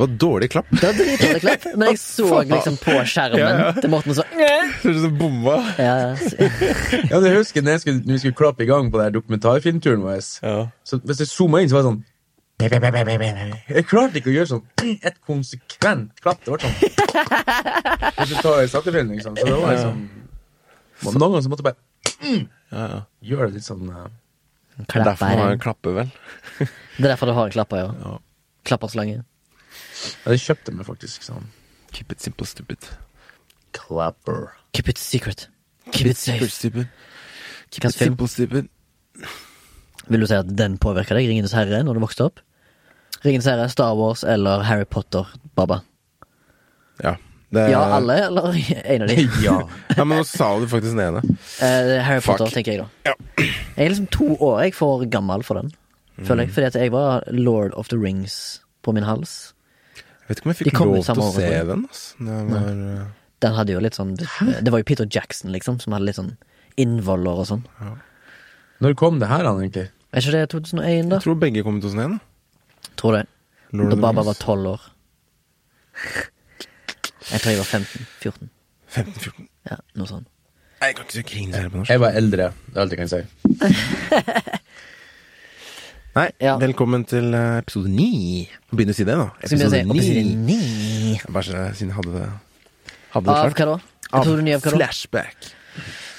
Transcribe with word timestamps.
Det 0.00 0.06
var 0.06 0.12
dårlig 0.22 0.46
klapp. 0.50 0.68
Det 0.72 0.80
var 0.86 0.94
dritdårlig 0.96 1.40
klapp, 1.42 1.64
men 1.76 1.88
jeg 1.90 1.98
så 2.00 2.26
liksom 2.48 2.76
på 2.80 2.92
skjermen 3.04 3.40
Ja, 3.42 3.48
ja. 3.60 3.72
til 3.76 3.90
Morten 3.92 4.14
og 4.14 4.16
så 4.16 4.24
Det 4.32 4.94
ut 4.94 5.00
som 5.02 5.18
bomba. 5.18 5.56
ja, 5.76 5.96
ja. 6.00 6.14
Ja, 7.10 7.18
jeg 7.20 7.34
husker 7.36 7.60
når, 7.66 7.74
jeg 7.76 7.82
skulle, 7.82 7.98
når 8.06 8.14
vi 8.16 8.20
skulle 8.22 8.38
klappe 8.38 8.64
i 8.64 8.68
gang 8.70 8.88
på 8.94 8.96
den 9.02 9.12
dokumentarfilmturen 9.18 10.00
vår. 10.06 10.22
Ja. 10.40 10.54
Så 10.88 11.00
hvis 11.04 11.20
jeg 11.20 11.28
zooma 11.28 11.60
inn, 11.60 11.68
så 11.68 11.76
var 11.76 11.84
det 11.84 11.90
sånn 11.90 12.00
Jeg 13.74 13.84
klarte 13.90 14.20
ikke 14.22 14.32
å 14.32 14.36
gjøre 14.38 14.50
sånn 14.54 14.64
et 15.10 15.20
konsekvent 15.28 16.16
klapp. 16.24 16.40
Det 16.48 16.54
var 16.54 16.64
sånn 16.64 16.80
Hvis 18.22 18.32
du 18.32 18.40
tar 18.40 18.64
saktefilm, 18.72 19.12
liksom. 19.18 19.36
Så 19.36 19.44
det 19.50 19.60
var 19.60 19.76
liksom 19.76 20.00
Noen 21.04 21.22
ganger 21.26 21.44
så 21.44 21.52
måtte 21.52 21.64
jeg 21.64 21.70
bare 21.70 22.40
Ja, 22.72 22.86
ja. 22.96 22.98
gjøre 23.34 23.50
det 23.52 23.60
litt 23.60 23.68
sånn 23.68 23.84
eh, 23.92 24.08
er 24.80 24.84
Klapper. 24.88 25.04
derfor 25.12 25.40
man 25.44 25.60
klapper, 25.60 25.92
vel. 26.00 26.10
Det 26.60 27.04
er 27.04 27.10
derfor 27.12 27.28
du 27.28 27.36
har 27.36 27.48
en 27.50 27.52
klapper, 27.52 27.84
ja. 27.84 27.88
Ja. 28.00 28.12
Klapperslange. 28.68 29.22
Ja, 30.24 30.30
det 30.32 30.40
kjøpte 30.40 30.72
meg 30.74 30.86
faktisk 30.86 31.22
sånn. 31.26 31.46
Keep 31.92 32.12
it 32.12 32.22
simple, 32.22 32.46
stupid. 32.46 32.86
Clapper. 33.72 34.52
Keep 34.74 34.88
it 34.88 34.98
secret. 34.98 35.48
Keep 35.92 36.06
it 36.12 36.16
safe. 36.16 36.48
stupid. 36.50 36.86
Keep 37.70 37.82
Hvilken 37.82 37.88
it 37.90 37.94
film? 37.98 38.10
simple, 38.10 38.28
stupid. 38.28 38.68
Vil 40.10 40.20
du 40.20 40.26
si 40.26 40.34
at 40.34 40.48
den 40.58 40.78
påvirka 40.78 41.14
deg, 41.14 41.28
Ringenes 41.28 41.52
herre, 41.54 41.82
når 41.86 41.94
du 41.98 42.00
vokste 42.02 42.24
opp? 42.30 42.40
Ringenes 43.24 43.46
herre, 43.46 43.68
Star 43.70 43.94
Wars 43.98 44.24
eller 44.24 44.62
Harry 44.66 44.84
Potter, 44.84 45.28
Baba? 45.56 45.80
Ja. 47.04 47.16
Det, 47.50 47.64
Ja, 47.72 47.80
alle, 47.96 48.14
eller 48.28 48.54
en 48.94 49.02
av 49.02 49.08
de? 49.10 49.24
Ja. 49.44 49.56
Ja, 49.96 50.04
men 50.04 50.18
nå 50.20 50.24
sa 50.26 50.52
du 50.62 50.66
faktisk 50.70 50.94
den 50.96 51.02
ene. 51.08 51.22
Eh, 51.60 51.96
Harry 52.06 52.20
Fuck. 52.22 52.38
Potter, 52.38 52.54
tenker 52.54 52.72
jeg 52.76 52.82
da. 52.84 52.88
Ja. 53.10 53.14
Jeg 53.76 53.84
er 53.86 53.88
liksom 53.90 54.06
to 54.14 54.36
år 54.38 54.60
jeg 54.64 54.74
for 54.78 55.02
gammel 55.10 55.42
for 55.46 55.58
den, 55.60 55.72
føler 56.22 56.44
Mm. 56.44 56.46
jeg. 56.46 56.54
Fordi 56.54 56.66
at 56.66 56.74
jeg 56.78 56.92
var 56.92 57.24
Lord 57.32 57.72
of 57.74 57.88
the 57.88 57.98
Rings 57.98 58.60
på 58.82 58.92
min 58.94 59.02
hals. 59.06 59.52
Vet 60.30 60.38
ikke 60.38 60.46
om 60.46 60.52
jeg 60.52 60.60
fikk 60.60 60.78
lov 60.78 61.00
til 61.02 61.20
å 61.20 61.30
se 61.34 61.48
den. 61.66 61.82
Altså. 61.90 62.28
Var, 62.54 62.68
uh, 62.70 63.32
Den 63.42 63.56
hadde 63.56 63.74
jo 63.74 63.80
litt 63.82 63.96
sånn 63.98 64.12
Det 64.14 64.70
var 64.70 64.82
jo 64.82 64.86
Peter 64.86 65.08
Jackson, 65.10 65.50
liksom, 65.50 65.80
som 65.82 65.96
hadde 65.96 66.06
litt 66.06 66.20
sånn 66.20 66.36
innvoller 66.78 67.42
og 67.42 67.48
sånn. 67.48 67.64
Når 68.80 68.94
kom 68.96 69.18
det 69.20 69.28
her, 69.28 69.42
han, 69.44 69.58
egentlig? 69.58 69.88
Er 70.14 70.22
ikke 70.22 70.36
det 70.36 70.44
2001, 70.54 71.10
da? 71.10 71.18
jeg 71.18 71.26
tror 71.26 71.40
begge 71.42 71.64
kom 71.66 71.80
i 71.80 71.82
2001. 71.82 72.14
da. 72.14 72.90
Tror 73.00 73.18
det. 73.18 73.24
Lord 73.76 73.92
Da 73.92 73.98
Baba 74.06 74.24
var 74.26 74.38
tolv 74.38 74.70
år. 74.76 74.86
Jeg 77.30 77.42
tror 77.42 77.50
jeg 77.50 77.60
var 77.60 77.68
15-14. 77.68 78.48
15-14. 78.94 79.50
Ja, 79.70 79.76
noe 79.98 80.08
sånn. 80.10 80.24
Jeg 80.80 80.96
kan 80.96 81.04
ikke 81.04 81.18
si 81.18 81.44
her 81.52 81.68
på 81.68 81.82
norsk. 81.82 81.92
Jeg 81.92 82.00
var 82.00 82.16
eldre. 82.16 82.50
Det 82.70 82.78
er 82.78 82.82
alt 82.86 82.94
jeg 82.94 83.02
kan 83.02 83.10
si. 83.12 83.20
Nei, 86.20 86.28
Ja. 86.40 86.58
velkommen 86.60 87.06
til 87.08 87.32
eh, 87.32 87.58
episode 87.62 87.88
9. 87.88 88.48
Begynn 88.76 88.92
å 88.92 88.96
si 88.96 89.04
det, 89.08 89.14
da. 89.16 89.30
Episode 89.40 89.78
episode 89.80 90.24
9. 90.26 90.34
ni. 90.36 91.20
Bare 91.32 91.46
så 91.46 91.62
siden 91.78 91.92
jeg 91.92 91.96
hadde 91.96 92.12
det 92.12 92.26
Hadde 93.14 93.24
det 93.24 93.36
Av 93.36 93.54
klart. 93.54 93.56
hva 93.56 93.66
da? 93.70 93.76
Episode 94.18 94.42
ni 94.44 94.52
av 94.52 94.60
hva 94.60 94.70
da? 94.74 94.76
Flashback. 94.76 95.48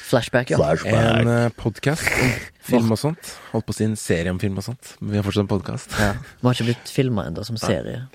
Flashback, 0.09 0.49
ja. 0.55 0.71
En 0.89 1.29
uh, 1.29 1.51
podkast 1.53 2.07
om 2.09 2.33
film 2.71 2.89
og 2.95 2.97
sånt. 2.97 3.29
Holdt 3.51 3.67
på 3.69 3.75
å 3.75 3.77
si 3.77 3.85
en 3.85 3.95
serie 3.99 4.33
om 4.33 4.41
film 4.41 4.57
og 4.57 4.65
sånt, 4.65 4.95
men 5.03 5.13
vi 5.13 5.21
har 5.21 5.27
fortsatt 5.27 5.45
en 5.45 5.51
podkast. 5.53 5.93
ja. 6.01 6.15
Vi 6.17 6.49
har 6.49 6.57
ikke 6.57 6.69
blitt 6.71 6.91
filma 6.97 7.27
ennå 7.29 7.45
som 7.45 7.61
serie. 7.61 8.07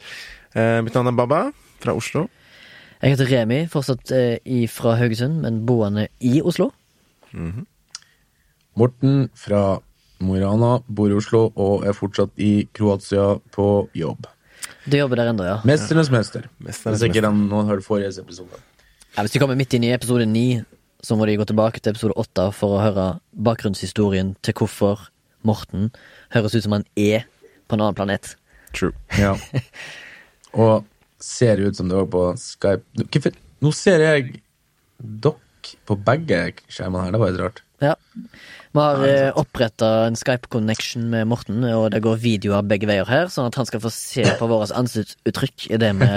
Uh, 0.58 0.82
mitt 0.82 0.96
navn 0.98 1.12
er 1.12 1.16
Baba, 1.22 1.40
fra 1.84 1.94
Oslo. 1.94 2.26
Jeg 2.98 3.14
heter 3.14 3.30
Remi, 3.30 3.62
fortsatt 3.70 4.10
uh, 4.10 4.34
i, 4.42 4.64
fra 4.66 4.98
Haugesund, 4.98 5.38
men 5.46 5.62
boende 5.70 6.08
i 6.18 6.40
Oslo. 6.42 6.72
Morten 8.76 9.28
fra 9.38 9.78
Mo 10.24 10.36
i 10.36 10.40
Rana, 10.40 10.78
bor 10.88 11.10
i 11.12 11.16
Oslo 11.18 11.50
og 11.60 11.84
er 11.86 11.92
fortsatt 11.96 12.32
i 12.40 12.66
Kroatia 12.74 13.34
på 13.52 13.66
jobb. 13.96 14.24
Du 14.86 14.96
jobber 14.96 15.16
der 15.20 15.32
ennå, 15.32 15.44
ja. 15.44 15.58
Mesternes 15.68 16.08
mester. 16.14 16.46
Mesternes 16.62 17.00
Hvis 17.02 17.10
ikke 17.10 17.22
den 17.26 17.42
noen 17.50 17.68
hørte 17.68 17.84
forrige 17.84 18.14
episode. 18.22 18.56
ja. 19.16 19.22
Hvis 19.22 19.32
de 19.34 19.40
kommer 19.42 19.56
midt 19.58 19.74
inn 19.76 19.84
i 19.84 19.92
episode 19.92 20.26
ni, 20.28 20.62
så 21.04 21.16
må 21.16 21.26
de 21.28 21.36
gå 21.36 21.44
tilbake 21.48 21.80
til 21.82 21.92
episode 21.92 22.16
åtte 22.16 22.48
for 22.56 22.76
å 22.76 22.82
høre 22.82 23.06
bakgrunnshistorien 23.32 24.34
til 24.42 24.54
hvorfor 24.56 25.08
Morten 25.46 25.90
høres 26.34 26.54
ut 26.56 26.64
som 26.64 26.72
han 26.78 26.84
er 26.96 27.26
på 27.68 27.76
en 27.76 27.82
annen 27.84 27.94
planet. 27.98 28.34
True. 28.72 28.92
Ja. 29.20 29.36
Og 30.56 30.84
ser 31.20 31.60
ut 31.60 31.76
som 31.76 31.88
det 31.90 31.96
var 31.98 32.06
på 32.12 32.24
Skype. 32.40 32.84
Hvorfor- 33.10 33.36
Nå 33.64 33.72
ser 33.74 34.00
jeg 34.04 34.40
dere 35.00 35.36
på 35.88 35.96
begge 36.06 36.40
skjermene 36.70 37.04
her. 37.06 37.12
Det 37.16 37.20
var 37.20 37.30
litt 37.34 37.40
rart. 37.42 37.62
Ja. 37.82 37.94
Vi 38.76 38.80
har 38.80 39.02
eh, 39.08 39.30
oppretta 39.36 39.88
en 40.06 40.16
Skype-connection 40.16 41.08
med 41.12 41.28
Morten, 41.28 41.64
og 41.64 41.90
det 41.92 42.02
går 42.04 42.18
videoer 42.20 42.64
begge 42.68 42.88
veier 42.88 43.08
her, 43.08 43.28
sånn 43.32 43.48
at 43.48 43.56
han 43.58 43.68
skal 43.68 43.82
få 43.84 43.92
se 43.92 44.24
på 44.38 44.48
våre 44.52 44.68
ansiktsuttrykk 44.76 45.68
idet 45.76 45.92
vi 46.00 46.10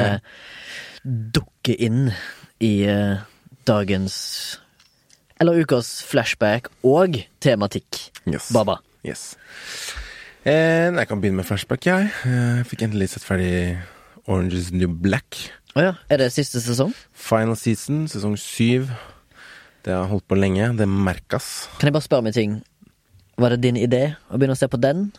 dukker 1.39 1.79
inn 1.79 2.09
i 2.63 2.73
eh, 2.91 3.21
dagens 3.69 4.15
Eller 5.39 5.61
ukas 5.63 6.01
flashback 6.03 6.67
og 6.83 7.21
tematikk. 7.39 8.09
Yes. 8.27 8.49
Baba. 8.51 8.81
Yes. 9.07 9.37
Eh, 10.43 10.91
jeg 10.91 11.07
kan 11.07 11.21
begynne 11.21 11.39
med 11.39 11.47
flashback, 11.47 11.87
jeg. 11.87 12.09
jeg 12.25 12.67
fikk 12.67 12.83
endelig 12.89 13.13
sett 13.13 13.23
ferdig 13.23 13.77
Orange 14.27 14.59
is 14.59 14.73
New 14.75 14.91
Black. 14.91 15.39
Oh, 15.75 15.83
ja. 15.83 15.93
Er 16.11 16.19
det 16.19 16.33
siste 16.35 16.59
sesong? 16.61 16.91
Final 17.13 17.55
season, 17.55 18.03
sesong 18.11 18.35
syv. 18.37 18.91
Det 19.85 19.93
har 19.95 20.07
holdt 20.11 20.27
på 20.27 20.35
lenge. 20.39 20.71
Det 20.77 20.87
merkes. 20.89 21.67
Kan 21.79 21.87
jeg 21.89 21.95
bare 21.95 22.05
spørre 22.05 22.25
meg 22.27 22.35
ting? 22.35 22.57
Var 23.39 23.55
det 23.55 23.61
din 23.63 23.77
idé 23.79 24.01
å 24.29 24.35
begynne 24.39 24.57
å 24.57 24.59
se 24.59 24.67
på 24.67 24.79
den? 24.81 25.11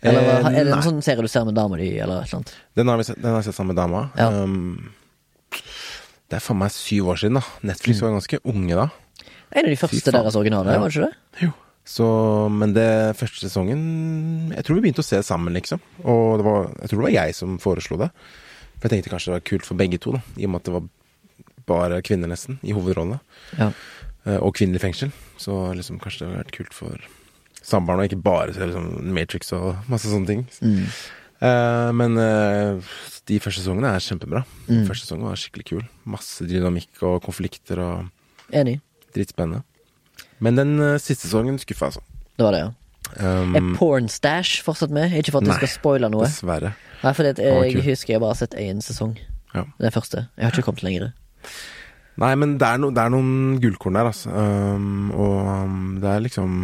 Eller 0.00 0.22
Eh, 0.24 0.42
var, 0.42 0.52
er 0.56 0.64
det 0.64 0.72
en 0.72 0.82
sånn 0.86 1.02
serie 1.04 1.20
du 1.20 1.28
ser 1.28 1.44
med 1.44 1.54
dama 1.58 1.76
di, 1.76 1.90
eller 2.00 2.22
et 2.22 2.30
eller 2.30 2.38
annet? 2.40 2.54
Den 2.74 2.88
har, 2.88 2.96
vi 2.96 3.04
sett, 3.04 3.18
den 3.20 3.28
har 3.34 3.42
jeg 3.42 3.50
sett 3.50 3.58
sammen 3.58 3.74
med 3.74 3.80
dama. 3.82 4.06
Ja. 4.16 4.30
Um, 4.32 4.92
det 6.30 6.38
er 6.38 6.44
faen 6.44 6.56
meg 6.62 6.72
syv 6.72 7.10
år 7.12 7.18
siden, 7.20 7.36
da. 7.36 7.42
Netflix 7.68 8.00
var 8.00 8.14
ganske 8.14 8.40
unge 8.48 8.78
da. 8.78 8.86
En 9.50 9.66
av 9.66 9.72
de 9.74 9.76
første 9.80 10.14
deres 10.14 10.38
originale, 10.38 10.72
Ja. 10.72 10.78
var 10.80 10.88
det 10.88 10.96
ikke 10.96 11.10
det? 11.10 11.44
Jo. 11.44 11.50
Så, 11.90 12.06
men 12.54 12.72
det 12.76 13.16
første 13.18 13.40
sesongen 13.48 14.52
Jeg 14.54 14.62
tror 14.64 14.76
vi 14.76 14.82
begynte 14.84 15.02
å 15.02 15.06
se 15.08 15.16
det 15.16 15.26
sammen, 15.26 15.52
liksom. 15.56 15.80
Og 16.04 16.38
det 16.38 16.44
var, 16.46 16.68
jeg 16.80 16.88
tror 16.92 17.00
det 17.00 17.06
var 17.08 17.16
jeg 17.16 17.34
som 17.34 17.58
foreslo 17.58 17.98
det. 17.98 18.10
For 18.78 18.88
jeg 18.88 19.02
tenkte 19.02 19.10
kanskje 19.12 19.32
det 19.32 19.36
var 19.40 19.48
kult 19.50 19.66
for 19.66 19.74
begge 19.80 19.98
to, 20.00 20.12
da. 20.16 20.20
I 20.38 20.46
og 20.46 20.52
med 20.54 20.60
at 20.62 20.64
det 20.70 20.74
var 20.76 20.88
bare 21.70 22.02
kvinner, 22.06 22.30
nesten, 22.32 22.58
i 22.66 22.74
hovedrollene. 22.76 23.20
Ja. 23.58 23.70
Eh, 24.26 24.36
Og 24.42 24.52
kvinner 24.58 24.76
i 24.76 24.82
fengsel. 24.82 25.14
Så 25.40 25.54
liksom 25.78 26.00
kanskje 26.02 26.24
det 26.26 26.28
hadde 26.28 26.42
vært 26.44 26.56
kult 26.58 26.76
for 26.76 27.08
samboeren 27.60 28.02
og 28.02 28.08
ikke 28.10 28.22
bare 28.24 28.52
se 28.56 28.66
liksom 28.66 28.90
Matrix 29.14 29.52
og 29.56 29.88
masse 29.92 30.10
sånne 30.10 30.28
ting. 30.28 30.44
Mm. 30.64 30.84
Uh, 31.40 31.88
men 31.96 32.18
uh, 32.20 32.90
de 33.28 33.38
første 33.40 33.62
sesongene 33.62 33.94
er 33.96 34.04
kjempebra. 34.04 34.42
Mm. 34.68 34.82
Første 34.88 35.06
sesongen 35.06 35.28
var 35.30 35.38
skikkelig 35.40 35.66
kul. 35.70 35.82
Masse 36.12 36.44
dynamikk 36.48 37.00
og 37.08 37.22
konflikter 37.24 37.80
og 37.80 38.52
Enig. 38.52 38.78
dritspennende. 39.16 39.62
Men 40.44 40.60
den 40.60 40.74
uh, 40.80 40.98
siste 41.00 41.28
sesongen 41.28 41.56
skuffa, 41.62 41.88
altså. 41.88 42.04
Det 42.36 42.44
var 42.44 42.56
det, 42.56 42.60
ja. 42.66 42.74
Um, 43.20 43.56
Er 43.56 43.64
Pornstash 43.78 44.60
fortsatt 44.62 44.92
med? 44.94 45.16
Ikke 45.16 45.32
for 45.34 45.40
at 45.40 45.48
du 45.48 45.54
skal 45.56 45.72
spoile 45.72 46.10
noe. 46.12 46.28
Dessverre. 46.28 46.74
Nei, 47.00 47.12
for 47.16 47.26
jeg, 47.26 47.40
jeg 47.40 47.84
husker 47.88 48.14
jeg 48.14 48.22
bare 48.22 48.34
har 48.36 48.40
sett 48.42 48.56
én 48.60 48.84
sesong. 48.84 49.16
Ja. 49.54 49.64
Den 49.80 49.96
første. 49.96 50.26
Jeg 50.36 50.44
har 50.46 50.54
ikke 50.54 50.68
kommet 50.68 50.84
lenger. 50.86 51.08
Nei, 52.20 52.34
men 52.36 52.58
det 52.60 52.66
er, 52.68 52.80
no, 52.82 52.90
det 52.92 53.00
er 53.00 53.12
noen 53.14 53.58
gullkorn 53.62 53.96
der, 53.96 54.10
altså. 54.10 54.32
Um, 54.34 55.10
og 55.14 55.36
um, 55.48 55.82
det 56.02 56.10
er 56.10 56.24
liksom 56.26 56.62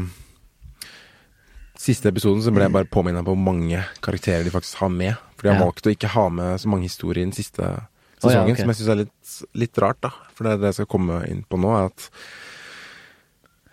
Siste 1.76 2.09
episoden 2.09 2.41
så 2.42 2.50
ble 2.56 2.64
jeg 2.64 2.72
bare 2.72 2.88
påminna 2.88 3.20
på 3.22 3.34
hvor 3.34 3.42
mange 3.53 3.82
karakterer 4.03 4.47
de 4.47 4.50
faktisk 4.50 4.81
har 4.81 4.88
med. 4.91 5.12
For 5.37 5.44
de 5.44 5.53
har 5.53 5.60
Ja. 5.60 5.66
valgt 5.69 5.87
å 5.87 5.92
ikke 5.92 6.09
ha 6.14 6.25
med 6.32 6.60
så 6.60 6.70
mange 6.72 6.88
historier 6.88 7.20
i 7.20 7.26
den 7.28 7.37
siste 7.37 7.62
ja, 7.62 8.42
okay. 8.42 8.56
som 8.56 8.72
jeg 8.72 8.78
syns 8.78 8.88
er 8.88 9.00
litt, 9.03 9.34
litt 9.61 9.78
rart, 9.84 10.00
da. 10.02 10.11
For 10.34 10.44
det 10.44 10.55
er 10.55 10.62
det 10.62 10.70
jeg 10.73 10.79
skal 10.81 10.88
komme 10.96 11.20
inn 11.29 11.44
på 11.44 11.61
nå, 11.61 11.75
er 11.76 11.90
at 11.93 12.08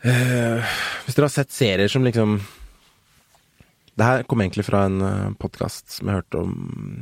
uh, 0.04 0.76
Hvis 1.06 1.16
dere 1.16 1.30
har 1.30 1.34
sett 1.34 1.56
serier 1.56 1.92
som 1.92 2.04
liksom 2.04 2.36
Det 3.96 4.04
her 4.10 4.28
kom 4.28 4.44
egentlig 4.44 4.68
fra 4.68 4.84
en 4.90 5.00
uh, 5.02 5.34
podkast 5.40 5.96
som 5.98 6.12
jeg 6.12 6.20
hørte 6.20 6.44
om 6.44 6.54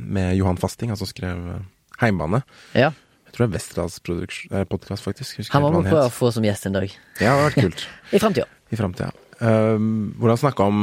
med 0.06 0.36
Johan 0.38 0.60
Fasting, 0.60 0.94
han 0.94 1.00
som 1.00 1.10
skrev 1.10 1.42
uh, 1.58 1.60
Heimbane. 2.00 2.44
Ja. 2.78 2.92
Jeg 3.32 3.38
tror 3.38 3.48
det 3.48 3.54
er 3.54 3.56
Westerdals 3.56 4.66
podkast, 4.68 5.04
faktisk. 5.06 5.38
Husker 5.40 5.54
Han 5.56 5.62
må 5.72 5.78
vi 5.80 5.88
prøve 5.88 6.04
å 6.04 6.12
få 6.12 6.28
som 6.36 6.44
gjest 6.44 6.66
en 6.68 6.74
dag. 6.76 6.90
Ja, 7.16 7.16
det 7.16 7.28
har 7.30 7.46
vært 7.46 7.62
kult. 7.64 7.84
I 8.12 8.18
framtida. 8.20 8.44
I 8.68 8.76
framtida. 8.76 9.06
Uh, 9.40 9.78
hvor 10.20 10.28
han 10.28 10.40
snakka 10.42 10.66
om 10.68 10.82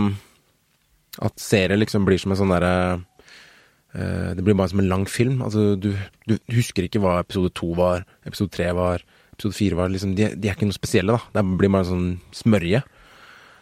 at 1.22 1.36
serier 1.38 1.78
liksom 1.78 2.08
blir 2.08 2.18
som 2.18 2.34
en 2.34 2.40
sånn 2.40 2.50
derre 2.50 2.72
uh, 2.98 4.32
Det 4.34 4.42
blir 4.42 4.58
bare 4.58 4.72
som 4.72 4.82
en 4.82 4.90
lang 4.90 5.06
film. 5.06 5.44
Altså, 5.46 5.76
du, 5.78 5.92
du 6.26 6.40
husker 6.56 6.88
ikke 6.88 7.04
hva 7.04 7.20
episode 7.22 7.54
to 7.54 7.70
var, 7.78 8.08
episode 8.26 8.50
tre 8.58 8.72
var, 8.74 9.06
episode 9.36 9.54
fire 9.60 9.78
var. 9.78 9.94
Liksom, 9.94 10.16
de, 10.18 10.32
de 10.34 10.50
er 10.50 10.58
ikke 10.58 10.72
noe 10.72 10.80
spesielle, 10.80 11.20
da. 11.20 11.30
Det 11.38 11.46
blir 11.62 11.70
bare 11.70 11.86
en 11.86 11.92
sånn 11.92 12.10
smørje. 12.40 12.82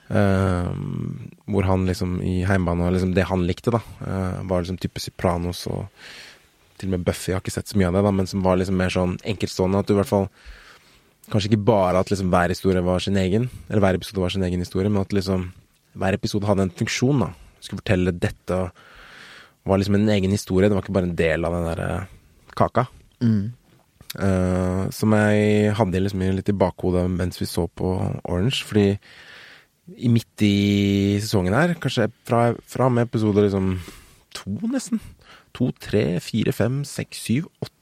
Uh, 0.07 0.71
hvor 1.51 1.67
han 1.67 1.83
liksom 1.91 2.21
i 2.23 2.37
heimbane 2.47 2.87
liksom 2.95 3.11
det 3.19 3.27
han 3.27 3.43
likte, 3.51 3.75
da, 3.75 3.83
eh, 4.07 4.39
var 4.47 4.63
liksom 4.63 4.79
type 4.79 5.03
Sopranos 5.03 5.65
og 5.67 5.89
til 6.77 6.89
og 6.89 6.97
med 6.97 7.05
Buffy. 7.07 7.31
Jeg 7.31 7.37
har 7.37 7.43
ikke 7.43 7.55
sett 7.57 7.71
så 7.71 7.79
mye 7.79 7.89
av 7.89 7.97
det, 7.97 8.05
da, 8.07 8.13
men 8.19 8.29
som 8.29 8.45
var 8.45 8.59
liksom 8.59 8.77
mer 8.79 8.93
sånn 8.93 9.17
enkeltstående. 9.27 9.81
At 9.81 9.89
du 9.89 9.95
i 9.95 9.99
hvert 10.01 10.13
fall 10.13 10.29
Kanskje 11.27 11.49
ikke 11.49 11.65
bare 11.67 11.99
at 11.99 12.07
liksom 12.07 12.29
hver 12.31 12.47
historie 12.53 12.79
var 12.79 13.01
sin 13.03 13.17
egen, 13.19 13.49
eller 13.67 13.81
hver 13.83 13.97
episode 13.97 14.21
var 14.23 14.31
sin 14.31 14.45
egen 14.47 14.61
historie, 14.63 14.87
men 14.87 15.01
at 15.01 15.11
liksom 15.11 15.49
hver 15.99 16.15
episode 16.15 16.47
hadde 16.47 16.63
en 16.63 16.71
funksjon, 16.71 17.19
da. 17.19 17.27
Skulle 17.59 17.81
fortelle 17.81 18.13
dette, 18.15 18.59
var 19.67 19.81
liksom 19.81 19.97
en 19.97 20.11
egen 20.13 20.31
historie. 20.31 20.69
Det 20.69 20.77
var 20.77 20.85
ikke 20.85 20.95
bare 20.95 21.09
en 21.09 21.17
del 21.19 21.43
av 21.43 21.57
den 21.57 21.67
der 21.67 21.81
kaka. 22.55 22.85
Mm. 23.19 23.41
Uh, 24.15 24.87
som 24.95 25.11
jeg 25.17 25.73
hadde 25.75 25.99
liksom 26.05 26.23
litt 26.37 26.53
i 26.53 26.55
bakhodet 26.55 27.03
mens 27.11 27.41
vi 27.41 27.49
så 27.49 27.67
på 27.67 27.91
Orange. 28.23 28.63
Fordi 28.69 28.87
i 29.99 30.11
midt 30.11 30.47
i 30.47 31.19
sesongen 31.19 31.55
her, 31.57 31.75
kanskje 31.81 32.07
fra, 32.27 32.53
fra 32.71 32.87
med 32.87 33.09
episode 33.09 33.43
liksom 33.43 33.73
to, 34.35 34.55
nesten 34.71 35.03
To, 35.57 35.71
tre, 35.81 36.05
fire, 36.23 36.53
fem, 36.53 36.83
seks, 36.87 37.25
syv, 37.27 37.49
åtte 37.63 37.77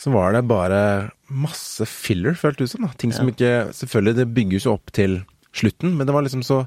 så 0.00 0.10
var 0.10 0.32
det 0.32 0.46
bare 0.48 1.10
masse 1.28 1.84
filler, 1.84 2.32
føltes 2.38 2.70
det 2.70 2.72
som. 2.72 2.86
da 2.86 2.92
Ting 2.96 3.12
som 3.12 3.28
Ja. 3.28 3.34
ikke 3.34 3.72
Selvfølgelig, 3.76 4.16
det 4.16 4.34
bygges 4.34 4.64
jo 4.64 4.72
opp 4.72 4.92
til 4.92 5.24
slutten, 5.52 5.96
men 5.96 6.06
det 6.06 6.14
var 6.14 6.22
liksom 6.22 6.42
så 6.42 6.66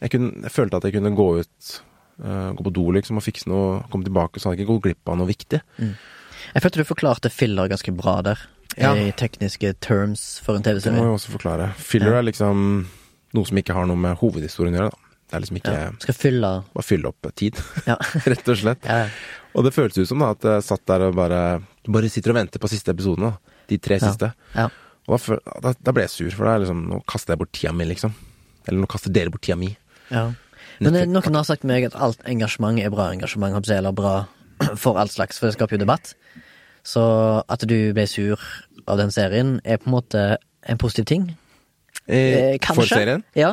Jeg, 0.00 0.12
kunne, 0.12 0.42
jeg 0.42 0.50
følte 0.50 0.76
at 0.76 0.84
jeg 0.84 0.94
kunne 0.94 1.14
gå 1.14 1.40
ut, 1.40 1.82
uh, 2.24 2.54
gå 2.56 2.64
på 2.64 2.72
do 2.72 2.90
liksom 2.90 3.18
og 3.18 3.22
fikse 3.22 3.50
noe, 3.50 3.82
komme 3.90 4.06
tilbake, 4.06 4.40
så 4.40 4.48
hadde 4.48 4.56
jeg 4.56 4.64
ikke 4.64 4.72
gått 4.72 4.86
glipp 4.86 5.10
av 5.12 5.18
noe 5.18 5.28
viktig. 5.28 5.60
Jeg 5.76 6.62
følte 6.62 6.80
du 6.80 6.84
forklarte 6.88 7.30
filler 7.30 7.68
ganske 7.68 7.92
bra 7.92 8.22
der. 8.22 8.38
Ja. 8.78 8.94
I 8.94 9.12
tekniske 9.12 9.74
terms 9.78 10.40
for 10.40 10.56
en 10.56 10.62
TV-serie. 10.62 10.94
Det 10.94 11.02
må 11.02 11.10
jeg 11.10 11.18
også 11.18 11.34
forklare. 11.36 11.74
Filler 11.76 12.16
er 12.16 12.22
liksom 12.22 12.86
noe 13.34 13.44
som 13.44 13.60
ikke 13.60 13.76
har 13.76 13.90
noe 13.90 14.00
med 14.00 14.16
hovedhistorien 14.22 14.78
å 14.78 14.86
gjøre. 14.86 14.99
Det 15.30 15.36
er 15.38 15.42
liksom 15.44 15.58
ikke 15.60 15.72
Ja. 15.76 15.90
Skal 16.02 16.14
fylle 16.18 16.48
bare 16.74 16.82
fylle 16.86 17.06
opp 17.12 17.28
tid, 17.38 17.54
Ja. 17.90 17.96
rett 18.32 18.48
og 18.50 18.56
slett. 18.58 18.84
ja. 18.84 19.06
Og 19.54 19.64
det 19.66 19.72
føltes 19.74 19.98
ut 20.04 20.08
som 20.10 20.20
da 20.22 20.28
at 20.34 20.44
jeg 20.46 20.62
satt 20.62 20.84
der 20.86 21.08
og 21.08 21.16
bare 21.18 21.40
Du 21.84 21.90
bare 21.94 22.08
sitter 22.10 22.30
og 22.30 22.36
venter 22.38 22.60
på 22.62 22.68
siste 22.70 22.92
episoden, 22.94 23.30
da. 23.30 23.56
De 23.70 23.78
tre 23.78 23.98
siste. 24.02 24.32
ja. 24.54 24.68
Og 25.10 25.18
da, 25.26 25.38
da, 25.64 25.72
da 25.82 25.92
ble 25.96 26.04
jeg 26.04 26.10
sur, 26.12 26.30
for 26.36 26.46
da 26.46 26.58
liksom 26.62 26.84
Nå 26.90 27.00
kaster 27.08 27.32
jeg 27.34 27.40
bort 27.40 27.50
tida 27.56 27.72
mi, 27.74 27.86
liksom. 27.88 28.12
Eller 28.68 28.78
nå 28.82 28.86
kaster 28.90 29.10
dere 29.10 29.30
bort 29.32 29.42
tida 29.42 29.56
mi. 29.58 29.72
ja. 30.10 30.28
Men 30.80 30.94
det, 30.94 31.02
noen 31.10 31.34
har 31.36 31.44
sagt 31.44 31.64
meg 31.68 31.84
at 31.88 31.94
alt 31.96 32.22
engasjement 32.28 32.78
er 32.80 32.88
bra 32.92 33.10
engasjement, 33.12 33.52
eller 33.68 33.92
bra 33.92 34.12
for 34.80 34.96
all 35.00 35.08
slags, 35.12 35.36
for 35.40 35.48
det 35.50 35.56
skaper 35.58 35.76
jo 35.76 35.80
debatt. 35.82 36.14
Så 36.86 37.02
at 37.52 37.64
du 37.68 37.92
ble 37.92 38.06
sur 38.08 38.40
av 38.88 38.96
den 39.00 39.10
serien, 39.12 39.58
er 39.64 39.76
på 39.82 39.90
en 39.90 39.96
måte 39.98 40.22
en 40.68 40.78
positiv 40.80 41.04
ting. 41.10 41.26
Eh, 42.06 42.54
Eh, 42.54 42.58
kanskje. 42.58 42.74
for 42.80 42.88
serien. 42.94 43.24
Ja. 43.36 43.52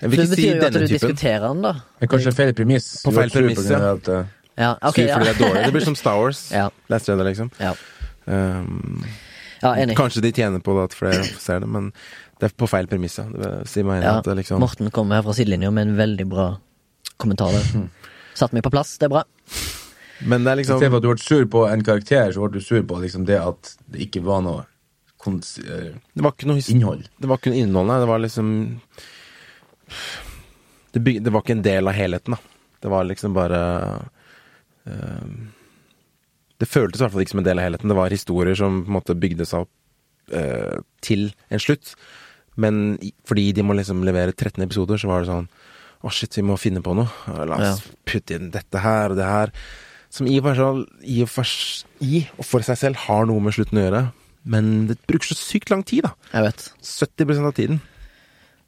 Jeg 0.00 0.10
vil 0.12 0.18
det 0.20 0.24
ikke 0.26 0.36
si 0.36 0.42
betyr 0.42 0.56
jo 0.56 0.66
at 0.66 0.72
du 0.72 0.78
typen. 0.78 0.92
diskuterer 0.92 1.44
den, 1.48 1.62
da. 1.64 1.72
Det 1.98 2.06
er 2.06 2.10
kanskje 2.12 2.32
feil 2.36 2.52
premiss. 2.58 2.88
På 3.04 3.12
feil 3.16 3.30
premiss, 3.32 3.62
ja. 3.70 3.78
at, 3.94 4.08
uh, 4.12 4.24
Ja, 4.56 4.70
okay, 4.88 5.06
ja. 5.08 5.16
fordi 5.18 5.32
det 5.38 5.48
er. 5.52 5.62
Det 5.64 5.72
blir 5.76 5.84
som 5.86 5.96
Star 5.96 6.18
Wars. 6.20 6.42
Ja. 6.60 6.68
Last 6.92 7.08
Jedi, 7.08 7.24
liksom. 7.30 7.50
Ja. 7.60 7.72
Um, 8.26 9.04
ja, 9.62 9.74
enig. 9.80 9.96
kanskje 9.96 10.20
de 10.24 10.32
tjener 10.36 10.60
på 10.60 10.74
det 10.76 10.84
at 10.90 10.94
flere 10.98 11.24
ser 11.46 11.60
det, 11.64 11.68
men 11.72 11.92
det 12.40 12.50
er 12.50 12.54
på 12.60 12.68
feil 12.68 12.86
premiss, 12.90 13.16
ja. 13.18 13.24
Det 13.32 13.40
vil 13.40 13.66
si 13.72 13.82
meg 13.86 14.02
enig 14.02 14.10
Ja. 14.10 14.18
at 14.20 14.28
liksom 14.36 14.60
Morten 14.60 14.90
kommer 14.92 15.16
her 15.20 15.24
fra 15.24 15.32
sidelinja 15.38 15.70
med 15.72 15.88
en 15.88 15.96
veldig 15.96 16.26
bra 16.28 16.46
kommentar 17.16 17.52
der. 17.56 17.88
Satt 18.36 18.52
meg 18.52 18.64
på 18.66 18.72
plass, 18.74 18.98
det 19.00 19.08
er 19.08 19.14
bra. 19.16 19.24
Men 20.26 20.44
det 20.44 20.52
er 20.52 20.56
liksom 20.60 20.76
Istedenfor 20.76 21.00
at 21.00 21.04
du 21.04 21.10
ble 21.12 21.20
sur 21.24 21.44
på 21.52 21.62
en 21.68 21.82
karakter, 21.84 22.32
så 22.32 22.44
ble 22.44 22.60
du 22.60 22.64
sur 22.64 22.82
på 22.88 23.00
liksom 23.00 23.24
det 23.28 23.36
at 23.40 23.74
det 23.92 24.04
ikke 24.08 24.22
var 24.24 24.40
noe 24.44 24.62
kons 25.20 25.56
eh, 25.60 25.92
Det 26.12 26.24
var 26.24 26.32
ikke 26.36 26.48
noe 26.48 26.60
innhold. 26.72 27.02
Det 27.20 27.28
var 27.28 27.40
ikke 27.40 27.52
noe 27.52 27.60
innhold, 27.64 27.88
nei. 27.90 27.98
Det 28.00 28.08
var 28.08 28.22
liksom 28.24 28.50
det, 30.92 31.02
byg, 31.02 31.22
det 31.24 31.32
var 31.32 31.44
ikke 31.44 31.56
en 31.58 31.66
del 31.66 31.90
av 31.90 31.96
helheten, 31.96 32.36
da. 32.36 32.54
Det 32.82 32.92
var 32.92 33.06
liksom 33.08 33.32
bare 33.34 33.60
uh, 34.86 35.30
Det 36.60 36.68
føltes 36.68 37.00
i 37.00 37.04
hvert 37.04 37.14
fall 37.14 37.24
ikke 37.24 37.34
som 37.34 37.40
en 37.42 37.48
del 37.48 37.60
av 37.60 37.66
helheten. 37.66 37.90
Det 37.90 37.98
var 37.98 38.14
historier 38.14 38.58
som 38.58 38.82
på 38.84 38.92
en 38.92 38.98
måte 38.98 39.16
bygde 39.18 39.46
seg 39.48 39.66
opp 39.66 40.36
uh, 40.36 40.78
til 41.04 41.30
en 41.50 41.62
slutt. 41.62 41.94
Men 42.56 42.96
fordi 43.28 43.50
de 43.56 43.64
må 43.66 43.76
liksom 43.76 44.04
levere 44.06 44.32
13 44.32 44.64
episoder, 44.64 45.00
så 45.00 45.10
var 45.10 45.24
det 45.24 45.32
sånn 45.32 45.50
Å, 46.06 46.12
shit, 46.12 46.36
vi 46.38 46.44
må 46.46 46.58
finne 46.60 46.82
på 46.84 46.94
noe. 46.96 47.08
La 47.48 47.58
oss 47.72 47.82
putte 48.06 48.36
inn 48.36 48.52
dette 48.54 48.80
her 48.80 49.12
og 49.12 49.18
det 49.18 49.26
her. 49.26 49.52
Som 50.12 50.28
i 50.30 50.36
i 50.38 51.18
i 51.18 51.24
og 51.26 52.46
for 52.46 52.62
seg 52.64 52.78
selv 52.78 53.00
har 53.08 53.26
noe 53.26 53.42
med 53.42 53.56
slutten 53.56 53.80
å 53.80 53.84
gjøre. 53.84 54.02
Men 54.46 54.86
det 54.86 55.00
bruker 55.08 55.32
så 55.32 55.36
sykt 55.36 55.72
lang 55.72 55.82
tid, 55.82 56.06
da. 56.06 56.12
Jeg 56.30 56.46
vet. 56.46 56.66
70% 56.86 57.48
av 57.48 57.56
tiden. 57.56 57.80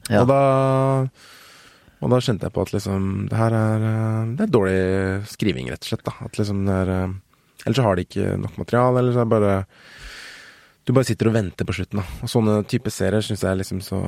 Ja. 0.09 0.23
Og 0.23 0.29
da 0.31 0.41
Og 2.01 2.13
da 2.13 2.21
kjente 2.23 2.47
jeg 2.47 2.55
på 2.55 2.63
at 2.65 2.73
liksom 2.73 3.29
Det 3.29 3.37
her 3.37 3.55
er 3.57 3.87
eh, 3.89 4.35
Det 4.39 4.47
er 4.47 4.53
dårlig 4.55 4.79
skriving, 5.29 5.71
rett 5.73 5.85
og 5.85 5.91
slett. 5.91 6.05
da 6.07 6.15
At 6.25 6.39
liksom 6.41 6.65
det 6.69 6.77
er 6.85 6.93
eh, 6.95 7.17
Eller 7.67 7.79
så 7.79 7.87
har 7.87 7.97
de 7.99 8.07
ikke 8.07 8.37
nok 8.41 8.59
materiale, 8.61 9.03
eller 9.03 9.13
så 9.13 9.23
er 9.23 9.29
det 9.29 9.35
bare 9.35 9.55
Du 10.87 10.93
bare 10.97 11.05
sitter 11.05 11.29
og 11.29 11.35
venter 11.37 11.69
på 11.69 11.77
slutten, 11.77 12.01
da. 12.01 12.07
Og 12.25 12.33
sånne 12.33 12.63
type 12.71 12.91
serier 12.95 13.21
syns 13.21 13.43
jeg 13.45 13.51
er 13.53 13.61
liksom 13.61 13.83
så 13.85 13.99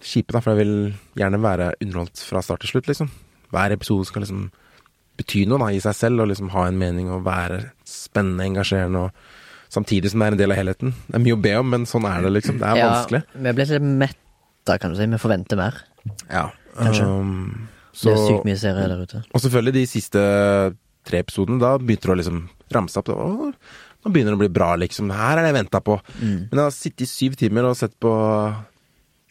kjipe, 0.00 0.30
da. 0.30 0.38
For 0.38 0.54
jeg 0.54 0.62
vil 0.62 0.94
gjerne 1.18 1.42
være 1.42 1.72
underholdt 1.82 2.22
fra 2.22 2.42
start 2.46 2.62
til 2.62 2.70
slutt, 2.76 2.86
liksom. 2.86 3.10
Hver 3.50 3.74
episode 3.74 4.06
skal 4.06 4.22
liksom 4.22 4.44
bety 5.18 5.42
noe 5.50 5.58
da 5.58 5.72
i 5.74 5.80
seg 5.82 5.96
selv, 5.98 6.22
og 6.22 6.30
liksom 6.30 6.52
ha 6.54 6.68
en 6.68 6.78
mening 6.78 7.10
og 7.10 7.24
være 7.26 7.72
spennende, 7.82 8.46
engasjerende 8.46 9.08
og 9.08 9.26
Samtidig 9.70 10.10
som 10.10 10.18
det 10.18 10.26
er 10.26 10.34
en 10.34 10.38
del 10.40 10.50
av 10.50 10.58
helheten. 10.58 10.94
Det 11.06 11.14
er 11.14 11.22
mye 11.22 11.36
å 11.36 11.42
be 11.44 11.52
om, 11.54 11.68
men 11.70 11.84
sånn 11.86 12.06
er 12.10 12.24
det, 12.24 12.32
liksom. 12.40 12.56
Det 12.58 12.66
er 12.66 12.80
vanskelig. 12.80 13.20
Ja, 13.22 13.52
vi 13.54 13.62
er 13.62 13.68
litt 13.78 14.00
litt 14.02 14.18
metta, 14.60 14.78
kan 14.78 14.92
du 14.92 14.96
si. 14.96 15.06
Vi 15.06 15.18
forventer 15.18 15.56
mer. 15.56 15.74
Ja, 16.30 16.50
Kanskje. 16.76 17.04
Um, 17.04 17.68
Det 17.92 17.98
så, 17.98 18.12
er 18.12 18.20
sykt 18.28 18.44
mye 18.46 18.56
serier 18.56 18.88
der 18.88 19.00
ute. 19.02 19.22
og 19.34 19.40
selvfølgelig 19.42 19.72
de 19.74 19.86
siste 19.90 20.20
tre 21.04 21.18
episodene, 21.18 21.58
da 21.60 21.72
begynte 21.78 22.06
det 22.06 22.12
å 22.14 22.18
liksom 22.20 22.48
ramse 22.72 22.96
opp. 23.00 23.08
Å, 23.10 23.50
nå 24.04 24.12
begynner 24.14 24.32
det 24.32 24.38
å 24.38 24.42
bli 24.44 24.48
bra, 24.54 24.76
liksom. 24.78 25.10
Her 25.10 25.38
er 25.38 25.42
det 25.42 25.50
jeg 25.50 25.56
venta 25.58 25.80
på. 25.80 25.96
Mm. 26.20 26.48
Men 26.50 26.54
jeg 26.60 26.62
har 26.64 26.70
sittet 26.76 27.02
i 27.04 27.08
syv 27.10 27.34
timer 27.40 27.64
og 27.68 27.76
sett 27.76 27.96
på 28.00 28.12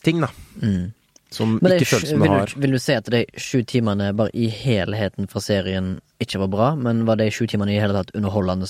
ting, 0.03 0.19
da. 0.21 0.29
Mm. 0.61 0.91
Som 1.31 1.59
Men 1.61 1.71
det, 1.71 1.79
ikke 1.81 1.91
føles 1.95 2.09
som 2.09 2.19
det 2.25 2.29
har. 2.29 2.53
vil 2.57 2.71
du 2.73 2.79
si 2.81 2.93
at 2.97 3.09
de 3.13 3.23
sju 3.37 3.61
timene 3.69 4.11
bare 4.17 4.33
i 4.33 4.47
helheten 4.49 5.29
fra 5.29 5.39
serien 5.45 5.99
ikke 6.19 6.41
var 6.41 6.49
bra, 6.51 6.69
men 6.75 7.05
var 7.05 7.15
de 7.21 7.29
sju 7.31 7.45
timene 7.47 7.75
i 7.75 7.79
hele 7.79 7.93
tatt 7.95 8.11
underholdende? 8.17 8.67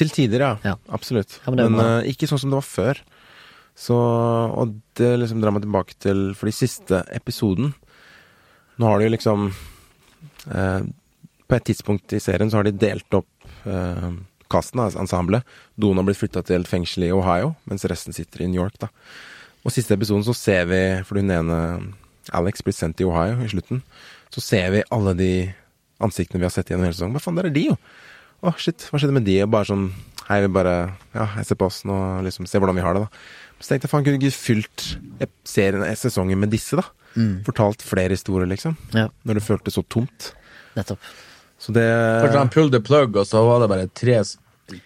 Til 0.00 0.08
tider, 0.10 0.40
ja. 0.40 0.52
Ja. 0.64 0.74
Absolutt. 0.88 1.38
Ja, 1.44 1.52
men 1.52 1.76
men 1.76 1.86
eh, 2.00 2.10
ikke 2.14 2.26
sånn 2.26 2.40
som 2.40 2.50
det 2.50 2.56
var 2.56 2.66
før. 2.66 3.02
Så 3.80 3.96
Og 3.96 4.74
det 4.98 5.10
liksom 5.22 5.40
drar 5.40 5.54
meg 5.56 5.64
tilbake 5.64 5.96
til 6.02 6.30
For 6.36 6.50
de 6.50 6.56
siste 6.56 7.02
episoden 7.16 7.72
Nå 8.80 8.88
har 8.88 9.00
de 9.00 9.08
jo 9.08 9.14
liksom 9.14 9.46
eh, 10.52 10.82
På 11.48 11.56
et 11.56 11.66
tidspunkt 11.70 12.12
i 12.16 12.20
serien 12.22 12.52
så 12.52 12.60
har 12.60 12.68
de 12.68 12.76
delt 12.76 13.16
opp 13.16 13.48
eh, 13.68 14.10
casten, 14.50 14.80
altså 14.82 14.98
ensemblet. 15.02 15.46
Doen 15.78 15.98
har 15.98 16.06
blitt 16.06 16.18
flytta 16.18 16.42
til 16.46 16.64
et 16.64 16.70
fengsel 16.70 17.04
i 17.06 17.12
Ohio, 17.14 17.52
mens 17.70 17.84
resten 17.90 18.14
sitter 18.14 18.42
i 18.42 18.48
New 18.50 18.58
York, 18.58 18.80
da. 18.82 18.88
Og 19.62 19.70
siste 19.74 19.94
episoden 19.94 20.24
så 20.26 20.34
ser 20.34 20.64
vi, 20.70 20.80
for 21.06 21.20
hun 21.20 21.30
ene 21.30 21.58
Alex 22.34 22.64
blir 22.66 22.74
sendt 22.74 22.98
til 22.98 23.10
Ohio 23.10 23.38
i 23.44 23.50
slutten, 23.52 23.82
så 24.34 24.42
ser 24.42 24.72
vi 24.74 24.82
alle 24.94 25.14
de 25.18 25.30
ansiktene 26.02 26.42
vi 26.42 26.48
har 26.48 26.54
sett 26.54 26.70
gjennom 26.70 26.86
hele 26.88 26.96
sesongen. 26.96 27.14
Hva 27.18 27.22
faen, 27.22 27.38
der 27.38 27.50
er 27.50 27.54
de, 27.54 27.66
jo! 27.70 27.76
Å, 28.40 28.54
shit, 28.58 28.88
hva 28.90 28.98
skjedde 28.98 29.18
med 29.18 29.26
de? 29.28 29.36
Og 29.44 29.52
bare 29.52 29.68
sånn 29.68 29.90
Hei, 30.30 30.38
vi 30.44 30.50
bare 30.54 30.74
Ja, 31.12 31.26
jeg 31.40 31.48
ser 31.48 31.58
på 31.60 31.66
oss 31.66 31.82
nå, 31.88 31.96
liksom. 32.24 32.46
Se 32.48 32.60
hvordan 32.62 32.78
vi 32.78 32.84
har 32.84 32.96
det, 32.96 33.02
da. 33.06 33.22
Så 33.60 33.74
tenkte 33.74 33.86
jeg 33.86 33.92
faen, 33.92 34.04
kunne 34.06 34.20
ikke 34.20 34.32
fylt 34.32 34.84
serien, 35.44 35.82
eh, 35.84 35.96
sesongen 35.98 36.40
med 36.40 36.52
disse, 36.52 36.78
da? 36.80 36.86
Mm. 37.14 37.42
Fortalt 37.44 37.82
flere 37.84 38.14
historier, 38.14 38.48
liksom. 38.48 38.76
Ja, 38.96 39.08
Når 39.26 39.34
det 39.40 39.42
føltes 39.44 39.76
så 39.76 39.84
tomt. 39.88 40.32
nettopp. 40.76 40.98
Så 41.60 41.74
det 41.76 41.84
Kanskje 42.24 42.38
han 42.38 42.48
pulled 42.48 42.72
the 42.72 42.80
plug, 42.80 43.16
og 43.16 43.26
så 43.26 43.42
var 43.44 43.60
det 43.60 43.68
bare 43.68 43.88
tre 43.92 44.22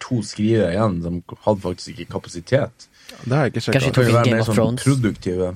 to 0.00 0.22
skrivere 0.24 0.72
igjen 0.72 1.02
som 1.04 1.22
hadde 1.44 1.60
faktisk 1.60 1.92
ikke 1.94 2.10
kapasitet. 2.16 2.88
Det 3.22 3.30
har 3.36 3.44
jeg 3.46 3.52
ikke 3.52 3.72
Kanskje 3.76 3.90
de 3.90 3.96
tok 3.98 4.08
en 4.10 4.24
Game 4.24 4.40
of 4.40 4.48
sånn 4.48 4.56
Thrones. 4.56 4.82
produktive. 4.82 5.54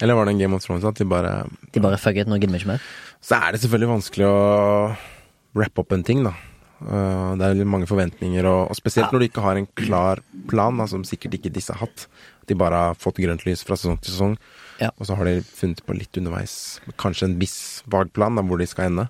Eller 0.00 0.14
var 0.14 0.24
det 0.26 0.34
en 0.34 0.38
Game 0.38 0.56
of 0.56 0.64
Thrones 0.64 0.84
at 0.84 0.96
de 0.96 1.04
bare 1.04 1.46
De 1.72 1.80
bare 1.80 1.98
fuck 1.98 2.16
it, 2.16 2.26
nå 2.26 2.40
gidder 2.40 2.56
vi 2.56 2.64
ikke 2.64 2.72
mer. 2.74 2.82
Så 3.22 3.36
er 3.36 3.52
det 3.52 3.60
selvfølgelig 3.62 3.92
vanskelig 3.94 4.26
å 4.26 4.96
wrappe 5.56 5.84
opp 5.84 5.92
en 5.92 6.02
ting, 6.02 6.24
da. 6.24 6.34
Uh, 6.76 7.32
det 7.38 7.46
er 7.46 7.54
litt 7.56 7.68
mange 7.72 7.88
forventninger, 7.88 8.44
og, 8.44 8.70
og 8.70 8.76
spesielt 8.76 9.12
når 9.12 9.22
du 9.22 9.28
ikke 9.30 9.44
har 9.44 9.56
en 9.56 9.68
klar 9.78 10.20
plan, 10.50 10.76
da, 10.76 10.84
som 10.90 11.04
sikkert 11.08 11.38
ikke 11.38 11.52
disse 11.54 11.72
har 11.72 11.86
hatt. 11.86 12.08
De 12.46 12.56
bare 12.58 12.82
har 12.88 12.98
fått 12.98 13.20
grønt 13.22 13.46
lys 13.46 13.64
fra 13.66 13.76
sesong 13.78 13.98
til 14.00 14.14
sesong, 14.14 14.36
Ja. 14.80 14.90
og 14.98 15.06
så 15.08 15.16
har 15.16 15.24
de 15.24 15.40
funnet 15.42 15.80
på 15.86 15.96
litt 15.96 16.16
underveis. 16.20 16.80
Kanskje 17.00 17.30
en 17.30 17.38
viss 17.40 17.82
vag 17.86 18.12
plan 18.12 18.36
da, 18.36 18.42
hvor 18.42 18.60
de 18.60 18.66
skal 18.66 18.90
ende. 18.90 19.08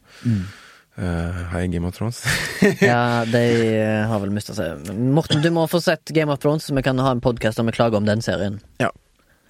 Uh, 0.96 1.44
Hei, 1.52 1.66
Game 1.68 1.84
of 1.86 1.96
Thrones. 1.96 2.22
Ja, 2.80 3.24
de 3.28 3.42
eh, 3.76 4.06
har 4.08 4.20
vel 4.22 4.32
mista 4.32 4.54
seg. 4.56 4.86
Morten, 4.96 5.42
du 5.44 5.50
må 5.52 5.66
få 5.68 5.82
sett 5.84 6.08
Game 6.16 6.32
of 6.32 6.40
Thrones, 6.40 6.64
så 6.64 6.76
vi 6.76 6.84
kan 6.86 6.98
ha 7.04 7.10
en 7.12 7.20
podkast 7.20 7.60
der 7.60 7.66
vi 7.68 7.74
klager 7.76 8.00
om 8.00 8.08
den 8.08 8.24
serien. 8.24 8.60
ja. 8.80 8.92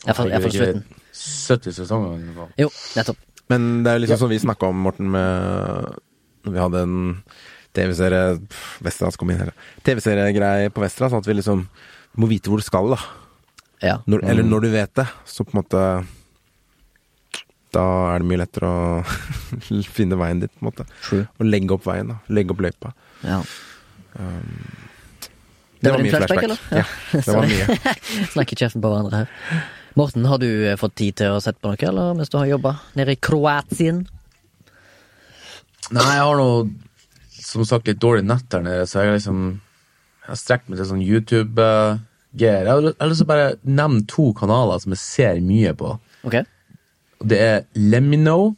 Iallfall 0.07 0.53
slutten. 0.53 0.83
70 1.17 1.73
sesonger. 1.73 2.19
i 2.21 2.27
hvert 2.27 2.37
fall. 2.37 2.51
Jo, 2.61 2.69
nettopp. 2.95 3.23
Men 3.51 3.69
det 3.83 3.93
er 3.93 4.01
liksom 4.03 4.17
liksom 4.17 4.27
som 4.27 4.33
vi 4.35 4.39
snakka 4.43 4.69
om, 4.71 4.83
Morten, 4.85 5.11
med 5.11 5.95
vi 6.47 6.59
hadde 6.63 6.83
en 6.87 6.99
TV-serie 7.75 8.37
pff, 8.47 9.17
kom 9.19 9.31
inn 9.31 9.41
her. 9.45 9.53
TV-seriegreie 9.87 10.71
på 10.75 10.83
Westerdals, 10.85 11.15
sånn 11.15 11.25
at 11.25 11.31
vi 11.31 11.39
liksom 11.39 11.65
må 12.21 12.29
vite 12.31 12.51
hvor 12.51 12.63
du 12.63 12.67
skal, 12.67 12.95
da. 12.95 13.01
Ja. 13.83 13.99
Når, 14.09 14.25
Eller 14.25 14.47
når 14.47 14.65
du 14.65 14.69
vet 14.73 14.95
det, 14.97 15.05
så 15.29 15.45
på 15.45 15.53
en 15.53 15.59
måte 15.61 15.81
Da 17.77 17.83
er 18.15 18.23
det 18.23 18.29
mye 18.31 18.41
lettere 18.41 18.71
å 18.71 19.03
finne 19.97 20.17
veien 20.17 20.41
dit, 20.41 20.53
på 20.55 20.65
en 20.65 20.71
måte. 20.71 20.87
True. 21.05 21.27
Og 21.37 21.49
legge 21.51 21.77
opp 21.77 21.85
veien, 21.89 22.15
da. 22.15 22.21
Legge 22.33 22.55
opp 22.57 22.63
løypa. 22.65 22.93
Ja. 23.27 23.43
Det 25.81 25.91
var 25.93 25.99
var 25.99 26.05
mye 26.07 26.15
flashback. 26.15 26.47
eller? 26.47 26.63
Ja, 26.73 26.85
det 27.13 27.35
var 27.37 27.51
mye. 27.51 27.97
Snakker 28.35 28.63
kjeften 28.63 28.81
på 28.85 28.91
hverandre 28.93 29.21
her. 29.25 29.61
Morten, 29.97 30.25
har 30.29 30.41
du 30.41 30.49
eh, 30.49 30.77
fått 30.81 30.97
tid 31.01 31.17
til 31.21 31.37
å 31.37 31.41
sette 31.45 31.61
på 31.61 31.71
noe, 31.73 31.85
eller 31.89 32.17
mens 32.17 32.33
du 32.33 32.39
har 32.41 32.49
jobba 32.49 32.75
nede 32.97 33.15
i 33.15 33.21
Kroatien? 33.21 34.03
Nei, 35.93 36.09
jeg 36.17 36.25
har 36.27 36.41
nå 36.41 36.49
som 37.47 37.63
sagt 37.69 37.87
litt 37.89 38.01
dårlig 38.03 38.25
nett 38.27 38.49
der 38.51 38.65
nede, 38.65 38.89
så 38.91 39.05
jeg 39.05 39.13
har 39.13 39.19
liksom 39.21 39.41
Jeg 40.27 40.33
har 40.33 40.39
strekt 40.41 40.69
meg 40.69 40.81
til 40.81 40.89
sånn 40.89 41.05
YouTube-greier. 41.05 42.01
Har 42.41 42.83
jeg 42.83 42.95
har 43.01 43.11
lyst 43.11 43.23
til 43.23 43.27
å 43.27 43.31
bare 43.31 43.53
nevne 43.65 44.05
to 44.11 44.31
kanaler 44.37 44.83
som 44.83 44.93
jeg 44.93 45.03
ser 45.03 45.41
mye 45.45 45.73
på. 45.79 45.95
Ok. 46.29 46.41
Og 47.21 47.31
det 47.33 47.39
er 47.41 47.63
Lemino, 47.75 48.57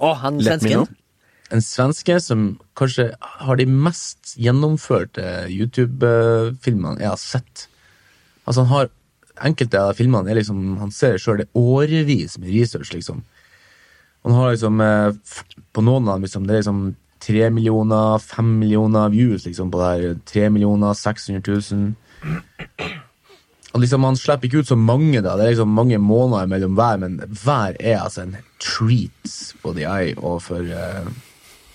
Å, 0.00 0.14
han 0.18 0.40
Let 0.40 0.62
svensken? 0.64 0.88
en 1.50 1.62
svenske 1.62 2.16
som 2.22 2.46
kanskje 2.78 3.10
har 3.20 3.58
de 3.58 3.66
mest 3.66 4.34
gjennomførte 4.40 5.24
YouTube-filmene 5.50 7.02
jeg 7.02 7.10
har 7.10 7.20
sett. 7.20 7.66
Altså, 8.46 8.64
han 8.64 8.72
har 8.74 8.90
Enkelte 9.40 9.80
av 9.80 9.94
filmene 9.96 10.28
er 10.28 10.36
liksom 10.36 10.76
Han 10.82 10.90
ser 10.92 11.14
sjøl 11.16 11.38
det 11.40 11.46
årevis 11.56 12.34
med 12.36 12.50
research, 12.52 12.90
liksom. 12.92 13.22
Han 14.26 14.34
har 14.36 14.50
liksom 14.52 14.82
eh, 14.84 15.14
På 15.72 15.80
noen 15.80 16.08
av 16.08 16.18
dem 16.18 16.26
liksom, 16.26 16.44
det 16.44 16.58
er 16.58 16.60
liksom 16.60 16.82
tre 17.20 17.50
millioner, 17.52 18.18
fem 18.20 18.50
millioner 18.58 19.08
views 19.12 19.46
liksom, 19.46 19.70
på 19.72 19.80
det 19.80 19.88
her. 19.88 20.18
Tre 20.28 20.48
millioner, 20.52 20.92
600 20.96 21.40
000. 21.72 21.94
Og 23.70 23.80
liksom, 23.84 24.02
Han 24.04 24.16
slipper 24.18 24.48
ikke 24.48 24.62
ut 24.64 24.70
så 24.70 24.76
mange, 24.78 25.20
da. 25.22 25.36
Det 25.38 25.44
er 25.46 25.52
liksom 25.54 25.74
mange 25.76 25.98
måneder 26.02 26.48
mellom 26.50 26.74
hver, 26.78 26.98
men 26.98 27.18
hver 27.42 27.76
er 27.78 28.00
altså 28.00 28.24
en 28.24 28.36
treat 28.58 29.34
både 29.62 29.76
the 29.78 29.86
eye 29.86 30.14
og 30.18 30.40
for 30.42 30.58
uh, 30.66 31.06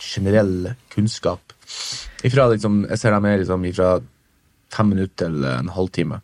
generell 0.04 0.74
kunnskap. 0.92 1.54
Ifra 2.26 2.50
liksom, 2.52 2.84
Jeg 2.90 3.00
ser 3.00 3.16
dem 3.16 3.26
her 3.30 3.40
liksom 3.40 3.64
ifra 3.66 3.94
fem 4.76 4.92
minutter 4.92 5.30
til 5.32 5.46
en 5.48 5.72
halvtime. 5.72 6.20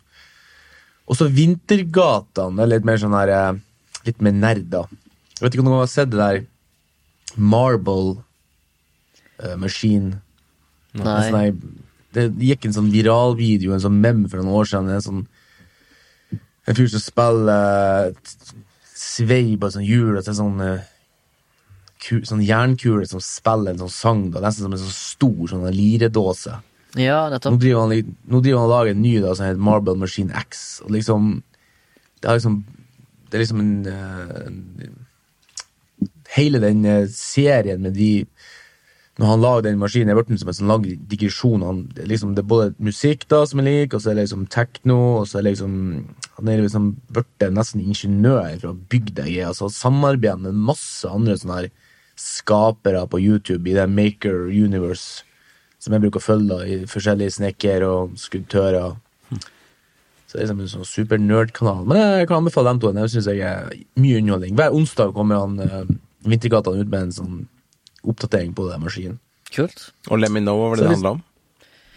Og 1.07 1.17
så 1.17 1.29
Vintergatene 1.31 2.61
er 2.63 2.69
litt 2.71 2.85
mer 2.87 2.99
sånn 3.01 3.15
her 3.15 3.31
eh, 3.35 3.59
Litt 4.05 4.21
mer 4.23 4.33
nerder. 4.33 4.89
Jeg 5.37 5.43
vet 5.43 5.53
ikke 5.55 5.63
om 5.63 5.67
noen 5.69 5.83
har 5.83 5.89
sett 5.91 6.09
det 6.11 6.19
der 6.19 6.39
Marble 7.37 8.17
uh, 9.41 9.55
Machine. 9.61 10.19
En 10.95 11.03
sånn 11.05 11.35
Nei. 11.35 11.45
her- 11.47 11.79
det 12.11 12.25
gikk 12.43 12.65
en 12.67 12.73
sånn 12.75 12.89
viralvideo, 12.91 13.71
en 13.71 13.79
sånn 13.79 14.01
mem 14.03 14.25
for 14.27 14.41
noen 14.41 14.57
år 14.59 14.67
siden. 14.67 14.89
En 14.91 15.05
sånn 15.05 15.21
En 16.69 16.77
fyr 16.77 16.89
som 16.91 17.01
spiller 17.01 17.51
eh, 17.51 18.11
og 18.11 18.15
svei 19.01 19.57
på 19.57 19.67
et 19.67 19.75
sånt 19.75 19.87
hjul, 19.87 20.17
og 20.17 20.27
sånn 20.27 20.59
eh, 20.65 20.89
sånn 22.01 22.41
jernkule 22.45 23.05
som 23.09 23.21
spiller 23.23 23.73
en 23.73 23.83
sånn 23.83 23.93
sang, 23.93 24.21
da, 24.33 24.41
nesten 24.43 24.65
som 24.65 24.75
en 24.75 24.81
sånn 24.81 24.95
stor 24.95 25.51
sånn 25.51 25.67
liredåse. 25.75 26.57
Ja, 26.99 27.29
Nå 27.31 27.55
driver 27.55 27.85
han, 27.87 28.15
nå 28.27 28.41
driver 28.43 28.59
han 28.59 28.67
og 28.67 28.73
lager 28.73 28.91
en 28.91 29.03
ny 29.03 29.13
da, 29.23 29.35
som 29.35 29.47
heter 29.47 29.63
Marble 29.63 29.95
Machine 29.95 30.33
X. 30.35 30.81
Og 30.83 30.91
liksom 30.91 31.41
Det 32.19 32.27
er 32.29 32.33
liksom 32.35 32.65
Det 33.29 33.37
er 33.37 33.39
liksom 33.39 33.59
en, 33.59 33.87
eh, 33.87 34.47
en 34.47 34.97
Hele 36.35 36.59
den 36.59 36.83
eh, 36.85 37.07
serien 37.07 37.81
med 37.81 37.93
de 37.93 38.25
Når 39.17 39.25
han 39.25 39.41
lager 39.41 39.61
den 39.61 39.79
maskinen, 39.79 40.09
er 40.09 40.15
blitt 40.15 40.39
som 40.39 40.49
en 40.49 40.53
sånn 40.53 40.67
lang 40.67 40.83
digresjon. 40.83 41.61
Han, 41.61 41.91
liksom, 41.95 42.35
det 42.35 42.41
er 42.43 42.47
både 42.47 42.75
musikk 42.79 43.27
da 43.29 43.45
som 43.45 43.59
jeg 43.59 43.67
liker, 43.67 43.97
og 43.97 44.01
så 44.01 44.09
er 44.09 44.15
det 44.15 44.23
liksom 44.23 44.47
tekno, 44.47 45.19
og 45.19 45.27
så 45.27 45.37
er 45.37 45.43
det 45.43 45.51
liksom 45.51 45.75
Han 46.41 46.51
er 46.51 46.63
liksom 46.65 46.91
blitt 47.13 47.47
nesten 47.53 47.83
ingeniør 47.85 48.65
bygda 48.91 49.27
i 49.29 49.39
altså 49.45 49.69
samarbeider 49.71 50.41
med 50.49 50.57
masse 50.69 51.09
andre 51.09 51.37
sånne 51.37 51.59
her 51.59 51.71
skapere 52.21 53.05
på 53.09 53.21
YouTube 53.21 53.69
i 53.69 53.75
det 53.77 53.87
Maker 53.89 54.49
Universe 54.49 55.23
som 55.81 55.95
jeg 55.95 56.03
bruker 56.03 56.21
å 56.21 56.23
følge 56.23 56.49
da, 56.51 56.59
i 56.65 56.75
forskjellige 56.89 57.37
snekker 57.39 57.85
og 57.87 58.13
skulptører. 58.21 58.93
Så 59.31 60.37
det 60.37 60.43
er 60.43 60.45
liksom 60.45 60.61
en 60.63 60.69
sånn 60.75 60.87
super 60.87 61.19
nerd-kanal. 61.19 61.87
Men 61.89 62.03
jeg 62.21 62.29
kan 62.29 62.43
anbefale 62.43 62.69
dem 62.69 62.81
to. 62.83 62.91
Jeg 62.95 63.13
syns 63.15 63.29
jeg 63.31 63.41
er 63.49 63.71
mye 63.99 64.19
underholdning. 64.21 64.53
Hver 64.59 64.77
onsdag 64.77 65.15
kommer 65.17 65.41
han 65.41 65.57
uh, 65.59 65.89
Vintergatan 66.21 66.77
ut 66.77 66.91
med 66.91 67.07
en 67.07 67.15
sånn 67.15 67.41
oppdatering 68.05 68.53
på 68.57 68.67
den 68.69 68.85
maskinen. 68.85 69.17
Kult. 69.51 69.89
Og 70.07 70.21
let 70.21 70.31
me 70.31 70.43
know 70.43 70.61
hva 70.61 70.69
var 70.71 70.79
det 70.79 70.85
Så 70.85 70.87
det 70.87 70.95
handla 70.99 71.15
om. 71.17 71.25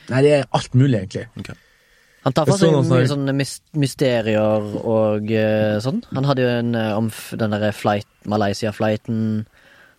Nei, 0.09 0.25
det 0.25 0.33
er 0.39 0.49
alt 0.57 0.75
mulig, 0.77 1.05
egentlig. 1.05 1.55
Han 2.25 2.33
tar 2.33 2.47
for 2.49 2.57
seg 2.57 2.73
sånn, 2.73 2.89
mye 2.89 3.09
sånne- 3.11 3.35
mysterier 3.77 4.69
og 4.81 5.29
uh, 5.29 5.77
sånn. 5.85 6.01
Han 6.17 6.25
hadde 6.25 6.45
jo 6.45 6.49
en 6.49 6.75
uh, 6.75 6.97
om 6.97 7.11
den 7.37 7.53
derre 7.53 7.73
flight, 7.77 8.09
Malaysia-flighten. 8.25 9.19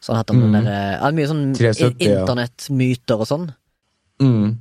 Så 0.02 0.14
han 0.14 0.22
hadde 0.24 0.34
om 0.36 0.42
den 0.54 0.66
derre 0.66 1.12
Mye 1.14 1.30
sånn 1.30 1.44
370, 1.58 1.96
i- 2.02 2.10
ja. 2.10 2.24
internettmyter 2.24 3.22
og 3.22 3.30
sånn. 3.30 3.46
Mm. 4.22 4.58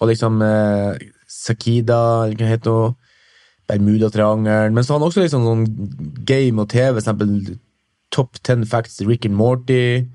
Og 0.00 0.08
liksom 0.10 0.42
eh, 0.42 0.98
Sakida, 1.30 2.00
eller 2.26 2.34
hva 2.34 2.42
det 2.42 2.52
heter 2.56 2.80
det? 2.80 2.94
Bermudatriangelen. 3.66 4.74
Men 4.74 4.84
så 4.84 4.94
har 4.94 5.00
han 5.00 5.08
også 5.08 5.24
liksom 5.24 5.46
sånn 5.46 5.64
game 6.28 6.62
og 6.62 6.68
TV, 6.70 6.92
for 6.94 7.02
eksempel 7.02 7.56
Top 8.14 8.38
10 8.42 8.66
Facts 8.70 9.00
Rick 9.02 9.26
and 9.26 9.34
Morty, 9.34 10.06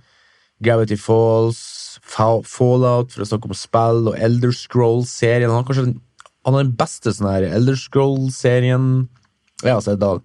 Gravity 0.64 0.96
Falls, 0.96 2.00
Fallout, 2.02 3.12
for 3.12 3.24
å 3.24 3.28
snakke 3.28 3.50
om 3.50 3.58
spill, 3.58 4.08
og 4.12 4.16
Elder 4.18 4.54
Scrolls-serien. 4.56 5.50
Han 5.52 5.60
har 5.60 5.68
kanskje 5.68 5.86
den, 5.90 5.98
han 6.46 6.56
har 6.56 6.64
den 6.66 6.78
beste 6.78 7.14
sånn 7.14 7.30
her 7.30 7.46
Elder 7.52 7.78
Scrolls-serien 7.78 8.86
jeg 9.62 9.76
har 9.76 9.82
sett 9.86 10.02
da, 10.02 10.16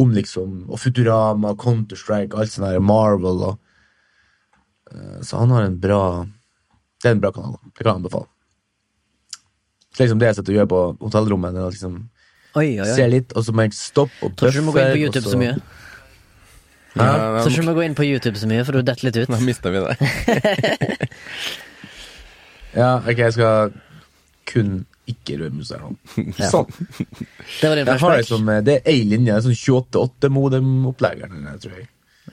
om 0.00 0.12
liksom 0.12 0.66
og 0.68 0.80
Futurama, 0.80 1.54
Counter-Strike, 1.60 2.36
alt 2.36 2.52
sånn 2.52 2.68
her 2.68 2.82
Marvel 2.84 3.40
og 3.48 3.54
eh, 4.92 5.20
Så 5.24 5.40
han 5.40 5.52
har 5.54 5.64
en 5.64 5.78
bra 5.80 6.02
Det 7.00 7.08
er 7.08 7.16
en 7.16 7.22
bra 7.22 7.32
kanal. 7.34 7.56
Det 7.72 7.82
kan 7.82 7.90
jeg 7.94 8.00
anbefale. 8.02 8.28
Så 9.92 10.04
liksom 10.04 10.20
det 10.20 10.28
jeg 10.30 10.38
sitter 10.38 10.52
og 10.52 10.58
gjør 10.60 10.68
på 10.72 10.82
hotellrommet, 11.06 11.56
er 11.56 11.66
å 11.68 11.72
liksom 11.72 11.96
Oi, 12.52 12.66
oi, 12.76 12.84
oi. 12.84 12.90
Ser 12.92 13.08
litt, 13.08 13.32
og 13.32 13.46
så 13.46 13.54
må 13.56 13.64
jeg 13.64 13.76
stoppe 13.76 14.28
og 14.28 14.36
Tror 14.36 14.52
ikke 14.52 14.60
du 14.60 14.68
må 14.68 14.76
gå 14.76 14.82
inn 14.84 14.92
på 14.92 15.02
YouTube 15.06 15.24
så... 15.24 15.32
så 15.32 15.40
mye. 15.40 15.54
Ja, 16.92 17.06
Tror 17.40 17.48
ikke 17.48 17.64
du 17.64 17.68
må 17.70 17.76
gå 17.78 17.84
inn 17.86 17.96
på 17.96 18.04
YouTube 18.04 18.36
så 18.36 18.48
mye, 18.50 18.64
for 18.68 18.76
du 18.76 18.84
detter 18.84 19.08
litt 19.08 19.16
ut. 19.22 19.32
Da 19.32 19.38
mista 19.40 19.72
vi 19.72 19.80
det. 19.86 19.94
Ja, 22.72 23.02
ok, 23.04 23.18
jeg 23.18 23.34
skal 23.36 23.72
kun 24.48 24.86
ikke 25.12 25.38
her. 25.38 25.88
Ja. 26.42 26.50
Sånn. 26.50 26.70
Det 27.60 27.68
var 27.68 27.78
din 27.78 27.88
Jeg 27.88 28.02
har 28.02 28.16
liksom, 28.18 28.50
det 28.66 28.76
er 28.78 28.92
ei 28.92 29.02
linje, 29.08 29.36
er 29.36 29.44
sånn 29.44 29.58
28.8-modem-opplegger, 29.58 31.34
tror 31.62 31.78
jeg. 31.78 31.88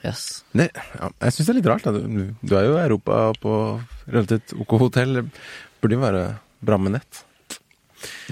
Yes. 0.06 0.44
det 0.54 0.68
ja, 0.70 1.08
jeg 1.10 1.34
syns 1.34 1.48
det 1.48 1.52
er 1.52 1.58
litt 1.58 1.68
rart. 1.68 1.86
Da. 1.86 1.92
Du, 1.92 2.30
du 2.40 2.52
er 2.56 2.68
jo 2.68 2.76
i 2.76 2.84
Europa 2.84 3.22
på 3.42 3.54
relativt 4.06 4.54
ok 4.56 4.76
hotell. 4.84 5.24
Burde 5.82 5.98
jo 5.98 6.04
være 6.04 6.22
bra 6.64 6.78
med 6.80 6.96
nett. 6.98 7.24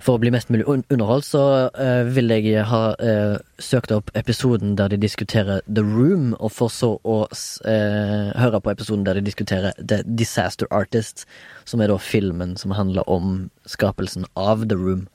for 0.00 0.14
å 0.14 0.20
bli 0.22 0.30
mest 0.30 0.50
mulig 0.50 0.66
un 0.70 0.84
underholdt, 0.94 1.26
så 1.26 1.42
eh, 1.74 2.06
vil 2.06 2.30
jeg 2.30 2.62
ha 2.70 2.82
eh, 3.02 3.34
søkt 3.58 3.90
opp 3.90 4.12
episoden 4.14 4.76
der 4.78 4.92
de 4.92 5.00
diskuterer 5.02 5.58
The 5.66 5.82
Room, 5.82 6.36
og 6.38 6.52
for 6.54 6.70
så 6.70 6.92
å 7.02 7.24
høre 7.66 8.60
på 8.62 8.70
episoden 8.70 9.02
der 9.08 9.18
de 9.18 9.24
diskuterer 9.26 9.74
The 9.78 10.04
Disaster 10.06 10.70
Artist, 10.70 11.26
som 11.66 11.82
er 11.82 11.90
da 11.90 11.98
filmen 11.98 12.54
som 12.60 12.70
handler 12.76 13.08
om 13.10 13.50
skapelsen 13.66 14.28
av 14.38 14.68
The 14.68 14.78
Room. 14.78 15.08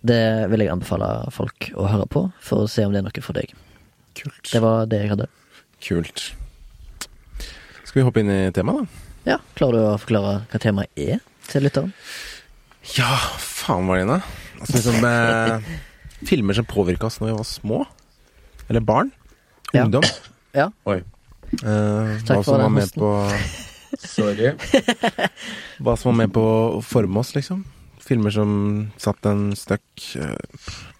Det 0.00 0.48
vil 0.48 0.64
jeg 0.64 0.72
anbefale 0.72 1.10
folk 1.34 1.68
å 1.76 1.90
høre 1.92 2.08
på, 2.08 2.24
for 2.40 2.64
å 2.64 2.70
se 2.70 2.86
om 2.86 2.96
det 2.96 3.02
er 3.02 3.08
noe 3.10 3.24
for 3.24 3.36
deg. 3.36 3.52
Kult. 4.16 4.48
Det 4.48 4.64
var 4.64 4.88
det 4.88 5.02
jeg 5.04 5.12
hadde. 5.12 5.28
Kult. 5.84 6.24
Skal 7.84 8.00
vi 8.00 8.08
hoppe 8.08 8.24
inn 8.24 8.32
i 8.32 8.40
temaet, 8.56 8.88
da? 8.88 9.07
Ja, 9.28 9.38
Klarer 9.58 9.76
du 9.76 9.84
å 9.90 9.98
forklare 10.00 10.34
hva 10.48 10.60
temaet 10.62 11.00
er 11.00 11.20
til 11.50 11.64
lytteren? 11.66 11.92
Ja, 12.96 13.10
faen, 13.42 13.84
Marlene. 13.88 14.20
Altså, 14.58 14.78
liksom, 14.78 15.04
eh, 15.04 15.78
filmer 16.28 16.56
som 16.56 16.66
påvirka 16.68 17.06
oss 17.10 17.18
når 17.20 17.30
vi 17.32 17.36
var 17.36 17.48
små. 17.48 17.80
Eller 18.68 18.80
barn. 18.84 19.12
Ja. 19.74 19.84
Ungdom. 19.84 20.04
Ja. 20.56 20.70
Oi. 20.88 21.02
Eh, 21.52 22.18
Takk 22.24 22.38
hva 22.38 22.42
for 22.42 22.48
som 22.48 22.62
var 22.64 22.72
med 22.72 22.92
på 22.96 23.10
Sorry. 24.04 24.52
Hva 25.80 25.94
som 25.96 26.10
var 26.12 26.18
med 26.22 26.32
på 26.36 26.42
å 26.78 26.82
forme 26.84 27.20
oss, 27.20 27.34
liksom. 27.36 27.64
Filmer 28.04 28.32
som 28.32 28.50
satt 29.00 29.24
en 29.28 29.50
støkk. 29.56 30.04
Uh, 30.16 30.36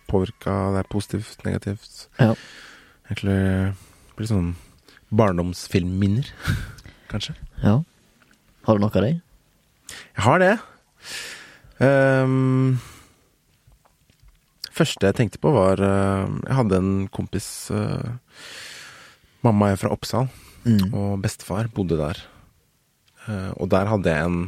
Påvirka 0.09 0.55
er 0.81 0.89
positivt, 0.89 1.41
negativt. 1.45 2.07
Ja. 2.21 2.33
Egentlig 3.09 3.75
blir 4.17 4.29
sånn 4.31 4.55
barndomsfilmminner, 5.13 6.29
kanskje. 7.13 7.37
ja. 7.65 7.79
Har 8.69 8.77
du 8.77 8.85
noe 8.85 8.93
av 8.93 9.05
det? 9.07 9.15
Jeg 9.89 10.25
har 10.27 10.43
det. 10.43 10.55
Um, 11.81 12.77
første 14.75 15.09
jeg 15.09 15.17
tenkte 15.17 15.41
på, 15.41 15.53
var 15.55 15.81
uh, 15.81 16.27
Jeg 16.45 16.57
hadde 16.59 16.81
en 16.83 16.91
kompis 17.15 17.47
uh, 17.73 18.11
Mamma 19.47 19.71
er 19.73 19.81
fra 19.81 19.93
Oppsal, 19.95 20.29
Mm. 20.69 20.91
og 20.93 21.23
bestefar 21.23 21.69
bodde 21.73 21.97
der. 21.97 22.19
Uh, 23.25 23.55
og 23.63 23.71
der 23.71 23.87
hadde 23.89 24.11
jeg 24.11 24.27
en 24.27 24.41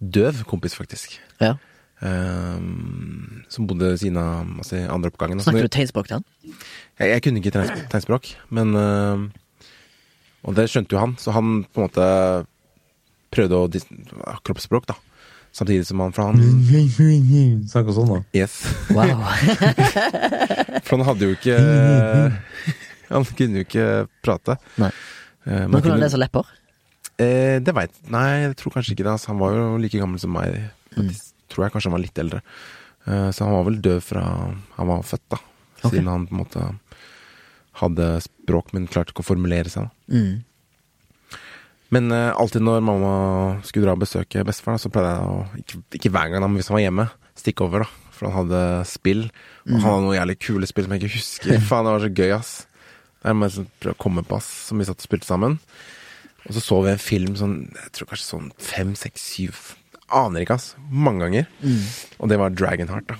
døv 0.00 0.40
kompis, 0.48 0.74
faktisk. 0.74 1.18
Ja. 1.38 1.52
Um, 2.00 3.44
som 3.52 3.68
bodde 3.68 3.92
ved 3.92 4.00
siden 4.00 4.16
av 4.16 4.48
altså, 4.56 4.80
andre 4.90 5.12
oppgangen. 5.12 5.42
Snakker 5.44 5.68
du 5.68 5.74
tegnspråk 5.76 6.08
til 6.08 6.16
han? 6.16 6.24
Jeg, 6.98 7.12
jeg 7.12 7.22
kunne 7.22 7.42
ikke 7.42 7.52
tegnspråk, 7.92 8.32
men 8.48 8.74
uh, 8.74 9.28
Og 10.42 10.56
det 10.56 10.70
skjønte 10.72 10.96
jo 10.96 11.02
han, 11.04 11.14
så 11.20 11.36
han 11.36 11.60
på 11.68 11.82
en 11.82 11.86
måte 11.86 12.08
prøvde 13.30 13.58
å 13.58 13.66
ha 14.26 14.36
kroppsspråk, 14.46 14.86
da. 14.90 14.96
Samtidig 15.52 15.86
som 15.88 15.98
han 15.98 16.12
For 16.14 16.28
han 16.28 16.36
Snakka 17.66 17.94
sånn, 17.96 18.10
da. 18.12 18.18
Yes. 18.38 18.60
Wow. 18.94 19.24
For 20.86 20.94
han 20.94 21.06
hadde 21.08 21.26
jo 21.26 21.34
ikke 21.34 21.56
Han 23.10 23.26
kunne 23.34 23.58
jo 23.62 23.66
ikke 23.66 23.86
prate. 24.22 24.54
Nei. 24.78 24.92
Eh, 25.48 25.64
Men 25.66 25.80
kunne 25.80 25.96
han 25.96 26.04
lese 26.04 26.20
lepper? 26.20 26.46
Eh, 27.20 27.58
det 27.66 27.74
veit 27.74 27.96
Nei, 28.12 28.28
jeg 28.46 28.54
tror 28.60 28.76
kanskje 28.76 28.94
ikke 28.94 29.06
det. 29.08 29.16
Altså, 29.16 29.32
han 29.32 29.40
var 29.42 29.56
jo 29.56 29.64
like 29.82 29.98
gammel 29.98 30.22
som 30.22 30.30
meg. 30.36 30.54
Mm. 30.94 31.10
Tror 31.50 31.66
jeg 31.66 31.74
kanskje 31.74 31.90
han 31.90 31.96
var 31.98 32.04
litt 32.04 32.22
eldre. 32.22 32.42
Eh, 33.08 33.28
så 33.34 33.48
han 33.48 33.56
var 33.56 33.66
vel 33.66 33.80
død 33.82 34.04
fra 34.06 34.22
han 34.76 34.92
var 34.92 35.02
født, 35.06 35.26
da. 35.34 35.40
Siden 35.82 36.10
han 36.12 36.28
på 36.28 36.36
en 36.36 36.42
måte 36.44 36.68
hadde 37.80 38.06
språk, 38.22 38.70
men 38.76 38.86
klarte 38.90 39.14
ikke 39.14 39.24
å 39.24 39.30
formulere 39.32 39.72
seg. 39.72 39.88
da 39.88 40.20
Mm. 40.20 40.44
Men 41.94 42.10
uh, 42.14 42.30
alltid 42.38 42.62
når 42.62 42.84
mamma 42.86 43.14
skulle 43.66 43.88
dra 43.88 43.96
og 43.96 44.02
besøke 44.04 44.44
bestefar, 44.46 44.78
så 44.78 44.90
pleide 44.92 45.10
jeg 45.16 45.26
å 45.26 45.62
ikke, 45.62 45.80
ikke 45.98 46.12
hver 46.14 46.30
gang, 46.30 46.44
da, 46.44 46.48
men 46.50 46.60
hvis 46.60 46.70
han 46.70 46.78
var 46.78 46.84
hjemme, 46.84 47.06
stikke 47.38 47.66
over, 47.66 47.84
da. 47.86 48.10
For 48.14 48.28
han 48.28 48.36
hadde 48.44 48.64
spill. 48.90 49.24
Og 49.66 49.76
han 49.78 49.86
hadde 49.86 50.04
noen 50.04 50.18
jævlig 50.18 50.36
kule 50.44 50.68
spill 50.68 50.86
som 50.86 50.94
jeg 50.94 51.02
ikke 51.02 51.16
husker. 51.16 51.56
Faen, 51.70 51.88
det 51.88 51.94
var 51.96 52.04
så 52.04 52.12
gøy, 52.12 52.34
ass. 52.36 52.52
Er 53.24 53.36
må 53.36 53.48
jeg 53.48 53.56
sånn 53.58 53.70
prøve 53.82 53.96
å 53.96 54.02
komme 54.06 54.24
på, 54.28 54.38
ass. 54.38 54.48
Som 54.68 54.80
vi 54.80 54.86
satt 54.88 55.02
og 55.02 55.08
spilte 55.08 55.28
sammen. 55.28 55.58
Og 56.46 56.56
så 56.56 56.62
så 56.64 56.78
vi 56.84 56.92
en 56.94 57.02
film 57.02 57.34
sånn, 57.36 57.58
jeg 57.76 57.92
tror 57.96 58.10
kanskje 58.12 58.28
sånn 58.28 58.48
fem, 58.60 58.94
seks, 58.98 59.26
syv 59.34 59.60
Aner 60.10 60.42
ikke, 60.42 60.56
ass. 60.58 60.72
Mange 60.90 61.22
ganger. 61.22 61.44
Og 62.18 62.30
det 62.32 62.38
var 62.40 62.50
Dragonheart, 62.50 63.12
da. 63.12 63.18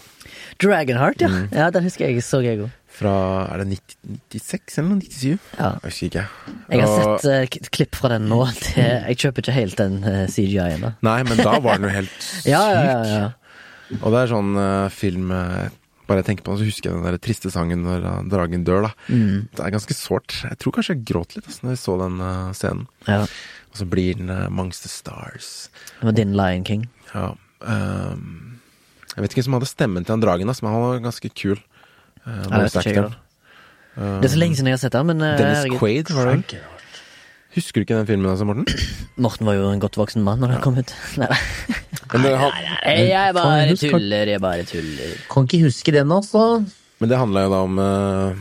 Dragonheart, 0.59 1.23
ja. 1.23 1.29
Mm. 1.31 1.45
Ja, 1.55 1.69
Den 1.71 1.85
husker 1.87 2.09
jeg 2.09 2.25
så 2.27 2.41
jeg 2.43 2.65
òg. 2.65 2.73
Fra 3.01 3.13
Er 3.55 3.63
det 3.63 3.69
90, 3.81 4.21
96 4.37 4.79
eller 4.83 5.01
97? 5.01 5.49
Ja. 5.57 5.71
Jeg 5.81 5.89
husker 5.89 6.07
ikke. 6.11 6.25
Jeg 6.69 6.83
har 6.85 6.95
Og- 7.09 7.21
sett 7.25 7.59
uh, 7.65 7.69
klipp 7.73 7.97
fra 7.97 8.11
den 8.13 8.29
nå. 8.29 8.41
Det, 8.61 8.87
jeg 9.09 9.21
kjøper 9.25 9.47
ikke 9.47 9.57
helt 9.57 9.81
den 9.81 10.01
uh, 10.05 10.23
CGI-en. 10.29 10.85
da 10.85 10.93
Nei, 11.09 11.19
men 11.25 11.41
da 11.41 11.59
var 11.65 11.81
den 11.81 11.89
jo 11.89 11.95
helt 11.97 12.17
syk. 12.21 12.49
Ja, 12.55 12.63
ja, 12.77 12.83
ja, 12.87 13.05
ja. 13.11 13.29
Og 14.05 14.13
det 14.15 14.21
er 14.21 14.31
sånn 14.31 14.53
uh, 14.55 14.89
film 14.95 15.33
eh, 15.35 15.71
Bare 16.07 16.21
jeg 16.21 16.27
tenker 16.29 16.45
på 16.47 16.53
den, 16.53 16.61
så 16.61 16.67
husker 16.69 16.91
jeg 16.91 16.99
den 17.01 17.07
der 17.09 17.17
triste 17.23 17.51
sangen 17.55 17.83
når 17.87 18.05
eh, 18.07 18.21
dragen 18.31 18.63
dør, 18.67 18.85
da. 18.89 18.91
Mm. 19.11 19.49
Det 19.55 19.65
er 19.65 19.73
ganske 19.75 19.95
sårt. 19.95 20.37
Jeg 20.47 20.59
tror 20.63 20.75
kanskje 20.77 20.95
jeg 20.97 21.05
gråt 21.11 21.35
litt 21.37 21.47
altså, 21.47 21.65
når 21.65 21.75
jeg 21.77 21.81
så 21.83 21.97
den 22.05 22.21
eh, 22.29 22.53
scenen. 22.59 22.87
ja. 23.09 23.25
Og 23.71 23.79
så 23.79 23.87
blir 23.87 24.17
den 24.19 24.31
uh, 24.35 24.49
Amongst 24.49 24.83
the 24.83 24.91
Stars. 24.91 25.71
Det 26.01 26.09
var 26.09 26.15
din 26.17 26.33
Lion 26.35 26.65
King. 26.67 26.89
Ja. 27.13 27.29
Um, 27.63 28.57
jeg 29.15 29.23
vet 29.23 29.31
ikke 29.31 29.39
hvem 29.45 29.47
som 29.47 29.57
hadde 29.61 29.69
stemmen 29.71 30.07
til 30.07 30.15
han 30.17 30.25
dragen, 30.25 30.51
da, 30.51 30.57
men 30.65 30.73
han 30.75 30.83
var 30.83 31.05
ganske 31.05 31.31
kul. 31.39 31.61
Uh, 32.31 32.45
Ja, 32.47 32.61
det 32.63 32.85
ikke 32.87 33.09
Det 33.99 34.29
er 34.29 34.33
så 34.33 34.39
lenge 34.39 34.57
siden 34.57 34.71
jeg 34.71 34.79
har 34.79 34.85
sett 34.85 34.95
den, 34.95 35.09
men 35.11 35.25
eh, 35.27 35.39
Dennis 35.39 35.65
herregud. 35.65 35.81
Quaid, 35.81 36.13
var 36.15 36.31
det? 36.31 36.61
Husker 37.57 37.83
du 37.83 37.87
ikke 37.87 37.99
den 37.99 38.07
filmen, 38.07 38.31
altså, 38.31 38.47
Morten? 38.47 38.69
Morten 39.25 39.49
var 39.49 39.59
jo 39.59 39.67
en 39.73 39.83
godt 39.83 39.99
voksen 39.99 40.23
mann 40.27 40.39
når 40.43 40.55
den 40.55 40.63
kom 40.63 40.79
ut. 40.79 40.95
Nei, 41.21 41.27
nei, 41.27 41.81
Men 42.13 42.25
det, 42.27 42.31
han, 42.39 42.55
jeg 43.11 43.35
bare 43.35 43.75
tuller, 43.79 44.31
jeg 44.31 44.43
bare 44.43 44.67
tuller. 44.67 45.19
Kan 45.31 45.51
ikke 45.51 45.65
huske 45.67 45.95
den, 45.95 46.15
altså. 46.15 46.47
men 47.03 47.11
det 47.11 47.19
handla 47.19 47.45
jo 47.45 47.53
da 47.53 47.61
om 47.67 47.79
uh, 47.83 48.41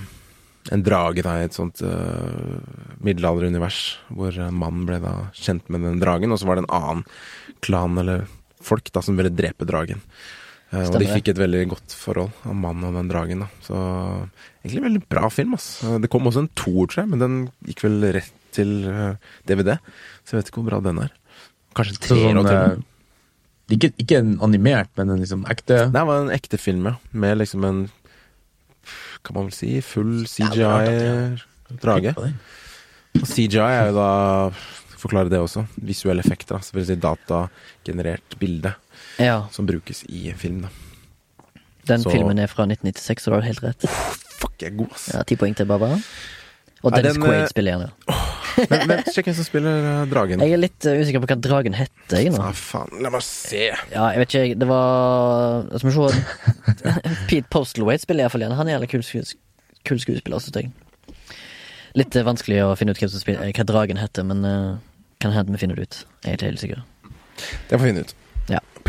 en 0.73 0.85
drage 0.85 1.25
da, 1.25 1.35
i 1.41 1.47
et 1.49 1.57
sånt 1.57 1.81
uh, 1.85 2.61
middelalderunivers, 3.05 3.81
hvor 4.13 4.37
en 4.45 4.57
mann 4.57 4.85
ble 4.89 5.01
da 5.03 5.15
kjent 5.37 5.69
med 5.73 5.85
den 5.85 6.01
dragen, 6.01 6.33
og 6.33 6.41
så 6.41 6.49
var 6.49 6.57
det 6.57 6.65
en 6.67 6.73
annen 6.79 7.05
klan 7.65 7.97
eller 8.01 8.25
folk 8.61 8.89
da 8.93 9.01
som 9.05 9.17
ville 9.17 9.33
drepe 9.33 9.65
dragen. 9.69 10.01
Eh, 10.71 10.85
og 10.85 10.99
de 11.01 11.07
fikk 11.09 11.31
et 11.31 11.39
veldig 11.41 11.63
godt 11.71 11.93
forhold, 11.97 12.29
av 12.45 12.53
mannen 12.53 12.83
og 12.91 12.93
den 12.99 13.07
dragen. 13.09 13.39
da 13.41 13.47
Så 13.65 13.75
egentlig 14.63 14.83
veldig 14.83 15.01
bra 15.09 15.29
film. 15.33 15.53
ass 15.57 15.83
Eh, 15.83 15.97
Det 15.99 16.09
kom 16.09 16.27
også 16.29 16.43
en 16.45 16.51
toer, 16.55 16.85
tror 16.87 17.03
jeg, 17.03 17.09
men 17.09 17.19
den 17.23 17.37
gikk 17.65 17.81
vel 17.87 18.01
rett 18.13 18.33
til 18.53 18.85
eh, 18.87 19.15
DVD. 19.47 19.79
Så 20.25 20.35
jeg 20.35 20.43
vet 20.43 20.51
ikke 20.51 20.61
hvor 20.61 20.69
bra 20.69 20.79
den 20.85 20.99
er. 21.01 21.11
Kanskje 21.75 21.97
tre 21.99 22.07
Så 22.15 22.21
sånn, 22.21 22.37
og 22.37 22.45
eh, 22.49 22.67
med. 22.67 22.83
ikke, 23.69 23.93
ikke 24.01 24.17
en 24.21 24.39
animert, 24.41 24.89
men 24.97 25.09
en 25.09 25.19
liksom 25.21 25.45
ekte 25.49 25.91
Det 25.93 26.05
var 26.05 26.21
en 26.23 26.29
ekte 26.33 26.57
film, 26.61 26.85
ja. 26.85 26.95
Med 27.13 27.37
liksom 27.41 27.65
en 27.65 27.89
Kan 29.23 29.35
man 29.35 29.49
vel 29.49 29.53
si 29.53 29.81
full 29.81 30.25
CGI-drage. 30.25 32.13
Og 33.19 33.25
CGI 33.27 33.57
er 33.65 33.89
jo 33.89 33.95
da 33.97 34.11
Forklare 34.99 35.29
det 35.31 35.39
også. 35.39 35.63
Visuelle 35.79 36.19
effekter. 36.19 36.57
da, 36.57 36.59
Så 36.59 36.73
vil 36.75 36.85
si 36.85 36.95
datagenerert 36.99 38.35
bilde 38.39 38.73
Ja, 39.19 39.41
som 39.51 39.67
brukes 39.67 40.05
i 40.07 40.33
film. 40.37 40.63
da 40.63 40.69
den 41.89 42.03
Så- 42.03 42.11
filmen 42.13 42.39
er 42.39 42.47
fra 42.47 42.65
1996, 42.65 43.23
så 43.23 43.31
du 43.31 43.35
har 43.39 43.41
helt 43.47 43.63
rett. 43.63 43.81
Fuck, 44.39 44.53
jeg 44.61 44.71
er 44.71 44.77
god, 44.77 44.91
ass. 44.93 45.09
Ja, 45.13 45.23
Ti 45.23 45.35
poeng 45.35 45.55
til 45.55 45.65
Barbara. 45.65 45.99
Og 46.83 46.93
Dennis 46.95 47.13
den, 47.17 47.23
Quaid 47.23 47.41
eh, 47.43 47.47
spiller 47.47 47.71
igjen, 47.73 47.89
ja. 47.89 48.15
Men, 48.69 48.87
men 48.89 49.03
sjekk 49.07 49.29
hvem 49.29 49.35
som 49.37 49.45
spiller 49.47 49.85
uh, 49.85 50.05
dragen. 50.09 50.41
Jeg 50.43 50.51
er 50.51 50.59
litt 50.59 50.83
uh, 50.83 50.97
usikker 50.99 51.21
på 51.23 51.27
hva 51.29 51.35
dragen 51.39 51.75
heter, 51.77 52.17
jeg 52.19 52.31
nå. 52.33 52.41
Ah, 52.43 52.51
faen, 52.51 52.89
la 52.99 53.11
meg 53.13 53.23
se. 53.23 53.69
Ja, 53.93 54.09
jeg 54.11 54.19
vet 54.19 54.33
ikke, 54.35 54.57
det 54.59 54.67
var 54.67 55.69
Skal 55.77 55.87
vi 55.87 55.93
se 55.95 56.65
Pete 57.29 57.47
Postlethwaite 57.53 58.03
spiller 58.03 58.25
iallfall 58.25 58.43
igjen. 58.43 58.55
Han 58.57 58.67
er 58.67 58.73
en 58.73 58.75
jævlig 58.81 58.89
kul, 58.91 59.05
skues- 59.07 59.37
kul 59.87 60.01
skuespiller, 60.03 60.43
synes 60.43 60.59
jeg. 60.59 61.15
Litt 61.99 62.19
uh, 62.19 62.25
vanskelig 62.27 62.59
å 62.65 62.73
finne 62.79 62.91
ut 62.95 62.99
eh, 63.05 63.53
hva 63.55 63.67
dragen 63.69 64.01
heter, 64.01 64.27
men 64.27 64.43
uh, 64.43 64.75
kan 65.23 65.31
hende 65.35 65.55
vi 65.55 65.61
finner 65.63 65.79
det 65.79 65.87
ut. 65.87 66.01
Jeg 66.25 66.33
er 66.33 66.39
ikke 66.39 66.51
helt 66.51 66.63
sikker. 66.65 66.83
Det 67.69 67.77
får 67.77 67.85
vi 67.85 67.91
finne 67.93 68.03
ut. 68.07 68.15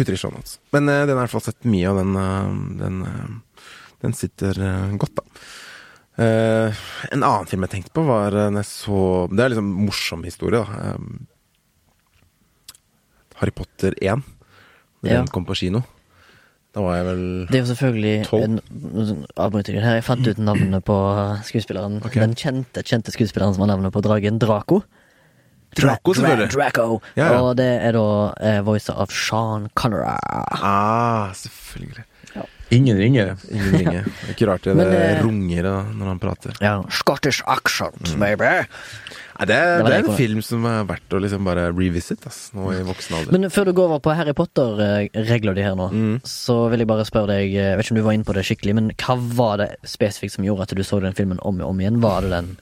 Putter 0.00 0.16
i 0.16 0.20
show 0.20 0.32
notes. 0.34 0.58
Men 0.74 0.88
eh, 0.88 1.04
den 1.04 1.14
har 1.14 1.22
jeg 1.24 1.28
i 1.28 1.28
hvert 1.28 1.34
fall 1.36 1.46
sett 1.46 1.68
mye, 1.68 1.92
og 1.92 2.00
den, 2.00 2.16
eh, 2.16 2.50
den, 2.80 3.00
eh, 3.06 3.62
den 4.04 4.16
sitter 4.16 4.60
godt, 5.00 5.20
da. 5.20 5.26
En 6.20 7.22
annen 7.24 7.46
film 7.48 7.64
jeg 7.64 7.72
tenkte 7.72 7.94
på, 7.96 8.02
var 8.04 8.34
når 8.52 8.58
jeg 8.60 8.68
så 8.68 8.96
Det 9.32 9.40
er 9.40 9.52
liksom 9.54 9.70
morsom 9.86 10.24
historie, 10.26 10.58
da. 10.60 10.96
Harry 13.40 13.54
Potter 13.56 13.96
1. 13.96 14.20
Den 15.00 15.14
Ja. 15.14 15.24
Kom 15.32 15.46
på 15.48 15.56
kino. 15.56 15.80
Da 16.74 16.82
var 16.84 16.98
jeg 16.98 17.06
vel 17.08 17.22
Det 17.48 17.56
er 17.56 17.62
jo 17.64 17.70
selvfølgelig 17.72 18.26
Tolv. 18.28 18.42
en, 18.44 18.60
en 19.00 19.26
avbryter 19.36 19.80
her. 19.80 19.96
Jeg 19.98 20.04
fant 20.06 20.26
ut 20.28 20.38
navnet 20.38 20.84
på 20.84 20.96
skuespilleren. 21.48 21.98
Okay. 22.04 22.20
Den 22.20 22.36
kjente 22.38 22.84
kjente 22.84 23.10
skuespilleren 23.14 23.56
som 23.56 23.64
har 23.64 23.72
navnet 23.72 23.94
på 23.94 24.02
dragen. 24.04 24.38
Draco. 24.38 24.82
Draco, 25.78 26.14
selvfølgelig. 26.14 26.50
Draco. 26.54 27.00
Ja, 27.16 27.26
ja. 27.32 27.40
Og 27.42 27.56
det 27.60 27.68
er 27.86 27.92
da 27.96 28.06
eh, 28.40 28.60
voice 28.66 28.90
av 28.92 29.12
Sean 29.14 29.68
Connery. 29.78 30.16
Ah, 30.62 31.30
selvfølgelig. 31.36 32.06
Ingen 32.70 32.98
ringer. 33.02 33.32
Ingen 33.50 33.72
ringer. 33.74 34.04
Det 34.20 34.28
er 34.28 34.34
ikke 34.36 34.46
rart 34.46 34.62
det, 34.62 34.76
Men, 34.78 34.86
det 34.92 34.98
eh, 35.02 35.22
runger 35.24 35.64
da, 35.66 35.72
når 35.90 36.06
han 36.12 36.20
prater. 36.22 36.52
Ja, 36.62 36.76
Scottish 36.94 37.42
accent, 37.50 38.12
baby. 38.20 38.52
Nei, 39.40 39.46
det, 39.48 39.56
Det 39.56 39.86
det 39.88 39.94
er 39.96 40.04
en 40.04 40.14
film 40.18 40.42
som 40.44 40.66
er 40.70 40.84
verdt 40.86 41.16
å 41.16 41.18
liksom 41.24 41.46
bare 41.48 41.64
revisit 41.72 42.26
ass, 42.28 42.38
nå 42.54 42.68
i 42.76 42.82
voksen 42.86 43.16
alder. 43.18 43.34
Men 43.34 43.50
før 43.50 43.66
du 43.66 43.72
går 43.74 43.88
over 43.88 44.02
på 44.04 44.14
Harry 44.14 44.34
Potter-regler 44.38 45.56
de 45.58 45.64
her 45.66 45.74
nå, 45.80 45.88
Mm. 45.90 46.20
så 46.28 46.60
vil 46.70 46.84
jeg 46.84 46.90
bare 46.92 47.08
spørre 47.08 47.32
deg 47.34 47.54
Jeg 47.56 47.76
vet 47.80 47.86
ikke 47.88 47.96
om 47.96 48.00
du 48.02 48.06
var 48.06 48.14
inne 48.20 48.28
på 48.28 48.36
det 48.38 48.44
skikkelig, 48.46 48.74
men 48.78 48.90
hva 49.02 49.16
var 49.40 49.56
det 49.64 49.68
spesifikt 49.90 50.36
som 50.36 50.44
gjorde 50.46 50.68
at 50.68 50.76
du 50.76 50.84
så 50.86 51.00
den 51.02 51.16
filmen 51.18 51.40
om 51.42 51.58
og 51.64 51.72
om 51.72 51.80
igjen? 51.82 51.98
Var 52.04 52.20
det 52.28 52.30
den 52.36 52.52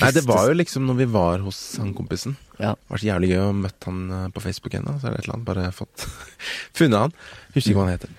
Nei, 0.00 0.10
det 0.16 0.22
var 0.28 0.46
jo 0.50 0.54
liksom 0.58 0.86
når 0.88 0.96
vi 1.00 1.06
var 1.16 1.42
hos 1.44 1.58
han 1.80 1.92
kompisen. 1.96 2.36
Ja. 2.58 2.74
Det 2.74 2.92
var 2.94 3.02
så 3.02 3.08
jævlig 3.10 3.30
gøy 3.32 3.42
å 3.44 3.52
møtt 3.56 3.88
han 3.88 4.00
eh, 4.10 4.28
på 4.34 4.42
Facebook 4.44 4.74
ennå. 4.78 4.96
Så 5.00 5.08
er 5.08 5.14
det 5.16 5.20
et 5.20 5.26
eller 5.28 5.36
annet, 5.38 5.48
bare 5.48 5.72
fått 5.76 6.06
funnet 6.78 6.98
han. 7.06 7.14
Husker 7.54 7.70
ikke 7.72 7.78
hva 7.80 7.86
han 7.88 7.94
heter. 7.96 8.16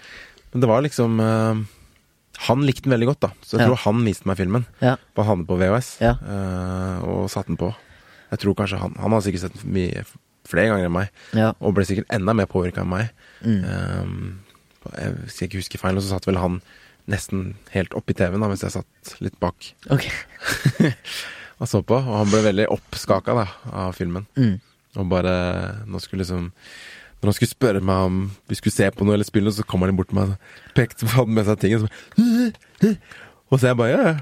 Men 0.54 0.64
det 0.64 0.70
var 0.72 0.86
liksom 0.86 1.20
uh, 1.20 1.60
Han 2.48 2.64
likte 2.66 2.86
den 2.88 2.94
veldig 2.96 3.10
godt, 3.12 3.20
da. 3.28 3.32
Så 3.44 3.58
jeg 3.58 3.66
Ja. 3.66 3.68
tror 3.72 3.82
han 3.84 4.06
viste 4.08 4.30
meg 4.30 4.38
filmen. 4.40 4.66
Ja. 4.82 4.96
For 5.18 5.28
han 5.28 5.46
på 5.50 5.58
VHS, 5.60 5.92
Ja. 6.06 6.16
Uh, 6.22 7.04
og 7.04 7.30
satte 7.34 7.52
den 7.52 7.60
på. 7.60 7.74
Jeg 8.32 8.40
tror 8.44 8.56
kanskje 8.60 8.80
Han 8.82 8.96
Han 9.00 9.12
har 9.16 9.22
sikkert 9.26 9.46
sett 9.48 9.62
den 9.62 9.74
mye 9.76 10.06
flere 10.48 10.70
ganger 10.72 10.86
enn 10.88 10.96
meg, 10.96 11.10
Ja. 11.36 11.50
og 11.60 11.74
ble 11.76 11.84
sikkert 11.84 12.08
enda 12.16 12.34
mer 12.34 12.48
påvirka 12.48 12.80
enn 12.86 12.88
meg. 12.90 13.10
Mm. 13.44 13.64
Eh, 13.68 15.02
jeg, 15.04 15.16
skal 15.28 15.48
ikke 15.50 15.60
huske 15.60 15.80
feil, 15.82 15.98
og 16.00 16.04
så 16.06 16.14
satt 16.14 16.28
vel 16.30 16.40
han 16.40 16.62
nesten 17.12 17.56
helt 17.74 17.92
oppi 18.00 18.16
TV-en, 18.16 18.40
da, 18.40 18.48
mens 18.48 18.64
jeg 18.64 18.72
satt 18.78 19.12
litt 19.20 19.36
bak 19.44 19.74
Ok. 19.92 20.08
og 21.60 21.68
så 21.70 21.82
på. 21.86 21.98
Og 21.98 22.16
han 22.22 22.30
ble 22.32 22.44
veldig 22.46 22.68
oppskaka 22.74 23.34
da, 23.38 23.46
av 23.86 23.96
filmen. 23.98 24.28
Mm. 24.38 24.58
Og 24.98 25.10
bare 25.12 25.32
Nå 25.86 26.00
skulle 26.02 26.24
liksom 26.24 26.48
Når 27.22 27.28
han 27.30 27.36
skulle 27.38 27.52
spørre 27.52 27.82
meg 27.86 28.08
om 28.08 28.16
vi 28.50 28.56
skulle 28.58 28.74
se 28.74 28.88
på 28.94 29.06
noe 29.06 29.14
eller 29.18 29.26
spille 29.28 29.50
noe, 29.50 29.54
så 29.58 29.66
kom 29.66 29.82
han 29.86 29.96
bort 29.98 30.10
til 30.12 30.18
meg 30.20 30.36
og 30.36 30.74
pekte 30.78 31.06
på 31.10 31.26
med 31.30 31.46
seg 31.50 31.60
tingen. 31.62 31.86
Så, 31.86 32.94
og 33.48 33.60
så 33.62 33.70
jeg 33.72 33.78
bare 33.80 33.90
ja, 33.94 34.02
ja. 34.04 34.16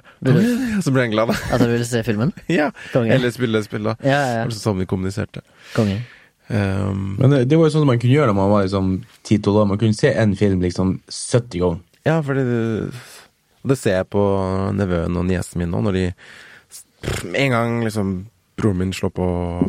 Og 0.78 0.84
så 0.86 0.91
ble 0.93 1.06
han 1.08 1.13
glad. 1.15 1.32
At 1.36 1.60
han 1.63 1.71
ville 1.71 1.88
se 1.88 2.04
filmen? 2.08 2.32
Ja. 2.52 2.69
Konge. 2.93 3.12
Eller 3.15 3.34
spille 3.36 3.62
spill, 3.65 3.88
da. 3.89 3.95
Ja, 4.06 4.19
ja, 4.21 4.43
Det 4.45 4.54
var 4.54 4.60
sånn 4.62 4.80
vi 4.84 4.88
kommuniserte. 4.89 5.41
ja. 5.43 5.74
Konge. 5.78 5.98
Um, 6.45 7.15
Men 7.17 7.32
det, 7.34 7.38
det 7.50 7.58
var 7.58 7.65
jo 7.71 7.74
sånn 7.74 7.88
man 7.89 7.98
kunne 7.98 8.13
gjøre 8.13 8.30
da 8.30 8.36
man 8.38 8.52
var 8.52 8.67
liksom 8.67 8.89
10-12 9.26 9.56
år. 9.63 9.69
Man 9.71 9.80
kunne 9.82 9.98
se 9.98 10.12
en 10.13 10.36
film 10.38 10.62
liksom 10.62 10.91
70 11.10 11.63
ganger. 11.63 11.80
ja, 12.06 12.19
fordi 12.21 12.43
det, 12.45 12.60
det 13.71 13.78
ser 13.82 13.95
jeg 13.98 14.08
på 14.13 14.21
nevøen 14.78 15.17
og 15.17 15.26
niesen 15.26 15.63
min 15.63 15.71
nå, 15.74 15.82
når 15.88 15.98
de 15.98 16.04
Med 17.25 17.41
en 17.41 17.51
gang 17.51 17.83
liksom 17.83 18.13
broren 18.57 18.77
min 18.79 18.93
slår 18.95 19.11
på 19.11 19.25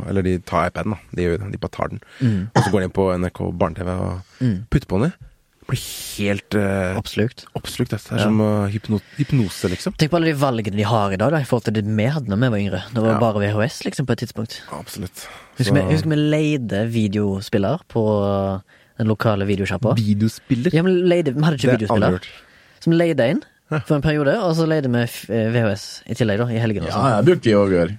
Eller 0.08 0.22
de 0.22 0.38
tar 0.38 0.68
iPaden, 0.70 0.92
da. 0.94 0.98
De, 1.16 1.22
gjør 1.26 1.38
det, 1.42 1.52
de 1.52 1.58
bare 1.58 1.74
tar 1.74 1.88
den. 1.88 2.00
Mm. 2.20 2.50
Og 2.54 2.62
så 2.62 2.70
går 2.72 2.80
de 2.80 2.84
inn 2.90 2.96
på 2.98 3.06
NRK 3.18 3.40
barne-TV 3.58 3.88
og 3.90 4.20
Mm. 4.40 4.66
putter 4.70 4.86
på 4.86 4.98
den 5.00 5.10
i. 5.10 5.14
Blir 5.66 5.80
helt 6.20 6.54
uh, 6.54 6.94
oppslukt. 7.00 7.44
oppslukt. 7.58 7.90
Det 7.90 7.98
er 8.12 8.16
Ja. 8.18 8.22
som 8.28 8.40
uh, 8.40 8.68
hypno 8.70 9.00
hypnose, 9.16 9.66
liksom. 9.72 9.96
Tenk 9.98 10.12
på 10.12 10.16
alle 10.20 10.30
de 10.30 10.38
valgene 10.38 10.76
de 10.76 10.84
har 10.86 11.10
i 11.10 11.16
dag, 11.16 11.32
da, 11.32 11.40
i 11.42 11.44
forhold 11.48 11.64
til 11.64 11.74
det 11.74 11.82
vi 11.84 12.06
hadde 12.06 12.28
da 12.30 12.36
vi 12.36 12.48
var 12.54 12.58
yngre. 12.58 12.82
Det 12.94 13.02
var 13.02 13.12
Ja. 13.14 13.18
bare 13.18 13.40
VHS, 13.42 13.82
liksom, 13.84 14.06
på 14.06 14.12
et 14.12 14.18
tidspunkt. 14.22 14.60
Absolutt. 14.70 15.26
Husker 15.58 15.74
vi, 15.74 15.80
husker 15.90 16.08
vi 16.08 16.16
leide 16.16 16.86
videospiller 16.92 17.80
på 17.90 18.04
den 18.98 19.08
lokale 19.08 19.44
videosjappa? 19.44 19.96
Videospiller? 19.98 20.70
Ja, 20.72 20.82
men 20.82 21.00
leide, 21.08 21.34
vi 21.34 21.42
hadde 21.42 21.58
ikke 21.58 21.72
det 21.72 21.80
videospiller. 21.80 22.20
Som 22.80 22.92
leide 22.92 23.28
inn. 23.30 23.42
For 23.68 23.96
en 23.96 24.02
periode, 24.02 24.34
og 24.38 24.52
så 24.54 24.66
leide 24.70 24.86
vi 24.92 25.00
eh, 25.34 25.48
VHS 25.54 25.84
i 26.06 26.14
tillegg, 26.14 26.38
da, 26.38 26.46
i 26.54 26.58
helgen 26.62 26.84
og 26.84 26.88
Ja, 26.88 26.94
sånn. 26.94 27.08
jeg 27.16 27.24
brukte 27.26 27.48
det 27.50 27.56
òg 27.58 27.72
gjøre. 27.74 27.96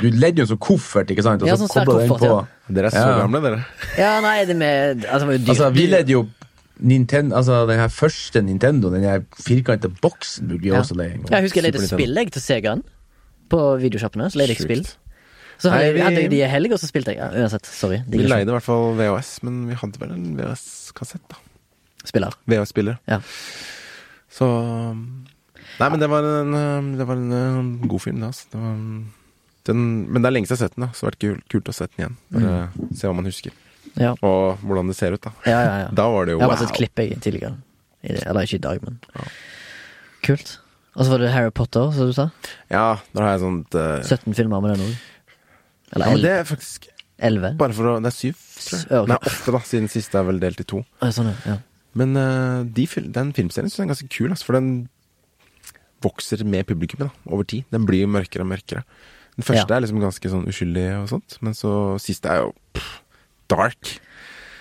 Du 0.00 0.06
ledde 0.16 0.40
jo 0.40 0.46
en 0.46 0.50
sånn 0.54 0.60
koffert, 0.64 1.10
ikke 1.12 1.22
sant? 1.26 1.42
Og 1.42 1.48
Ja, 1.50 1.54
så 1.60 1.66
sånn 1.66 1.74
kobla 1.74 1.84
koblet 1.84 2.00
den 2.00 2.12
koffert, 2.14 2.32
på. 2.32 2.40
ja. 2.68 2.74
Dere 2.78 2.86
er 2.86 2.90
så 2.96 3.04
Ja. 3.04 3.18
gamle, 3.22 3.40
dere. 3.44 3.64
Ja, 3.98 4.20
nei, 4.20 4.44
det 4.44 4.56
med 4.56 5.04
Altså, 5.04 5.18
det 5.20 5.26
var 5.26 5.32
jo 5.32 5.38
dyrt. 5.38 5.48
Altså, 5.56 5.70
vi 5.74 5.86
ledde 5.86 6.08
jo 6.16 6.28
Nintendo, 6.80 7.36
altså 7.36 7.66
den 7.66 7.78
her 7.80 7.88
første 7.88 8.40
Nintendo, 8.44 8.90
den 8.90 9.02
her 9.02 9.24
firkanta 9.42 9.88
boksen, 10.00 10.46
burde 10.48 10.62
vi 10.62 10.68
Ja. 10.70 10.80
også 10.80 10.94
leie. 10.96 11.18
Jeg 11.28 11.42
husker 11.42 11.60
jeg 11.62 11.72
leide 11.72 11.86
spill 11.88 12.14
jeg 12.14 12.30
til 12.32 12.40
Segaen. 12.42 12.82
På 13.50 13.76
videosjappene. 13.80 14.30
Så 14.30 14.36
leide 14.36 14.54
jeg 14.56 14.60
spill. 14.62 14.84
Så 15.58 15.70
hadde, 15.72 15.84
Nei, 15.84 15.92
vi- 15.92 16.00
hadde 16.00 16.20
jeg 16.22 16.30
de 16.30 16.36
i 16.44 16.48
helg, 16.48 16.70
og 16.72 16.78
så 16.78 16.86
spilte 16.86 17.06
jeg. 17.12 17.16
Ja, 17.16 17.30
uansett, 17.34 17.66
sorry. 17.66 17.98
Vi 18.08 18.18
leide 18.18 18.46
i 18.48 18.52
hvert 18.52 18.62
fall 18.62 18.94
VHS, 18.94 19.42
men 19.42 19.66
vi 19.66 19.74
hadde 19.74 19.98
vel 19.98 20.12
en 20.12 20.36
VHS-kassett, 20.36 21.20
da. 21.28 21.36
Spiller. 22.04 22.30
VHS-spiller. 22.46 22.98
Ja. 23.08 23.18
Så 24.32 24.48
Nei, 25.78 25.88
men 25.92 26.00
det 26.00 26.08
var 26.10 26.26
en, 26.26 26.54
uh, 26.56 26.98
det 26.98 27.06
var 27.06 27.20
en 27.20 27.32
uh, 27.32 27.88
god 27.88 28.02
film, 28.02 28.20
det, 28.22 28.32
altså. 28.32 28.48
Det 28.52 28.60
var, 28.62 28.76
den, 29.68 29.82
men 30.08 30.24
det 30.24 30.30
er 30.30 30.34
lenge 30.34 30.48
siden 30.48 30.56
jeg 30.56 30.64
har 30.64 30.70
sett 30.70 30.78
den, 30.78 30.86
da. 30.86 30.90
Så 30.92 31.04
det 31.04 31.08
har 31.08 31.34
vært 31.36 31.50
kult, 31.52 31.70
å 31.70 31.76
se 31.76 31.86
den 31.88 32.02
igjen. 32.02 32.16
Bare 32.34 32.92
se 32.98 33.10
hva 33.10 33.16
man 33.18 33.28
husker. 33.28 33.56
Ja, 33.98 34.14
Og 34.22 34.62
hvordan 34.62 34.90
det 34.90 34.96
ser 34.98 35.14
ut, 35.16 35.22
da. 35.24 35.32
ja, 35.48 35.58
ja. 35.58 35.76
ja. 35.84 35.90
Da 35.96 36.06
var 36.12 36.26
det 36.26 36.34
jo 36.34 36.38
Jeg 36.38 36.44
har 36.44 36.50
wow. 36.50 36.56
bare 36.56 36.66
sett 36.66 36.76
klipp 36.76 37.02
jeg 37.02 37.20
tidligere. 37.24 37.56
I 38.02 38.14
det, 38.14 38.24
eller 38.30 38.46
ikke 38.46 38.60
i 38.60 38.62
dag, 38.62 38.82
men 38.84 38.98
Kult. 40.22 40.58
Og 40.98 41.06
så 41.06 41.12
var 41.12 41.22
det 41.22 41.30
Harry 41.34 41.50
Potter, 41.54 41.90
som 41.94 42.10
du 42.10 42.14
sa. 42.14 42.28
Ja, 42.70 42.98
da 43.14 43.24
har 43.24 43.36
jeg 43.36 43.42
sånt 43.44 43.74
uh, 43.78 43.98
17 44.02 44.34
filmer 44.38 44.62
med 44.64 44.74
den 44.74 44.86
òg. 44.88 45.02
Eller 45.94 46.12
men 46.12 46.22
det 46.22 46.32
er 46.40 46.46
faktisk 46.48 46.88
11. 47.18 47.54
bare 47.58 47.74
for 47.74 47.90
å 47.90 47.96
Det 48.02 48.10
er 48.10 48.16
syv, 48.16 48.40
tror 48.64 48.78
jeg. 48.78 48.88
Ja, 48.90 49.02
ok. 49.02 49.10
Nei, 49.10 49.18
åtte, 49.30 49.54
da, 49.54 49.60
siden 49.70 49.90
siste 49.92 50.20
er 50.20 50.26
vel 50.28 50.40
delt 50.42 50.62
i 50.62 50.66
to. 50.68 50.82
Ja, 51.02 51.10
Sånn, 51.14 51.30
ja. 51.46 51.56
Men 51.98 52.14
uh, 52.16 52.62
de, 52.64 52.84
den 53.14 53.32
filmserien 53.36 53.68
syns 53.70 53.78
jeg 53.80 53.86
er 53.88 53.92
ganske 53.92 54.10
kul, 54.14 54.30
altså, 54.34 54.46
for 54.48 54.58
den 54.58 54.70
vokser 56.04 56.44
med 56.46 56.66
publikummet 56.68 57.10
over 57.26 57.46
tid. 57.48 57.64
Den 57.74 57.86
blir 57.88 58.04
jo 58.04 58.10
mørkere 58.14 58.44
og 58.44 58.50
mørkere. 58.52 58.84
Den 59.38 59.46
første 59.46 59.66
Ja. 59.70 59.76
er 59.76 59.82
liksom 59.84 60.00
ganske 60.02 60.30
sånn 60.30 60.46
uskyldig 60.50 60.86
og 61.00 61.08
sånt, 61.10 61.38
men 61.42 61.54
så 61.58 61.72
siste 62.02 62.30
er 62.30 62.44
jo 62.44 62.52
pff, 62.74 63.00
dark. 63.50 63.96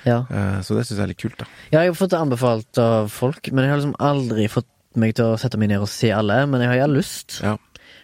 ja. 0.06 0.20
Uh, 0.32 0.60
så 0.66 0.78
det 0.78 0.86
syns 0.88 0.98
jeg 0.98 1.06
er 1.06 1.12
litt 1.14 1.22
kult, 1.22 1.38
da. 1.42 1.46
Ja, 1.72 1.82
jeg 1.86 1.92
har 1.94 2.00
fått 2.00 2.14
det 2.16 2.20
anbefalt 2.22 2.78
av 2.82 3.10
folk, 3.14 3.52
men 3.52 3.66
jeg 3.66 3.74
har 3.74 3.82
liksom 3.82 3.98
aldri 4.00 4.48
fått 4.50 4.70
meg 4.98 5.14
til 5.18 5.34
å 5.34 5.38
sette 5.38 5.60
meg 5.62 5.70
ned 5.70 5.84
og 5.84 5.90
se 5.94 6.10
alle. 6.16 6.40
Men 6.50 6.62
jeg 6.64 6.70
har 6.72 6.80
gjerne 6.82 6.98
lyst. 6.98 7.40
Ja. 7.44 7.58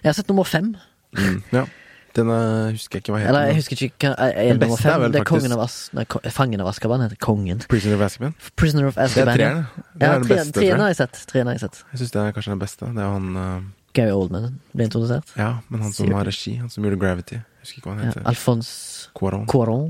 Jeg 0.03 0.09
har 0.11 0.13
sett 0.19 0.27
nummer 0.29 0.45
fem. 0.45 0.75
Mm, 1.17 1.39
ja. 1.55 1.65
Den 2.13 2.29
er, 2.29 2.71
husker 2.75 2.99
jeg 2.99 3.03
ikke 3.03 3.13
hva 3.15 3.19
heter. 3.23 3.29
Eller 3.33 3.45
jeg 3.49 3.55
husker 3.57 3.79
ikke 3.87 4.09
hva 4.11 4.27
er, 4.27 4.33
er 4.37 4.49
nummer 4.53 4.67
beste 4.75 4.89
er 4.93 4.99
vel 5.01 5.11
Det 5.11 5.19
er 5.19 5.23
faktisk- 5.23 5.31
Kongen 5.33 5.53
av 5.55 5.61
As... 5.63 5.77
Nei, 5.97 6.03
Fangen 6.35 6.61
av 6.61 6.67
Askaban 6.69 7.01
heter 7.01 7.17
Kongen. 7.17 7.63
Prisoner 7.71 7.95
of 7.95 8.01
Azkaban. 8.05 8.35
Prisoner 8.55 8.87
of 8.91 8.93
Det 8.95 9.01
er 9.01 9.05
Azkaban. 9.09 9.33
treeren. 9.37 9.63
Det 9.97 10.03
Ja, 10.07 10.11
den 10.19 10.27
beste, 10.29 10.51
treeren 10.59 10.79
har 10.83 10.87
jeg. 10.93 10.97
sett. 10.97 11.23
Treeren 11.31 11.47
har 11.49 11.53
jeg 11.57 11.63
sett. 11.65 11.79
Jeg 11.91 11.99
syns 12.03 12.11
det 12.13 12.21
er 12.21 12.31
kanskje 12.37 12.51
den 12.53 12.59
beste. 12.61 12.85
Det 12.93 13.01
er 13.01 13.09
han 13.15 13.35
uh... 13.37 13.61
Gary 13.93 14.09
Oldman 14.13 14.59
ble 14.73 14.83
introdusert. 14.87 15.33
Ja, 15.37 15.49
men 15.69 15.81
han 15.81 15.91
som 15.93 16.05
Sier 16.07 16.15
har 16.17 16.25
regi. 16.25 16.55
Han 16.57 16.69
som 16.69 16.83
gjorde 16.85 16.99
Gravity. 17.01 17.35
Jeg 17.41 17.65
husker 17.65 17.77
ikke 17.81 17.89
hva 17.89 17.97
han 17.97 18.13
Ja. 18.13 18.21
Alphonse 18.29 19.09
Cuarón. 19.17 19.45
Cuaron. 19.49 19.89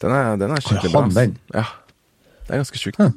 Den 0.00 0.10
er, 0.16 0.36
den 0.40 0.50
er 0.50 0.60
skikkelig 0.64 0.92
bra. 0.92 1.08
den? 1.08 1.38
Ja. 1.54 1.64
Det 2.44 2.50
er 2.54 2.60
ganske 2.62 2.76
sjukt. 2.80 2.96
Hæ. 3.00 3.08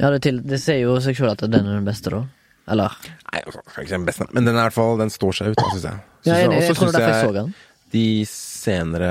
Ja, 0.00 0.10
det, 0.10 0.22
til, 0.22 0.38
det 0.46 0.58
sier 0.62 0.80
jo 0.86 0.94
seg 1.02 1.14
sjøl 1.18 1.30
at 1.34 1.42
den 1.42 1.54
er 1.54 1.62
den 1.74 1.84
beste, 1.86 2.10
da. 2.10 2.22
Eller 2.70 2.94
Nei, 3.32 3.40
ikke 3.42 3.88
den 3.90 4.04
beste, 4.06 4.26
men 4.30 4.44
den 4.46 4.54
er 4.54 4.60
i 4.60 4.68
hvert 4.68 4.76
fall 4.76 4.98
Den 5.00 5.10
står 5.10 5.34
seg 5.34 5.52
ut, 5.54 5.62
syns 5.72 5.86
jeg. 5.88 6.00
Ja, 6.28 6.36
jeg, 6.38 6.50
jeg. 6.52 6.62
Jeg 6.68 6.76
tror 6.78 6.92
det 6.92 7.00
er 7.00 7.06
derfor 7.08 7.18
jeg 7.18 7.26
så 7.26 7.34
den. 7.40 7.54
De 7.92 8.04
senere 8.30 9.08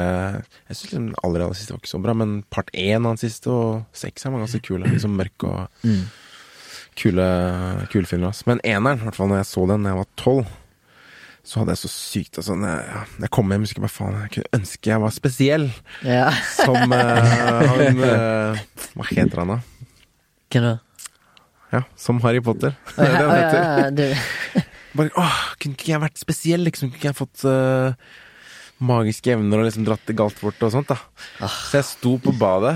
Jeg 0.70 0.78
syns 0.80 0.94
den 0.96 1.10
aller, 1.26 1.44
aller 1.44 1.58
siste 1.60 1.74
var 1.76 1.82
ikke 1.84 1.92
så 1.92 2.00
bra, 2.02 2.16
men 2.18 2.38
part 2.50 2.72
én 2.74 3.04
av 3.04 3.12
den 3.12 3.20
siste 3.22 3.52
og 3.52 3.84
seks 3.94 4.26
var 4.26 4.40
ganske 4.40 4.62
kule. 4.66 4.88
Liksom 4.88 5.18
mørke 5.20 5.52
og 5.52 5.84
Mm. 5.84 6.06
kule, 6.96 7.28
kule 7.92 8.06
filmer. 8.08 8.32
Altså. 8.32 8.48
Men 8.48 8.60
eneren, 8.64 9.00
i 9.00 9.06
hvert 9.10 9.16
fall 9.20 9.30
når 9.32 9.42
jeg 9.44 9.50
så 9.52 9.68
den 9.70 9.84
da 9.86 9.94
jeg 9.94 10.00
var 10.02 10.10
tolv, 10.20 10.50
så 11.44 11.60
hadde 11.60 11.74
jeg 11.74 11.82
så 11.82 11.90
sykt 11.90 12.38
altså, 12.38 12.54
når 12.56 12.70
jeg, 12.70 13.04
når 13.18 13.26
jeg 13.26 13.32
kom 13.34 13.50
hjem, 13.50 13.64
husker 13.66 13.80
jeg 13.82 13.86
bare 13.88 13.96
faen, 13.98 14.18
jeg 14.22 14.34
kunne 14.36 14.60
ønske 14.60 14.92
jeg 14.92 15.02
var 15.02 15.14
spesiell. 15.16 15.68
Ja. 16.06 16.28
Som 16.54 16.94
uh, 16.94 17.68
han 17.72 18.02
uh, 18.06 18.60
Hva 18.94 19.08
heter 19.10 19.42
han, 19.42 19.56
da? 19.56 19.60
Hvem 20.52 20.68
da? 20.68 20.74
Ja, 21.72 21.84
som 21.96 22.20
Harry 22.26 22.42
Potter. 22.44 22.76
Det 22.98 23.08
er 23.08 23.16
det 23.16 23.28
han 23.28 23.38
heter. 23.96 24.16
ja, 24.56 24.64
Bare, 24.98 25.12
åh, 25.16 25.36
kunne 25.56 25.78
ikke 25.78 25.94
jeg 25.94 26.02
vært 26.04 26.20
spesiell, 26.20 26.66
liksom? 26.68 26.90
Kunne 26.92 27.00
ikke 27.00 27.08
jeg 27.14 27.16
fått 27.16 27.46
uh, 27.48 27.94
magiske 28.84 29.32
evner 29.32 29.62
og 29.62 29.70
liksom 29.70 29.86
dratt 29.88 30.04
det 30.10 30.18
galt 30.20 30.36
bort 30.44 30.60
og 30.68 30.74
sånt, 30.74 30.92
da? 30.92 30.98
Ah. 31.40 31.54
Så 31.70 31.80
jeg 31.80 31.88
sto 31.88 32.18
på 32.20 32.34
badet, 32.36 32.74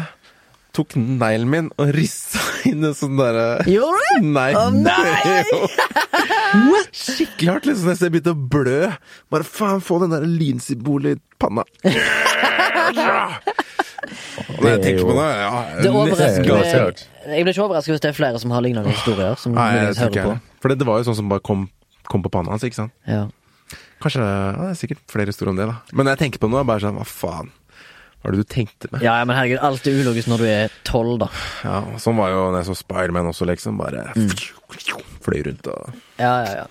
tok 0.76 0.96
neglen 0.96 1.52
min 1.52 1.68
og 1.76 1.92
rissa 1.96 2.40
inn 2.70 2.84
en 2.88 2.96
sånn 2.96 3.20
derre 3.20 3.64
Gjorde 3.68 4.00
du? 4.20 4.30
Nei, 4.36 4.50
Å, 4.56 4.66
nei! 4.76 5.44
Jo. 6.56 6.82
Skikkelig 6.96 7.52
hardt, 7.52 7.68
liksom. 7.70 7.90
nesten 7.92 8.08
jeg 8.08 8.16
begynte 8.16 8.34
å 8.36 8.48
blø. 8.56 8.80
Bare 9.34 9.48
faen, 9.48 9.84
få 9.84 10.00
den 10.04 10.16
der 10.16 10.26
lynsymbolet 10.30 11.20
i 11.20 11.22
panna. 11.42 11.66
Når 14.56 14.70
jeg 14.70 14.82
tenker 14.84 15.08
på 15.08 15.14
det, 15.18 15.26
ja 15.26 15.62
Det 15.82 15.90
overrasker. 15.90 17.02
Jeg 17.26 17.46
blir 17.46 17.54
ikke 17.56 17.66
overrasket 17.66 17.96
hvis 17.96 18.04
det 18.04 18.12
er 18.12 18.18
flere 18.18 18.42
som 18.42 18.54
har 18.54 18.62
lignende 18.66 18.92
historier. 18.94 19.34
Som 19.42 19.56
Nei, 19.58 19.72
jeg 19.80 19.96
jeg, 19.98 20.20
jeg. 20.20 20.38
For 20.62 20.72
det, 20.72 20.78
det 20.82 20.88
var 20.88 21.02
jo 21.02 21.08
sånn 21.10 21.18
som 21.24 21.32
bare 21.32 21.44
kom, 21.46 21.66
kom 22.12 22.26
på 22.26 22.32
panna 22.34 22.54
hans, 22.54 22.66
ikke 22.68 22.78
sant. 22.84 22.94
Ja. 23.10 23.26
Kanskje 24.04 24.22
ja, 24.22 24.52
Det 24.60 24.70
er 24.70 24.80
sikkert 24.80 25.02
flere 25.12 25.34
historier 25.34 25.54
om 25.54 25.60
det, 25.60 25.68
da. 25.72 25.80
Men 25.92 26.06
når 26.06 26.16
jeg 26.16 26.24
tenker 26.26 26.44
på 26.44 26.50
det 26.50 26.58
nå, 26.58 26.66
bare 26.68 26.84
sånn 26.84 27.00
Hva 27.00 27.08
faen? 27.10 27.50
Hva 28.26 28.32
er 28.32 28.36
det 28.40 28.42
du 28.48 28.54
tenkte 28.56 28.90
med? 28.92 29.04
ja, 29.06 29.20
men 29.24 29.36
herregud, 29.38 29.60
alt 29.62 29.86
er 29.88 30.00
ulogisk 30.02 30.28
når 30.32 30.42
du 30.42 30.46
er 30.50 30.74
tolv, 30.84 31.20
da. 31.22 31.28
Ja, 31.64 31.84
Sånn 32.02 32.18
var 32.18 32.32
jo 32.34 32.40
når 32.50 32.64
jeg 32.64 32.70
så 32.72 32.76
Spiderman 32.82 33.30
også, 33.30 33.46
liksom. 33.46 33.78
Bare 33.78 34.08
Mm. 34.16 34.32
fløy 35.22 35.44
rundt 35.46 35.68
og 35.70 35.94
Ja, 36.18 36.34
ja, 36.42 36.56
ja. 36.64 36.66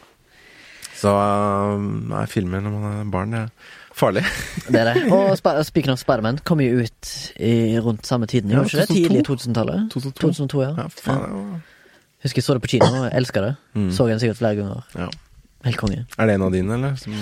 Så 0.99 1.11
um, 1.15 2.07
nei, 2.11 2.25
filmer 2.27 2.61
når 2.65 2.71
man 2.75 3.01
er 3.01 3.05
barn, 3.13 3.31
det 3.35 3.41
er 3.45 3.49
farlig. 3.95 4.23
Det 4.73 4.81
er 4.81 4.95
det. 4.95 5.13
Og 5.13 5.35
Sp 5.39 5.47
Speaking 5.69 5.93
of 5.93 5.99
Spiderman 6.01 6.39
kom 6.45 6.61
jo 6.65 6.81
ut 6.83 7.11
i 7.39 7.79
rundt 7.79 8.07
samme 8.07 8.27
tiden. 8.27 8.51
Ja, 8.51 8.63
ikke 8.65 8.83
det? 8.83 8.89
Tidlig 8.89 9.21
i 9.21 9.27
2000-tallet? 9.29 9.91
2002. 9.93 10.21
2002, 10.33 10.63
ja. 10.63 10.73
Ja, 10.79 10.87
faen. 10.89 11.21
var- 11.21 11.61
Husker 12.25 12.41
jeg 12.41 12.45
så 12.47 12.55
det 12.57 12.63
på 12.65 12.71
kino 12.73 12.87
og 13.05 13.11
elska 13.13 13.41
det. 13.45 13.57
Mm. 13.77 13.91
Så 13.93 14.07
den 14.09 14.19
sikkert 14.23 14.39
flere 14.41 14.57
ganger. 14.57 14.83
Ja. 14.97 15.09
Helt 15.65 15.79
konge. 15.81 16.03
Er 16.21 16.29
det 16.29 16.35
en 16.37 16.43
av 16.45 16.53
dine, 16.53 16.75
eller? 16.77 16.97
Som, 17.01 17.15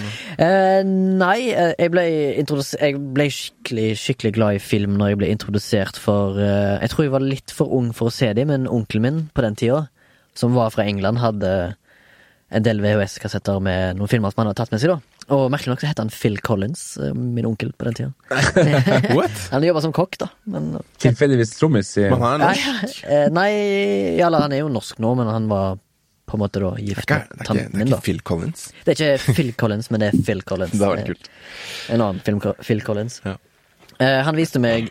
Eh, 0.42 0.81
nei, 0.85 1.50
eh, 1.55 1.74
jeg 1.78 1.92
ble, 1.94 2.02
jeg 2.42 2.96
ble 3.14 3.26
skikkelig 3.31 3.90
skikkelig 4.00 4.33
glad 4.35 4.57
i 4.59 4.62
film 4.62 4.96
når 4.98 5.12
jeg 5.12 5.20
ble 5.20 5.28
introdusert 5.31 5.98
for 6.00 6.38
eh, 6.42 6.81
Jeg 6.83 6.90
tror 6.90 7.05
jeg 7.07 7.12
var 7.14 7.22
litt 7.26 7.55
for 7.55 7.70
ung 7.76 7.92
for 7.94 8.11
å 8.11 8.14
se 8.14 8.33
dem, 8.35 8.48
men 8.50 8.66
onkelen 8.66 9.02
min 9.07 9.20
på 9.35 9.44
den 9.46 9.55
tida, 9.59 9.85
som 10.35 10.55
var 10.59 10.72
fra 10.74 10.85
England, 10.88 11.20
hadde 11.22 11.52
en 12.52 12.64
del 12.66 12.83
VHS-kassetter 12.85 13.62
med 13.64 13.96
noen 13.96 14.11
filmer 14.12 14.33
som 14.35 14.42
han 14.42 14.50
hadde 14.50 14.59
tatt 14.61 14.72
med 14.74 14.83
seg. 14.83 14.90
da 14.92 15.33
Og 15.37 15.46
merkelig 15.55 15.70
nok 15.72 15.81
så 15.85 15.88
het 15.88 16.02
han 16.02 16.11
Phil 16.12 16.35
Collins, 16.44 16.83
eh, 16.98 17.14
min 17.14 17.46
onkel 17.48 17.70
på 17.78 17.87
den 17.88 17.94
tida. 18.00 18.11
what? 19.16 19.31
Han 19.55 19.62
jobba 19.64 19.81
som 19.87 19.94
kokk, 19.96 20.18
da. 20.20 20.28
Men, 20.50 20.74
Tilfeldigvis 21.00 21.55
trommis 21.61 21.94
i 22.02 22.09
Men 22.11 22.20
han 22.26 22.42
er 22.50 22.59
norsk. 22.59 23.00
eh, 23.07 23.28
nei, 23.33 23.48
ja, 24.18 24.26
eller 24.26 24.44
han 24.48 24.52
er 24.59 24.64
jo 24.64 24.68
norsk 24.74 24.98
nå, 25.00 25.14
men 25.22 25.31
han 25.33 25.48
var 25.52 25.78
på 26.33 26.38
en 26.38 26.42
måte 26.42 26.62
da 26.62 26.71
Det 26.73 26.83
er 26.83 26.88
gift 26.88 27.05
ikke, 27.05 27.21
det 27.37 27.51
er 27.53 27.85
ikke, 27.87 28.01
Phil 28.09 28.21
Collins. 28.33 28.64
Det 28.87 28.95
er 28.95 28.99
ikke 29.12 29.37
Phil 29.37 29.53
Collins, 29.61 29.90
men 29.92 30.03
det 30.03 30.09
er 30.11 30.23
Phil 30.27 30.42
Collins. 30.49 30.73
Det 30.79 30.81
vært 30.88 31.05
Eh, 31.05 31.12
kult. 31.12 31.31
En 31.92 32.01
annen 32.09 32.25
film, 32.27 32.40
Phil 32.64 32.83
Collins. 32.87 33.21
Ja. 33.27 33.37
Eh, 34.01 34.18
han 34.27 34.38
viste 34.40 34.61
meg 34.62 34.90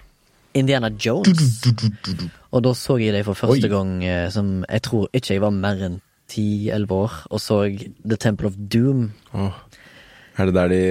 Indiana 0.54 0.90
Jones. 1.00 1.62
Og 2.52 2.64
da 2.66 2.74
så 2.76 2.98
jeg 3.00 3.14
det 3.16 3.26
for 3.28 3.38
første 3.40 3.68
Oi. 3.68 3.72
gang 3.72 3.92
eh, 4.04 4.30
som 4.34 4.62
Jeg 4.68 4.82
tror 4.88 5.08
ikke 5.16 5.34
jeg 5.38 5.42
var 5.44 5.54
mer 5.56 5.80
enn 5.88 6.00
ti-elleve 6.32 6.96
år 6.96 7.16
og 7.30 7.42
så 7.44 7.58
The 8.08 8.16
Temple 8.20 8.48
of 8.48 8.56
Doom. 8.72 9.10
Oh. 9.36 9.52
Er 10.40 10.48
det 10.48 10.56
der 10.56 10.70
de 10.72 10.84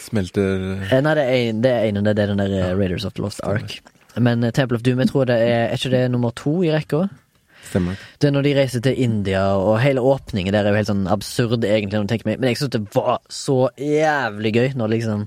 smelter 0.00 0.66
Eh, 0.90 1.00
nei, 1.04 1.14
det 1.16 1.24
er 1.24 1.60
det 1.64 1.72
er 1.72 1.86
en, 1.88 2.02
det 2.04 2.12
er 2.18 2.26
den 2.34 2.40
der 2.42 2.52
ja. 2.52 2.66
Raiders 2.76 3.06
of 3.08 3.14
the 3.16 3.22
Lost 3.24 3.40
Ark. 3.44 3.78
Men 4.20 4.44
eh, 4.44 4.52
Temple 4.52 4.76
of 4.76 4.82
Doom, 4.84 5.00
jeg 5.00 5.08
tror 5.12 5.24
det 5.30 5.38
er 5.40 5.70
Er 5.70 5.76
ikke 5.78 5.90
det 5.94 6.10
nummer 6.12 6.30
to 6.36 6.58
i 6.62 6.72
rekka? 6.74 7.06
Stemmer. 7.70 7.96
Det 8.20 8.28
er 8.28 8.34
når 8.34 8.42
de 8.48 8.54
reiser 8.58 8.82
til 8.84 8.98
India, 9.00 9.42
og 9.56 9.80
hele 9.80 10.02
åpningen 10.04 10.52
der 10.52 10.66
er 10.66 10.74
jo 10.74 10.80
helt 10.82 10.90
sånn 10.90 11.06
absurd, 11.10 11.64
egentlig, 11.64 11.94
når 11.98 12.06
du 12.08 12.12
tenker 12.12 12.26
meg. 12.32 12.40
Men 12.42 12.50
jeg 12.52 12.58
syns 12.60 12.74
det 12.74 12.82
var 12.94 13.20
så 13.32 13.58
jævlig 13.80 14.52
gøy 14.56 14.72
når 14.76 14.92
liksom 14.96 15.26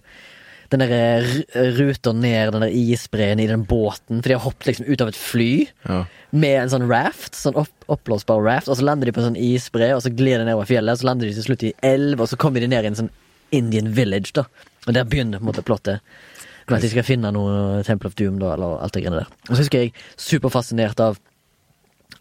den 0.73 0.81
der 0.81 1.21
r- 1.21 1.71
ruta 1.77 2.11
ned 2.11 2.51
den 2.51 2.63
der 2.65 2.73
isbreen 2.73 3.39
i 3.39 3.45
den 3.47 3.63
båten, 3.69 4.19
for 4.21 4.27
de 4.31 4.33
har 4.35 4.43
hoppet 4.43 4.65
liksom 4.71 4.87
ut 4.89 5.01
av 5.01 5.07
et 5.11 5.15
fly 5.19 5.67
Ja. 5.87 5.99
med 6.33 6.55
en 6.63 6.69
sånn 6.73 6.87
raft, 6.89 7.35
sånn 7.37 7.55
opp, 7.61 7.69
oppblåsbar 7.87 8.41
raft, 8.43 8.67
og 8.67 8.75
så 8.79 8.83
lander 8.83 9.05
de 9.05 9.13
på 9.13 9.21
en 9.21 9.29
sånn 9.29 9.37
isbre, 9.39 9.91
og 9.95 10.01
så 10.01 10.09
glir 10.09 10.39
de 10.41 10.45
nedover 10.49 10.65
fjellet, 10.65 10.91
og 10.97 10.99
så 11.03 11.05
lander 11.11 11.27
de 11.29 11.33
til 11.37 11.45
slutt 11.45 11.63
i 11.69 11.73
elv, 11.85 12.19
og 12.19 12.27
så 12.27 12.35
kommer 12.41 12.59
de 12.59 12.67
ned 12.67 12.83
i 12.83 12.87
en 12.87 12.95
sånn 13.03 13.11
Indian 13.53 13.91
village, 13.93 14.33
da. 14.33 14.43
Og 14.87 14.93
der 14.97 15.05
begynner 15.05 15.37
på 15.39 15.45
en 15.45 15.51
måte 15.53 15.63
plottet. 15.63 16.01
Med 16.67 16.77
at 16.77 16.81
de 16.81 16.89
skal 16.89 17.03
finne 17.05 17.29
noe 17.31 17.83
Temple 17.85 18.07
of 18.09 18.15
Doom, 18.17 18.39
da, 18.41 18.55
eller 18.57 18.81
alt 18.81 18.91
det 18.97 19.03
greiene 19.05 19.21
der. 19.21 19.27
Og 19.49 19.53
så 19.55 19.61
husker 19.61 19.83
jeg 19.85 19.93
superfascinert 20.17 20.99
av 20.99 21.19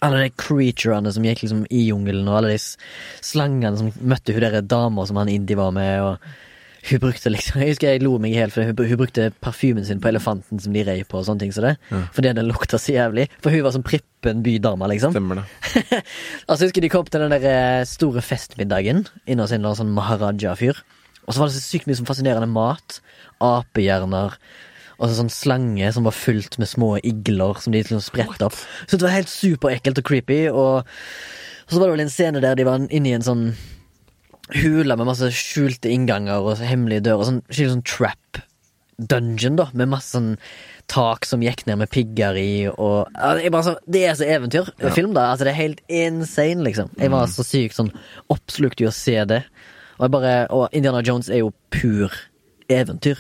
alle 0.05 0.25
de 0.25 0.33
creaturene 0.41 1.13
som 1.15 1.27
gikk 1.27 1.45
liksom 1.45 1.67
i 1.73 1.85
jungelen, 1.89 2.29
og 2.29 2.41
alle 2.41 2.55
de 2.55 2.63
slangene 3.25 3.77
som 3.81 3.93
møtte 4.01 4.35
hun 4.37 4.45
der 4.45 4.61
dama 4.65 5.07
som 5.09 5.21
han 5.21 5.33
Indi 5.33 5.57
var 5.59 5.73
med, 5.75 6.03
og 6.05 6.35
hun 6.85 7.01
brukte 7.01 7.33
liksom 7.33 7.61
Jeg 7.63 7.73
husker 7.75 7.95
jeg 7.95 8.03
lo 8.05 8.19
meg 8.21 8.35
hjel, 8.37 8.53
for 8.53 8.69
hun, 8.69 8.97
brukte 9.01 9.31
parfymen 9.45 9.87
sin 9.89 10.03
på 10.05 10.11
elefanten 10.11 10.61
som 10.61 10.75
de 10.77 10.85
rei 10.87 10.99
på, 11.09 11.21
og 11.21 11.29
sånne 11.29 11.47
ting 11.47 11.55
som 11.57 11.65
det. 11.67 11.77
Fordi 12.17 12.35
den 12.37 12.51
lukta 12.51 12.81
så 12.81 12.97
jævlig. 12.97 13.29
For 13.41 13.55
hun 13.55 13.65
var 13.65 13.77
som 13.77 13.87
prippen 13.87 14.43
bydama, 14.45 14.91
liksom. 14.93 15.15
Stemmer 15.17 15.43
det. 15.43 15.47
Altså, 16.49 16.65
jeg 16.65 16.69
husker 16.69 16.85
de 16.85 16.93
kom 16.93 17.09
til 17.09 17.25
den 17.25 17.33
der 17.33 17.49
eh, 17.49 17.87
store 17.89 18.21
festmiddagen 18.25 19.07
inne 19.25 19.47
hos 19.47 19.55
en 19.55 19.63
eller 19.63 19.73
annen 19.73 19.81
sånn 19.81 19.97
maharaja-fyr. 19.97 20.85
Og 21.25 21.33
så 21.33 21.41
var 21.41 21.49
det 21.49 21.57
så 21.57 21.65
sykt 21.65 21.89
mye 21.89 21.97
sånn 21.97 22.09
fascinerende 22.09 22.51
mat. 22.53 23.01
Apehjerner. 23.45 24.37
Og 25.05 25.11
så 25.11 25.19
sånn 25.19 25.33
slange 25.33 25.91
som 25.93 26.07
var 26.09 26.17
fullt 26.17 26.57
med 26.57 26.71
små 26.71 26.95
igler 27.05 27.61
som 27.61 27.75
de 27.75 27.83
liksom 27.83 28.01
spredte 28.01 28.49
opp. 28.49 28.57
Så 28.87 28.97
det 28.97 29.05
var 29.05 29.19
helt 29.19 29.29
superekkelt 29.29 30.01
og 30.01 30.09
creepy. 30.09 30.41
Og, 30.49 30.89
og 31.67 31.75
så 31.75 31.81
var 31.81 31.91
det 31.91 31.97
vel 31.99 32.07
en 32.07 32.15
scene 32.15 32.41
der 32.41 32.57
de 32.57 32.65
var 32.65 32.87
inne 32.89 33.13
i 33.13 33.17
en 33.19 33.27
sånn 33.27 33.45
hule 34.55 34.97
med 34.97 35.09
masse 35.09 35.29
skjulte 35.37 35.93
innganger 35.93 36.41
og 36.41 36.65
hemmelige 36.65 37.05
dører. 37.11 37.29
Sånn 37.29 37.43
skikkelig 37.51 37.77
sånn 37.77 37.87
trap 37.89 38.41
dungeon, 39.11 39.59
da, 39.59 39.69
med 39.75 39.91
masse 39.91 40.15
sånn 40.15 40.35
tak 40.93 41.27
som 41.27 41.43
gikk 41.43 41.65
ned 41.67 41.81
med 41.81 41.91
pigger 41.91 42.37
i, 42.39 42.69
og 42.71 43.09
ja, 43.17 43.33
det, 43.41 43.49
er 43.49 43.65
så, 43.67 43.73
det 43.91 44.03
så 44.21 44.27
eventyrfilm, 44.37 45.15
da. 45.17 45.31
Altså, 45.33 45.49
det 45.49 45.55
er 45.55 45.59
helt 45.59 45.81
insane, 45.89 46.63
liksom. 46.67 46.93
Jeg 47.01 47.11
var 47.11 47.27
så 47.33 47.47
sykt 47.47 47.79
sånn 47.79 47.91
oppslukt 48.33 48.85
i 48.85 48.89
å 48.89 48.95
se 48.95 49.17
det. 49.31 49.43
Og, 49.99 50.09
bare, 50.15 50.35
og 50.55 50.69
Indiana 50.77 51.03
Jones 51.07 51.31
er 51.33 51.43
jo 51.43 51.51
pur 51.75 52.15
eventyr. 52.73 53.19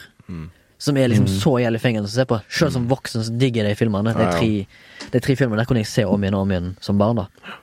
Som 0.79 0.97
er 0.99 1.09
liksom 1.09 1.29
så 1.31 1.55
jævlig 1.63 1.81
fengende 1.81 2.11
å 2.11 2.13
se 2.13 2.25
på. 2.29 2.41
Selv 2.51 2.75
som 2.75 2.89
voksen 2.91 3.25
så 3.25 3.35
digger 3.39 3.65
jeg 3.65 3.77
de 3.77 3.79
filmene. 3.79 4.15
De 4.17 4.27
tre, 4.35 5.11
de 5.13 5.21
tre 5.23 5.37
filmene 5.39 5.63
der 5.63 5.69
kunne 5.71 5.85
jeg 5.85 5.91
se 5.93 6.05
om 6.09 6.25
igjen 6.25 6.37
og 6.39 6.47
om 6.47 6.55
igjen 6.55 6.73
som 6.85 6.99
barn, 7.01 7.23
da. 7.23 7.55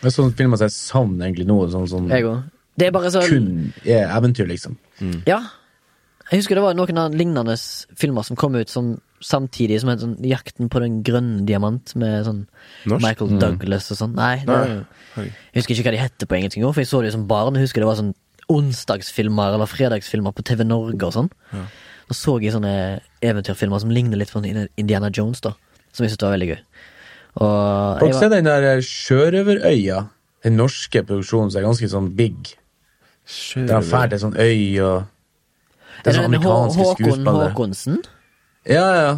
Det 0.00 0.10
er 0.10 0.16
sånne 0.16 0.36
filmer 0.36 0.60
som 0.60 0.68
jeg 0.68 0.76
savner 0.76 1.28
egentlig 1.28 1.46
nå, 1.48 1.58
sånn 1.72 1.86
sånn, 1.88 2.08
Jeg 2.12 2.26
òg. 2.28 2.42
Det 2.74 2.88
er 2.88 2.94
bare 2.96 3.10
så 3.14 3.22
kun 3.22 3.72
er 3.86 4.08
eventyr, 4.10 4.48
liksom. 4.50 4.74
Ja. 5.28 5.38
Jeg 6.30 6.40
husker 6.40 6.56
det 6.58 6.64
var 6.64 6.74
noen 6.76 6.98
av 6.98 7.14
lignende 7.14 7.54
filmer 8.00 8.24
som 8.26 8.36
kom 8.40 8.56
ut 8.56 8.72
som 8.72 8.94
samtidig 9.24 9.78
som 9.80 9.90
het 9.92 10.02
sånn 10.02 10.16
Jakten 10.26 10.70
på 10.72 10.80
den 10.82 10.98
grønne 11.06 11.44
diamant 11.48 11.92
med 12.00 12.24
sånn 12.26 12.42
Norsk? 12.90 13.04
Michael 13.04 13.38
Douglas 13.40 13.90
og 13.92 14.00
sånn. 14.00 14.16
Nei, 14.16 14.38
det, 14.48 14.58
Nei. 15.14 15.26
Jeg 15.52 15.60
husker 15.60 15.76
ikke 15.76 15.86
hva 15.88 15.94
de 15.94 16.02
heter 16.02 16.28
på 16.28 16.38
engelsk 16.38 16.58
engang, 16.58 16.74
for 16.76 16.84
jeg 16.84 16.90
så 16.90 17.02
det 17.04 17.12
som 17.14 17.26
barn. 17.30 17.56
Jeg 17.60 17.68
husker 17.68 17.84
det 17.84 17.90
var 17.90 18.00
sånn 18.00 18.14
onsdagsfilmer 18.52 19.54
eller 19.56 19.66
fredagsfilmer 19.70 20.34
på 20.36 20.44
TV 20.46 20.64
Norge 20.66 21.06
og 21.08 21.12
sånn. 21.16 21.30
Da 22.04 22.14
så 22.16 22.36
jeg 22.42 22.52
sånne 22.52 23.00
eventyrfilmer 23.24 23.80
som 23.80 23.92
ligner 23.94 24.20
litt 24.20 24.32
på 24.34 24.42
Indiana 24.76 25.08
Jones, 25.10 25.40
da. 25.40 25.54
Som 25.94 26.04
jeg 26.04 26.12
syntes 26.12 26.26
var 26.26 26.34
veldig 26.36 26.50
gøy. 26.50 26.60
Og 27.34 28.00
Folk 28.00 28.10
jeg 28.10 28.14
var, 28.14 28.20
sett 28.20 28.34
den 28.34 28.48
der 28.50 28.66
eh, 28.74 28.82
Sjørøverøya? 28.84 30.02
Den 30.44 30.58
norske 30.60 31.02
produksjonen 31.06 31.50
som 31.50 31.62
er 31.62 31.66
ganske 31.66 31.88
sånn 31.90 32.10
big. 32.18 32.52
Der 33.56 33.78
han 33.78 33.86
drar 33.88 34.10
til 34.12 34.20
sånn 34.20 34.36
øy 34.36 34.80
og 34.84 35.06
Det 36.04 36.10
er 36.10 36.10
er 36.10 36.18
sånn 36.18 36.28
amerikanske 36.28 36.82
Håkon 36.82 36.98
skuespillere. 36.98 37.46
Håkonsen? 37.54 38.02
Ja, 38.68 38.84
ja. 38.98 39.14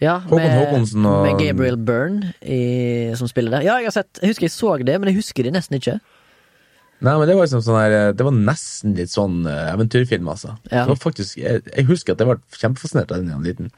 Ja, 0.00 0.14
Håkon 0.24 0.40
med, 0.40 0.56
Håkonsen 0.58 1.06
og- 1.06 1.26
med 1.26 1.38
Gabriel 1.42 1.76
Byrne 1.76 2.32
i, 2.40 3.12
som 3.16 3.28
spiller 3.28 3.50
der. 3.58 3.66
Ja, 3.68 3.76
jeg 3.78 3.90
har 3.92 3.96
sett 3.98 4.18
Jeg 4.22 4.30
husker 4.32 4.48
jeg 4.48 4.54
så 4.56 4.78
det, 4.84 4.98
men 5.00 5.08
jeg 5.12 5.16
husker 5.20 5.42
det 5.44 5.52
nesten 5.52 5.76
ikke. 5.76 6.00
Nei, 7.04 7.14
men 7.20 7.28
det 7.28 7.34
var 7.36 7.44
liksom 7.46 7.60
sånn 7.66 7.76
her 7.82 8.12
Det 8.16 8.24
var 8.24 8.32
nesten 8.36 8.94
litt 8.96 9.12
sånn 9.12 9.42
eh, 9.50 9.72
eventyrfilm, 9.74 10.28
altså. 10.32 10.54
Ja. 10.70 10.84
Det 10.86 10.94
var 10.94 11.00
faktisk 11.02 11.36
Jeg, 11.42 11.62
jeg 11.68 11.84
husker 11.90 12.16
at 12.16 12.22
jeg 12.24 12.30
var 12.32 12.40
kjempefascinert 12.56 13.12
av 13.12 13.20
den 13.20 13.28
da 13.28 13.34
jeg 13.36 13.42
var 13.42 13.48
liten. 13.50 13.70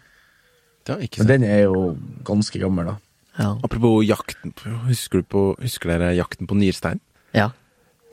Det 0.86 1.18
Men 1.18 1.26
den 1.32 1.44
er 1.50 1.62
jo 1.66 1.80
ganske 2.28 2.60
gammel, 2.62 2.92
da. 2.92 2.96
Ja. 3.36 3.50
Apropos 3.66 4.00
jakten 4.06 4.54
på 4.56 4.70
Husker, 4.86 5.20
du 5.20 5.30
på, 5.34 5.40
husker 5.60 5.90
dere 5.92 6.14
Jakten 6.16 6.46
på 6.48 6.56
Nyrstein? 6.56 7.00
Ja, 7.34 7.50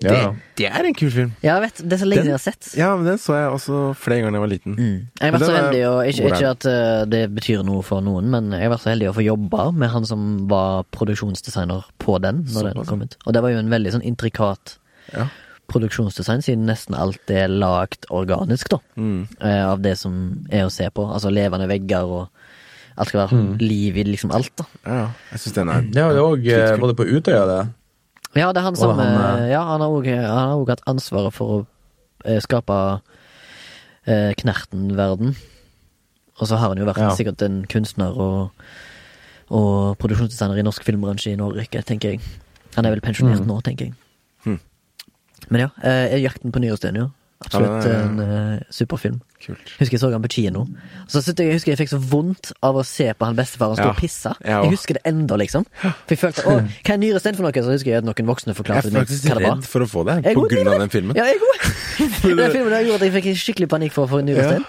Ja. 0.04 0.10
Det, 0.12 0.40
det 0.60 0.66
er 0.68 0.84
en 0.90 0.96
kul 1.00 1.12
film. 1.14 1.30
ja 1.46 1.54
jeg 1.62 1.62
vet. 1.70 1.78
Det 1.88 1.94
er 1.96 2.00
så 2.02 2.08
lenge 2.10 2.24
Den- 2.24 2.26
siden 2.26 2.34
jeg 2.34 2.40
har 2.40 2.44
sett. 2.44 2.72
Ja, 2.76 2.90
men 2.98 3.06
den 3.08 3.18
så 3.24 3.38
jeg 3.38 3.52
også 3.54 3.78
flere 3.96 4.20
ganger 4.26 4.34
da 4.34 4.40
jeg 4.42 4.44
var 4.44 4.52
liten. 4.52 4.74
Mm. 4.76 4.98
Jeg 5.22 5.24
har 5.32 5.38
vært 5.38 5.46
så 5.48 5.56
heldig, 5.56 5.84
og 5.88 6.00
ikke, 6.10 6.26
ikke 6.34 6.50
at 6.50 6.66
eh, 6.68 7.06
det 7.14 7.22
betyr 7.38 7.62
noe 7.64 7.84
for 7.88 8.02
noen, 8.04 8.28
men 8.34 8.50
jeg 8.52 8.66
har 8.66 8.74
vært 8.74 8.84
så 8.84 8.92
heldig 8.92 9.08
å 9.14 9.16
få 9.16 9.24
jobbe 9.24 9.68
med 9.80 9.90
han 9.94 10.06
som 10.10 10.26
var 10.52 10.84
produksjonsdesigner 10.92 11.86
på 12.04 12.18
den. 12.26 12.44
Når 12.52 12.74
den 12.74 12.86
kom 12.90 13.06
ut. 13.06 13.16
Og 13.24 13.32
det 13.38 13.44
var 13.46 13.54
jo 13.54 13.62
en 13.62 13.70
veldig 13.72 13.94
sånn 13.96 14.04
intrikat 14.12 14.76
Ja. 15.14 15.28
produksjonsdesign, 15.68 16.42
siden 16.44 16.66
nesten 16.68 16.96
alt 16.96 17.30
er 17.32 17.48
lagd 17.48 18.06
organisk, 18.12 18.70
da. 18.70 18.78
Mm. 18.96 19.28
eh, 19.42 19.64
Av 19.72 19.82
det 19.82 19.98
som 19.98 20.46
er 20.52 20.66
å 20.68 20.72
se 20.72 20.90
på. 20.90 21.06
Altså 21.12 21.32
levende 21.34 21.68
vegger 21.68 22.04
og 22.06 22.30
Alt 22.96 23.10
skal 23.10 23.24
være 23.28 23.58
liv 23.58 23.96
i 23.98 24.04
liksom 24.06 24.30
alt, 24.32 24.52
da. 24.56 24.66
Ja. 24.86 25.06
Jeg 25.32 25.40
syns 25.42 25.54
den 25.56 25.70
er 25.70 25.82
Ja, 25.82 26.10
det 26.14 26.18
er 26.20 26.28
òg. 26.28 26.44
Var 26.80 26.88
det 26.92 26.98
på 27.00 27.08
Utøya, 27.10 27.46
det? 27.50 27.74
Ja, 28.38 28.52
det 28.54 28.60
er 28.62 28.66
han 28.68 28.76
som 28.76 28.94
han, 29.00 29.08
eh, 29.08 29.44
eh, 29.46 29.50
Ja, 29.50 29.64
han 29.66 29.82
har 29.82 29.90
òg 29.90 30.06
også 30.06 30.70
hatt 30.70 30.84
ansvaret 30.86 31.34
for 31.34 31.48
å 31.56 31.66
eh, 32.26 32.38
skape 32.40 33.02
eh, 34.06 34.34
Knerten-verden. 34.38 35.36
Og 36.40 36.48
så 36.48 36.56
har 36.58 36.70
han 36.70 36.78
jo 36.78 36.86
vært 36.86 36.98
Ja. 37.02 37.10
sikkert 37.16 37.42
en 37.42 37.66
kunstner 37.66 38.14
og, 38.16 38.52
og 39.50 39.98
produksjonsdesigner 39.98 40.60
i 40.60 40.66
norsk 40.66 40.84
filmbransje 40.86 41.34
i 41.34 41.36
Norge, 41.36 41.66
tenker 41.84 42.12
jeg. 42.14 42.22
Han 42.76 42.86
er 42.86 42.92
vel 42.92 43.02
pensjonert 43.02 43.42
Mm. 43.42 43.48
nå, 43.48 43.62
tenker 43.64 43.86
jeg. 43.88 43.94
Men 45.50 45.62
ja, 45.68 45.70
eh, 45.84 46.18
'Jakten 46.24 46.52
på 46.52 46.60
nyårsdagen', 46.64 46.98
jo. 46.98 47.12
Absolutt 47.44 47.84
Ja, 47.84 47.92
ja, 47.92 48.00
ja. 48.00 48.04
en 48.08 48.20
eh, 48.56 48.60
superfilm. 48.72 49.20
kult. 49.44 49.60
Husker 49.78 49.92
jeg 49.98 50.00
så 50.00 50.10
han 50.14 50.22
på 50.24 50.30
kino. 50.32 50.62
Så 51.12 51.20
jeg, 51.20 51.36
jeg 51.36 51.54
husker 51.58 51.72
jeg 51.74 51.80
fikk 51.82 51.90
så 51.92 51.98
vondt 52.00 52.54
av 52.64 52.76
å 52.80 52.84
se 52.88 53.10
på 53.14 53.26
han 53.28 53.36
bestefaren 53.36 53.76
stå 53.76 53.84
Ja. 53.84 53.90
og 53.92 53.98
pisse. 54.00 54.32
Ja, 54.46 54.62
Jeg 54.64 54.72
husker 54.72 54.94
det 54.94 55.02
enda, 55.04 55.36
liksom. 55.36 55.66
For 55.82 56.16
jeg 56.16 56.20
følte 56.22 56.46
å, 56.48 56.54
hva 56.64 56.94
er 56.94 56.98
nyresten 56.98 57.36
for 57.36 57.44
noe? 57.44 57.52
Så 57.52 57.74
husker 57.76 57.92
jeg 57.92 57.98
at 57.98 58.06
noen 58.08 58.26
voksne 58.32 58.56
forklarte 58.56 58.88
er 58.88 58.92
meg 58.96 59.04
faktisk 59.04 59.28
hva 59.28 59.36
det 59.36 59.44
var. 59.44 59.56
redd 59.58 59.66
for 59.68 59.80
å 59.84 59.88
få 59.92 60.06
det, 60.08 60.34
på 60.34 60.48
grunn 60.48 60.68
av 60.72 60.80
den 60.80 60.90
filmen. 60.90 61.16
Ja, 61.20 61.26
jeg 61.26 61.36
òg. 61.44 61.60
Den 62.40 62.52
filmen 62.56 62.72
der 62.72 62.88
gjorde 62.88 63.04
at 63.04 63.12
jeg 63.12 63.16
fikk 63.20 63.36
skikkelig 63.36 63.68
panikk 63.76 63.92
for 63.92 64.06
å 64.08 64.10
få 64.10 64.20
en 64.24 64.26
nyresten. 64.32 64.64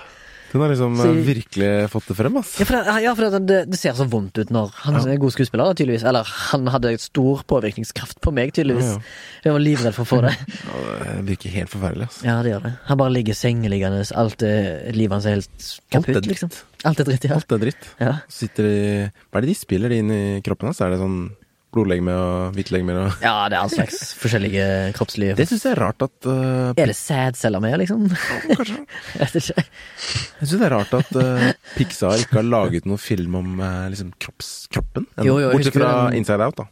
Den 0.54 0.62
har 0.62 0.70
liksom 0.70 0.94
Så- 0.96 1.08
eh, 1.10 1.24
virkelig 1.26 1.90
fått 1.90 2.06
det 2.06 2.14
frem, 2.14 2.36
ass. 2.38 2.52
Ja, 2.60 2.64
for, 2.64 2.76
det, 2.78 3.02
ja, 3.02 3.14
for 3.18 3.30
det, 3.40 3.56
det, 3.66 3.78
ser 3.80 3.96
så 3.98 4.06
vondt 4.06 4.38
ut 4.38 4.50
når 4.54 4.70
han 4.84 4.94
er 5.02 5.16
god 5.18 5.32
skuespiller, 5.34 5.74
tydeligvis. 5.74 6.04
Eller 6.06 6.22
han 6.22 6.68
hadde 6.70 6.92
stor 7.02 7.42
påvirkningskraft 7.50 8.20
på 8.22 8.30
meg, 8.32 8.52
tydeligvis. 8.54 8.86
Ja, 8.86 9.00
ja. 9.02 9.48
Jeg 9.48 9.52
var 9.56 9.64
livredd 9.64 9.94
for 9.98 10.04
å 10.06 10.10
få 10.12 10.20
det. 10.22 10.34
Ja, 10.64 11.14
Det 11.18 11.26
virker 11.26 11.50
helt 11.50 11.70
forferdelig, 11.74 12.06
ass. 12.06 12.22
Ja, 12.22 12.36
det 12.46 12.52
gjør 12.54 12.62
det. 12.68 12.72
Han 12.86 12.98
bare 13.02 13.10
ligger 13.16 13.34
sengeliggende, 13.34 14.04
alt 14.14 14.42
er, 14.46 14.92
livet 14.94 15.12
hans 15.18 15.26
er 15.26 15.34
helt 15.40 15.80
kaputt, 15.90 16.26
liksom. 16.30 16.50
Alt 16.84 17.00
er 17.02 17.04
dritt, 17.10 17.24
ja. 17.26 17.34
Alt 17.34 17.50
er 17.52 17.58
dritt. 17.58 17.90
ja. 17.98 18.12
Sitter 18.30 18.64
i 18.70 18.80
Hva 19.10 19.40
er 19.40 19.46
det 19.48 19.50
de 19.50 19.54
spiller 19.58 19.90
inn 19.98 20.10
i 20.14 20.40
kroppen 20.46 20.70
hans? 20.70 20.80
Er 20.80 20.94
det 20.94 21.00
sånn 21.02 21.32
blodlegemer 21.74 22.14
og 22.16 22.54
hvitlegemer 22.56 22.98
og 23.02 23.22
Ja, 23.24 23.34
det 23.50 23.56
er 23.58 23.60
all 23.64 23.72
slags 23.72 24.00
forskjellige 24.20 24.66
kroppslige 24.96 25.34
Det 25.38 25.46
syns 25.50 25.64
jeg 25.66 25.74
er 25.76 25.80
rart 25.82 26.04
at 26.06 26.28
uh, 26.30 26.70
Er 26.74 26.90
det 26.90 26.96
sædceller 26.98 27.62
med, 27.64 27.76
liksom? 27.82 28.06
Kanskje. 28.54 28.78
Jeg 29.18 29.24
vet 29.24 29.38
ikke. 29.42 29.64
Jeg 29.64 30.48
syns 30.48 30.54
det 30.60 30.68
er 30.68 30.74
rart 30.76 30.94
at 30.98 31.10
uh, 31.18 31.48
Pixar 31.74 32.22
ikke 32.22 32.38
har 32.40 32.46
laget 32.48 32.86
noen 32.88 33.02
film 33.02 33.38
om 33.40 33.50
uh, 33.60 33.84
liksom 33.92 34.12
kropps, 34.22 34.52
kroppen. 34.72 35.08
Jo, 35.26 35.36
jo, 35.42 35.50
Bortsett 35.54 35.76
fra 35.76 35.90
den- 36.08 36.20
Inside 36.22 36.46
Out, 36.46 36.62
da. 36.62 36.68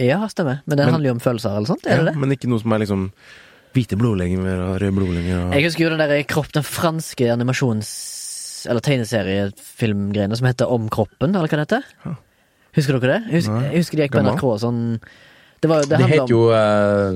Ja, 0.00 0.20
stemmer. 0.32 0.62
Men 0.66 0.78
det 0.78 0.86
Men- 0.86 0.94
handler 0.96 1.10
jo 1.12 1.16
om 1.18 1.24
følelser 1.24 1.56
eller 1.56 1.68
sånt, 1.68 1.84
er 1.86 1.98
det 2.00 2.04
Ja, 2.06 2.10
det? 2.12 2.16
Men 2.22 2.32
ikke 2.36 2.48
noe 2.52 2.62
som 2.62 2.72
er 2.76 2.84
liksom 2.84 3.08
hvite 3.74 3.96
blodlegemer 3.98 4.60
og 4.68 4.76
røde 4.80 4.94
blodlegemer 4.94 5.48
og 5.48 5.56
Jeg 5.58 5.66
husker 5.66 5.84
jo 5.88 5.90
den 5.96 6.02
der 6.04 6.22
kropp, 6.30 6.52
den 6.54 6.62
franske 6.66 7.26
animasjons... 7.34 7.90
Eller 8.64 8.80
tegneseriefilmgreiene 8.80 10.36
som 10.38 10.46
heter 10.48 10.70
Om 10.72 10.86
kroppen, 10.88 11.34
eller 11.34 11.50
hva 11.50 11.58
det 11.58 11.66
heter. 11.66 11.88
Ja. 12.06 12.14
Husker 12.74 12.98
dere 12.98 13.12
det? 13.12 13.20
Jeg 13.30 13.40
husker, 13.42 13.54
Nei. 13.54 13.68
jeg 13.70 13.82
husker 13.84 13.96
de 14.00 14.02
gikk 14.06 14.16
på 14.16 14.22
NRK 14.24 14.34
NRK 14.40 14.58
sånn 14.64 14.80
Det, 15.62 15.68
var, 15.70 15.86
det, 15.88 15.98
Det 16.00 16.08
het 16.10 16.32
jo 16.32 16.40
uh, 16.50 17.14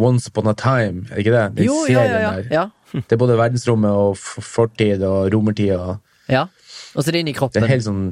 Once 0.00 0.30
Upon 0.32 0.48
a 0.50 0.54
Time, 0.58 1.04
er 1.10 1.18
det 1.18 1.24
ikke 1.26 1.34
det? 1.36 1.44
Den 1.58 1.68
jo, 1.68 1.76
ja, 1.90 2.02
ja, 2.04 2.22
ja, 2.24 2.32
der. 2.38 2.48
ja, 2.54 2.64
Det 2.94 3.12
er 3.16 3.20
både 3.20 3.36
verdensrommet 3.38 3.90
og 3.90 4.16
fortid 4.18 5.04
og 5.06 5.28
romertid 5.34 5.74
og 5.76 6.00
ja. 6.32 6.46
Og 6.94 7.02
så 7.04 7.10
er 7.10 7.18
det 7.18 7.20
inn 7.24 7.28
Det 7.28 7.36
kroppen. 7.36 7.62
er 7.66 7.72
helt 7.74 7.84
sånn 7.86 8.04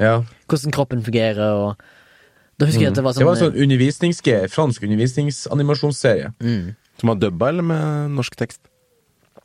Ja. 0.00 0.22
Hvordan 0.48 0.72
kroppen 0.72 1.02
fungerer, 1.04 1.52
og 1.52 1.76
Da 2.58 2.66
husker 2.66 2.86
jeg 2.86 2.92
at 2.94 2.98
det 2.98 3.04
var 3.04 3.12
sånn 3.12 3.22
Det 3.22 3.28
var 3.28 3.36
en 3.36 3.44
sånn, 3.44 3.62
undervisnings 3.62 4.22
fransk 4.54 4.82
undervisningsanimasjonsserie. 4.82 6.32
mm, 6.40 6.74
Som 6.98 7.08
var 7.12 7.16
dubba, 7.16 7.48
eller 7.48 7.62
med 7.62 8.10
norsk 8.16 8.34
tekst? 8.36 8.60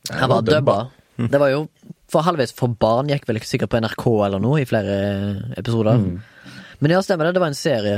Han 0.10 0.30
var 0.30 0.42
dubba. 0.42 0.90
Det 1.18 1.40
var 1.40 1.50
jo 1.50 1.68
for 2.10 2.22
halvveis 2.26 2.54
for 2.54 2.68
barn, 2.68 3.10
gikk 3.10 3.26
vel 3.28 3.40
sikkert 3.42 3.70
på 3.74 3.80
NRK 3.82 4.06
eller 4.26 4.42
noe 4.42 4.62
i 4.62 4.66
flere 4.70 5.54
episoder. 5.58 6.00
Men 6.80 6.96
ja, 6.96 7.02
stemmer 7.06 7.30
det. 7.30 7.36
Det 7.38 7.44
var 7.44 7.54
en 7.54 7.58
serie. 7.58 7.98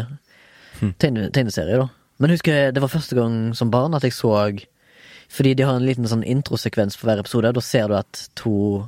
Tegne, 1.00 1.30
tegneserie, 1.32 1.80
da. 1.80 1.88
Men 2.20 2.32
husker 2.32 2.56
jeg, 2.56 2.76
det 2.76 2.84
var 2.84 2.92
første 2.92 3.16
gang 3.18 3.40
som 3.56 3.72
barn 3.72 3.96
at 3.96 4.04
jeg 4.04 4.16
så 4.16 4.32
Fordi 5.32 5.54
de 5.54 5.64
har 5.64 5.76
en 5.76 5.86
liten 5.86 6.08
sånn 6.08 6.24
introsekvens 6.24 6.96
for 6.96 7.10
hver 7.10 7.24
episode. 7.24 7.52
Da 7.56 7.62
ser 7.62 7.90
du 7.90 7.98
at 7.98 8.30
to 8.36 8.86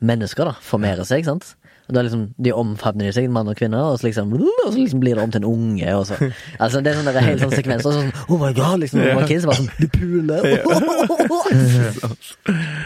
mennesker 0.00 0.48
da 0.48 0.54
formerer 0.64 1.04
seg, 1.04 1.22
ikke 1.22 1.32
sant? 1.32 1.54
Og 1.90 1.94
da 1.96 2.04
liksom, 2.06 2.28
De 2.38 2.52
omfavner 2.54 3.10
seg, 3.12 3.26
mann 3.32 3.48
og 3.50 3.56
kvinne, 3.58 3.80
og 3.82 3.98
så 3.98 4.06
liksom, 4.06 4.32
og 4.38 4.68
så 4.68 4.76
liksom 4.78 5.00
blir 5.02 5.18
det 5.18 5.24
om 5.24 5.32
til 5.34 5.42
en 5.42 5.48
unge. 5.50 5.94
Og 5.96 6.06
så. 6.06 6.18
Altså, 6.62 6.80
det 6.80 6.92
er 6.92 7.00
sånn 7.00 7.24
helt 7.26 7.42
sånn 7.42 7.56
sekvens. 7.56 7.86
Og 7.88 7.96
sånn, 7.96 8.12
oh 8.28 8.38
my 8.38 8.52
god, 8.54 8.78
liksom, 8.84 9.02
yeah. 9.02 9.16
var 9.18 9.26
kids 9.30 9.48
bare 9.48 9.58
sånn 9.58 9.72
Du 9.80 9.88
puler! 9.90 10.40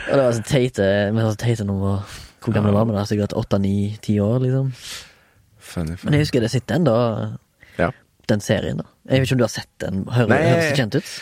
og 0.08 0.14
det 0.14 0.22
var 0.22 0.32
så 0.32 0.44
teite 0.48 0.86
var 1.12 1.34
så 1.34 1.40
teite 1.40 1.66
nummer 1.68 1.84
var 1.84 2.20
Hvor 2.44 2.54
gammel 2.56 2.76
var 2.76 2.88
vi 2.88 2.96
da? 2.96 3.04
Sikkert 3.08 3.36
åtte, 3.36 3.60
ni, 3.60 3.74
ti 4.04 4.16
år, 4.22 4.40
liksom. 4.46 4.72
Funny, 5.74 5.96
Men 6.04 6.14
jeg 6.16 6.22
husker 6.26 6.44
det 6.44 6.50
sitter 6.54 6.78
ennå, 6.78 6.94
Ja. 7.78 7.90
den 8.30 8.40
serien. 8.40 8.78
da 8.78 8.84
Jeg 9.10 9.20
vet 9.20 9.26
ikke 9.28 9.34
om 9.36 9.38
du 9.42 9.44
har 9.44 9.52
sett 9.54 9.72
den? 9.82 10.04
Hører, 10.06 10.28
Nei. 10.30 10.38
Høres 10.48 10.70
det 10.70 10.78
kjent 10.78 10.94
ut? 11.00 11.14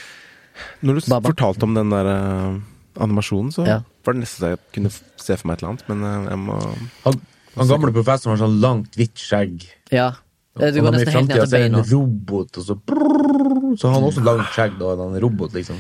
Når 0.85 0.95
du 1.01 1.11
Baba. 1.11 1.31
fortalte 1.33 1.63
om 1.67 1.75
den 1.75 1.91
der 1.91 2.07
uh, 2.13 2.59
animasjonen, 3.03 3.51
så 3.55 3.65
Ja. 3.67 3.79
var 4.05 4.13
det 4.15 4.23
nesten 4.23 4.43
så 4.45 4.51
jeg 4.53 4.59
kunne 4.77 4.91
se 4.93 5.37
for 5.41 5.47
meg 5.49 5.57
et 5.57 5.63
eller 5.63 5.73
annet, 5.73 5.89
men 5.89 6.05
eh, 6.05 6.29
jeg 6.31 6.39
må 6.43 6.59
Han, 7.07 7.21
han 7.57 7.69
gamle 7.69 7.93
professoren 7.97 8.37
har 8.37 8.43
sånn 8.47 8.61
langt, 8.61 8.93
hvitt 8.99 9.17
skjegg. 9.17 9.67
Ja. 9.91 10.11
Du 10.55 10.61
går 10.61 10.85
han 10.85 10.95
nesten 11.01 11.15
helt 11.17 11.29
ned 11.29 11.33
så 11.33 11.33
til 11.33 11.41
er 11.41 11.47
det 11.47 11.73
beina. 11.73 11.79
en 11.79 11.91
robot, 11.91 12.59
og 12.59 12.65
så 12.69 12.75
brrr, 12.77 13.79
Så 13.81 13.89
har 13.89 13.95
han 13.95 14.05
også 14.11 14.23
langt 14.25 14.53
skjegg, 14.53 14.79
da. 14.79 14.93
En 14.93 15.21
robot, 15.25 15.53
liksom. 15.57 15.77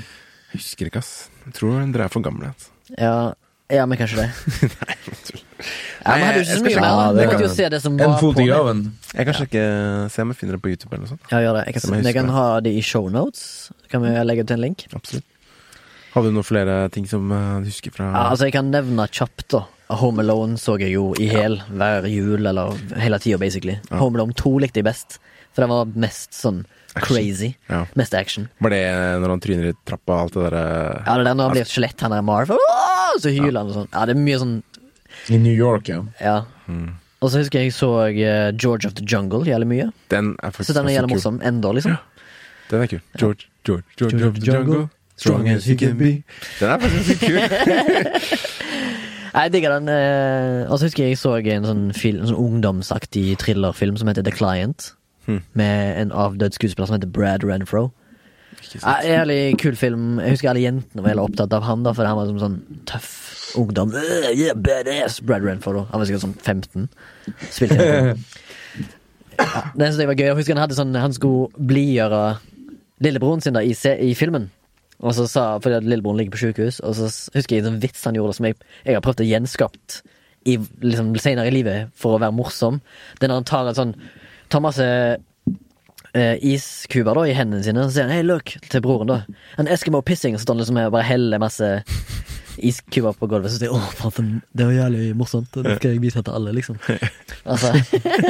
Jeg 0.52 0.60
husker 0.60 0.86
ikke, 0.88 0.98
ass. 1.04 1.28
Jeg 1.44 1.54
tror 1.54 1.92
dere 1.92 2.04
er 2.04 2.08
for 2.08 2.20
gamle. 2.24 2.48
Altså. 2.54 2.70
Ja, 2.98 3.34
ja, 3.70 3.84
men 3.86 3.98
kanskje 3.98 4.24
det. 4.24 4.30
Ja, 6.04 6.14
men 6.16 6.24
hadde 6.26 6.38
jo 6.40 6.44
ikke 6.46 6.58
så 6.58 6.64
mye 6.66 6.80
mer. 6.80 6.82
da. 6.82 7.08
Vi 7.12 7.18
det 7.20 7.26
måtte 7.32 7.46
jo 7.46 7.50
se 7.54 7.68
det 7.74 7.80
som 7.82 7.98
En 8.00 8.10
var 8.10 8.18
fot 8.20 8.34
på 8.36 8.40
i 8.40 8.44
nett. 8.44 8.52
graven. 8.52 8.80
Jeg 9.14 9.26
kan 9.28 9.34
sjekke 9.40 9.62
Se 10.10 10.22
om 10.22 10.32
jeg 10.32 10.36
finner 10.40 10.56
det 10.58 10.62
på 10.64 10.72
YouTube 10.72 10.92
eller 10.92 11.04
noe 11.06 11.12
sånt. 11.14 11.28
Ja, 11.30 11.38
gjør 11.44 11.58
det. 11.60 11.64
Jeg 11.68 11.74
kan, 11.80 11.94
jeg 11.94 12.04
jeg 12.10 12.14
kan 12.18 12.28
ha 12.34 12.46
det 12.60 12.72
i 12.74 12.82
shownotes. 12.82 13.44
Kan 13.92 14.02
vi 14.02 14.10
legge 14.24 14.46
til 14.46 14.54
en 14.58 14.64
link? 14.66 14.86
Absolutt. 14.94 15.24
Har 16.12 16.22
du 16.26 16.30
noen 16.34 16.44
flere 16.44 16.90
ting 16.92 17.06
som 17.08 17.30
eh, 17.32 17.60
du 17.64 17.70
husker 17.70 17.92
fra 17.94 18.10
Ja, 18.10 18.24
altså, 18.34 18.44
jeg 18.50 18.52
kan 18.58 18.68
nevne 18.70 19.06
kjapt, 19.08 19.46
da. 19.54 19.62
Home 19.92 20.20
Alone 20.24 20.56
så 20.60 20.78
jeg 20.80 20.92
jo 20.94 21.12
i 21.20 21.26
hel 21.28 21.58
hver 21.68 22.04
jul, 22.08 22.46
eller 22.46 22.72
hele 23.00 23.18
tida, 23.20 23.38
basically. 23.40 23.78
Home 23.92 24.16
Alone 24.18 24.32
2 24.36 24.52
likte 24.64 24.80
jeg 24.80 24.84
best, 24.88 25.18
for 25.52 25.64
den 25.64 25.72
var 25.72 25.86
mest 26.00 26.32
sånn 26.36 26.64
Action. 26.94 27.16
crazy. 27.16 27.54
Ja. 27.68 27.86
Mest 27.96 28.12
action. 28.14 28.48
Var 28.60 28.70
det 28.74 28.80
når 29.22 29.28
han 29.34 29.40
tryner 29.40 29.68
i 29.70 29.72
trappa 29.88 30.12
og 30.12 30.20
alt 30.26 30.34
det 30.36 30.42
derre 30.50 30.64
Ja, 31.06 31.14
det 31.16 31.20
er 31.20 31.24
der 31.24 31.34
når 31.38 31.44
han 31.48 31.52
blir 31.56 31.64
et 31.64 31.72
skjelett, 31.72 32.00
han 32.04 32.12
er 32.12 32.22
Marv, 32.24 32.50
og 32.52 33.20
så 33.20 33.32
hyler 33.32 33.60
han 33.62 33.68
og 33.72 33.76
sånn. 33.82 33.88
Ja, 33.92 34.04
det 34.08 34.16
er 34.16 34.20
mye 34.20 34.40
sånn 34.42 34.54
I 35.30 35.36
New 35.38 35.54
York, 35.54 35.88
ja. 35.88 36.00
Ja. 36.20 36.40
Og 37.20 37.30
så 37.30 37.38
husker 37.38 37.58
jeg 37.60 37.66
jeg 37.70 37.72
så 37.76 37.90
eh, 38.10 38.52
George 38.58 38.86
of 38.88 38.94
the 38.94 39.04
Jungle 39.06 39.44
jævlig 39.46 39.66
mye. 39.68 39.90
Den 40.10 40.36
er 40.42 40.50
faktisk 40.50 40.72
Så 40.72 40.78
den 40.80 40.88
er 40.88 40.92
jævlig 40.96 41.14
morsom 41.14 41.40
ennå, 41.44 41.72
liksom. 41.72 41.94
Den 42.70 42.82
er 42.82 42.86
kul. 42.86 43.00
George, 43.18 43.46
George, 43.66 43.84
George, 43.98 44.26
of 44.26 44.34
the 44.34 44.52
jungle. 44.52 44.88
Strong 45.16 45.48
as 45.48 45.64
he 45.64 45.76
can 45.76 45.98
be. 45.98 46.22
Den 46.60 46.68
er 46.70 46.78
faktisk 46.78 47.20
kul. 47.20 47.38
Jeg 49.34 49.52
digger 49.52 49.78
den. 49.78 49.88
eh, 49.88 50.70
Og 50.70 50.78
så 50.78 50.84
husker 50.86 51.04
jeg 51.04 51.10
jeg 51.10 51.18
så 51.18 51.36
en 51.40 51.64
sånn, 51.64 51.92
film, 51.96 52.20
en 52.20 52.28
sånn 52.28 52.36
ungdomsaktig 52.36 53.38
thrillerfilm 53.40 53.96
som 53.96 54.08
heter 54.08 54.22
The 54.26 54.30
Client. 54.34 54.92
Hmm. 55.26 55.40
Med 55.54 56.00
en 56.02 56.12
avdød 56.12 56.52
skuespiller 56.52 56.86
som 56.86 56.98
heter 56.98 57.08
Brad 57.08 57.44
Renfro. 57.44 57.90
Ja, 58.82 58.98
Jævlig 59.06 59.56
kul 59.58 59.76
film. 59.76 60.18
Jeg 60.20 60.30
husker 60.36 60.50
alle 60.50 60.60
jentene 60.66 61.02
var 61.02 61.14
jævlig 61.14 61.24
opptatt 61.30 61.52
av 61.56 61.62
han, 61.64 61.82
da 61.86 61.92
for 61.96 62.04
han 62.04 62.16
var 62.18 62.26
som 62.28 62.38
sånn 62.42 62.58
tøff 62.86 63.31
ungdom. 63.58 63.92
Øh, 63.94 64.30
yeah, 64.36 64.56
badass 64.56 65.20
Brad 65.20 65.44
Renfro, 65.46 65.74
da. 65.76 65.84
Han 65.90 66.02
var 66.02 66.08
sikkert 66.08 66.24
sånn 66.24 66.38
15. 66.38 66.88
Spilte 67.50 67.78
igjen. 67.78 68.24
Ja, 69.40 69.62
det 69.74 69.86
synes 69.86 70.00
jeg 70.02 70.10
var 70.10 70.18
gøy. 70.18 70.26
Jeg 70.28 70.38
husker 70.38 70.54
han 70.54 70.62
hadde 70.62 70.76
sånn 70.76 70.96
Han 70.98 71.14
skulle 71.16 71.48
blidgjøre 71.56 72.22
lillebroren 73.02 73.40
sin 73.42 73.56
da 73.56 73.62
i, 73.64 73.72
i 73.74 74.12
filmen. 74.18 74.50
Og 75.02 75.16
så 75.16 75.26
sa, 75.26 75.44
Fordi 75.62 75.80
at 75.80 75.88
lillebroren 75.88 76.20
ligger 76.20 76.36
på 76.36 76.42
sykehus, 76.44 76.80
og 76.86 76.94
så 76.98 77.08
husker 77.34 77.56
jeg 77.56 77.64
en 77.64 77.72
sånn 77.72 77.82
vits 77.82 78.04
han 78.06 78.18
gjorde 78.18 78.36
som 78.38 78.46
jeg, 78.46 78.58
jeg 78.86 78.98
har 78.98 79.04
prøvd 79.04 79.24
å 79.24 79.28
gjenskapt 79.30 80.02
i, 80.46 80.56
liksom, 80.82 81.12
senere 81.22 81.50
i 81.50 81.54
livet 81.54 81.90
for 81.98 82.16
å 82.16 82.22
være 82.22 82.34
morsom. 82.36 82.80
Det 83.18 83.26
er 83.26 83.32
når 83.32 83.42
han 83.42 83.50
tar 83.52 83.70
en 83.72 83.78
sånn 83.78 83.94
Tar 84.52 84.60
masse 84.60 84.84
eh, 86.12 86.34
iskuber 86.44 87.16
da 87.16 87.22
i 87.24 87.32
hendene 87.32 87.64
sine, 87.64 87.80
og 87.80 87.88
så 87.88 87.94
sier 87.94 88.04
han 88.04 88.12
'hey, 88.12 88.26
look' 88.26 88.58
til 88.68 88.82
broren, 88.84 89.08
da. 89.08 89.22
En 89.56 89.66
Eskimo 89.66 90.02
pissing, 90.04 90.34
og 90.34 90.40
så 90.40 90.44
står 90.44 90.54
han 90.54 90.60
liksom 90.60 90.80
og 90.82 90.92
bare 90.92 91.08
heller 91.08 91.40
masse 91.40 91.70
iskuber 92.58 93.16
på 93.18 93.28
gulvet. 93.30 93.52
Så 93.52 93.58
sier 93.60 93.70
jeg 93.70 93.76
'å, 93.76 93.92
faen, 93.98 94.42
det 94.52 94.66
var 94.68 94.72
jævlig 94.76 95.16
morsomt', 95.16 95.52
det 95.62 95.76
skal 95.78 95.94
jeg 95.94 96.02
vise 96.02 96.22
til 96.22 96.32
alle, 96.32 96.52
liksom. 96.52 96.78
Altså 97.52 97.72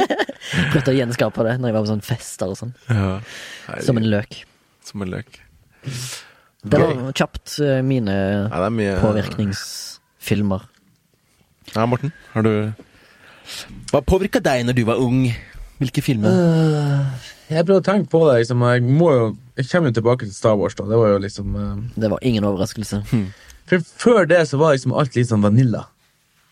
Prøvde 0.73 0.91
å 0.91 0.97
gjenskape 0.97 1.45
det 1.47 1.55
når 1.59 1.69
jeg 1.69 1.75
var 1.75 1.85
på 1.85 1.91
sånn 1.91 2.05
fester 2.05 2.51
og 2.51 2.57
sånn. 2.59 2.73
Ja. 2.89 3.19
Som 3.81 3.97
en 3.97 4.09
løk. 4.09 4.43
Som 4.83 5.05
en 5.05 5.13
løk. 5.13 5.39
Det 6.63 6.79
var 6.79 7.11
kjapt 7.11 7.57
eh, 7.59 7.81
mine 7.83 8.13
Ja, 8.47 8.69
mye 8.71 8.95
påvirkningsfilmer. 9.01 10.67
Ja, 11.73 11.85
Morten, 11.87 12.13
har 12.33 12.43
du 12.43 12.53
Hva 13.91 14.01
påvirka 14.03 14.39
deg 14.43 14.65
når 14.67 14.77
du 14.77 14.83
var 14.87 15.01
ung? 15.01 15.25
Hvilke 15.81 16.03
filmer? 16.05 16.35
Jeg 17.49 17.65
prøvde 17.67 17.81
å 17.81 17.85
tenke 17.85 18.07
på 18.11 18.21
det. 18.29 18.37
Liksom. 18.43 18.61
Jeg, 18.71 18.83
må 18.87 19.09
jo, 19.11 19.23
jeg 19.59 19.67
kommer 19.71 19.91
jo 19.91 19.97
tilbake 19.99 20.27
til 20.27 20.35
Star 20.35 20.55
Wars. 20.59 20.75
da 20.79 20.85
Det 20.87 20.99
var 20.99 21.09
jo 21.11 21.17
liksom 21.23 21.55
uh... 21.55 21.81
Det 21.99 22.11
var 22.13 22.23
ingen 22.23 22.47
overraskelse. 22.47 23.01
For 23.69 23.79
Før 23.79 24.27
det 24.27 24.41
så 24.49 24.57
var 24.59 24.73
liksom 24.75 24.93
alt 24.99 25.15
litt 25.15 25.29
sånn 25.29 25.43
vanilla. 25.45 25.85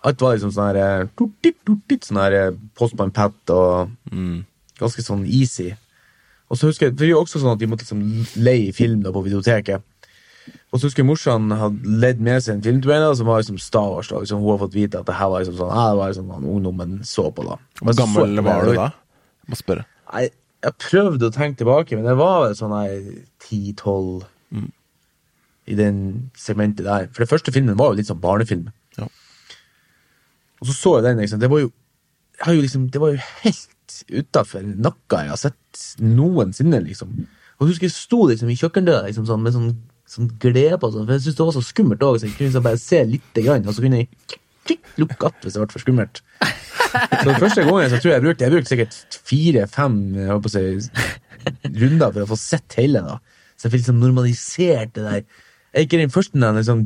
Alt 0.07 0.21
var 0.23 0.35
liksom 0.37 0.53
sånn 0.55 0.71
her 0.71 0.79
eh, 0.81 1.07
tut-tit, 1.19 1.57
tut-tit, 1.67 2.07
Sånn 2.07 2.17
her 2.21 2.33
eh, 2.33 2.51
Postman 2.77 3.11
Pat 3.13 3.33
og 3.53 3.91
Mm. 4.11 4.45
ganske 4.79 5.03
sånn 5.05 5.25
easy. 5.27 5.73
Og 6.49 6.57
så 6.57 6.67
husker 6.67 6.87
jeg, 6.89 6.95
for 6.97 7.05
Det 7.05 7.09
jo 7.11 7.21
også 7.21 7.39
sånn 7.39 7.53
at 7.53 7.59
de 7.59 7.67
måtte 7.67 7.85
liksom 7.85 8.25
leie 8.43 8.73
film 8.73 9.03
da 9.03 9.11
på 9.11 9.21
videoteket. 9.23 9.81
Og 10.73 10.79
så 10.79 10.87
husker 10.87 11.03
jeg 11.03 11.07
morsan 11.11 11.51
hadde 11.53 11.85
ledd 12.01 12.19
med 12.19 12.41
seg 12.41 12.55
en 12.55 12.61
film 12.63 12.81
som 13.15 13.27
var 13.27 13.39
liksom 13.43 13.59
Star 13.59 13.89
Wars. 13.91 14.07
da 14.07 14.19
liksom, 14.19 14.39
Hun 14.41 14.57
har 14.57 14.67
fått 14.67 14.73
vite 14.73 14.99
at 14.99 15.05
det 15.05 15.15
her 15.15 15.29
var 15.29 15.39
liksom 15.43 15.55
sånn, 15.57 15.71
ah, 15.71 15.91
det 15.91 15.97
var 15.97 16.09
liksom 16.09 16.27
sånn 16.27 16.49
ungdommen 16.49 16.99
så 17.05 17.31
på. 17.31 17.43
da 17.45 17.57
Hvor 17.79 17.93
gammel 17.95 18.35
så 18.37 18.43
var 18.43 18.65
du 18.65 18.73
da? 18.73 18.87
da? 18.87 18.91
Må 19.47 19.55
spørre. 19.55 19.85
Jeg, 20.13 20.31
jeg 20.63 20.73
prøvde 20.79 21.29
å 21.29 21.31
tenke 21.33 21.57
tilbake, 21.61 21.95
men 21.95 22.05
det 22.05 22.17
var 22.17 22.47
vel 22.47 22.55
sånn 22.55 22.73
her 22.73 23.23
10-12 23.39 24.23
Mm. 24.51 24.71
I 25.69 25.77
den 25.77 26.31
segmentet 26.37 26.87
der. 26.87 27.09
For 27.11 27.23
den 27.23 27.31
første 27.31 27.53
filmen 27.53 27.77
var 27.79 27.91
jo 27.91 27.99
litt 27.99 28.09
sånn 28.09 28.21
barnefilm. 28.23 28.69
Ja. 28.97 29.07
Og 30.61 30.69
så 30.69 30.77
så 30.77 30.95
jeg 30.97 31.09
den, 31.09 31.21
liksom. 31.21 31.41
Det 31.41 31.49
var 31.51 31.63
jo, 31.63 31.71
jo 32.47 32.63
liksom, 32.63 32.89
det 32.93 33.01
var 33.01 33.13
jo 33.13 33.21
helt 33.43 33.67
utafor 34.09 34.65
nakka 34.65 35.25
jeg 35.25 35.33
har 35.33 35.41
sett 35.41 35.85
noensinne, 36.01 36.81
liksom. 36.87 37.13
Og 37.59 37.67
jeg 37.67 37.75
husker 37.75 37.89
jeg 37.89 37.95
sto 37.95 38.23
liksom 38.29 38.49
i 38.49 38.57
kjøkkendøra 38.57 39.09
liksom, 39.09 39.27
sånn, 39.29 39.43
med 39.45 39.53
sånn, 39.55 39.73
sånn 40.09 40.31
glede 40.41 40.79
på, 40.81 40.89
sånn, 40.93 41.05
for 41.05 41.15
jeg 41.15 41.25
syntes 41.27 41.37
det 41.37 41.47
var 41.49 41.57
så 41.57 41.65
skummelt 41.65 42.05
òg, 42.07 42.17
så 42.17 42.27
jeg 42.27 42.37
kunne 42.37 42.49
liksom 42.49 42.65
bare 42.65 42.81
se 42.81 43.01
lite 43.05 43.43
grann, 43.45 43.67
og 43.67 43.77
så 43.77 43.85
kunne 43.85 44.01
jeg 44.01 44.79
lukke 45.01 45.27
opp 45.27 45.43
hvis 45.43 45.55
det 45.55 45.61
ble 45.61 45.73
for 45.73 45.83
skummelt. 45.83 46.23
Så 46.41 47.27
den 47.27 47.39
første 47.39 47.65
gangen 47.65 47.91
så 47.91 47.99
tror 48.01 48.11
jeg 48.11 48.17
jeg 48.17 48.25
brukte, 48.25 48.45
jeg 48.45 48.53
brukte 48.55 48.71
sikkert 48.71 49.19
fire-fem 49.29 49.95
si, 50.51 50.63
runder 51.83 52.11
for 52.11 52.25
å 52.25 52.29
få 52.33 52.39
sett 52.39 52.77
hele. 52.79 53.03
da. 53.05 53.19
Så 53.55 53.67
jeg 53.67 53.75
fikk 53.75 53.83
liksom 53.83 54.01
normalisert 54.01 54.93
det 54.97 55.05
der. 55.05 55.47
Er 55.73 55.85
ikke 55.85 55.99
den 56.01 56.09
første 56.11 56.35
den 56.35 56.57
liksom 56.57 56.81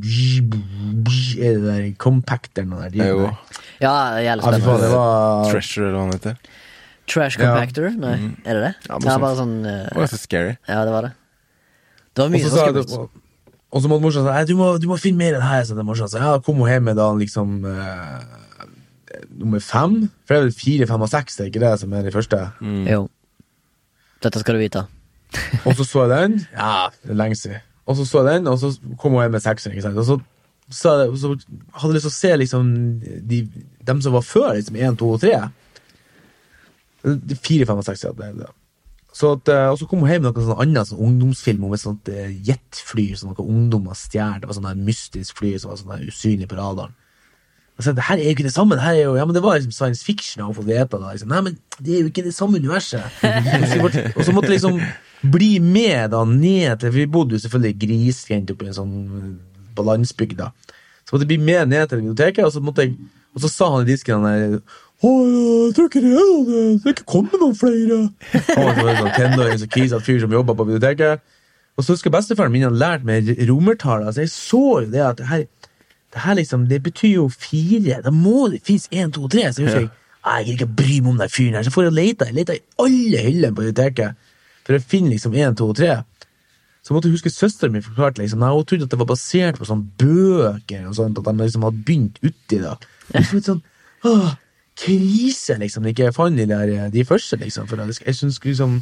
Er 1.41 1.55
det 1.57 1.63
der 1.65 1.85
compacteren 1.97 2.73
og 2.77 2.83
der? 2.93 3.07
Jo. 3.09 3.29
Ja, 3.81 3.93
jævlig 4.21 4.43
fy 4.45 4.51
spennende. 4.59 4.81
det 4.83 4.91
var 4.93 5.49
Treasure, 5.51 5.87
eller 5.87 5.97
hva 5.97 6.03
han 6.05 6.13
heter. 6.13 6.35
Trash 7.05 7.37
Ja. 7.39 7.53
Nei, 7.53 7.65
Nei, 8.01 8.13
er 8.45 8.53
det 8.57 8.61
det? 8.63 8.73
Ja, 8.89 8.97
det 8.97 9.09
var 9.11 9.19
bare 9.21 9.37
sånn 9.37 9.55
uh... 9.61 9.71
Det 9.85 9.93
var 9.95 10.05
ganske 10.07 10.21
scary. 10.21 10.53
Ja, 10.69 10.79
det 10.85 10.93
var 10.95 11.05
det. 11.05 11.11
Det 12.15 12.23
var 12.23 12.31
mye 12.33 12.41
så 12.45 12.49
som 12.49 12.57
sa 12.57 12.63
skummelt. 12.65 13.11
og 13.75 13.81
så 13.83 13.91
måtte 13.91 14.05
morsan 14.05 14.25
si 14.29 14.45
du, 14.49 14.55
må- 14.57 14.79
du 14.81 14.87
må 14.89 14.97
finne 15.01 15.17
mer 15.19 15.35
enn 15.37 15.45
her. 15.45 15.61
Så 15.67 15.75
det 15.77 15.85
morsan 15.85 16.09
sa 16.09 16.21
ja, 16.23 16.39
kom 16.45 16.57
hun 16.63 16.69
hjem 16.71 16.87
med 16.89 16.97
da 16.97 17.09
liksom 17.13 17.59
uh, 17.65 18.23
nummer 19.37 19.61
fem. 19.61 19.99
For 20.25 20.33
det 20.33 20.39
er 20.39 20.47
vel 20.47 20.57
fire, 20.57 20.87
fem 20.89 21.05
og 21.05 21.11
seks, 21.11 21.37
det 21.37 21.45
er 21.45 21.51
ikke 21.53 21.63
det 21.65 21.73
som 21.83 21.93
er 21.93 22.07
de 22.07 22.15
første? 22.15 22.41
Mm. 22.61 22.81
Jo. 22.89 23.03
Dette 24.25 24.41
skal 24.41 24.57
du 24.57 24.63
vite. 24.63 24.85
Og 25.65 25.75
så 25.77 25.85
så 25.85 26.05
jeg 26.07 26.15
den. 26.15 26.39
Ja, 26.55 26.87
det 27.03 27.11
er 27.13 27.19
lenge 27.21 27.37
siden. 27.37 27.61
Og 27.85 27.97
så 27.97 28.05
så 28.09 28.23
jeg 28.23 28.39
den, 28.39 28.49
og 28.49 28.59
så 28.59 28.71
kom 28.97 29.13
hun 29.13 29.21
hjem 29.21 29.37
med 29.37 29.43
sekser. 29.43 29.71
ikke 29.71 29.85
sant? 29.85 29.97
Og 30.01 30.05
så, 30.05 30.17
så, 30.69 30.95
så 31.21 31.33
hadde 31.77 31.91
jeg 31.91 31.97
lyst 31.99 32.07
til 32.07 32.13
å 32.13 32.17
se 32.17 32.35
liksom 32.41 32.73
de, 33.29 33.41
dem 33.85 34.01
som 34.01 34.15
var 34.17 34.25
før, 34.25 34.53
liksom 34.57 34.79
én, 34.81 34.97
to 34.97 35.11
og 35.13 35.21
tre. 35.21 35.37
Fire, 37.35 37.67
fem 37.69 37.81
og 37.81 37.85
seks. 37.85 38.07
Så 39.15 39.31
at, 39.37 39.47
eh, 39.53 39.69
og 39.71 39.77
så 39.79 39.87
kom 39.87 40.01
hun 40.03 40.11
hjem 40.11 40.25
med 40.25 40.33
noe 40.33 40.47
sånn 40.49 40.63
annet 40.65 40.89
sånn 40.89 41.03
ungdomsfilm 41.05 41.63
om 41.63 41.75
et 41.77 41.83
sånt 41.83 42.09
eh, 42.11 42.33
jetfly 42.49 43.11
som 43.15 43.31
noen 43.31 43.53
ungdommer 43.53 43.95
stjal. 43.95 44.41
Det 44.41 44.49
var 44.49 44.57
sånn 44.57 44.85
mystisk 44.87 45.37
fly 45.39 45.53
som 45.61 45.71
var 45.71 45.79
sånn 45.79 46.09
usynlig 46.09 46.49
på 46.51 46.57
radaren. 46.59 46.97
Altså, 47.77 47.91
det 47.91 48.03
her 48.07 48.15
er 48.17 48.23
jo 48.23 48.29
ikke 48.35 48.43
det 48.47 48.53
samme. 48.55 48.75
Det 48.77 48.83
her 48.85 48.93
er 48.95 49.03
jo, 49.03 49.15
ja, 49.19 49.25
men 49.27 49.35
det 49.35 49.41
var 49.43 49.57
liksom 49.57 49.71
science 49.75 50.03
fiction. 50.05 50.39
Jeg 50.39 50.45
har 50.47 50.63
vite 50.63 50.99
da. 51.01 51.09
Liksom. 51.11 51.27
Nei, 51.33 51.41
men 51.41 51.57
det 51.83 51.95
er 51.95 51.99
jo 52.05 52.11
ikke 52.11 52.23
det 52.23 52.33
samme 52.35 52.61
universet. 52.61 53.03
Og 54.15 54.23
så 54.23 54.31
måtte- 54.31 54.47
jeg 54.47 54.55
liksom 54.55 54.79
bli 55.31 55.59
med 55.59 56.11
da 56.11 56.23
ned 56.25 56.79
til 56.79 56.91
Vi 56.95 57.05
bodde 57.05 57.35
jo 57.35 57.41
selvfølgelig 57.43 57.75
grisgrendt 57.81 58.51
oppe 58.51 58.65
i 58.65 58.67
en 58.71 58.77
sånn 58.77 58.95
på 59.75 59.83
landsbygda. 59.83 60.51
Så 61.03 61.11
måtte 61.13 61.25
jeg 61.27 61.33
bli 61.35 61.37
med 61.51 61.67
ned 61.69 61.89
til 61.89 61.99
biblioteket, 62.01 62.45
og 62.45 62.51
så, 62.53 62.61
måtte 62.63 62.85
jeg, 62.85 62.95
og 63.35 63.41
så 63.43 63.49
sa 63.51 63.69
han 63.75 63.83
i 63.83 63.91
disken 63.91 64.23
han 64.23 64.25
der 64.25 64.59
å, 65.03 65.09
jeg 65.67 65.73
tror 65.75 65.89
ikke 65.89 66.01
det 66.01 66.87
er 66.87 66.93
ikke 66.95 67.03
kommet 67.11 67.35
noen 67.41 67.57
flere. 67.59 67.97
Han 68.55 68.79
var 68.79 68.95
sånn 69.01 69.15
tenåring, 69.17 69.59
så 69.59 69.67
kvisete 69.67 69.99
fyr 70.05 70.21
som 70.23 70.31
jobba 70.31 70.55
på 70.55 70.65
biblioteket. 70.65 71.19
Og 71.75 71.83
så 71.83 71.91
husker 71.91 72.09
bestefaren 72.13 72.53
min 72.53 72.63
han 72.63 72.77
lærte 72.79 73.03
meg 73.03 73.27
romertall. 73.49 74.05
Altså, 74.07 74.23
jeg 74.23 74.31
så 74.31 74.61
jo 74.85 74.91
det 74.93 75.03
at 75.03 75.19
her, 75.27 75.43
det 76.15 76.23
her 76.23 76.37
liksom, 76.39 76.65
det 76.71 76.79
betyr 76.85 77.17
jo 77.17 77.27
fire. 77.29 77.99
Da 78.05 78.11
må 78.15 78.47
det 78.53 78.63
finnes 78.63 78.87
én, 78.91 79.11
to, 79.11 79.27
tre. 79.31 79.49
Så 79.51 79.65
husker 79.65 79.85
jeg 79.85 79.93
jeg 80.25 80.45
gidder 80.47 80.55
ikke 80.57 80.75
bry 80.79 80.95
meg 81.03 81.11
om 81.11 81.19
den 81.21 81.29
fyren 81.29 81.57
her. 81.57 81.65
Så 81.67 81.73
får 81.73 81.83
jeg 81.85 81.95
lete. 81.99 82.27
Jeg 82.29 82.37
lete 82.39 82.55
i 82.57 82.63
alle 82.81 83.19
hyllene 83.27 83.53
på 83.53 83.61
biblioteket 83.61 84.31
for 84.65 84.77
å 84.77 84.81
finne 84.81 85.11
liksom 85.13 85.35
én, 85.37 85.57
to, 85.57 85.67
tre. 85.77 85.99
Så 86.81 86.91
jeg 86.91 86.95
måtte 86.97 87.11
huske 87.13 87.33
søsteren 87.33 87.75
min 87.75 87.85
forklarte 87.85 88.21
liksom, 88.21 88.41
nei, 88.41 88.49
hun 88.53 88.65
trodde 88.65 88.87
at 88.87 88.93
det 88.93 88.99
var 89.01 89.09
basert 89.09 89.59
på 89.61 89.67
sånne 89.69 89.89
bøker, 90.01 90.83
og 90.89 90.97
sånt, 90.97 91.17
at 91.17 91.29
de 91.29 91.33
liksom 91.41 91.65
hadde 91.65 91.85
begynt 91.85 92.19
uti 92.21 92.59
det. 92.61 92.73
Følte 93.13 93.45
sånn, 93.47 93.61
åh, 94.05 94.35
krise, 94.77 95.57
liksom, 95.61 95.85
jeg 95.85 95.95
ikke 95.95 96.11
fant 96.13 96.37
de 96.37 96.45
der, 96.49 96.73
de 96.93 97.05
første, 97.09 97.39
liksom. 97.41 97.69
For 97.69 97.81
jeg, 97.81 97.97
jeg 98.05 98.19
synes 98.19 98.37
liksom, 98.43 98.77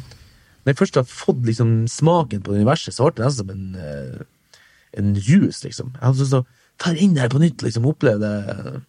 når 0.64 0.72
jeg 0.72 0.80
først 0.80 1.00
har 1.00 1.08
fått 1.08 1.44
liksom 1.48 1.72
smaken 1.92 2.44
på 2.44 2.56
universet, 2.56 2.96
så 2.96 3.08
ble 3.08 3.20
det 3.20 3.28
nesten 3.28 3.48
som 3.48 3.54
en, 3.56 3.64
eh, 3.80 4.60
en 5.00 5.16
rus, 5.28 5.64
liksom. 5.64 5.92
Jeg 5.96 6.04
hadde 6.04 6.24
lyst 6.24 6.36
til 6.36 6.44
å 6.44 6.48
ta 6.80 6.94
det 6.94 7.04
inn 7.04 7.14
der 7.16 7.30
på 7.32 7.40
nytt, 7.42 7.62
liksom, 7.64 7.86
oppleve 7.90 8.18
det. 8.22 8.82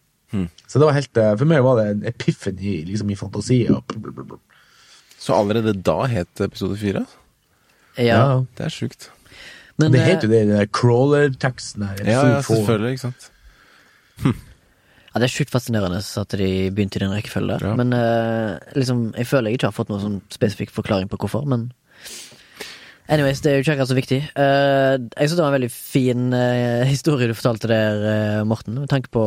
Så 0.66 0.80
det 0.80 0.86
var 0.88 0.96
helt, 0.96 1.16
eh, 1.16 1.36
for 1.38 1.48
meg 1.48 1.62
var 1.64 1.78
det 1.80 1.86
en 1.90 2.02
epiphany, 2.10 2.80
liksom, 2.88 3.10
i 3.10 3.18
fantasi. 3.18 3.60
Så 5.18 5.34
allerede 5.34 5.76
da 5.86 6.02
het 6.10 6.40
episode 6.44 6.76
fire? 6.80 7.06
Ja. 7.96 8.44
Det 8.58 8.66
er 8.66 8.74
sjukt. 8.74 9.10
Men 9.80 9.92
det 9.92 10.02
eh, 10.02 10.10
heter 10.10 10.28
jo 10.28 10.32
det, 10.32 10.42
den 10.48 10.58
der 10.58 10.66
crawler-teksten 10.66 11.86
her. 11.86 12.02
Ja, 12.04 12.26
ja, 12.34 12.42
selvfølgelig, 12.42 12.96
ikke 12.96 13.06
sant. 13.06 13.30
Ja, 14.24 15.20
det 15.22 15.30
er 15.30 15.32
sjukt 15.32 15.52
fascinerende 15.52 16.02
at 16.20 16.34
de 16.36 16.48
begynte 16.76 16.98
i 16.98 17.00
den 17.00 17.14
rekkefølgen. 17.14 17.62
Ja. 17.64 17.72
Men 17.78 17.92
eh, 17.96 18.58
liksom, 18.76 19.14
jeg 19.16 19.28
føler 19.30 19.48
jeg 19.48 19.60
ikke 19.60 19.70
har 19.70 19.76
fått 19.78 19.92
noen 19.92 20.02
sånn 20.02 20.18
spesifikk 20.34 20.74
forklaring 20.76 21.08
på 21.08 21.16
hvorfor, 21.22 21.46
men 21.48 21.70
Anyways, 23.08 23.40
det 23.40 23.50
er 23.50 23.56
jo 23.58 23.62
ikke 23.62 23.74
akkurat 23.76 23.90
så 23.92 23.96
viktig. 23.96 24.18
Uh, 24.34 24.96
jeg 25.14 25.28
synes 25.28 25.36
det 25.38 25.44
var 25.44 25.52
en 25.52 25.58
veldig 25.60 25.70
fin 25.72 26.22
uh, 26.34 26.82
historie 26.88 27.28
du 27.30 27.36
fortalte 27.38 27.70
der, 27.70 28.00
uh, 28.40 28.46
Morten, 28.48 28.80
med 28.82 28.90
tanke 28.90 29.12
på 29.14 29.22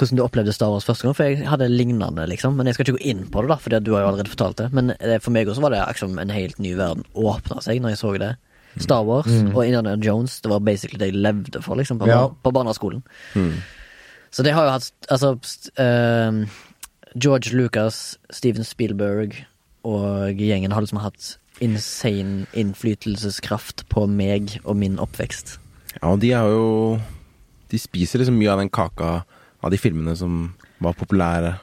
hvordan 0.00 0.18
du 0.18 0.22
opplevde 0.24 0.54
Star 0.56 0.72
Wars 0.72 0.86
første 0.88 1.06
gang, 1.06 1.14
for 1.14 1.28
jeg 1.28 1.46
hadde 1.46 1.68
lignende, 1.70 2.24
liksom. 2.26 2.56
Men 2.58 2.66
jeg 2.66 2.74
skal 2.74 2.88
ikke 2.88 2.96
gå 2.96 3.10
inn 3.12 3.20
på 3.30 3.44
det, 3.44 3.50
da, 3.52 3.58
for 3.60 3.76
du 3.76 3.90
har 3.92 4.02
jo 4.02 4.08
allerede 4.08 4.32
fortalt 4.32 4.58
det. 4.58 4.70
Men 4.74 4.90
for 5.22 5.34
meg 5.36 5.50
også 5.52 5.62
var 5.62 5.74
det 5.76 5.82
liksom 5.92 6.16
en 6.18 6.32
helt 6.32 6.58
ny 6.64 6.72
verden 6.78 7.04
åpna 7.14 7.60
seg 7.62 7.78
når 7.84 7.92
jeg 7.92 8.00
så 8.00 8.14
det. 8.18 8.30
Star 8.80 9.04
Wars 9.04 9.28
og 9.28 9.60
Indiana 9.66 9.92
Jones, 10.00 10.38
det 10.42 10.50
var 10.50 10.64
basically 10.64 10.98
det 10.98 11.10
jeg 11.12 11.20
levde 11.22 11.60
for, 11.62 11.76
liksom, 11.78 12.00
på, 12.00 12.08
Ja. 12.08 12.24
på 12.32 12.54
barneskolen. 12.56 13.04
Så 14.32 14.42
det 14.42 14.54
har 14.56 14.64
jo 14.64 14.74
hatt 14.78 14.90
Altså 15.12 15.36
George 17.14 17.52
Lucas, 17.52 18.16
Steven 18.32 18.64
Spielberg 18.64 19.36
og 19.84 20.40
gjengen 20.40 20.72
har 20.72 20.80
liksom 20.82 21.02
hatt 21.04 21.34
insane 21.62 22.46
innflytelseskraft 22.58 23.84
på 23.92 24.06
meg 24.10 24.58
og 24.64 24.76
min 24.76 24.98
oppvekst. 25.02 25.56
Ja, 26.00 26.12
og 26.12 26.20
de 26.22 26.32
er 26.32 26.48
jo 26.48 27.00
De 27.72 27.78
spiser 27.80 28.20
liksom 28.20 28.36
mye 28.36 28.50
av 28.52 28.58
den 28.60 28.68
kaka 28.68 29.22
av 29.62 29.70
de 29.72 29.78
filmene 29.80 30.12
som 30.18 30.54
var 30.82 30.92
populære 30.98 31.54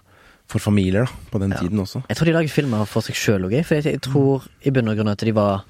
for 0.50 0.60
familier 0.64 1.06
da, 1.06 1.12
på 1.32 1.40
den 1.44 1.52
Ja. 1.52 1.60
tiden 1.62 1.80
også. 1.80 2.02
Jeg 2.10 2.18
tror 2.18 2.26
de 2.26 2.34
lager 2.34 2.50
filmer 2.50 2.86
for 2.86 3.02
seg 3.06 3.16
sjøl 3.16 3.46
òg, 3.46 3.54
for 3.66 3.76
jeg, 3.76 3.86
jeg 3.86 4.02
tror 4.02 4.48
i 4.66 4.72
bunn 4.72 4.90
og 4.90 4.96
grunn 4.98 5.12
at 5.12 5.20
de 5.22 5.36
var 5.36 5.66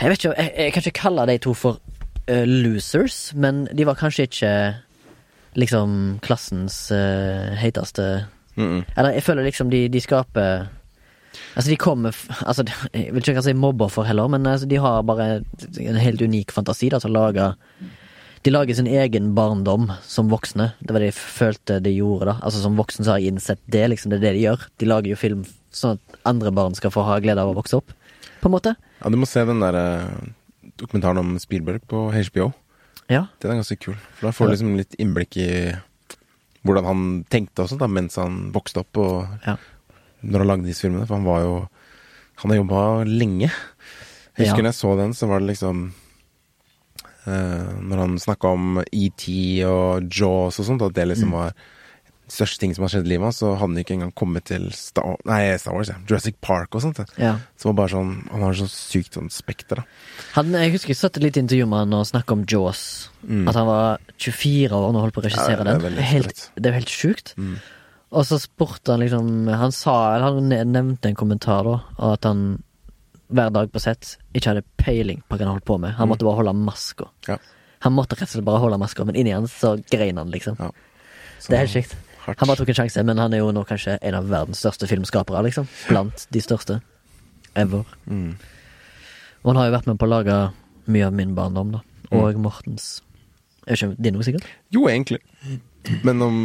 Jeg 0.00 0.10
vet 0.10 0.18
ikke, 0.24 0.34
jeg, 0.36 0.52
jeg 0.58 0.72
kan 0.72 0.82
ikke 0.82 1.00
kalle 1.00 1.26
de 1.26 1.38
to 1.38 1.54
for 1.54 1.80
uh, 2.30 2.44
losers, 2.44 3.32
men 3.34 3.68
de 3.72 3.86
var 3.86 3.94
kanskje 3.94 4.22
ikke 4.28 4.74
liksom 5.56 6.18
klassens 6.20 6.90
uh, 6.92 7.54
heiteste 7.56 8.26
Mm 8.56 8.80
-mm. 8.80 8.84
Eller 8.96 9.10
jeg 9.10 9.22
føler 9.22 9.42
liksom 9.42 9.70
de, 9.70 9.88
de 9.88 10.00
skaper 10.00 10.66
Altså 11.54 11.70
de 11.70 11.76
kommer 11.80 12.14
altså, 12.46 12.64
Jeg 12.94 13.12
vil 13.14 13.22
ikke 13.22 13.42
si 13.46 13.54
mobber 13.58 13.90
for 13.92 14.06
heller, 14.08 14.28
men 14.32 14.46
altså, 14.46 14.68
de 14.70 14.80
har 14.82 15.02
bare 15.06 15.28
en 15.82 16.00
helt 16.00 16.22
unik 16.22 16.54
fantasi 16.54 16.90
da, 16.92 17.00
til 17.02 17.10
å 17.12 17.18
lage 17.18 17.48
De 18.44 18.52
lager 18.52 18.76
sin 18.76 18.86
egen 18.90 19.30
barndom 19.34 19.88
som 20.04 20.28
voksne. 20.28 20.72
Det 20.84 20.92
var 20.92 21.00
det 21.00 21.12
jeg 21.14 21.20
følte 21.20 21.78
de 21.80 21.94
gjorde. 21.96 22.26
da 22.28 22.34
Altså 22.44 22.60
Som 22.60 22.76
voksen 22.76 23.04
så 23.06 23.14
har 23.14 23.22
jeg 23.22 23.32
innsett 23.32 23.60
det. 23.66 23.86
liksom 23.88 24.12
Det 24.12 24.18
er 24.20 24.26
det 24.26 24.32
de 24.36 24.42
gjør. 24.44 24.66
De 24.78 24.88
lager 24.90 25.14
jo 25.14 25.16
film 25.16 25.46
sånn 25.74 25.96
at 25.96 26.18
andre 26.28 26.52
barn 26.54 26.76
skal 26.76 26.92
få 26.92 27.02
ha 27.08 27.16
glede 27.24 27.40
av 27.40 27.50
å 27.50 27.56
vokse 27.56 27.78
opp. 27.80 27.94
På 28.42 28.50
en 28.50 28.54
måte. 28.58 28.74
Ja, 29.00 29.08
du 29.10 29.16
må 29.16 29.26
se 29.26 29.42
den 29.48 29.64
der 29.64 29.74
eh, 29.80 30.28
dokumentaren 30.76 31.18
om 31.22 31.32
Spielberg 31.40 31.86
på 31.88 32.04
HBO. 32.12 32.50
Ja. 33.08 33.24
Den 33.40 33.54
er 33.54 33.58
ganske 33.62 33.80
kul. 33.80 33.96
For 34.18 34.28
da 34.28 34.32
får 34.36 34.46
du 34.46 34.52
liksom 34.54 34.76
litt 34.78 34.94
innblikk 35.00 35.36
i 35.40 35.48
hvordan 36.64 36.86
han 36.88 37.00
tenkte 37.32 37.64
og 37.64 37.72
sånt 37.72 37.82
da, 37.82 37.88
mens 37.92 38.16
han 38.20 38.50
vokste 38.54 38.84
opp, 38.84 39.00
og 39.00 39.48
Ja. 39.48 39.56
Når 40.24 40.38
han 40.44 40.50
lagde 40.52 40.66
disse 40.68 40.86
filmene. 40.86 41.06
For 41.06 41.16
han 41.18 41.24
var 41.28 41.40
jo 41.46 41.54
Han 42.42 42.50
har 42.50 42.58
jobba 42.58 42.80
lenge. 43.06 43.46
Jeg 44.34 44.48
husker 44.48 44.56
Ja. 44.58 44.62
når 44.64 44.72
jeg 44.72 44.80
så 44.80 44.96
den, 44.98 45.12
så 45.14 45.28
var 45.30 45.38
det 45.40 45.48
liksom 45.52 45.92
uh, 47.26 47.70
Når 47.80 47.96
han 48.02 48.18
snakka 48.18 48.50
om 48.56 48.82
ET 48.92 49.28
og 49.68 50.08
Jaws 50.10 50.58
og 50.60 50.66
sånt, 50.66 50.82
at 50.82 50.94
det 50.94 51.06
Mm. 51.06 51.12
liksom 51.14 51.30
var 51.32 51.52
største 52.26 52.58
ting 52.58 52.72
som 52.74 52.82
har 52.84 52.88
skjedd 52.88 53.04
i 53.06 53.10
livet 53.12 53.26
hans, 53.28 53.38
så 53.38 53.50
hadde 53.52 53.74
han 53.74 53.76
ikke 53.84 53.94
engang 53.98 54.12
kommet 54.16 54.44
til 54.48 54.70
Star, 54.72 55.16
nei, 55.28 55.56
Star 55.60 55.74
Wars, 55.76 55.88
ja. 55.92 55.94
Jurassic 56.08 56.34
Park 56.40 56.74
og 56.74 56.80
sånt. 56.82 56.98
ja. 57.18 57.36
Så 57.60 57.68
var 57.68 57.74
bare 57.74 57.92
sånn 57.92 58.28
Han 58.30 58.40
har 58.40 58.52
så 58.54 58.64
sykt 58.66 59.12
sånn 59.14 59.30
spekter, 59.30 59.76
da. 59.76 59.84
Han, 60.34 60.50
jeg 60.52 60.72
husker 60.72 60.88
jeg 60.88 60.96
satt 60.96 61.16
et 61.18 61.22
lite 61.22 61.40
intervju 61.44 61.66
med 61.68 61.78
han 61.84 61.92
og 61.94 62.06
snakka 62.06 62.32
om 62.32 62.44
Jaws. 62.48 63.10
At 63.46 63.54
han 63.54 63.66
var 63.66 63.98
24 64.18 64.72
år 64.72 64.92
når 64.92 65.00
han 65.00 65.04
holdt 65.04 65.14
på 65.14 65.20
å 65.22 65.28
regissere 65.28 65.60
Mm. 65.64 65.66
Ja, 65.66 65.78
det 65.78 65.82
den. 65.94 66.02
Helt, 66.02 66.50
det 66.56 66.66
er 66.66 66.70
jo 66.72 66.80
helt 66.80 66.88
sjukt. 66.88 67.34
Mm. 67.36 67.60
Og 68.14 68.26
så 68.28 68.38
spurte 68.38 68.94
han 68.94 69.02
liksom 69.02 69.48
Han 69.50 69.72
sa, 69.74 70.14
eller 70.14 70.38
han 70.38 70.72
nevnte 70.72 71.10
en 71.10 71.18
kommentar 71.18 71.66
da, 71.66 71.80
at 72.12 72.28
han 72.28 72.62
hver 73.34 73.50
dag 73.50 73.70
på 73.72 73.80
sett 73.82 74.14
ikke 74.36 74.52
hadde 74.52 74.64
peiling 74.78 75.22
på 75.26 75.36
hva 75.36 75.46
han 75.46 75.54
holdt 75.56 75.66
på 75.66 75.78
med. 75.80 75.94
Han 75.98 76.10
måtte 76.10 76.26
bare 76.26 76.38
holde 76.38 76.52
maska. 76.54 77.08
Mm. 77.24 77.32
Ja. 77.32 77.38
Han 77.86 77.94
måtte 77.96 78.16
rett 78.16 78.28
og 78.28 78.36
slett 78.36 78.46
bare 78.46 78.62
holde 78.62 78.78
maska, 78.78 79.04
men 79.08 79.16
inni 79.18 79.32
han 79.34 79.48
så 79.50 79.74
grein 79.90 80.20
han, 80.20 80.30
liksom. 80.32 80.58
Ja. 80.60 80.70
Det 81.48 81.56
er 81.56 81.64
helt 81.64 81.72
sykt. 81.72 81.96
hardt. 82.24 82.40
Han 82.40 82.48
bare 82.48 82.60
tok 82.60 82.70
en 82.72 82.78
sjanse, 82.78 83.02
men 83.04 83.20
han 83.20 83.34
er 83.34 83.42
jo 83.42 83.50
nå 83.52 83.64
kanskje 83.68 83.96
en 84.00 84.18
av 84.20 84.28
verdens 84.30 84.60
største 84.62 84.88
filmskapere, 84.88 85.42
liksom. 85.48 85.66
Blant 85.88 86.26
de 86.32 86.44
største. 86.44 86.78
Ever. 87.56 87.84
Mm. 88.06 88.36
Og 89.42 89.50
han 89.50 89.60
har 89.60 89.68
jo 89.68 89.74
vært 89.76 89.90
med 89.90 89.98
på 90.00 90.08
å 90.08 90.12
lage 90.14 90.38
mye 90.94 91.08
av 91.08 91.16
min 91.16 91.34
barndom, 91.36 91.74
da. 91.76 91.82
Mm. 92.10 92.14
Og 92.20 92.40
Mortens. 92.46 92.88
Er 93.66 93.76
ikke, 93.76 93.94
det 93.98 94.14
noe 94.14 94.24
sikkert? 94.24 94.48
Jo, 94.72 94.86
egentlig. 94.92 95.20
Men 96.04 96.22
om 96.24 96.40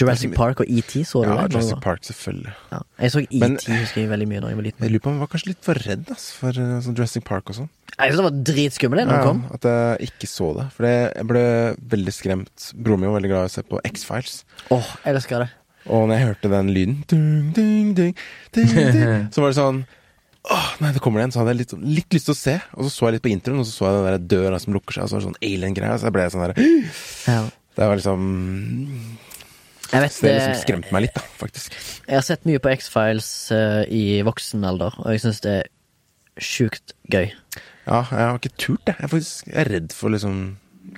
Jurassic 0.00 0.32
Park 0.36 0.62
og 0.64 0.70
ET, 0.72 0.94
så 1.06 1.22
du 1.24 1.28
Ja, 1.30 1.36
det? 1.44 1.52
Jurassic 1.54 1.82
Park, 1.84 2.02
selvfølgelig. 2.08 2.54
Ja. 2.72 2.80
Jeg 3.04 3.12
så 3.14 3.22
ET 3.26 3.66
husker 3.68 4.00
jeg 4.00 4.10
veldig 4.10 4.28
mye 4.30 4.40
da 4.42 4.50
jeg 4.52 4.58
var 4.60 4.66
liten. 4.66 4.86
Jeg 4.86 4.94
lurer 4.94 5.04
på 5.04 5.10
om 5.12 5.18
jeg 5.18 5.24
var 5.26 5.30
kanskje 5.34 5.52
litt 5.52 5.62
for 5.66 5.82
redd 5.86 6.10
ass, 6.14 6.26
for 6.36 6.56
sånn 6.56 6.96
Jurassic 6.96 7.26
Park 7.28 7.52
og 7.52 7.60
sånn. 7.60 7.70
Jeg 8.00 8.12
synes 8.14 8.20
det 8.20 8.26
var 8.26 8.42
dritskummelt 8.50 9.10
da 9.10 9.20
ja, 9.20 9.24
kom. 9.28 9.40
at 9.52 9.66
jeg 9.68 10.10
ikke 10.10 10.28
så 10.30 10.50
det. 10.56 10.66
For 10.76 10.88
jeg 10.88 11.28
ble 11.28 11.44
veldig 11.94 12.14
skremt. 12.16 12.68
Broren 12.74 13.02
min 13.02 13.12
var 13.12 13.18
veldig 13.20 13.32
glad 13.34 13.46
i 13.48 13.50
å 13.50 13.54
se 13.58 13.64
på 13.68 13.80
X-Files. 13.92 14.42
Åh, 14.72 14.92
jeg 15.04 15.14
elsker 15.14 15.44
det. 15.44 15.50
Og 15.90 16.08
når 16.08 16.14
jeg 16.16 16.26
hørte 16.28 16.50
den 16.52 16.74
lyden 16.76 16.98
ding, 17.08 17.52
ding, 17.56 17.94
ding, 17.96 18.14
Så 19.32 19.40
var 19.40 19.52
det 19.52 19.56
sånn 19.56 19.80
Åh, 20.50 20.68
nei, 20.80 20.90
det 20.96 21.00
kommer 21.04 21.20
det 21.20 21.28
en. 21.28 21.32
Så 21.34 21.42
hadde 21.42 21.52
jeg 21.52 21.60
litt, 21.60 21.72
litt 22.00 22.14
lyst 22.16 22.30
til 22.30 22.32
å 22.32 22.38
se. 22.38 22.54
Og 22.72 22.86
så 22.86 22.90
så 22.94 23.08
jeg 23.08 23.18
litt 23.18 23.24
på 23.26 23.32
introen, 23.32 23.60
og 23.60 23.66
så 23.68 23.74
så 23.76 23.88
jeg 23.90 23.98
den 23.98 24.06
der 24.08 24.22
døra 24.32 24.60
som 24.62 24.72
lukker 24.72 24.96
seg, 24.96 25.04
og 25.04 25.10
så 25.10 25.18
var 25.18 25.20
det 25.20 25.28
sånn 25.28 25.42
alien-greier. 25.44 26.00
Så 26.00 26.08
jeg 26.08 26.14
ble 26.16 26.28
sånn 26.32 26.44
der 26.46 26.54
Ja. 27.34 27.42
Det 27.76 27.88
var 27.90 28.00
liksom 28.00 28.24
Jeg 29.90 30.04
vet 30.04 30.12
Så 30.14 30.22
det 30.26 30.32
liksom 30.36 30.52
det- 30.54 30.62
skremte 30.62 30.92
meg 30.94 31.02
litt, 31.06 31.14
da, 31.18 31.22
faktisk. 31.40 31.74
Jeg 32.06 32.14
har 32.20 32.22
sett 32.26 32.44
mye 32.46 32.60
på 32.62 32.70
X-Files 32.76 33.28
uh, 33.52 33.82
i 33.90 34.22
voksen 34.26 34.64
alder, 34.64 34.94
og 35.02 35.10
jeg 35.14 35.20
syns 35.24 35.40
det 35.44 35.54
er 35.64 35.68
sjukt 36.40 36.94
gøy. 37.10 37.30
Ja, 37.86 38.04
jeg 38.06 38.18
har 38.22 38.38
ikke 38.38 38.54
turt, 38.56 38.84
jeg. 38.86 38.96
Jeg 39.00 39.04
er 39.08 39.12
faktisk 39.14 39.46
jeg 39.50 39.56
er 39.64 39.72
redd 39.76 39.92
for 39.96 40.10
liksom 40.14 40.42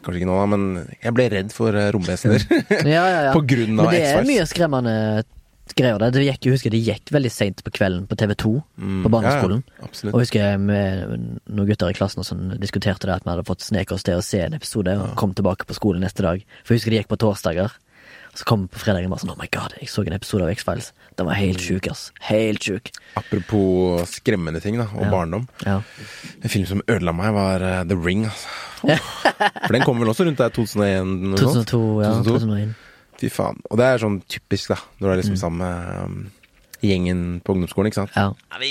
Kanskje 0.03 0.22
ikke 0.22 0.28
nå, 0.28 0.34
da, 0.38 0.47
men 0.49 0.62
jeg 1.03 1.12
ble 1.14 1.24
redd 1.28 1.51
for 1.53 1.74
eh, 1.76 1.90
romvesener. 1.93 2.45
Ja, 2.86 3.03
ja, 3.11 3.20
ja. 3.28 3.32
På 3.36 3.43
grunn 3.45 3.80
av 3.82 3.90
X-Files. 3.90 3.93
Men 3.93 3.99
det 3.99 4.22
er 4.22 4.28
mye 4.30 4.47
skremmende 4.49 4.95
greier 5.76 5.99
der. 6.01 6.12
Det 6.14 6.22
gikk, 6.26 6.47
jeg 6.47 6.55
husker 6.57 6.72
det 6.74 6.80
gikk 6.86 7.12
veldig 7.14 7.30
seint 7.32 7.61
på 7.64 7.72
kvelden 7.76 8.07
på 8.11 8.16
TV2 8.20 8.53
Mm, 8.82 9.03
på 9.05 9.11
barneskolen. 9.12 9.61
Ja, 9.78 9.86
ja. 9.88 10.11
Og 10.12 10.16
jeg 10.20 10.24
husker 10.26 10.59
med 10.62 11.12
noen 11.47 11.68
gutter 11.68 11.93
i 11.93 11.97
klassen 11.97 12.24
som 12.26 12.40
diskuterte 12.62 13.07
det 13.09 13.14
at 13.18 13.24
vi 13.26 13.30
hadde 13.34 13.45
fått 13.49 13.64
sneke 13.66 13.95
oss 13.97 14.05
til 14.07 14.18
å 14.18 14.24
se 14.24 14.40
en 14.47 14.57
episode, 14.57 14.95
og 14.99 15.14
kom 15.20 15.34
tilbake 15.38 15.66
på 15.68 15.76
skolen 15.76 16.03
neste 16.07 16.24
dag. 16.24 16.43
For 16.62 16.74
jeg 16.74 16.80
husker 16.82 16.95
det 16.95 17.03
gikk 17.03 17.12
på 17.12 17.20
torsdager. 17.24 17.74
Og 18.33 18.39
så 18.41 18.47
kom 18.49 18.62
på 18.72 18.80
fredagen 18.80 19.11
bare 19.12 19.20
sånn 19.20 19.30
Oh 19.35 19.37
my 19.37 19.49
god, 19.53 19.74
jeg 19.80 19.91
så 19.93 20.03
en 20.07 20.14
episode 20.16 20.47
av 20.47 20.51
X-Files. 20.55 20.93
Den 21.18 21.26
var 21.28 21.37
helt 21.37 21.61
sjuk, 21.61 21.85
ass. 21.93 22.07
Helt 22.24 22.64
sjuk. 22.64 22.89
Apropos 23.20 24.07
skremmende 24.09 24.62
ting 24.64 24.78
da, 24.80 24.87
og 24.95 25.03
Ja. 25.05 25.11
barndom. 25.12 25.45
Ja. 25.66 25.83
En 26.43 26.49
film 26.49 26.64
som 26.66 26.80
ødela 26.89 27.12
meg, 27.12 27.35
var 27.37 27.61
eh, 27.61 27.83
The 27.85 27.97
Ring. 27.97 28.24
Altså. 28.24 28.49
For 29.66 29.72
den 29.76 29.85
kom 29.85 30.01
vel 30.01 30.09
også 30.09 30.24
rundt 30.24 30.39
der 30.41 30.49
2001? 30.49 31.12
eller 31.12 31.35
noe 31.35 31.39
sånt? 31.39 31.68
2002, 31.68 32.03
ja. 32.03 32.14
2002. 32.22 32.39
2001. 32.41 32.74
Fy 33.20 33.28
faen. 33.30 33.61
Og 33.70 33.78
det 33.78 33.87
er 33.87 33.99
sånn 34.03 34.22
typisk, 34.33 34.72
da, 34.72 34.80
når 34.99 35.07
du 35.07 35.12
er 35.12 35.20
liksom 35.20 35.37
sammen 35.37 35.61
med 35.61 36.01
um, 36.03 36.30
gjengen 36.83 37.41
på 37.47 37.55
ungdomsskolen, 37.55 37.91
ikke 37.93 38.01
sant. 38.01 38.14
Ja. 38.16 38.28
Er 38.55 38.62
vi, 38.62 38.70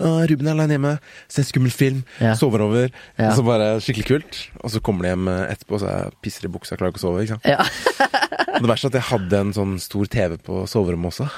uh, 0.00 0.24
Ruben 0.30 0.48
er 0.50 0.54
aleine 0.56 0.76
hjemme, 0.76 0.94
ser 1.32 1.46
skummel 1.48 1.70
film, 1.74 2.02
Ja. 2.20 2.34
sover 2.38 2.64
over. 2.66 2.88
Ja. 3.18 3.30
Og 3.30 3.36
så 3.38 3.44
bare 3.46 3.68
skikkelig 3.84 4.06
kult. 4.10 4.40
Og 4.62 4.70
så 4.74 4.80
kommer 4.82 5.06
de 5.06 5.12
hjem 5.14 5.28
etterpå, 5.28 5.52
etterpå, 5.56 5.80
så 5.82 5.92
jeg 5.92 6.16
pisser 6.26 6.48
i 6.48 6.52
buksa, 6.52 6.76
klarer 6.78 6.92
ikke 6.94 7.02
å 7.02 7.06
sove. 7.06 7.22
ikke 7.22 7.36
sant? 7.36 7.46
Ja. 7.46 7.62
Og 8.56 8.62
det 8.64 8.70
verste 8.70 8.88
er 8.88 8.94
at 8.94 8.98
jeg 9.00 9.08
hadde 9.12 9.40
en 9.44 9.52
sånn 9.56 9.76
stor 9.82 10.06
TV 10.10 10.36
på 10.42 10.64
soverommet 10.70 11.12
også. 11.14 11.28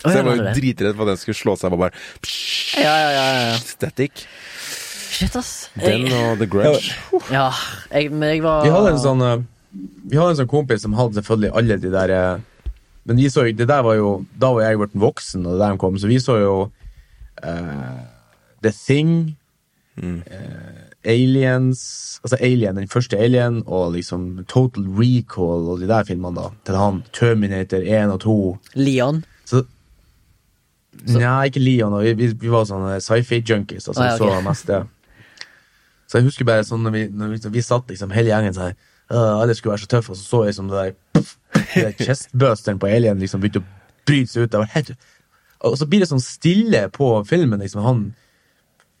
Å, 0.00 0.08
så 0.08 0.14
jeg 0.16 0.24
var 0.24 0.38
jo 0.38 0.52
dritredd 0.56 0.94
for 0.96 1.04
at 1.04 1.10
den 1.12 1.18
skulle 1.20 1.36
slå 1.36 1.52
seg. 1.60 1.66
Jeg 1.68 1.74
var 1.76 1.80
bare 1.90 2.20
psh, 2.24 2.78
Ja, 2.80 2.92
ja, 2.96 3.10
ja, 3.12 3.24
ja. 3.50 3.56
Static. 3.60 4.22
Shit, 5.10 5.34
ass. 5.36 5.50
Den 5.76 6.06
Jeg, 6.08 6.14
og 6.16 6.38
The 6.40 6.46
Grudge. 6.48 6.94
ja, 7.28 7.50
jeg, 7.92 8.08
men 8.14 8.30
jeg 8.30 8.40
var 8.46 8.62
Vi 8.64 8.70
hadde 8.72 8.94
en 8.94 9.02
sånn 9.02 9.20
eh, 9.26 9.42
Vi 10.08 10.16
hadde 10.16 10.32
en 10.32 10.38
sånn 10.40 10.48
kompis 10.48 10.80
som 10.86 10.94
hadde 10.96 11.18
selvfølgelig 11.18 11.50
alle 11.60 11.76
de 11.82 11.90
der 11.92 12.14
eh, 12.16 12.38
Men 13.10 13.18
vi 13.18 13.26
så 13.30 13.42
jo 13.48 13.56
Det 13.58 13.66
der 13.66 13.82
var 13.82 13.96
jo 13.98 14.10
Da 14.38 14.52
var 14.54 14.62
jeg 14.68 14.78
blitt 14.78 14.94
voksen, 15.02 15.42
og 15.46 15.56
det 15.56 15.64
der 15.64 15.74
de 15.74 15.82
kom, 15.82 15.98
så 15.98 16.06
vi 16.06 16.20
så 16.22 16.36
jo 16.38 16.54
uh, 17.42 18.00
The 18.62 18.70
Thing, 18.70 19.36
eh, 19.98 20.86
Aliens 21.08 22.20
Altså 22.22 22.36
Alien, 22.44 22.76
den 22.76 22.88
første 22.92 23.18
Alien, 23.18 23.62
og 23.66 23.94
liksom 23.96 24.44
Total 24.48 24.84
Recall 24.98 25.70
og 25.72 25.80
de 25.80 25.88
der 25.88 26.04
filmene, 26.04 26.36
da. 26.36 26.50
Til 26.68 26.76
han 26.76 27.02
Terminator 27.16 27.80
1 27.80 28.12
og 28.12 28.20
2. 28.20 28.34
Leon. 28.76 29.22
Så 29.48 29.64
Nei, 31.08 31.46
ikke 31.48 31.62
Leon. 31.64 31.96
Vi, 32.04 32.12
vi, 32.18 32.26
vi 32.42 32.52
var 32.52 32.66
sånne 32.68 32.98
sci-fi 33.00 33.40
junkies. 33.40 33.88
Altså, 33.88 34.02
Ah, 34.04 34.10
ja, 34.10 34.18
okay. 34.20 34.36
så 34.36 34.44
mest 34.44 34.68
det. 34.68 34.80
Så 36.10 36.18
jeg 36.18 36.28
husker 36.28 36.44
bare 36.44 36.66
sånn 36.68 36.84
når 36.84 36.92
vi, 36.98 37.02
når 37.08 37.32
vi, 37.32 37.42
vi 37.56 37.64
satt 37.64 37.88
liksom 37.88 38.12
hele 38.12 38.34
gjengen 38.34 38.56
sånn 38.56 38.76
Alle 39.10 39.54
skulle 39.56 39.72
være 39.72 39.86
så 39.86 39.90
tøffe, 39.96 40.12
og 40.12 40.20
så 40.20 40.26
så 40.26 40.44
jeg 40.46 40.58
som 40.58 40.68
det 40.68 40.76
der 40.76 40.92
puff, 41.16 41.38
chestbusteren 41.98 42.80
på 42.80 42.90
Alien 42.90 43.20
liksom 43.22 43.42
begynte 43.42 43.62
å 43.62 43.68
bryte 44.08 44.32
seg 44.32 44.48
ut. 44.48 44.56
Av, 44.58 44.66
helt, 44.74 44.92
og 45.66 45.76
så 45.78 45.88
blir 45.88 46.02
det 46.02 46.10
sånn 46.10 46.22
stille 46.24 46.86
på 46.94 47.12
filmen. 47.28 47.60
liksom 47.60 47.84
Han 47.84 48.02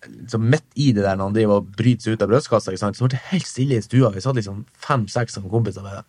liksom 0.06 0.48
midt 0.50 0.66
i 0.74 0.92
det 0.92 1.04
der 1.04 1.16
når 1.16 1.30
han 1.30 1.36
driver 1.36 1.60
og 1.60 1.70
bryter 1.76 2.06
seg 2.06 2.16
ut 2.16 2.24
av 2.24 2.32
brødskassa 2.32 2.76
så 2.76 3.04
ble 3.04 3.12
det 3.14 3.22
helt 3.30 3.48
stille 3.48 3.78
i 3.78 3.84
stua. 3.84 4.12
Vi 4.14 4.24
satt 4.24 4.38
liksom 4.38 4.64
fem-seks 4.86 5.36
som 5.36 5.48
kompiser. 5.50 5.82
bare 5.82 6.04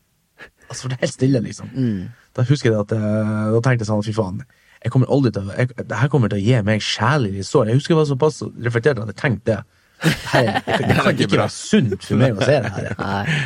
Og 0.69 0.75
så 0.75 0.87
ble 0.87 0.95
det 0.95 1.05
helt 1.05 1.13
stille, 1.13 1.41
liksom. 1.43 1.71
Da 2.35 2.45
husker 2.47 2.71
jeg 2.71 2.79
at 2.79 2.91
eh, 2.95 3.51
Da 3.51 3.59
tenkte 3.59 3.83
jeg 3.83 3.91
sånn, 3.91 4.03
fy 4.03 4.13
faen. 4.15 4.43
Jeg 4.81 4.91
kommer 4.91 5.11
aldri 5.13 5.31
til 5.31 5.51
jeg, 5.57 5.75
Det 5.77 5.97
her 5.97 6.07
kommer 6.09 6.31
til 6.31 6.39
å 6.39 6.45
gi 6.45 6.61
meg 6.65 6.81
sjelelig 6.81 7.45
sår. 7.45 7.67
Jeg 7.67 7.81
husker 7.81 7.93
jeg 7.93 8.01
var 8.01 8.09
såpass 8.09 8.41
reflektert 8.65 8.99
at 8.99 9.11
jeg 9.11 9.19
tenkte 9.19 9.51
det. 9.51 9.59
Det, 10.01 10.15
her, 10.31 10.47
det, 10.65 10.77
det, 10.87 10.95
kan 10.97 11.11
ikke 11.13 11.37
være 11.37 11.49
sunt 11.53 12.07
for 12.07 12.17
meg 12.17 12.39
å 12.39 12.47
se 12.47 12.55
det 12.63 12.71
her. 12.77 12.95
Nei. 12.97 13.41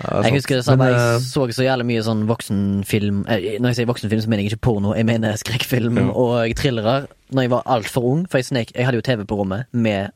Ja, 0.00 0.22
Jeg 0.24 0.32
husker 0.38 0.56
det 0.56 0.64
samme, 0.64 0.84
Men, 0.86 0.94
jeg 0.94 1.16
eh, 1.16 1.24
så 1.26 1.46
så 1.52 1.64
jævlig 1.66 1.86
mye 1.90 2.02
sånn 2.06 2.22
voksenfilm 2.28 3.18
eh, 3.28 3.58
Når 3.60 3.68
jeg 3.72 3.76
sier 3.80 3.88
voksenfilm, 3.90 4.22
så 4.24 4.28
mener 4.32 4.42
jeg 4.46 4.52
ikke 4.54 4.64
porno, 4.68 4.94
jeg 4.96 5.04
mener 5.08 5.36
skrekkfilm 5.36 5.98
Ja. 6.00 6.06
og 6.12 6.54
thrillere. 6.56 7.06
Når 7.32 7.42
jeg 7.46 7.50
var 7.50 7.62
altfor 7.66 8.06
ung, 8.12 8.22
for 8.30 8.38
jeg, 8.40 8.44
snek, 8.48 8.72
jeg 8.74 8.86
hadde 8.88 8.96
jo 8.96 9.02
TV 9.06 9.26
på 9.28 9.36
rommet 9.36 9.66
med 9.72 10.10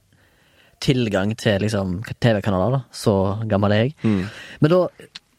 tilgang 0.81 1.35
til 1.39 1.61
liksom 1.65 2.01
TV-kanaler, 2.21 2.79
da. 2.79 2.81
Så 2.93 3.13
gammel 3.49 3.73
er 3.73 3.85
jeg. 3.85 3.95
Mm. 4.03 4.25
Men 4.61 4.71
da, 4.73 4.81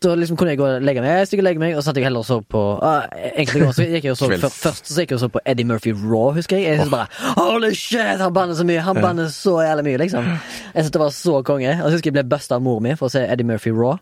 da 0.05 0.13
liksom 0.15 0.37
kunne 0.39 0.53
jeg 0.53 0.59
gå 0.61 0.65
og 0.77 0.81
legge 0.85 1.01
meg. 1.03 1.11
Jeg 1.19 1.27
stikker 1.29 1.45
legge 1.45 1.61
meg, 1.61 1.75
og 1.75 1.81
så 1.83 1.89
satt 1.91 1.99
jeg 1.99 2.05
heller 2.07 2.23
og 2.23 2.25
så 2.29 2.37
på 2.41 2.61
uh, 2.81 3.03
Egentlig 3.35 3.67
også, 3.67 3.81
så 3.83 3.87
gikk 3.91 4.07
jeg 4.07 4.15
og 4.15 4.17
så 4.21 4.29
før- 4.31 4.55
Først 4.55 4.89
så 4.93 5.01
gikk 5.03 5.13
jeg 5.13 5.19
og 5.19 5.23
så 5.25 5.29
på 5.35 5.43
Eddie 5.45 5.65
Murphy 5.69 5.93
Raw, 5.93 6.31
husker 6.37 6.57
jeg. 6.57 6.69
Jeg 6.71 6.79
synes 6.79 6.93
bare 6.93 7.07
Holy 7.37 7.73
shit, 7.73 8.21
han 8.21 8.33
banner 8.33 8.57
så 8.57 8.65
mye! 8.65 8.81
Han 8.85 9.01
banner 9.01 9.29
så 9.33 9.57
jævlig 9.65 9.85
mye, 9.89 10.01
liksom. 10.05 10.25
Jeg 10.31 10.83
synes 10.85 10.91
det 10.97 11.01
var 11.03 11.13
så 11.19 11.41
konge. 11.45 11.75
Og 11.81 11.89
så 11.89 11.93
husker 11.97 12.11
jeg 12.13 12.17
ble 12.19 12.27
busta 12.35 12.57
av 12.57 12.65
mor 12.65 12.79
mi 12.85 12.95
for 12.95 13.09
å 13.09 13.15
se 13.17 13.25
Eddie 13.25 13.45
Murphy 13.49 13.73
Raw. 13.75 13.97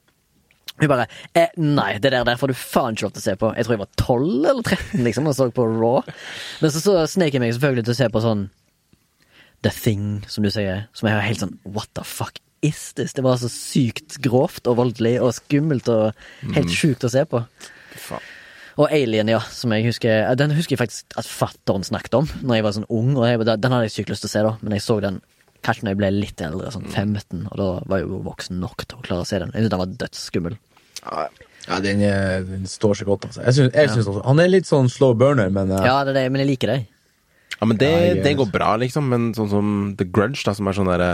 Hun 0.80 0.90
bare 0.90 1.06
eh, 1.38 1.52
Nei, 1.62 2.00
det 2.02 2.10
der, 2.10 2.24
der 2.26 2.40
får 2.40 2.50
du 2.50 2.58
faen 2.58 2.98
ikke 2.98 3.08
lov 3.08 3.14
til 3.16 3.22
å 3.22 3.26
se 3.28 3.36
på. 3.40 3.52
Jeg 3.58 3.68
tror 3.68 3.76
jeg 3.76 3.84
var 3.84 3.92
12 4.02 4.50
eller 4.52 4.64
13 4.64 5.06
liksom 5.06 5.30
og 5.30 5.38
så 5.38 5.50
på 5.54 5.68
Raw. 5.70 6.14
Men 6.64 6.74
så, 6.74 6.82
så 6.82 6.96
snek 7.14 7.36
jeg 7.36 7.44
meg 7.44 7.54
selvfølgelig 7.56 7.88
til 7.88 7.96
å 7.96 8.00
se 8.02 8.10
på 8.14 8.24
sånn 8.24 8.48
The 9.64 9.72
Thing, 9.72 10.08
som 10.28 10.46
du 10.46 10.52
sier. 10.52 10.88
Som 10.98 11.10
jeg 11.10 11.20
var 11.20 11.28
helt 11.28 11.44
sånn 11.44 11.58
What 11.64 11.92
the 11.98 12.06
fuck 12.08 12.42
is 12.66 12.90
this? 12.98 13.14
Det 13.16 13.26
var 13.26 13.38
så 13.42 13.52
sykt 13.52 14.18
grovt 14.24 14.68
og 14.72 14.80
voldelig 14.82 15.20
og 15.24 15.36
skummelt 15.38 15.92
og 15.94 16.26
helt 16.56 16.74
sjukt 16.74 17.06
å 17.06 17.12
se 17.14 17.26
på. 17.30 17.44
Faen. 17.94 18.32
Og 18.82 18.90
Alien, 18.90 19.30
ja, 19.30 19.38
som 19.54 19.70
jeg 19.76 19.86
husker 19.86 20.32
Den 20.34 20.56
husker 20.58 20.74
jeg 20.74 20.82
faktisk 20.82 21.14
at 21.22 21.28
fatteren 21.30 21.84
snakket 21.86 22.16
om 22.18 22.30
Når 22.42 22.58
jeg 22.58 22.66
var 22.66 22.74
sånn 22.74 22.88
ung. 22.90 23.12
Og 23.20 23.28
jeg, 23.28 23.44
den 23.46 23.76
hadde 23.76 23.86
jeg 23.86 23.94
sykt 24.00 24.14
lyst 24.14 24.26
til 24.26 24.32
å 24.32 24.34
se, 24.34 24.42
da. 24.48 24.54
Men 24.64 24.74
jeg 24.78 24.86
så 24.86 24.98
den 25.04 25.20
kanskje 25.64 25.86
når 25.88 25.94
jeg 25.96 26.00
ble 26.02 26.12
litt 26.20 26.42
eldre, 26.46 26.72
sånn 26.76 26.86
15, 26.92 27.48
og 27.52 27.58
da 27.60 27.68
var 27.90 28.02
jeg 28.04 28.08
jo 28.10 28.20
voksen 28.28 28.60
nok 28.62 28.86
til 28.86 29.00
å 29.00 29.06
klare 29.08 29.26
å 29.26 29.28
se 29.30 29.40
den. 29.42 29.52
Jeg 29.56 29.64
synes 29.66 29.74
den 29.76 29.84
var 29.84 29.94
dødsskummel. 30.04 30.58
Ja, 31.64 31.78
den, 31.80 32.02
er- 32.04 32.44
den 32.48 32.66
står 32.68 32.98
seg 33.00 33.08
godt, 33.08 33.30
altså. 33.30 33.44
Jeg 33.48 33.54
synes, 33.58 33.74
jeg 33.74 33.90
synes 33.94 34.08
også, 34.12 34.24
han 34.28 34.40
er 34.44 34.50
litt 34.52 34.68
sånn 34.68 34.90
slow 34.92 35.14
burner, 35.16 35.50
men 35.56 35.72
uh... 35.72 35.80
Ja, 35.86 36.02
det 36.04 36.12
er 36.16 36.22
det, 36.24 36.26
men 36.36 36.44
jeg 36.44 36.50
liker 36.54 36.74
det. 36.74 36.82
Ja, 37.60 37.68
men 37.70 37.78
det, 37.80 37.88
Ja, 37.92 38.02
jeg- 38.10 38.24
det 38.26 38.34
går 38.42 38.50
bra, 38.52 38.74
liksom. 38.82 39.08
Men 39.08 39.30
sånn 39.38 39.48
som 39.52 39.70
The 40.00 40.04
Grudge, 40.06 40.44
da, 40.44 40.54
som 40.58 40.68
er 40.68 40.76
sånn 40.76 40.90
derre 40.92 41.14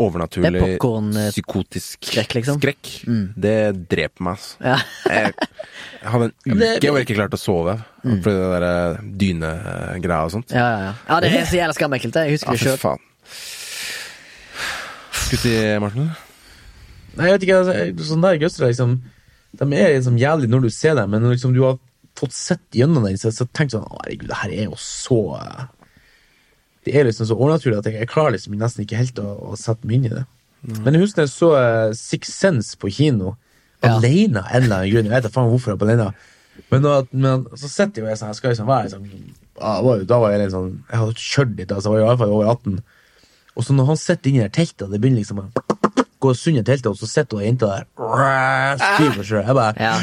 overnaturlig, 0.00 0.50
Det 0.54 0.60
er 0.62 0.74
popcorn, 0.78 1.08
eh, 1.18 1.28
psykotisk 1.34 2.06
skrekk, 2.08 2.34
liksom. 2.38 2.58
skrekk, 2.62 2.90
det 3.36 3.54
dreper 3.90 4.22
meg, 4.26 4.38
altså. 4.38 4.56
Ja. 4.64 4.76
Jeg, 5.10 5.34
jeg 6.00 6.10
hadde 6.14 6.28
en 6.30 6.34
uke 6.62 6.90
hvor 6.90 6.98
jeg 7.02 7.06
ikke 7.08 7.18
klarte 7.18 7.38
å 7.38 7.42
sove. 7.42 7.74
Fordi 8.00 8.34
det 8.38 8.50
derre 8.54 8.74
dynegreia 9.22 10.24
og 10.24 10.34
sånt. 10.34 10.54
Ja, 10.54 10.66
ja, 10.66 10.82
ja. 10.88 10.92
ja, 11.10 11.20
det 11.26 11.32
er 11.36 11.46
så 11.50 11.58
jævla 11.58 11.76
skammekkelt. 11.76 12.20
Jeg 12.24 12.38
husker 12.38 12.54
Ja, 12.54 12.58
det 12.58 12.78
sjøl. 12.80 13.06
Faen. 15.30 15.52
i, 15.52 15.78
Morten? 15.82 16.10
Nei, 17.16 17.26
jeg 17.26 17.32
vet 17.36 17.42
ikke, 17.46 17.58
altså, 17.62 18.06
sånn 18.10 18.22
der 18.22 18.38
gøstere, 18.38 18.68
liksom 18.70 18.98
De 19.58 19.66
er 19.74 19.96
liksom 19.96 20.18
jævlig 20.20 20.48
når 20.50 20.60
du 20.62 20.70
ser 20.70 20.94
dem, 20.94 21.10
men 21.10 21.22
når 21.22 21.34
liksom 21.36 21.54
du 21.54 21.62
har 21.64 21.78
fått 22.18 22.32
sett 22.36 22.62
gjennom 22.76 23.02
den, 23.06 23.16
så, 23.18 23.30
så 23.34 23.46
tenker 23.50 23.78
du 23.78 23.78
sånn 23.80 23.88
herregud, 23.98 24.28
det 24.30 24.38
her 24.42 24.50
er 24.54 24.64
jo 24.68 24.76
så 24.78 25.18
eh, 25.40 25.64
Det 26.86 26.94
er 26.96 27.04
liksom 27.08 27.26
så 27.26 27.36
overnaturlig 27.38 27.78
at 27.80 27.86
jeg, 27.90 27.98
jeg 28.02 28.08
klarer 28.12 28.36
liksom 28.36 28.54
nesten 28.60 28.84
ikke 28.84 29.00
helt 29.00 29.18
å, 29.22 29.28
å 29.50 29.58
sette 29.58 29.86
meg 29.86 29.96
inn 30.00 30.06
i 30.10 30.14
det. 30.14 30.24
Men 30.84 30.92
jeg 30.96 31.02
husker 31.06 31.24
jeg 31.24 31.32
så 31.32 31.48
uh, 31.56 31.92
Six 31.96 32.34
Sense 32.36 32.76
på 32.80 32.90
kino, 32.92 33.36
Ja. 33.80 33.94
alene 33.96 34.42
av 34.44 34.50
en 34.52 34.64
eller 34.66 34.76
annen 34.82 34.90
grunn. 34.92 35.06
Jeg 35.08 35.14
vet 35.14 35.24
da 35.24 35.30
faen 35.32 35.48
hvorfor 35.48 35.72
jeg 35.72 35.78
er 35.80 35.84
alene. 35.86 36.08
Men, 36.68 36.82
nå, 36.84 36.90
men 37.16 37.44
så 37.56 37.70
sitter 37.72 38.02
jo 38.02 38.08
jeg 38.10 38.18
sånn, 38.20 38.28
jeg 38.34 38.36
skal 38.36 38.52
liksom 38.52 38.68
være 38.68 38.90
sånn 38.92 39.06
ah, 39.56 39.78
var 39.80 40.02
jo- 40.02 40.08
Da 40.10 40.18
var 40.20 40.34
jeg 40.34 40.42
litt 40.42 40.52
sånn 40.52 40.66
Jeg 40.90 40.98
hadde 41.00 41.14
kjørt 41.16 41.54
litt, 41.56 41.72
altså, 41.72 41.94
jeg 41.96 42.04
var 42.04 42.04
i 42.04 42.10
hvert 42.10 42.20
fall 42.20 42.34
over 42.36 42.50
18. 42.52 42.82
Og 43.56 43.64
så 43.66 43.74
når 43.74 43.84
han 43.90 43.96
sitter 44.00 44.30
inni 44.30 44.42
det 44.44 44.52
teltet, 44.56 44.86
og 44.86 44.92
det 44.94 45.00
begynner 45.02 45.20
liksom 45.24 45.40
å 45.42 45.48
gå 46.20 46.34
sunne 46.36 46.62
teltet, 46.64 46.86
og 46.92 46.96
så 47.00 47.06
sitter 47.08 47.36
hun 47.40 47.44
jenta 47.46 47.66
der 47.66 47.84
skriver 48.80 49.14
for 49.18 49.24
seg. 49.24 49.46
Jeg 49.46 49.54
bare 49.54 49.74
Ja. 49.80 49.94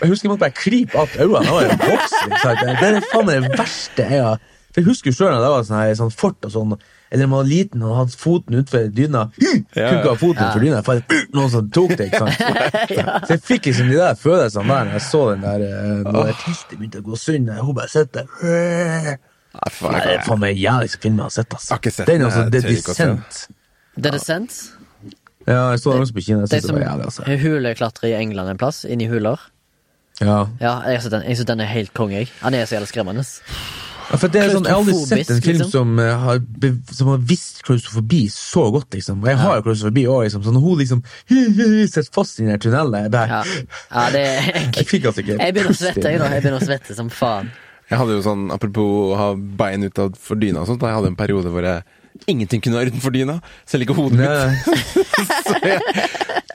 Jeg 0.00 0.08
husker 0.10 0.28
jeg 0.28 0.32
måtte 0.34 0.44
bare 0.46 0.58
klype 0.62 0.98
att 1.02 1.16
øynene. 1.20 1.44
Jeg 1.44 1.52
var 1.52 1.62
jo 1.62 1.68
voksen. 1.68 2.32
ikke 2.32 2.42
sant? 2.42 2.58
Det 2.80 2.88
er 2.90 3.06
faen 3.12 3.26
det 3.26 3.58
verste 3.58 4.02
jeg 4.10 4.22
har 4.22 4.38
For 4.74 4.80
Jeg 4.80 4.88
husker 4.88 5.12
sjøl 5.14 5.30
da 5.30 5.40
det 5.40 5.50
var 5.54 5.62
sånn, 5.62 5.78
her, 5.78 5.94
sånn 5.94 6.10
fort 6.10 6.44
og 6.44 6.50
sånn, 6.50 6.72
eller 7.14 7.26
man 7.30 7.38
var 7.38 7.46
liten 7.46 7.82
og 7.86 7.92
hadde 7.96 8.16
foten 8.18 8.56
utfor 8.58 8.88
dyna. 8.90 9.20
Ha 9.30 10.14
foten 10.18 10.40
Ja. 10.42 10.48
utfor 10.48 10.60
dyna, 10.64 10.80
for 10.82 10.98
noen 11.32 11.50
som 11.50 11.68
tok 11.70 11.92
det. 11.96 12.08
ikke 12.10 12.18
sant? 12.18 12.34
Så 13.28 13.30
jeg 13.36 13.42
fikk 13.46 13.66
liksom 13.70 13.88
de 13.92 13.96
der 14.00 14.14
følelsene 14.18 14.66
der 14.66 14.84
når 14.88 14.92
jeg 14.98 15.02
så 15.06 15.20
den 15.30 15.42
der 15.46 15.62
eh, 15.62 16.02
Når 16.10 16.26
det 16.26 16.34
teltet 16.42 16.78
begynte 16.78 16.98
å 16.98 17.06
gå 17.06 17.16
sunn. 17.16 17.48
og 17.54 17.64
hun 17.66 17.74
bare 17.78 17.88
sitter 17.88 18.26
der. 18.42 19.18
Nei, 19.54 19.70
faen, 19.70 19.92
Nei, 19.94 20.00
det 20.04 20.14
er 20.14 20.24
faen 20.26 20.40
meg 20.42 20.58
jævligste 20.58 21.00
film 21.02 21.20
jeg 21.20 21.28
har 21.28 21.34
sett. 21.34 21.54
Altså. 21.54 21.68
Jeg 21.68 21.74
har 21.74 21.82
ikke 21.82 21.94
sett 21.96 22.10
Den 22.10 22.20
er 22.20 22.30
altså, 22.30 22.40
jeg 22.42 22.52
det 22.52 22.60
er 22.64 22.68
se. 22.70 22.88
Descent. 22.90 23.42
The 23.94 24.10
Descent. 24.10 24.60
Ja, 25.46 25.70
jeg 25.70 25.80
så 25.80 25.92
den 25.92 26.04
også 26.06 26.16
på 26.16 26.24
kino. 26.24 26.40
Jeg 26.40 26.48
synes 26.48 26.62
det 26.62 26.68
som 26.68 26.78
var 26.78 26.86
jævlig, 26.86 27.04
altså. 27.04 27.38
huleklatrer 27.42 28.08
i 28.08 28.14
England 28.22 28.50
en 28.50 28.58
plass, 28.58 28.84
inni 28.88 29.08
huler. 29.12 29.40
Ja. 30.20 30.44
Ja, 30.60 30.78
jeg 30.88 31.02
syns 31.02 31.14
den. 31.14 31.46
Den 31.46 31.60
er 31.60 31.70
helt 31.70 31.94
konge. 31.94 32.16
jeg. 32.16 32.30
Han 32.40 32.54
er 32.54 32.64
så 32.64 32.78
jævlig 32.78 32.88
skremmende. 32.88 33.24
Ja, 34.10 34.18
for 34.20 34.28
det 34.28 34.40
er 34.40 34.50
sånn, 34.52 34.66
Jeg 34.68 34.74
har 34.74 34.82
aldri 34.82 34.94
sett 35.08 35.30
en 35.32 35.40
film 35.42 35.58
liksom. 35.62 35.70
som, 35.72 35.92
eh, 36.02 36.24
har, 36.24 36.40
som 36.92 37.10
har 37.14 37.22
visst 37.24 37.62
klaustrofobi 37.64 38.26
så 38.32 38.66
godt, 38.74 38.90
liksom. 38.92 39.22
Og 39.24 39.30
jeg 39.30 39.38
har 39.40 39.56
jo 39.56 39.64
klaustrofobi 39.68 40.04
òg, 40.12 40.24
liksom. 40.26 40.42
Så 40.44 40.52
når 40.52 40.64
hun 40.66 40.78
liksom 40.82 41.00
sitter 41.88 42.10
fast 42.12 42.40
i 42.40 42.48
den 42.48 42.60
tunnelen 42.60 43.06
jeg 43.06 43.14
bare, 43.14 43.40
Ja, 43.40 43.42
ja 43.94 44.04
det 44.12 44.24
Jeg 44.78 44.88
fikk 44.90 45.08
altså 45.08 45.24
ikke 45.24 45.38
Jeg 45.38 45.56
begynner 45.56 45.70
å 45.70 45.72
pust 45.72 45.82
i 45.82 45.88
svette, 45.88 46.10
jeg, 46.10 46.20
da. 46.20 46.28
Jeg 46.34 46.44
begynner 46.44 46.60
å 46.60 46.68
svette 46.68 46.98
som 46.98 47.08
faen. 47.12 47.50
Jeg 47.90 48.00
hadde 48.00 48.14
jo 48.16 48.22
sånn, 48.24 48.46
Apropos 48.54 49.12
å 49.12 49.18
ha 49.18 49.26
bein 49.36 49.84
utenfor 49.84 50.38
dyna 50.40 50.62
og 50.62 50.70
sånt, 50.70 50.80
da 50.82 50.90
jeg 50.92 50.98
hadde 51.00 51.10
en 51.12 51.18
periode 51.20 51.50
hvor 51.52 51.66
jeg 51.66 51.82
ingenting 52.30 52.62
kunne 52.62 52.78
være 52.78 52.92
utenfor 52.94 53.12
dyna. 53.12 53.34
Selv 53.68 53.84
ikke 53.84 53.96
hodet 53.98 54.20
mitt. 54.22 54.84
Så 55.48 55.58
jeg 55.66 55.80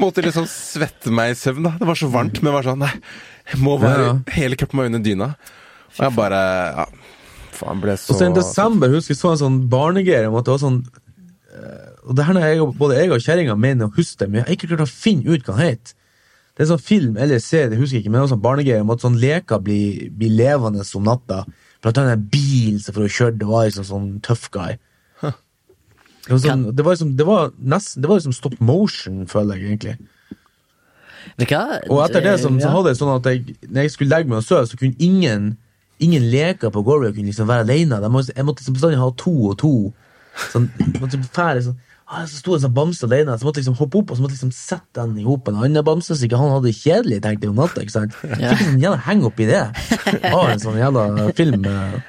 måtte 0.01 0.23
liksom 0.23 0.47
svette 0.49 1.11
meg 1.13 1.33
i 1.33 1.37
søvn. 1.37 1.65
da 1.67 1.73
Det 1.81 1.87
var 1.89 1.99
så 1.99 2.07
varmt, 2.11 2.39
men 2.39 2.49
det 2.49 2.55
var 2.55 2.67
sånn 2.69 2.79
Nei, 2.85 2.93
jeg 3.51 3.59
må 3.61 3.75
være 3.81 4.05
Ja. 4.07 4.13
hele 4.37 4.55
kroppen 4.59 4.79
må 4.79 4.85
under 4.87 5.03
dyna. 5.03 5.33
Og 5.97 6.01
jeg 6.05 6.15
bare 6.15 6.39
ja, 6.79 6.85
Faen, 7.59 7.81
ble 7.83 7.95
så 7.99 8.13
Og 8.13 8.19
så 8.21 8.29
i 8.29 8.33
desember 8.37 8.93
husker 8.93 9.13
jeg 9.15 9.19
så 9.19 9.33
en 9.33 9.41
sånn 9.43 9.59
barnegreie 9.71 10.29
om 10.29 10.37
at 10.39 10.47
det 10.47 10.53
var 10.55 10.61
sånn 10.63 10.79
eh, 10.85 11.87
Og 12.07 12.15
det 12.15 12.25
her 12.29 12.37
når 12.37 12.45
jeg, 12.47 12.67
både 12.79 12.99
jeg 13.01 13.11
og 13.11 13.23
kjerringa 13.25 13.55
mener 13.59 13.89
å 13.89 13.95
huske 13.97 14.21
det, 14.23 14.29
men 14.31 14.39
jeg 14.41 14.47
har 14.47 14.55
ikke 14.57 14.69
klart 14.71 14.85
å 14.87 14.89
finne 14.93 15.27
ut 15.33 15.43
hva 15.49 15.57
den 15.59 15.65
het. 15.73 15.93
Det 16.59 16.65
er 16.65 16.73
sånn 16.73 16.81
film 16.83 17.15
eller 17.15 17.39
serie, 17.39 17.69
det 17.71 17.77
husker 17.79 18.01
ikke, 18.01 18.11
men 18.11 18.19
det 18.19 18.25
var 18.25 18.31
sånn 18.33 18.43
barnegreie 18.43 18.83
om 18.83 18.89
at 18.91 19.03
sånn 19.05 19.15
leker 19.15 19.61
blir, 19.63 20.09
blir 20.11 20.33
levende 20.35 20.83
om 20.99 21.05
natta. 21.07 21.45
Blant 21.79 22.01
annet 22.01 22.17
en 22.17 22.25
bil 22.33 22.81
som 22.83 22.97
for 22.97 23.07
å 23.07 23.11
kjøre, 23.15 23.37
det 23.39 23.47
var 23.47 23.69
liksom 23.69 23.85
sånn 23.87 24.09
tough 24.25 24.49
guy. 24.51 24.75
Det 25.23 26.33
var, 26.35 26.41
sånn, 26.43 26.65
det 26.75 26.83
var 26.83 26.93
liksom 26.93 27.13
det 27.17 27.25
var 27.25 27.53
nesten 27.57 28.03
Det 28.03 28.09
var 28.11 28.19
liksom 28.19 28.33
stop 28.35 28.57
motion, 28.59 29.23
føler 29.31 29.55
jeg 29.55 29.69
egentlig. 29.71 29.95
Og 31.87 32.03
etter 32.03 32.27
det 32.27 32.35
som, 32.43 32.59
så 32.61 32.73
hadde 32.75 32.91
jeg 32.91 32.99
sånn 32.99 33.13
at 33.15 33.29
jeg, 33.31 33.55
når 33.65 33.87
jeg 33.87 33.93
skulle 33.95 34.13
legge 34.13 34.29
meg 34.29 34.41
og 34.41 34.45
sove, 34.45 34.67
så 34.69 34.79
kunne 34.79 34.99
ingen 34.99 35.53
Ingen 35.99 36.29
leker 36.31 36.71
på 36.71 36.79
gulvet 36.87 37.11
kunne 37.11 37.27
liksom 37.27 37.47
være 37.49 37.65
alene. 37.65 37.97
Jeg 37.99 38.11
måtte 38.47 38.61
liksom 38.61 38.75
bestandig 38.77 39.01
ha 39.01 39.09
to 39.19 39.33
og 39.49 39.57
to. 39.59 39.71
Sånn, 40.47 40.69
jeg 40.79 41.01
måtte 41.01 41.17
fære, 41.35 41.63
sånn, 41.65 41.81
så 42.09 42.39
sto 42.39 42.55
en 42.55 42.61
sånn 42.63 42.73
bamse 42.73 43.05
alene, 43.05 43.35
så 43.37 43.45
måtte 43.45 43.59
jeg 43.61 43.67
liksom 43.67 43.77
hoppe 43.79 43.99
opp 44.01 44.11
og 44.11 44.17
så 44.17 44.23
måtte 44.25 44.33
liksom 44.37 44.53
sette 44.55 44.97
den 45.03 45.17
i 45.21 45.25
hop 45.27 45.45
med 45.45 45.59
en 45.59 45.65
annen 45.67 45.85
bamse, 45.85 46.15
så 46.17 46.25
ikke 46.25 46.39
han 46.41 46.49
hadde 46.55 46.71
det 46.71 46.77
kjedelig 46.79 47.19
tenkte 47.21 47.45
jeg 47.45 47.51
om 47.53 47.59
natta. 47.61 47.83
ikke 47.85 47.93
sant? 47.95 48.15
Ja. 48.39 48.53
fikk 48.55 48.63
en 48.65 48.71
sånn 48.71 48.81
jævla 48.85 49.01
heng 49.05 49.21
opp 49.29 49.39
i 49.43 49.47
det. 49.49 49.59
Av 50.31 50.47
en 50.49 50.63
sånn 50.63 50.79
jævla 50.81 51.03
film. 51.37 51.67
eh, 51.69 51.99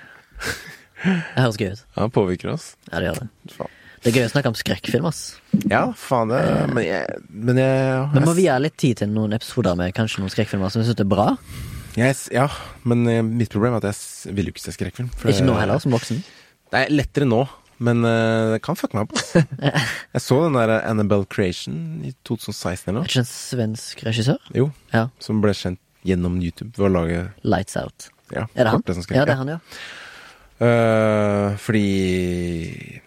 Det 1.01 1.43
høres 1.45 1.59
gøy 1.61 1.71
ut. 1.75 1.83
Ja, 1.97 2.07
det 2.07 2.13
påvirker 2.17 2.53
oss. 2.55 2.71
Ja, 2.91 2.99
det 3.01 3.07
gjør 3.11 3.21
det. 3.23 3.29
Faen. 3.57 3.77
Det 4.01 4.09
er 4.09 4.17
gøy 4.17 4.27
å 4.31 4.33
snakke 4.33 4.49
om 4.49 4.57
skrekkfilm, 4.57 5.07
ass. 5.11 5.21
Ja, 5.69 5.83
faen 5.93 6.31
det 6.33 6.39
Men 6.73 6.85
jeg, 6.87 7.19
men 7.29 7.59
jeg, 7.61 8.05
Vi 8.15 8.23
må 8.25 8.33
vie 8.39 8.55
litt 8.65 8.79
tid 8.81 9.03
til 9.03 9.11
noen 9.13 9.35
episoder 9.37 9.77
med 9.77 9.93
kanskje 9.97 10.23
noen 10.23 10.33
skrekkfilmer 10.33 10.73
som 10.73 10.81
vi 10.81 10.89
syns 10.89 11.03
er 11.05 11.09
bra. 11.11 11.27
Yes, 12.01 12.29
Ja, 12.33 12.47
men 12.89 13.05
eh, 13.11 13.21
mitt 13.27 13.51
problem 13.53 13.75
er 13.77 13.83
at 13.85 13.91
jeg 13.93 14.33
vil 14.37 14.49
jo 14.49 14.55
ikke 14.55 14.63
se 14.65 14.73
skrekkfilm. 14.79 15.11
for 15.13 15.29
Ikke 15.33 15.45
nå 15.45 15.59
heller, 15.61 15.81
som 15.85 15.93
voksen. 15.93 16.23
Det 16.73 16.85
er 16.87 16.93
lettere 16.95 17.29
nå, 17.29 17.43
men 17.81 18.05
uh, 18.05 18.53
det 18.55 18.61
kan 18.67 18.77
fucke 18.77 18.95
meg 18.99 19.09
opp. 19.09 19.21
Jeg 20.15 20.23
så 20.23 20.37
den 20.45 20.57
der 20.59 20.73
Annabelle 20.85 21.25
Creation 21.33 21.79
i 22.05 22.13
2016 22.29 22.91
eller 22.91 23.01
Er 23.01 23.01
noe. 23.01 23.09
ikke 23.09 23.23
en 23.25 23.31
svensk 23.31 24.05
regissør? 24.07 24.39
Jo, 24.57 24.69
Ja. 24.95 25.07
som 25.23 25.41
ble 25.45 25.55
kjent 25.57 25.81
gjennom 26.07 26.39
YouTube 26.41 26.73
ved 26.79 26.87
å 26.89 26.93
lage 26.95 27.23
Lights 27.45 27.77
Out. 27.81 28.11
ja, 28.33 28.47
Er 28.55 28.69
det 28.69 28.77
han? 28.77 28.85
Ja, 29.17 29.25
det 29.25 29.35
er 29.35 29.41
han, 29.41 29.55
ja. 29.57 29.59
Uh, 30.61 31.57
fordi 31.57 33.01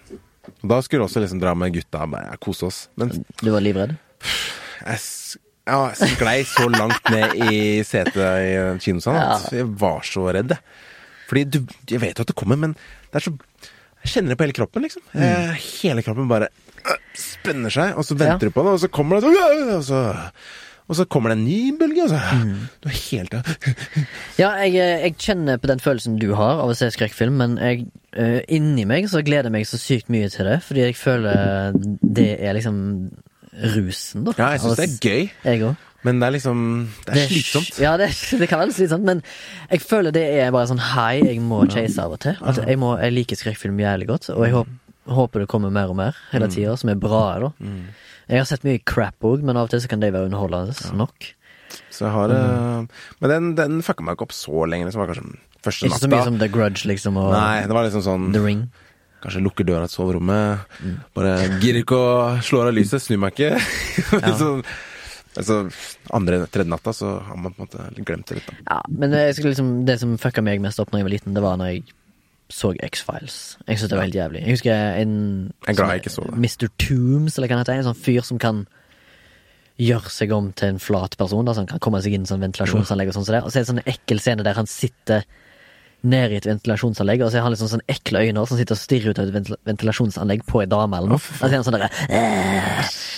Da 0.65 0.79
skulle 0.81 1.03
du 1.03 1.07
også 1.07 1.21
liksom 1.21 1.41
dra 1.41 1.53
med 1.57 1.73
gutta 1.75 2.01
og 2.07 2.13
bare 2.15 2.37
kose 2.41 2.65
oss. 2.69 2.79
Men 2.97 3.11
Du 3.41 3.51
var 3.53 3.61
livredd? 3.63 3.93
jeg, 4.23 4.99
ja, 5.67 5.77
jeg 5.93 6.15
sklei 6.17 6.37
så 6.47 6.65
langt 6.71 7.09
ned 7.11 7.35
i 7.45 7.83
setet 7.87 8.17
i 8.17 8.55
kinosalen 8.81 8.81
kinosal 8.83 9.19
at 9.21 9.53
jeg 9.53 9.67
var 9.79 10.01
så 10.07 10.25
redd. 10.35 10.55
Fordi 11.29 11.43
du 11.49 11.59
Jeg 11.91 12.01
vet 12.03 12.17
jo 12.19 12.23
at 12.25 12.31
det 12.31 12.35
kommer, 12.39 12.57
men 12.59 12.73
det 13.11 13.21
er 13.21 13.27
så 13.29 13.35
Jeg 14.03 14.11
kjenner 14.17 14.33
det 14.33 14.37
på 14.39 14.45
hele 14.47 14.57
kroppen, 14.57 14.83
liksom. 14.83 15.01
Mm. 15.13 15.53
hele 15.83 16.03
kroppen 16.03 16.27
bare 16.31 16.49
øh, 16.83 16.99
spenner 17.15 17.71
seg, 17.73 17.95
og 17.97 18.03
så 18.07 18.17
venter 18.19 18.47
Ja. 18.47 18.51
du 18.51 18.55
på 18.55 18.63
det, 18.67 18.73
og 18.75 18.79
så 18.83 18.89
kommer 18.91 19.19
det 19.21 19.31
så, 19.31 19.47
og 19.77 19.83
så 19.87 20.03
og 20.83 20.97
så 20.99 21.05
kommer 21.07 21.31
det 21.31 21.37
en 21.37 21.45
ny 21.47 21.71
bølge, 21.79 22.03
og 22.03 22.09
så 22.11 22.17
Du 22.83 22.89
er 22.89 22.97
helt 23.09 23.31
Ja, 24.41 24.49
jeg, 24.67 24.73
jeg 24.75 25.13
kjenner 25.17 25.57
på 25.57 25.69
den 25.71 25.79
følelsen 25.79 26.17
du 26.19 26.33
har 26.35 26.59
av 26.59 26.73
å 26.73 26.75
se 26.75 26.89
skrekkfilm, 26.91 27.37
men 27.39 27.55
jeg, 27.57 27.85
eh, 28.19 28.41
inni 28.51 28.83
meg 28.89 29.07
så 29.09 29.23
gleder 29.23 29.47
jeg 29.47 29.55
meg 29.55 29.69
så 29.69 29.79
sykt 29.79 30.11
mye 30.11 30.27
til 30.33 30.45
det, 30.51 30.59
fordi 30.67 30.83
jeg 30.89 30.97
føler 30.99 31.71
det 32.03 32.27
er 32.43 32.57
liksom 32.59 32.81
rusen, 33.77 34.25
da. 34.27 34.33
Ja, 34.37 34.51
jeg 34.57 34.63
syns 34.65 34.79
det 34.81 34.89
er 34.89 34.99
gøy, 35.07 35.31
Jeg 35.45 35.63
òg. 35.69 35.89
Men 36.03 36.19
det 36.19 36.27
er 36.27 36.35
liksom 36.35 36.61
Det 37.07 37.17
er 37.21 37.29
slitsomt. 37.31 37.79
Ja, 37.81 37.95
det, 37.99 38.09
det 38.41 38.47
kan 38.51 38.61
være 38.63 38.75
slitsomt, 38.75 39.07
men 39.07 39.23
jeg 39.69 39.83
føler 39.83 40.15
det 40.15 40.23
er 40.43 40.53
bare 40.55 40.69
sånn 40.71 40.81
high 40.93 41.23
jeg 41.23 41.43
må 41.43 41.63
chase 41.71 42.03
av 42.03 42.15
og 42.17 42.23
til. 42.25 42.39
At 42.43 42.59
jeg, 42.63 42.79
må, 42.81 42.95
jeg 43.01 43.15
liker 43.15 43.39
skrekkfilm 43.39 43.79
jævlig 43.83 44.09
godt, 44.11 44.31
og 44.35 44.43
jeg 44.47 44.57
håper, 44.57 44.79
håper 45.19 45.43
det 45.43 45.51
kommer 45.51 45.73
mer 45.73 45.91
og 45.91 45.99
mer 45.99 46.19
hele 46.31 46.51
tida, 46.51 46.75
som 46.79 46.91
er 46.93 46.99
bra. 46.99 47.23
da 47.43 47.53
Jeg 47.61 48.43
har 48.43 48.49
sett 48.49 48.67
mye 48.67 48.83
crap 48.83 49.23
òg, 49.23 49.43
men 49.43 49.59
av 49.59 49.69
og 49.69 49.73
til 49.73 49.83
så 49.83 49.91
kan 49.91 50.03
det 50.03 50.13
være 50.15 50.31
underholdende 50.31 50.75
nok. 50.99 51.33
Så 51.89 52.05
jeg 52.05 52.13
har 52.13 52.29
mm. 52.29 52.87
Men 53.23 53.31
den, 53.31 53.49
den 53.57 53.81
fucka 53.85 54.05
meg 54.05 54.17
ikke 54.17 54.27
opp 54.27 54.35
så 54.37 54.65
lenge. 54.69 54.85
Det 54.89 54.99
var 54.99 55.09
kanskje 55.09 55.25
første 55.63 55.89
Ikke 55.89 56.01
så 56.03 56.09
mye 56.11 56.25
som 56.27 56.39
The 56.41 56.49
Grudge, 56.51 56.87
liksom, 56.89 57.17
og 57.17 57.33
Nei, 57.33 57.63
det 57.65 57.75
var 57.75 57.87
liksom 57.87 58.03
sånn 58.05 58.31
The 58.35 58.43
Ring. 58.43 58.65
Kanskje 59.23 59.39
lukker 59.45 59.67
døra 59.67 59.87
til 59.87 60.01
soverommet. 60.01 60.79
Bare 61.15 61.37
gidder 61.61 61.79
ikke 61.85 61.95
å 61.95 62.15
slå 62.43 62.65
av 62.65 62.73
lyset, 62.75 63.05
snur 63.05 63.21
meg 63.23 63.37
ikke. 63.37 63.55
så, 64.41 64.57
altså, 65.39 65.57
andre, 66.13 66.43
tredje 66.51 66.71
natta 66.71 66.93
så 66.95 67.17
har 67.25 67.39
man 67.39 67.55
på 67.55 67.63
en 67.63 67.67
måte 67.67 68.05
glemt 68.05 68.29
det 68.29 68.39
litt. 68.39 68.47
Da. 68.51 68.61
Ja, 68.69 68.79
men 68.89 69.15
jeg 69.17 69.35
liksom, 69.43 69.73
det 69.87 69.99
som 70.01 70.15
fucka 70.21 70.43
meg 70.45 70.63
mest 70.63 70.81
opp 70.83 70.93
når 70.93 71.03
jeg 71.03 71.09
var 71.09 71.15
liten, 71.15 71.37
det 71.37 71.43
var 71.45 71.59
når 71.61 71.73
jeg 71.73 71.83
så 72.53 72.73
X-Files. 72.85 73.57
Jeg 73.67 73.79
synes 73.79 73.89
det 73.89 73.97
var 73.97 74.07
helt 74.07 74.15
jævlig. 74.15 74.43
Jeg 74.43 74.57
husker 74.57 75.01
en 75.01 75.13
Jeg 75.65 75.75
glad 75.75 75.93
jeg 75.93 76.03
ikke 76.03 76.13
så 76.13 76.25
det. 76.27 76.37
Mr. 76.37 76.67
Tooms, 76.77 77.37
eller 77.37 77.49
hva 77.49 77.57
han 77.57 77.63
heter. 77.63 77.79
En 77.81 77.87
sånn 77.87 78.03
fyr 78.05 78.25
som 78.27 78.41
kan 78.41 78.65
gjøre 79.81 80.11
seg 80.13 80.33
om 80.35 80.51
til 80.53 80.75
en 80.75 80.81
flat 80.81 81.17
person. 81.17 81.45
Da, 81.47 81.55
så 81.55 81.63
han 81.63 81.71
kan 81.71 81.81
komme 81.81 82.01
seg 82.03 82.13
inn 82.13 82.27
i 82.27 82.29
sånn 82.29 82.43
ventilasjonsanlegg 82.43 83.09
og 83.09 83.17
sånn 83.17 83.25
som. 83.29 83.39
Og 83.41 83.49
så 83.49 83.59
er 83.59 83.65
det 83.65 83.71
sånn 83.71 83.85
ekkel 83.89 84.21
scene 84.21 84.45
der 84.45 84.59
han 84.59 84.69
sitter 84.69 85.25
nede 86.03 86.35
i 86.35 86.39
et 86.41 86.47
ventilasjonsanlegg, 86.47 87.21
og 87.23 87.31
så 87.31 87.39
har 87.39 87.47
han 87.47 87.53
liksom 87.53 87.69
sånn 87.71 87.85
ekle 87.91 88.25
øyne 88.27 88.43
som 88.49 88.59
sitter 88.59 88.75
og 88.75 88.81
stirrer 88.81 89.13
ut 89.13 89.21
av 89.21 89.29
et 89.39 89.51
ventilasjonsanlegg 89.69 90.43
på 90.49 90.63
ei 90.63 90.69
dame 90.71 90.99
eller 90.99 91.15
noe. 91.15 91.23
Og 91.23 91.39
så 91.39 91.47
er 91.47 91.55
han 91.55 91.67
sånn 91.67 91.77
derre 91.77 91.89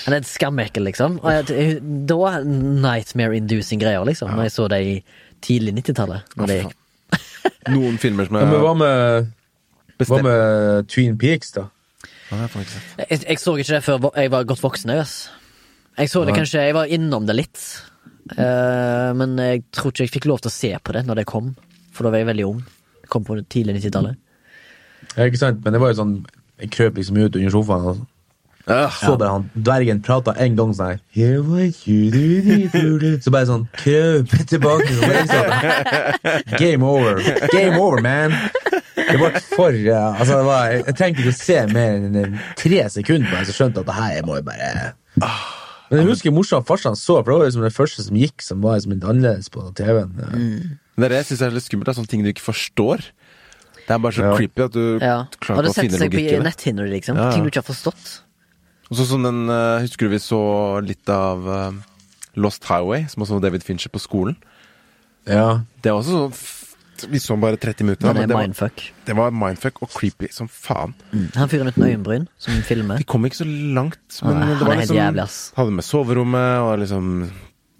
Han 0.05 0.13
er 0.13 0.19
et 0.19 0.29
skamekkel, 0.29 0.85
liksom. 0.85 1.19
Og 1.23 1.49
jeg, 1.49 1.79
da 2.09 2.35
nightmare-inducing 2.45 3.81
greier, 3.81 4.05
liksom. 4.05 4.35
Når 4.37 4.49
jeg 4.49 4.55
så 4.57 4.67
det 4.71 4.81
i 4.85 4.99
tidlig 5.45 5.73
90-tallet. 5.81 6.35
Når 6.37 6.53
Noen 7.73 7.97
filmer 8.01 8.29
som 8.29 8.37
Ja, 8.37 8.45
jeg 8.45 8.53
men 8.53 8.61
hva 8.61 8.75
med, 8.77 9.33
hva 10.05 10.21
med 10.25 10.91
Twin 10.91 11.17
Peaks, 11.21 11.55
da? 11.57 11.67
Ja, 12.29 12.45
jeg. 12.45 13.19
Jeg, 13.21 13.39
så 13.41 13.53
ikke 13.57 13.75
det 13.75 13.83
før 13.85 14.09
jeg 14.13 14.31
var 14.33 14.47
godt 14.49 14.61
voksen. 14.63 14.93
Ass. 14.93 15.17
jeg 15.97 16.09
så 16.11 16.25
det 16.25 16.37
kanskje, 16.37 16.63
jeg 16.69 16.77
var 16.77 16.89
innom 16.91 17.25
det 17.25 17.37
litt. 17.37 17.65
Uh, 18.33 19.13
men 19.17 19.37
jeg 19.37 19.65
tror 19.73 19.93
ikke 19.93 20.07
jeg 20.07 20.15
fikk 20.15 20.29
lov 20.29 20.41
til 20.41 20.49
å 20.49 20.55
se 20.55 20.71
på 20.81 20.95
det 20.97 21.05
når 21.05 21.21
det 21.21 21.29
kom. 21.29 21.53
For 21.95 22.05
da 22.05 22.13
var 22.13 22.23
jeg 22.23 22.29
veldig 22.33 22.47
ung. 22.49 22.63
Kom 23.11 23.23
på 23.27 23.37
det 23.37 23.47
tidlig 23.53 23.77
90-tallet. 23.81 24.19
Ja, 25.15 25.27
ikke 25.29 25.41
sant? 25.41 25.61
Men 25.63 25.75
det 25.75 25.81
var 25.83 25.91
jo 25.93 25.99
sånn 26.01 26.13
Jeg 26.61 26.71
krøp 26.73 26.97
liksom 26.97 27.17
ut 27.19 27.35
under 27.35 27.51
sofaen 27.53 27.89
og 27.91 28.03
så 28.89 29.11
bare 29.19 29.29
han 29.29 29.43
dvergen 29.53 29.99
prata 30.01 30.33
en 30.41 30.55
gang 30.57 30.71
sånn 30.73 30.95
her. 30.95 31.01
Så 33.21 33.29
bare 33.33 33.45
sånn 33.45 33.67
krøp 33.77 34.31
tilbake. 34.49 34.87
Så 34.89 35.01
bare 35.05 35.25
sånn, 35.29 36.55
Game 36.57 36.87
over. 36.87 37.21
Game 37.53 37.77
over, 37.77 38.01
man. 38.01 38.33
Det 38.95 39.19
var 39.21 39.37
for 39.51 39.75
ja, 39.77 40.15
altså 40.15 40.39
det 40.39 40.45
var, 40.47 40.71
Jeg 40.71 40.95
trengte 40.97 41.21
ikke 41.21 41.33
å 41.35 41.37
se 41.37 41.57
mer 41.75 41.97
enn 41.99 42.39
tre 42.57 42.79
sekunder 42.89 43.29
på 43.29 43.37
det, 43.37 43.45
så 43.51 43.55
skjønte 43.59 43.83
jeg 43.83 43.85
at 43.85 43.91
det 43.91 43.97
her 43.99 44.25
må 44.25 44.39
jeg 44.39 44.45
bare 44.47 44.71
Men 45.91 46.01
jeg 46.01 46.07
husker 46.09 46.33
morsomt 46.33 46.65
farsan 46.65 46.97
så, 46.97 47.19
for 47.19 47.29
det 47.29 47.37
var 47.37 47.45
liksom 47.51 47.67
det 47.67 47.73
første 47.75 48.07
som 48.07 48.17
gikk 48.17 48.41
som 48.41 48.63
var 48.65 48.79
liksom 48.79 48.95
litt 48.95 49.05
annerledes 49.05 49.51
på 49.53 49.67
TV-en. 49.77 50.15
Det 50.95 51.03
er 51.05 51.09
det 51.09 51.17
jeg 51.23 51.27
syns 51.31 51.41
er 51.41 51.55
litt 51.55 51.63
skummelt. 51.65 51.85
Det 51.85 51.93
er 51.95 51.99
sånne 52.01 52.11
ting 52.11 52.23
du 52.23 52.29
ikke 52.31 52.45
forstår. 52.45 53.03
Det 53.85 53.93
er 53.93 53.99
bare 53.99 54.15
så 54.15 54.23
Ja. 54.23 54.35
creepy 54.37 54.63
at 54.65 54.71
du 54.71 54.99
Ja. 54.99 55.27
klarer 55.39 55.67
ikke 55.67 55.69
å 55.69 55.81
finne 55.81 55.97
setter 55.97 56.09
seg 56.09 56.11
på 56.39 56.43
netthinner, 56.43 56.87
liksom. 56.89 57.17
Ja. 57.17 57.31
Ting 57.31 57.43
du 57.43 57.49
ikke 57.49 57.61
har 57.63 57.69
forstått. 57.73 58.21
Og 58.89 58.97
så 58.97 59.05
sånn 59.05 59.23
den 59.25 59.49
uh, 59.49 59.79
Husker 59.81 60.05
du 60.07 60.09
vi 60.09 60.17
så 60.21 60.81
litt 60.85 61.09
av 61.09 61.47
uh, 61.47 61.71
Lost 62.35 62.63
Highway, 62.65 63.05
som 63.09 63.23
også 63.23 63.39
var 63.39 63.49
David 63.49 63.63
Fincher 63.63 63.89
på 63.89 63.99
skolen? 63.99 64.35
Ja. 65.27 65.61
Det 65.81 65.91
var 65.91 66.01
også 66.01 66.29
sånn 66.31 67.11
Vi 67.11 67.19
så 67.19 67.35
bare 67.37 67.57
30 67.57 67.83
minutter, 67.83 68.05
Men 68.07 68.15
det 68.15 68.21
men 68.21 68.29
det 68.29 68.35
var, 68.35 68.43
mindfuck. 68.47 68.83
det 69.05 69.15
var 69.17 69.31
mindfuck 69.31 69.81
og 69.83 69.89
creepy 69.91 70.29
som 70.31 70.47
faen. 70.47 70.93
Mm. 71.11 71.25
Han 71.35 71.49
fyren 71.49 71.67
uten 71.67 71.83
øyenbryn 71.83 72.27
som 72.39 72.53
filmer. 72.63 72.97
Vi 72.97 73.03
kom 73.03 73.25
ikke 73.25 73.41
så 73.43 73.47
langt, 73.73 74.21
men 74.23 74.39
Nei, 74.39 74.53
det 74.55 74.65
var 74.65 74.75
liksom 74.79 74.95
jævlig, 74.95 75.21
ass. 75.25 75.51
Hadde 75.57 75.71
med 75.75 75.83
soverommet 75.83 76.61
og 76.63 76.79
liksom 76.79 77.09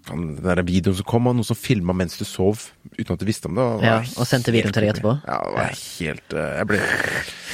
Den 0.06 0.36
der 0.38 0.62
videoen 0.66 0.96
som 0.98 1.06
kom, 1.08 1.26
og 1.26 1.34
noen 1.38 1.46
som 1.48 1.58
filma 1.58 1.94
mens 1.96 2.14
du 2.18 2.24
sov, 2.28 2.68
uten 2.94 3.14
at 3.16 3.22
du 3.22 3.26
visste 3.28 3.50
om 3.50 3.58
det. 3.58 3.64
og 3.64 3.82
Ja, 3.84 3.96
og 4.16 4.28
sendte 4.28 4.54
videoen 4.54 4.74
til 4.76 4.86
deg 4.86 4.94
etterpå. 4.94 5.16
Ja, 5.26 5.40
det 5.42 5.56
var 5.56 5.80
helt 5.80 6.36
eh, 6.36 6.52
Jeg 6.60 6.68
ble 6.70 6.80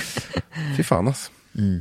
Fy 0.76 0.84
faen, 0.86 1.09
altså. 1.12 1.32
Mm. 1.57 1.78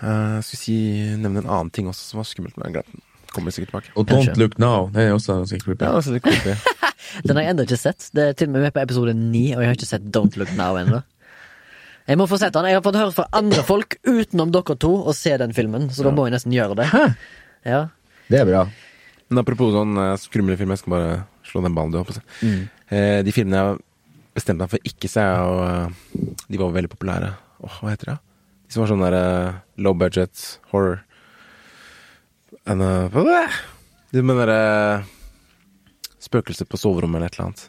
Eh, 0.00 0.32
jeg 0.38 0.46
skulle 0.48 0.62
si, 0.62 0.78
nevne 1.20 1.42
en 1.44 1.50
annen 1.50 1.72
ting 1.74 1.90
også 1.90 2.10
som 2.12 2.22
var 2.22 2.28
skummelt, 2.28 2.56
men 2.56 2.68
jeg 2.68 2.78
glemte 2.78 2.96
den. 2.96 3.04
Kommer 3.36 3.52
sikkert 3.52 3.72
tilbake. 3.74 3.92
Og 3.96 4.06
Kanskje. 4.08 4.32
Don't 4.32 4.40
Look 4.40 4.56
Now. 4.62 4.86
Det 4.94 5.02
er 5.04 5.12
også 5.12 5.36
ganske 5.42 5.58
creepy. 5.60 5.84
Ja, 5.84 5.92
også 5.98 6.14
er 6.16 6.22
creepy. 6.24 6.54
Den 7.26 7.36
har 7.36 7.44
jeg 7.44 7.52
ennå 7.52 7.66
ikke 7.66 7.78
sett. 7.78 8.08
Det 8.16 8.22
er 8.22 8.32
til 8.38 8.48
og 8.48 8.54
med 8.54 8.64
med 8.64 8.72
på 8.74 8.80
episode 8.80 9.12
ni, 9.16 9.44
og 9.54 9.60
jeg 9.62 9.68
har 9.70 9.76
ikke 9.76 9.88
sett 9.88 10.06
Don't 10.14 10.38
Look 10.40 10.52
Now 10.56 10.78
ennå. 10.80 11.02
Jeg 12.06 12.20
må 12.20 12.26
få 12.30 12.38
sett 12.38 12.54
den. 12.54 12.68
Jeg 12.70 12.78
har 12.78 12.84
fått 12.86 12.98
høre 13.00 13.12
fra 13.14 13.26
andre 13.34 13.64
folk 13.66 13.98
utenom 14.06 14.52
dere 14.54 14.76
to 14.80 14.92
å 15.10 15.14
se 15.16 15.34
den 15.42 15.52
filmen, 15.56 15.88
så 15.90 16.06
da 16.06 16.12
må 16.14 16.28
jeg 16.28 16.36
nesten 16.36 16.54
gjøre 16.54 16.78
det. 16.78 16.86
Hæ? 16.92 17.04
Ja. 17.66 17.80
Det 18.30 18.40
er 18.40 18.48
bra. 18.48 18.62
Men 19.30 19.42
apropos 19.42 19.72
sånn 19.74 19.96
eh, 19.98 20.14
skumle 20.22 20.56
film, 20.58 20.72
jeg 20.74 20.82
skal 20.84 20.94
bare 20.94 21.16
slå 21.46 21.62
den 21.64 21.74
ballen 21.76 21.94
du 21.94 21.98
har 22.00 22.06
på 22.08 22.14
seg. 22.16 22.36
Mm. 22.46 22.62
Eh, 22.94 23.18
de 23.26 23.34
filmene 23.34 23.62
jeg 23.62 23.80
bestemte 24.36 24.62
meg 24.62 24.72
for 24.74 24.90
ikke 24.92 25.10
se, 25.10 25.24
og 25.24 25.62
eh, 25.66 26.38
de 26.46 26.60
var 26.60 26.74
veldig 26.76 26.92
populære. 26.92 27.32
Åh, 27.66 27.78
hva 27.82 27.94
heter 27.94 28.12
det? 28.12 28.18
De 28.66 28.74
som 28.74 28.84
var 28.84 28.92
sånn 28.92 29.04
der 29.06 29.16
eh, 29.18 29.58
low 29.82 29.96
budget 29.98 30.44
horror. 30.72 31.00
En, 32.66 32.82
uh? 32.82 33.58
De 34.14 34.22
med 34.26 34.38
derre 34.42 35.04
Spøkelse 36.26 36.64
på 36.66 36.78
soverommet 36.80 37.20
eller 37.20 37.30
et 37.30 37.36
eller 37.36 37.46
annet. 37.46 37.66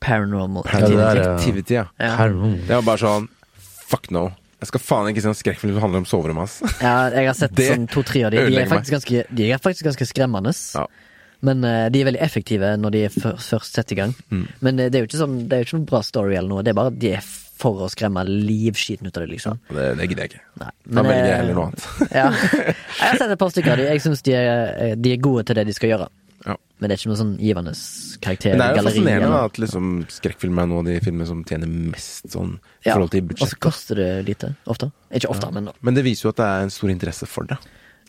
Paranormal 0.00 0.64
Paranormal 0.64 1.20
Activity. 1.34 1.74
ja. 1.76 1.86
Ja. 2.00 2.12
Ja. 2.24 2.52
Det 2.68 2.78
var 2.78 2.86
bare 2.86 3.02
sånn 3.02 3.26
Fuck 3.86 4.08
no. 4.14 4.30
Jeg 4.66 4.72
skal 4.72 4.82
faen 4.82 5.08
ikke 5.12 5.22
se 5.22 5.30
en 5.30 5.36
skrekkfilm 5.38 5.76
som 5.76 5.84
handler 5.84 6.02
om 6.02 6.06
soverommet, 6.10 6.48
hans. 6.48 6.78
ja, 6.82 6.94
jeg 7.14 7.28
har 7.28 7.36
sett 7.38 7.60
sånn 7.68 7.84
to-tre 7.86 8.24
av 8.26 8.32
de. 8.34 8.40
De 8.50 8.58
er, 8.58 8.70
ganske, 8.90 9.20
de 9.38 9.50
er 9.54 9.60
faktisk 9.62 9.86
ganske 9.86 10.08
skremmende. 10.10 10.50
Ja. 10.74 10.88
Men 11.46 11.62
uh, 11.62 11.86
de 11.92 12.02
er 12.02 12.08
veldig 12.08 12.22
effektive 12.24 12.72
når 12.80 12.94
de 12.96 13.02
er 13.06 13.14
før, 13.14 13.38
først 13.38 13.78
setter 13.78 13.94
i 13.94 14.00
gang. 14.00 14.14
Mm. 14.34 14.44
Men 14.66 14.80
uh, 14.80 14.88
det 14.90 14.98
er 14.98 15.04
jo 15.04 15.10
ikke 15.10 15.20
sånn 15.20 15.36
Det 15.46 15.54
er 15.54 15.62
jo 15.62 15.68
ikke 15.68 15.76
noen 15.76 15.90
bra 15.92 16.00
story 16.02 16.34
eller 16.34 16.50
noe. 16.50 16.64
Det 16.66 16.72
er 16.72 16.78
bare 16.80 16.94
de 16.96 17.12
er 17.20 17.30
for 17.56 17.86
å 17.86 17.88
skremme 17.88 18.20
livskiten 18.26 19.06
ut 19.06 19.16
av 19.16 19.22
det, 19.24 19.30
liksom. 19.36 19.62
Det, 19.70 19.86
det 19.96 20.10
gidder 20.10 20.26
jeg 20.26 20.34
ikke. 20.34 20.42
Nei. 20.64 20.72
Da 20.98 21.04
velger 21.06 21.22
jeg 21.22 21.30
eh, 21.30 21.38
heller 21.40 21.56
noe 21.56 21.70
annet. 21.70 21.86
ja. 22.10 22.26
Jeg 22.96 23.12
har 23.12 23.20
sett 23.20 23.32
et 23.32 23.40
par 23.40 23.52
stykker 23.54 23.72
av 23.72 23.80
de. 23.80 23.86
Jeg 23.92 24.02
syns 24.04 24.24
de, 24.26 24.34
de 25.00 25.12
er 25.14 25.22
gode 25.24 25.46
til 25.46 25.56
det 25.56 25.64
de 25.68 25.76
skal 25.76 25.94
gjøre. 25.94 26.10
Ja. 26.46 26.56
Men 26.78 26.88
det 26.90 26.94
er 26.96 27.00
ikke 27.00 27.10
noe 27.10 27.18
sånn 27.18 27.32
givende 27.40 27.72
karakter. 28.22 28.52
Men 28.52 28.58
det 28.60 28.66
er 28.66 28.70
jo 28.70 28.78
galleri, 28.78 28.92
fascinerende 29.00 29.26
eller- 29.30 29.44
at 29.50 29.58
liksom 29.62 29.86
skrekkfilmer 30.12 30.62
er 30.62 30.66
noen 30.70 30.78
av 30.78 30.84
de 30.92 31.00
filmene 31.00 31.26
som 31.26 31.42
tjener 31.44 31.66
mest 31.66 32.28
sånn 32.30 32.54
i 32.84 32.88
Ja, 32.88 32.94
forhold 32.94 33.10
til 33.10 33.24
Og 33.40 33.48
så 33.48 33.58
koster 33.58 33.94
det 33.96 34.26
lite. 34.26 34.54
Ofte. 34.66 34.92
Ikke 35.12 35.28
ofte, 35.30 35.50
men 35.52 35.70
Men 35.82 35.94
det 35.94 36.04
viser 36.04 36.22
jo 36.24 36.28
at 36.30 36.36
det 36.36 36.44
er 36.46 36.62
en 36.62 36.70
stor 36.70 36.88
interesse 36.90 37.26
for 37.26 37.44
det. 37.44 37.58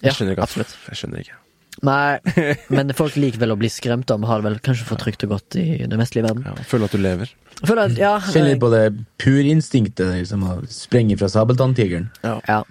Ja, 0.03 0.11
Jeg 0.11 0.13
skjønner 0.13 0.35
ikke 0.35 0.43
absolutt. 0.45 0.75
Jeg 0.91 0.95
skjønner 0.99 1.19
ikke. 1.25 1.37
Nei, 1.83 2.19
men 2.73 2.89
folk 2.93 3.15
liker 3.15 3.37
vel 3.39 3.51
å 3.53 3.57
bli 3.57 3.69
skremt 3.69 4.09
av, 4.09 4.19
men 4.19 4.27
har 4.29 4.41
det 4.41 4.49
vel 4.49 4.59
kanskje 4.65 4.85
for 4.85 4.97
trygt 4.97 5.23
og 5.23 5.29
godt 5.35 5.55
i 5.61 5.85
det 5.85 5.97
vestlige 5.97 6.25
verden. 6.25 6.43
Ja, 6.45 6.53
føler 6.65 6.85
at 6.85 6.91
du 6.91 6.97
lever. 6.97 7.29
Føler 7.63 7.85
at, 7.85 7.97
ja, 7.97 8.19
Kjenner 8.19 8.49
litt 8.53 8.59
på 8.61 8.69
det 8.73 9.05
purinstinktet 9.21 10.09
liksom, 10.19 10.43
å 10.43 10.67
sprenge 10.69 11.17
fra 11.17 11.27
sabeltanntigeren. 11.29 12.09
ja, 12.23 12.63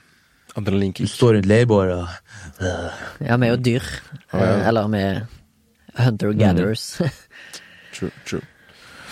Du 0.56 1.06
står 1.06 1.34
rundt 1.36 1.46
leirbålet 1.46 1.98
og 2.00 2.08
ja, 3.20 3.36
vi 3.36 3.46
er 3.46 3.50
jo 3.54 3.56
dyr. 3.62 3.82
Ja, 4.32 4.38
ja. 4.38 4.44
Eh, 4.62 4.68
Eller 4.68 4.88
vi 4.88 4.98
er 4.98 5.26
hunter-gatherers. 5.98 6.90
True, 7.96 8.12
true. 8.28 8.42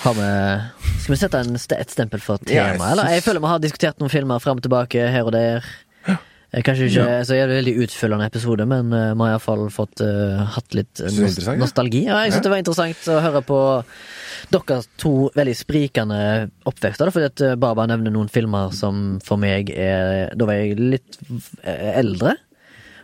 Har 0.05 0.13
vi 0.19 0.29
Skal 1.01 1.15
vi 1.15 1.17
sette 1.17 1.39
en 1.41 1.57
st 1.57 1.79
et 1.79 1.93
stempel 1.95 2.21
for 2.21 2.43
Ja, 2.45 2.67
jeg 2.67 2.77
tema, 2.77 2.91
eller? 2.93 3.09
Jeg 3.15 3.25
føler 3.25 3.41
vi 3.41 3.53
har 3.55 3.63
diskutert 3.63 4.03
noen 4.03 4.13
filmer 4.13 4.43
fram 4.45 4.61
og 4.61 4.67
tilbake, 4.67 5.07
her 5.09 5.25
og 5.25 5.33
der. 5.33 5.65
Eh, 6.55 6.63
Kanskje 6.63 6.91
ikke 6.91 7.07
så 7.27 7.37
er 7.37 7.49
det 7.49 7.59
veldig 7.59 7.75
utfyllende 7.87 8.29
episode, 8.29 8.67
men 8.69 8.93
eh, 8.95 9.11
vi 9.15 9.25
har 9.25 9.35
iallfall 9.35 9.65
fått 9.75 10.05
uh, 10.05 10.45
hatt 10.55 10.77
litt 10.77 10.93
Synes 11.01 11.17
du 11.17 11.17
det 11.17 11.25
nos 11.25 11.33
interessant, 11.33 11.57
ja? 11.57 11.63
nostalgi. 11.65 12.03
Ja, 12.07 12.21
jeg 12.23 12.35
syns 12.35 12.45
det 12.47 12.53
var 12.53 12.63
interessant 12.63 13.09
å 13.11 13.19
høre 13.25 13.43
på 13.49 13.59
deres 14.55 14.89
to 15.01 15.15
veldig 15.35 15.57
sprikende 15.59 16.21
oppvekster. 16.69 17.11
Fordi 17.15 17.31
at 17.33 17.45
Baba 17.65 17.89
nevner 17.91 18.15
noen 18.15 18.31
filmer 18.31 18.75
som 18.77 19.19
for 19.25 19.41
meg 19.41 19.73
er 19.73 20.35
Da 20.37 20.49
var 20.49 20.61
jeg 20.61 20.79
litt 20.79 21.19
eldre. 21.65 22.37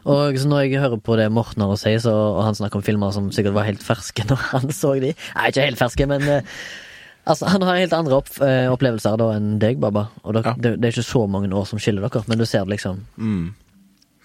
Og 0.05 0.39
så 0.41 0.49
når 0.49 0.63
jeg 0.65 0.81
hører 0.81 1.01
på 1.05 1.17
det 1.21 1.27
Morten 1.33 1.61
har 1.65 1.73
å 1.75 1.79
si, 1.79 1.93
så, 2.01 2.13
og 2.15 2.45
han 2.47 2.55
snakker 2.57 2.81
om 2.81 2.83
filmer 2.87 3.13
som 3.13 3.31
sikkert 3.35 3.53
var 3.59 3.67
helt 3.69 3.83
ferske 3.85 4.25
når 4.31 4.41
han 4.53 4.71
så 4.73 4.95
de 5.01 5.11
Nei, 5.13 5.49
ikke 5.51 5.67
helt 5.67 5.79
ferske, 5.83 6.07
men 6.09 6.23
eh, 6.29 6.43
Altså, 7.29 7.47
Han 7.53 7.63
har 7.69 7.77
helt 7.77 7.93
andre 7.93 8.17
opp, 8.17 8.31
eh, 8.43 8.65
opplevelser 8.73 9.19
da 9.21 9.27
enn 9.37 9.59
deg, 9.61 9.77
Baba. 9.79 10.07
Og 10.25 10.33
dere, 10.35 10.55
Ja. 10.55 10.55
det, 10.57 10.71
det 10.81 10.89
er 10.89 10.95
ikke 10.97 11.05
så 11.11 11.27
mange 11.29 11.51
år 11.53 11.67
som 11.69 11.79
skiller 11.79 12.03
dere, 12.09 12.23
men 12.27 12.39
du 12.41 12.47
ser 12.49 12.65
det 12.65 12.73
liksom 12.79 13.03
Mm, 13.21 13.51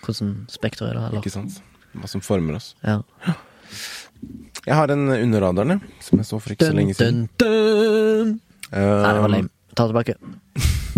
hvordan 0.05 0.29
spekteret 0.49 0.93
er. 0.93 0.93
da, 1.01 1.07
Eller? 1.09 1.19
ikke 1.19 1.33
sant? 1.33 1.59
Hva 1.99 2.07
som 2.09 2.21
former 2.23 2.55
oss. 2.55 2.71
Ja. 2.87 3.01
Jeg 4.65 4.73
har 4.79 4.89
en 4.95 5.09
under 5.11 5.43
radaren, 5.43 5.81
som 6.01 6.17
jeg 6.17 6.25
så 6.25 6.39
for 6.41 6.55
ikke 6.55 6.65
så 6.71 6.73
lenge 6.73 6.95
siden. 6.97 7.27
dun, 7.37 7.43
dun. 7.43 8.31
Nei, 8.71 8.79
det 9.13 9.21
var 9.21 9.27
Um, 9.29 9.35
lame. 9.35 9.49
Ta 9.75 9.85
det 9.85 9.93
tilbake. 9.93 10.15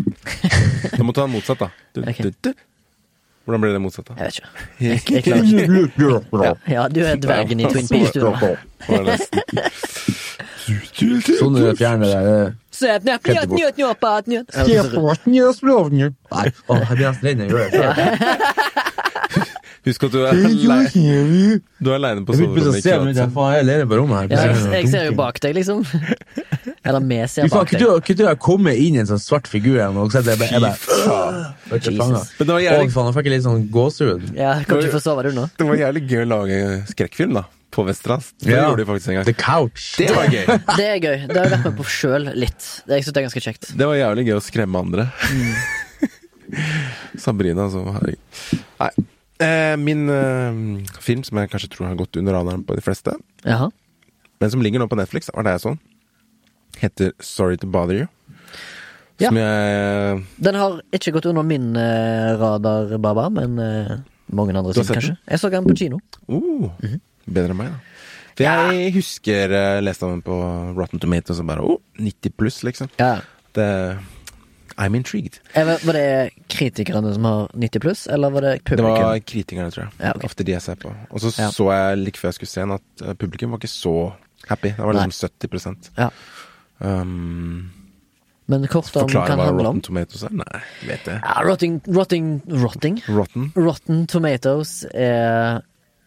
Da 0.98 1.04
må 1.04 1.12
du 1.12 1.18
ta 1.18 1.26
den 1.26 1.34
motsatt, 1.36 1.60
da. 1.66 1.68
Du, 1.98 2.02
Ok. 2.08 2.22
du, 2.24 2.32
du. 2.46 2.54
Hvordan 3.48 3.62
blir 3.64 3.72
det 3.78 3.80
motsatt, 3.80 4.10
da? 4.12 4.14
Jeg 4.20 4.28
vet 4.28 4.36
ikke. 4.36 4.50
Jeg, 4.84 5.02
jeg 5.08 5.24
klarer 5.24 5.46
ikke. 5.48 5.68
Ja, 6.76 6.82
du 6.92 7.00
er 7.08 7.16
dvergen 7.24 7.62
i 7.64 7.70
Twin 7.72 7.88
Peaks, 7.88 8.12
du. 8.12 8.20
da. 8.28 8.28
Sånn 11.40 11.56
du 11.56 11.62
fjerner 11.80 12.08
det-. 12.12 12.50
Ja, 13.40 13.46
Nei, 16.36 16.52
å, 16.68 16.76
jeg 16.82 16.92
blir 16.92 17.08
nesten 17.08 17.24
redd 17.30 17.38
når 17.40 17.46
jeg 17.48 17.56
gjør 17.56 17.94
det. 17.98 18.10
Husk 19.88 20.04
at 20.08 20.12
du 20.14 20.18
er 20.22 20.26
aleine 20.36 21.60
Du 21.80 21.88
er 21.92 21.96
aleine 21.98 22.22
på 22.28 22.32
soverommet 22.36 22.64
men 22.68 22.74
jeg 24.30 24.40
jeg 24.78 24.86
ser 24.92 25.04
jo 25.08 25.14
bak 25.18 25.36
deg, 25.44 25.52
liksom. 25.58 25.80
Eller 26.88 27.02
vi 27.04 27.18
ser 27.32 27.48
bak 27.52 27.68
deg. 27.72 27.80
du- 27.82 28.02
kunne 28.04 28.18
du 28.22 28.26
ha 28.28 28.36
kommet 28.36 28.76
inn 28.80 28.96
i 28.96 29.00
en 29.04 29.08
sånn 29.10 29.20
svart 29.22 29.48
figur 29.52 29.76
igjen? 29.80 29.98
og 29.98 30.12
sett 30.14 30.26
jeg 30.28 30.38
ble, 30.40 30.48
jeg 30.52 30.62
ble. 30.64 30.74
Men 31.68 32.48
det 32.48 32.54
var 32.54 32.62
jævlig, 32.64 32.92
faen, 32.94 33.06
jeg 33.12 33.16
fikk 33.20 33.30
litt 33.34 33.46
sånn 33.48 33.62
gåsehud. 33.74 34.24
Ja, 34.38 34.52
Kan 34.68 34.76
ikke 34.84 34.94
få 34.98 35.02
sove, 35.04 35.22
du 35.28 35.32
nå? 35.36 35.44
det 35.58 35.66
var 35.68 35.76
jævlig 35.82 36.02
gøy 36.12 36.22
å 36.24 36.26
lage 36.32 36.58
skrekkfilm, 36.94 37.34
da. 37.42 37.46
På 37.78 37.82
Vesterålen. 37.86 38.24
Det 38.42 38.54
Ja. 38.56 38.62
gjorde 38.70 38.80
de 38.80 38.86
faktisk 38.88 39.08
en 39.12 39.16
gang. 39.20 39.26
The 39.28 39.34
Couch. 39.38 39.84
Det 40.00 40.08
var 40.16 40.26
gøy. 40.32 40.46
Det 40.80 40.86
er 40.88 41.00
gøy. 41.04 41.18
Det 41.28 41.36
har 41.36 41.44
jeg 41.46 41.52
vært 41.58 41.66
med 41.68 41.76
på 41.78 41.84
sjøl 41.92 42.24
litt. 42.34 42.64
Det 42.88 42.94
jeg 42.96 43.02
synes 43.04 43.14
det 43.14 43.20
er 43.22 43.26
ganske 43.28 43.44
kjekt. 43.44 43.64
Det 43.78 43.86
var 43.92 43.96
jævlig 44.00 44.24
gøy 44.30 44.36
å 44.40 44.44
skremme 44.48 44.76
andre. 44.82 45.04
Sabrina, 47.20 47.68
så 47.70 47.84
herregud. 47.92 48.18
Nei. 48.80 48.90
Eh, 49.40 49.78
min 49.78 50.10
eh, 50.10 50.62
film 51.04 51.24
som 51.24 51.38
jeg 51.38 51.52
kanskje 51.52 51.70
tror 51.70 51.92
har 51.92 52.00
gått 52.00 52.18
under 52.18 52.34
radaren 52.34 52.64
på 52.66 52.78
de 52.78 52.82
fleste, 52.82 53.14
Jaha. 53.46 53.70
men 54.42 54.52
som 54.52 54.64
ligger 54.66 54.82
nå 54.82 54.88
på 54.90 54.98
Netflix, 54.98 55.30
var 55.34 55.46
det 55.46 55.58
jeg 55.58 55.66
så, 55.66 55.74
heter 56.82 57.12
Sorry 57.22 57.58
to 57.62 57.70
Bother 57.70 58.02
You. 58.02 58.08
Ja. 59.18 59.30
Som 59.30 59.38
jeg 59.38 60.24
Den 60.46 60.58
har 60.58 60.82
ikke 60.94 61.14
gått 61.16 61.30
under 61.30 61.46
min 61.46 61.76
eh, 61.78 62.34
radar, 62.38 62.98
Baba, 63.02 63.30
men 63.34 63.58
eh, 63.62 63.94
mange 64.34 64.58
andre 64.58 64.74
sin, 64.74 64.86
kanskje. 64.86 64.94
kanskje. 64.94 65.18
Jeg 65.30 65.40
så 65.40 65.50
den 65.50 65.70
på 65.70 65.78
kino. 65.78 66.00
uh, 66.30 66.72
-hmm. 66.82 67.00
Bedre 67.26 67.52
enn 67.52 67.58
meg, 67.58 67.68
da. 67.68 67.80
For 68.38 68.44
jeg 68.44 68.94
husker 68.94 69.50
jeg 69.50 69.84
leste 69.84 70.06
om 70.06 70.12
den 70.12 70.22
på 70.22 70.36
Rotten 70.78 71.00
Tomatoes 71.00 71.40
og 71.40 71.48
bare 71.48 71.62
oh, 71.62 71.80
90 71.98 72.30
pluss, 72.38 72.64
liksom. 72.64 72.90
Ja. 73.00 73.20
Det 73.56 73.98
I'm 74.78 74.96
intrigued. 74.96 75.40
Vet- 75.56 75.84
Var 75.86 75.94
det 75.94 76.30
kritikerne 76.54 77.14
som 77.14 77.24
har 77.26 77.48
90 77.58 77.80
pluss, 77.82 78.08
eller 78.08 78.30
var 78.30 78.42
det 78.42 78.64
publikum? 78.64 78.94
Det 78.94 79.04
var 79.04 79.20
kritikerne, 79.20 79.72
tror 79.74 79.84
jeg. 79.88 79.92
Ja, 80.00 80.12
okay. 80.16 80.26
Ofte 80.30 80.44
de 80.46 80.52
jeg 80.52 80.62
ser 80.62 80.76
på. 80.76 80.92
Og 81.10 81.20
så 81.22 81.32
Ja. 81.40 81.50
så 81.52 81.72
jeg 81.74 81.98
like 81.98 82.18
før 82.20 82.28
jeg 82.30 82.34
skulle 82.38 82.50
se 82.50 82.62
den, 82.62 82.72
at 82.72 83.02
eh, 83.08 83.14
publikum 83.14 83.52
var 83.52 83.58
ikke 83.58 83.74
så 83.74 84.14
happy. 84.48 84.70
Det 84.78 84.78
var 84.86 84.94
liksom 84.94 85.12
70 85.12 85.90
Ja. 85.98 86.10
um, 86.80 87.72
Men 88.50 88.68
kort 88.68 88.88
om 88.96 89.10
Forklare 89.10 89.36
hva 89.36 89.50
om. 89.50 89.58
Rotten 89.60 89.82
Tomatoes 89.84 90.24
er? 90.24 90.30
Nei, 90.40 90.62
vet 90.88 91.04
jeg. 91.10 91.20
Ja, 91.24 91.42
Rotting, 91.44 91.82
rotting, 91.88 92.28
rotting. 92.48 93.02
Rotten? 93.10 93.50
Rotten 93.58 94.06
Tomatoes 94.08 94.86
er 94.94 95.62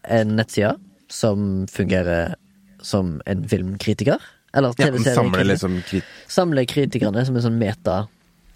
en 0.08 0.36
nettside 0.38 0.76
som 1.12 1.66
fungerer 1.68 2.34
som 2.80 3.20
en 3.26 3.44
filmkritiker. 3.50 4.16
Eller 4.54 4.72
Ja, 4.78 4.86
samler 4.86 4.98
TV-seriekritiker. 5.04 5.44
liksom 5.50 5.82
krit... 5.86 6.04
Samler 6.28 6.64
kritikerne 6.66 7.26
som 7.26 7.36
en 7.36 7.42
sånn 7.44 7.58
meta 7.60 8.06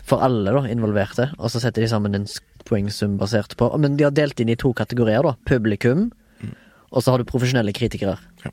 for 0.04 0.20
alle 0.24 0.52
da, 0.52 0.64
involverte, 0.68 1.30
og 1.38 1.48
så 1.52 1.60
setter 1.62 1.80
de 1.84 1.88
sammen 1.88 2.14
en 2.14 2.26
poengsum 2.68 3.16
basert 3.20 3.56
på 3.56 3.70
Men 3.80 3.96
de 3.96 4.04
har 4.04 4.12
delt 4.12 4.40
inn 4.40 4.50
i 4.52 4.56
to 4.60 4.72
kategorier, 4.76 5.22
da. 5.24 5.34
Publikum, 5.48 6.10
og 6.92 7.02
så 7.02 7.10
har 7.14 7.18
du 7.18 7.24
profesjonelle 7.24 7.72
kritikere. 7.72 8.18
Ja. 8.44 8.50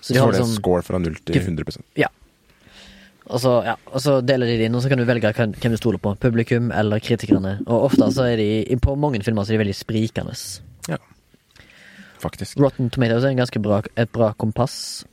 Så 0.00 0.14
Så 0.14 0.20
har 0.22 0.32
det 0.32 0.38
liksom 0.40 0.54
score 0.56 0.82
fra 0.82 0.98
0 0.98 1.14
til 1.26 1.36
100 1.42 1.82
Ja. 1.96 2.08
Og 3.30 3.38
så, 3.38 3.50
ja, 3.64 3.74
og 3.92 4.00
så 4.00 4.16
deler 4.26 4.46
de 4.46 4.56
det 4.58 4.66
inn, 4.66 4.74
og 4.74 4.82
så 4.82 4.88
kan 4.88 4.98
du 4.98 5.04
velge 5.04 5.30
hvem 5.36 5.52
hvem 5.54 5.74
du 5.74 5.76
stoler 5.78 5.98
på. 6.02 6.14
Publikum 6.18 6.72
eller 6.72 6.98
kritikerne. 6.98 7.60
Og 7.66 7.84
ofte 7.90 8.08
så 8.14 8.24
er 8.32 8.36
de 8.36 8.76
På 8.82 8.96
mange 8.98 9.22
filmer 9.22 9.44
så 9.44 9.52
er 9.52 9.58
de 9.58 9.64
veldig 9.64 9.76
sprikende. 9.76 10.34
Ja. 10.88 10.96
Faktisk. 12.20 12.58
Rotten 12.60 12.90
Tomatoes 12.90 13.24
er 13.24 13.28
en 13.28 13.36
ganske 13.40 13.62
bra, 13.62 13.82
et 13.96 14.10
bra 14.12 14.32
kompass 14.32 15.04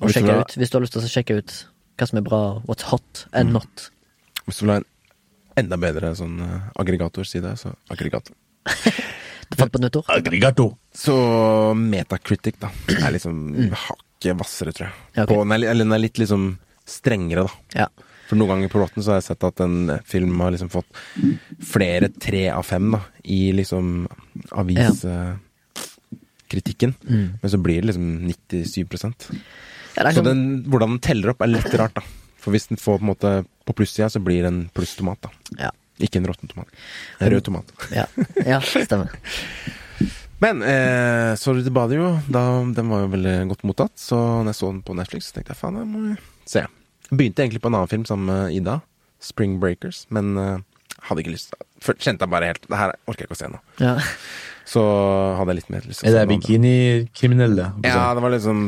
å 0.00 0.08
sjekke 0.08 0.40
ut. 0.40 0.56
Hvis 0.56 0.70
du 0.70 0.78
har 0.78 0.82
lyst 0.86 0.92
til 0.96 1.02
å 1.02 1.10
sjekke 1.10 1.38
ut 1.38 1.66
hva 1.98 2.08
som 2.08 2.18
er 2.18 2.22
bra, 2.26 2.40
what's 2.66 2.82
hot 2.82 3.26
and 3.32 3.48
Mm. 3.50 3.52
not. 3.54 3.90
Hvis 4.46 4.58
du 4.58 4.66
vil 4.66 4.70
ha 4.72 4.76
en 4.78 4.84
enda 5.56 5.76
bedre 5.80 6.10
sånn 6.18 6.36
uh, 6.42 6.66
aggregatorside, 6.82 7.54
så 7.60 7.68
aggregator. 7.92 8.34
Du 9.46 9.54
fant 9.60 9.70
på 9.70 9.78
nytt 9.78 9.94
ord? 10.00 10.08
Aggregator! 10.10 10.72
Så 10.90 11.14
Metacritic, 11.78 12.56
da, 12.58 12.66
er 12.96 13.12
liksom 13.14 13.36
hakket 13.70 14.34
hvassere, 14.40 14.72
tror 14.74 14.88
jeg. 14.88 14.94
Mm. 14.96 15.04
Ja, 15.14 15.22
ok. 15.22 15.30
På, 15.30 15.36
den 15.44 15.52
er, 15.54 15.58
eller 15.70 15.84
den 15.86 15.94
er 15.94 16.02
litt 16.02 16.18
liksom 16.18 16.48
strengere, 16.86 17.44
da. 17.46 17.52
Ja. 17.84 17.88
For 18.26 18.34
noen 18.38 18.50
ganger 18.56 18.68
på 18.72 18.80
Rotten 18.82 19.02
så 19.06 19.10
har 19.12 19.20
jeg 19.20 19.28
sett 19.28 19.44
at 19.46 19.60
en 19.62 19.76
eh, 19.94 20.02
film 20.06 20.40
har 20.42 20.50
liksom 20.50 20.70
fått 20.72 20.90
flere 21.62 22.08
tre 22.10 22.48
av 22.50 22.64
fem 22.66 22.90
da, 22.96 23.00
i 23.22 23.52
liksom 23.54 24.08
aviskritikken. 24.58 26.94
Mm. 27.06 27.28
Men 27.42 27.50
så 27.52 27.58
blir 27.62 27.78
det 27.82 27.86
liksom 27.92 28.06
97 28.26 28.82
Ja, 28.82 28.90
det 30.02 30.10
Så 30.10 30.18
sånn- 30.18 30.30
den, 30.32 30.42
hvordan 30.66 30.90
den 30.96 31.04
teller 31.06 31.30
opp, 31.32 31.40
er 31.46 31.54
litt 31.54 31.74
rart, 31.78 31.94
da. 31.94 32.02
For 32.42 32.50
hvis 32.54 32.68
den 32.70 32.78
får 32.82 32.98
på 32.98 33.04
en 33.06 33.12
måte 33.14 33.30
på 33.66 33.74
plussida, 33.76 34.08
så 34.12 34.22
blir 34.22 34.44
det 34.46 34.52
en 34.52 34.62
plusstomat, 34.76 35.20
da. 35.26 35.34
ja. 35.66 35.72
Ikke 35.96 36.18
en 36.20 36.26
råtten 36.28 36.50
tomat. 36.50 36.68
En 37.24 37.30
rød 37.32 37.40
tomat. 37.46 37.70
Ja. 37.88 38.02
ja, 38.44 38.58
stemmer. 38.60 39.14
Men 40.44 40.58
eh, 40.60 41.30
Sorry 41.40 41.62
to 41.64 41.70
bother 41.72 41.96
you, 41.96 42.10
da, 42.28 42.42
den 42.76 42.90
var 42.92 43.06
jo 43.06 43.12
veldig 43.14 43.32
godt 43.48 43.62
mottatt. 43.64 43.94
Så 43.96 44.18
når 44.18 44.50
jeg 44.52 44.58
så 44.58 44.68
den 44.74 44.82
på 44.84 44.96
Netflix, 44.98 45.30
så 45.30 45.38
tenkte 45.38 45.54
jeg 45.54 45.60
faen, 45.62 45.78
jeg 45.80 45.88
må 45.88 46.10
se. 46.44 46.66
Begynte 47.08 47.46
egentlig 47.46 47.62
på 47.64 47.70
en 47.72 47.78
annen 47.78 47.88
film 47.94 48.04
sammen 48.04 48.28
med 48.28 48.58
Ida, 48.58 48.74
Spring 49.24 49.56
Breakers, 49.62 50.02
men 50.12 50.34
eh, 50.36 50.58
hadde 51.08 51.24
ikke 51.24 51.32
lyst 51.38 51.56
Først 51.80 52.04
Kjente 52.04 52.24
jeg 52.26 52.32
bare 52.32 52.48
helt 52.50 52.64
Det 52.68 52.76
her 52.80 52.92
orker 53.08 53.24
jeg 53.24 53.28
ikke 53.30 53.36
å 53.36 53.40
se 53.40 53.48
nå. 53.52 53.58
Ja. 53.80 53.94
Så 54.68 54.82
hadde 55.38 55.54
jeg 55.54 55.62
litt 55.62 55.72
mer 55.72 55.84
lyst 55.88 56.02
til 56.04 56.08
Er 56.08 56.12
å 56.12 56.12
det 56.12 56.20
se 56.20 56.26
den 56.26 56.36
andre. 56.36 56.42
bikinikriminelle? 56.44 57.66
Ja, 57.88 58.04
det 58.16 58.24
var 58.24 58.32
liksom 58.36 58.60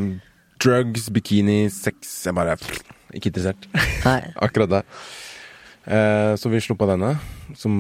drugs, 0.65 1.11
bikini, 1.13 1.59
sex 1.73 2.15
Jeg 2.29 2.37
bare 2.41 2.57
pff, 2.61 2.81
Ikke 3.15 3.31
interessert. 3.33 3.69
Nei. 4.05 4.21
Akkurat 4.45 4.71
der. 4.73 4.89
Eh, 5.89 6.33
så 6.37 6.51
vi 6.53 6.61
slo 6.61 6.77
på 6.77 6.89
denne, 6.91 7.15
som 7.57 7.75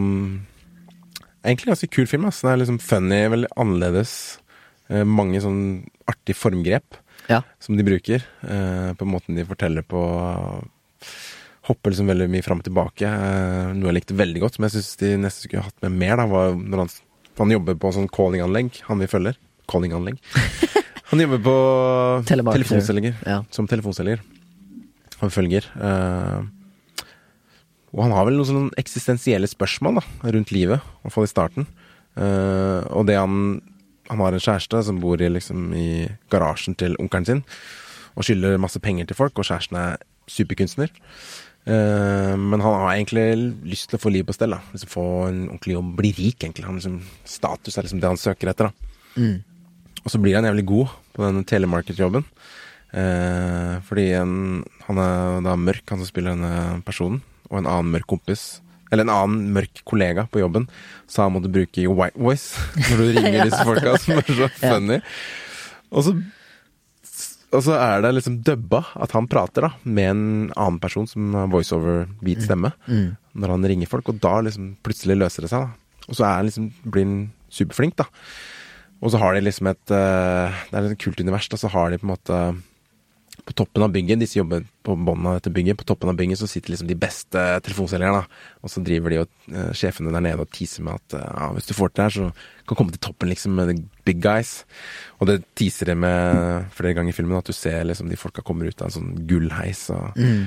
egentlig 1.44 1.72
ganske 1.74 1.90
kul 1.92 2.06
film. 2.08 2.24
ass. 2.30 2.40
Den 2.42 2.52
er 2.54 2.62
liksom 2.62 2.80
funny, 2.80 3.20
veldig 3.34 3.50
annerledes. 3.60 4.12
Eh, 4.88 5.04
mange 5.04 5.42
sånn 5.44 5.60
artige 6.08 6.38
formgrep 6.40 6.96
Ja. 7.28 7.42
som 7.60 7.76
de 7.76 7.84
bruker. 7.84 8.24
Eh, 8.48 8.92
på 8.96 9.04
måten 9.08 9.36
de 9.36 9.44
forteller 9.44 9.84
på. 9.84 10.00
Hopper 11.68 11.92
liksom 11.92 12.08
veldig 12.08 12.30
mye 12.32 12.44
fram 12.46 12.62
og 12.62 12.64
tilbake. 12.64 13.04
Eh, 13.04 13.74
noe 13.76 13.90
jeg 13.92 13.98
likte 13.98 14.16
veldig 14.16 14.40
godt, 14.40 14.56
som 14.56 14.64
jeg 14.64 14.72
syns 14.78 14.94
de 15.02 15.10
nesten 15.20 15.44
skulle 15.50 15.66
hatt 15.66 15.76
med 15.84 15.92
mer. 16.00 16.16
da, 16.16 16.24
var 16.30 16.54
når 16.56 16.78
han, 16.86 16.88
han 17.42 17.52
jobber 17.58 17.76
på 17.76 17.92
sånn 17.92 18.08
callinganlegg, 18.08 18.80
han 18.88 18.98
vi 19.04 19.10
følger. 19.10 19.36
Callinganlegg. 19.68 20.16
Han 21.08 21.20
jobber 21.22 21.38
på 21.40 21.52
telefonselger. 22.28 23.14
Ja. 23.24 23.38
Som 23.48 23.64
telefonselger. 23.68 24.20
Han 25.20 25.30
følger. 25.34 25.64
eh, 25.80 26.42
og 27.88 28.02
han 28.04 28.12
har 28.12 28.26
vel 28.28 28.36
noen 28.36 28.46
sånne 28.48 28.76
eksistensielle 28.80 29.48
spørsmål 29.48 29.94
da, 30.00 30.02
rundt 30.34 30.50
livet, 30.52 30.82
i 30.84 31.02
hvert 31.06 31.14
fall 31.14 31.24
i 31.24 31.30
starten. 31.32 31.66
Eh, 32.18 32.84
og 32.92 33.06
det 33.08 33.16
han 33.18 33.62
Han 34.08 34.20
har 34.24 34.32
en 34.32 34.40
kjæreste 34.40 34.78
som 34.86 35.00
bor 35.02 35.20
i, 35.20 35.28
liksom, 35.28 35.66
i 35.76 36.08
garasjen 36.32 36.74
til 36.80 36.94
onkelen 36.98 37.26
sin, 37.26 37.42
og 38.16 38.24
skylder 38.24 38.56
masse 38.58 38.80
penger 38.80 39.04
til 39.04 39.14
folk, 39.18 39.36
og 39.36 39.44
kjæresten 39.44 39.76
er 39.76 39.98
superkunstner. 40.26 40.88
Eh, 41.68 42.32
men 42.40 42.60
han 42.64 42.72
har 42.80 42.94
egentlig 42.94 43.26
lyst 43.68 43.90
til 43.90 43.98
å 43.98 44.00
få 44.00 44.08
livet 44.10 44.30
på 44.30 44.32
stell. 44.38 44.50
da 44.56 44.60
liksom 44.72 44.88
Få 44.88 45.04
en 45.28 45.42
ordentlig 45.50 45.74
jobb, 45.76 45.90
bli 45.96 46.12
rik, 46.16 46.38
egentlig. 46.40 46.64
Han 46.64 46.76
liksom, 46.80 47.02
status 47.26 47.76
er 47.76 47.82
liksom 47.84 48.00
det 48.00 48.08
han 48.08 48.16
søker 48.16 48.48
etter. 48.48 48.70
da 48.72 49.20
Mm. 49.20 49.42
og 50.04 50.10
så 50.12 50.18
blir 50.22 50.36
han 50.36 50.44
jævlig 50.44 50.64
god 50.64 50.88
på 51.12 51.24
den 51.26 51.44
telemarket-jobben. 51.44 52.24
Eh, 52.92 53.74
fordi 53.84 54.06
en, 54.16 54.32
han 54.86 54.98
er 55.02 55.42
da 55.44 55.56
mørk, 55.60 55.84
han 55.92 56.00
som 56.00 56.08
spiller 56.08 56.34
denne 56.36 56.80
personen, 56.86 57.20
og 57.50 57.60
en 57.60 57.68
annen 57.68 57.92
mørk 57.92 58.06
kompis, 58.08 58.46
eller 58.88 59.04
en 59.04 59.12
annen 59.12 59.50
mørk 59.52 59.82
kollega 59.88 60.24
på 60.32 60.40
jobben, 60.40 60.64
sa 61.08 61.26
han 61.26 61.34
måtte 61.36 61.50
bruke 61.52 61.84
white 61.92 62.16
voice 62.16 62.56
når 62.88 62.96
du 63.02 63.06
ringer 63.18 63.44
disse 63.50 63.64
folka, 63.68 63.96
som 64.00 64.16
er 64.22 64.34
så 64.40 64.48
funny. 64.56 65.00
Og 65.92 66.04
så 66.08 66.16
og 67.48 67.62
så 67.64 67.72
er 67.80 68.02
det 68.04 68.10
liksom 68.12 68.34
dubba 68.44 68.82
at 69.00 69.14
han 69.16 69.24
prater 69.24 69.64
da 69.64 69.70
med 69.88 70.04
en 70.10 70.24
annen 70.52 70.76
person 70.82 71.06
som 71.08 71.30
har 71.32 71.46
voiceover-hvit 71.48 72.42
stemme, 72.44 72.74
Mm. 72.84 73.14
når 73.40 73.52
han 73.54 73.64
ringer 73.70 73.88
folk, 73.88 74.10
og 74.12 74.18
da 74.20 74.34
liksom 74.44 74.74
plutselig 74.84 75.16
løser 75.16 75.46
det 75.46 75.48
seg. 75.54 75.64
da 75.64 76.10
Og 76.10 76.18
så 76.18 76.26
er 76.28 76.34
han 76.42 76.44
liksom, 76.50 76.66
blir 76.84 77.06
han 77.06 77.22
superflink, 77.48 77.96
da. 77.96 78.04
Og 79.00 79.14
så 79.14 79.20
har 79.22 79.32
de 79.32 79.40
liksom 79.46 79.70
et 79.70 79.94
eh, 79.96 80.58
Det 80.68 80.76
er 80.76 80.90
et 80.90 80.98
kult 81.00 81.20
univers, 81.24 81.48
da. 81.48 81.56
Så 81.56 81.70
har 81.72 81.88
de 81.88 81.96
på 82.02 82.04
en 82.04 82.12
måte 82.12 82.38
På 83.48 83.54
toppen 83.56 83.86
av 83.86 83.92
bygget, 83.94 84.20
disse 84.20 84.36
jobber 84.36 84.66
på 84.84 84.92
bunnen 84.92 85.26
av 85.30 85.38
dette 85.38 85.52
bygget, 85.54 85.78
på 85.80 85.86
toppen 85.88 86.10
av 86.12 86.18
bygget 86.18 86.40
så 86.42 86.48
sitter 86.50 86.74
liksom 86.74 86.88
de 86.90 86.96
beste 87.00 87.44
telefonselgerne. 87.64 88.20
Og 88.60 88.72
så 88.72 88.82
driver 88.84 89.14
de 89.14 89.22
og 89.22 89.30
uh, 89.54 89.70
sjefene 89.76 90.12
der 90.12 90.24
nede 90.26 90.44
og 90.44 90.50
teaser 90.52 90.84
med 90.84 91.00
at 91.00 91.16
uh, 91.16 91.24
ja, 91.24 91.48
hvis 91.56 91.70
du 91.70 91.72
får 91.78 91.94
til 91.94 91.96
det 92.02 92.06
her, 92.06 92.16
så 92.18 92.28
kan 92.68 92.74
du 92.74 92.78
komme 92.82 92.92
til 92.92 93.02
toppen, 93.08 93.32
liksom, 93.32 93.56
med 93.56 93.72
the 93.72 94.04
big 94.04 94.20
guys. 94.24 94.52
Og 95.16 95.30
det 95.30 95.38
teaser 95.56 95.88
de 95.88 95.96
med 96.04 96.68
flere 96.76 96.92
ganger 96.98 97.14
i 97.14 97.16
filmen, 97.16 97.40
at 97.40 97.48
du 97.48 97.56
ser 97.56 97.88
liksom 97.88 98.12
de 98.12 98.20
folka 98.20 98.44
kommer 98.44 98.68
ut 98.68 98.84
av 98.84 98.90
en 98.90 98.96
sånn 98.98 99.10
gullheis 99.30 99.86
og 99.96 100.12
Mm. 100.18 100.44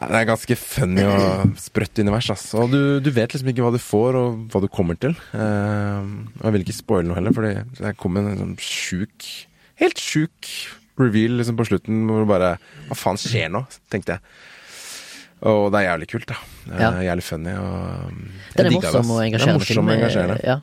ja, 0.00 0.08
Det 0.08 0.18
er 0.22 0.28
ganske 0.32 0.56
funny 0.56 1.04
og 1.04 1.56
sprøtt 1.60 2.00
univers, 2.00 2.30
ass. 2.32 2.48
Og 2.56 2.72
du, 2.72 2.80
du 3.04 3.10
vet 3.12 3.32
liksom 3.36 3.52
ikke 3.52 3.66
hva 3.66 3.76
du 3.76 3.80
får, 3.82 4.16
og 4.16 4.44
hva 4.52 4.64
du 4.64 4.68
kommer 4.72 4.96
til. 4.96 5.12
Uh, 5.36 6.00
og 6.40 6.46
jeg 6.48 6.56
vil 6.56 6.64
ikke 6.64 6.80
spoile 6.80 7.10
noe 7.10 7.20
heller, 7.20 7.36
for 7.36 7.44
det 7.44 7.96
kommer 8.00 8.24
en 8.24 8.40
sånn 8.40 8.56
sjuk 8.62 9.34
Helt 9.80 9.98
sjuk 9.98 10.46
reveal 10.98 11.38
liksom 11.40 11.56
på 11.56 11.66
slutten, 11.68 12.06
hvor 12.08 12.24
du 12.24 12.26
bare 12.30 12.58
Hva 12.88 12.96
faen 12.98 13.16
skjer 13.20 13.48
nå? 13.50 13.64
tenkte 13.90 14.18
jeg. 14.18 14.20
Og 15.42 15.72
det 15.74 15.80
er 15.82 15.88
jævlig 15.90 16.06
kult, 16.12 16.26
da. 16.30 16.36
Det 16.68 16.80
Ja. 16.80 16.90
Jævlig 17.02 17.22
funny. 17.26 17.50
Og 17.58 18.12
Den 18.56 18.66
er 18.66 18.68
det, 18.68 18.72
morsom 18.78 19.10
og 19.10 19.22
engasjerende. 19.24 19.38
Det 19.38 19.48
er 19.48 19.58
morsom 19.58 19.74
film. 19.74 19.88
og 19.88 19.94
engasjerende. 19.96 20.40
Ja. 20.44 20.60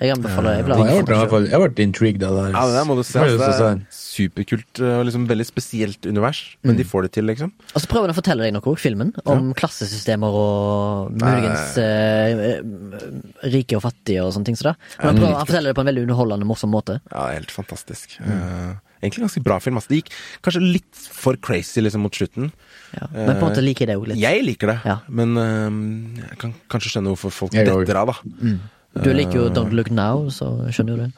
Jeg 0.00 0.12
anbefaler 0.14 0.50
jeg 0.54 0.66
Ja, 0.70 0.76
jeg 0.86 1.18
ha 1.18 1.26
ble 1.26 1.48
Jeg 1.50 1.60
ble 1.74 1.82
intrigued 1.84 2.22
av 2.22 2.34
det. 2.38 2.52
Ja, 2.54 2.62
det 2.72 2.86
må 2.88 2.94
du 2.96 3.02
se. 3.02 3.18
Jeg 3.18 3.26
har 3.26 3.34
ass. 3.36 3.48
lyst 3.50 3.58
til 3.58 3.66
å 3.66 3.70
Det 3.70 3.80
er 3.80 3.86
superkult 3.90 4.80
og 4.86 5.04
liksom 5.06 5.26
veldig 5.28 5.46
spesielt 5.46 6.06
univers, 6.06 6.56
men 6.62 6.74
Mm. 6.74 6.78
de 6.78 6.84
får 6.84 7.02
det 7.02 7.12
til, 7.12 7.24
liksom. 7.26 7.52
Og 7.74 7.80
så 7.82 7.86
prøver 7.86 8.06
den 8.06 8.14
å 8.14 8.18
fortelle 8.22 8.42
deg 8.42 8.52
noe 8.54 8.76
filmen, 8.76 9.12
om 9.26 9.52
klassesystemer 9.52 10.30
og 10.32 11.12
muligens 11.12 11.76
eh, 11.76 12.54
eh, 12.54 13.50
rike 13.50 13.76
og 13.76 13.82
fattige 13.82 14.22
og 14.24 14.32
sånne 14.32 14.44
ting. 14.46 14.56
Så 14.56 14.62
da. 14.62 14.74
Men 15.02 15.06
han, 15.06 15.16
prøver, 15.18 15.36
han 15.36 15.46
forteller 15.46 15.68
det 15.70 15.76
på 15.76 15.80
en 15.80 15.86
veldig 15.94 16.02
underholdende, 16.08 16.46
morsom 16.46 16.70
måte. 16.70 17.00
Ja, 17.12 17.26
helt 17.34 17.50
fantastisk. 17.50 18.18
Eh, 18.22 18.74
egentlig 19.02 19.24
ganske 19.26 19.42
bra 19.44 19.58
film. 19.60 19.76
ass. 19.80 19.86
Det 19.90 20.00
gikk 20.02 20.10
kanskje 20.44 20.62
litt 20.64 20.94
for 20.94 21.36
crazy 21.36 21.80
liksom 21.84 22.04
mot 22.06 22.14
slutten. 22.14 22.50
Ja. 22.94 23.06
Men 23.12 23.36
på 23.36 23.38
en 23.38 23.46
måte 23.48 23.64
liker 23.64 23.86
jeg 23.86 23.92
det 23.92 23.98
òg 24.00 24.08
litt. 24.12 24.20
Jeg 24.22 24.44
liker 24.44 24.74
det, 24.74 24.78
Ja. 24.84 24.98
men 25.08 25.36
uh, 25.36 26.20
jeg 26.30 26.38
kan 26.38 26.54
kanskje 26.68 26.94
skjønne 26.96 27.12
hvorfor 27.14 27.30
folk 27.32 27.54
Jeg 27.54 27.66
detter 27.68 27.96
av, 28.00 28.14
da. 28.14 28.56
Du 29.04 29.12
liker 29.14 29.38
jo 29.44 29.50
Don't 29.54 29.72
Look 29.76 29.90
Now, 29.94 30.28
så 30.34 30.50
skjønner 30.74 30.96
du 30.96 31.02
det. 31.06 31.12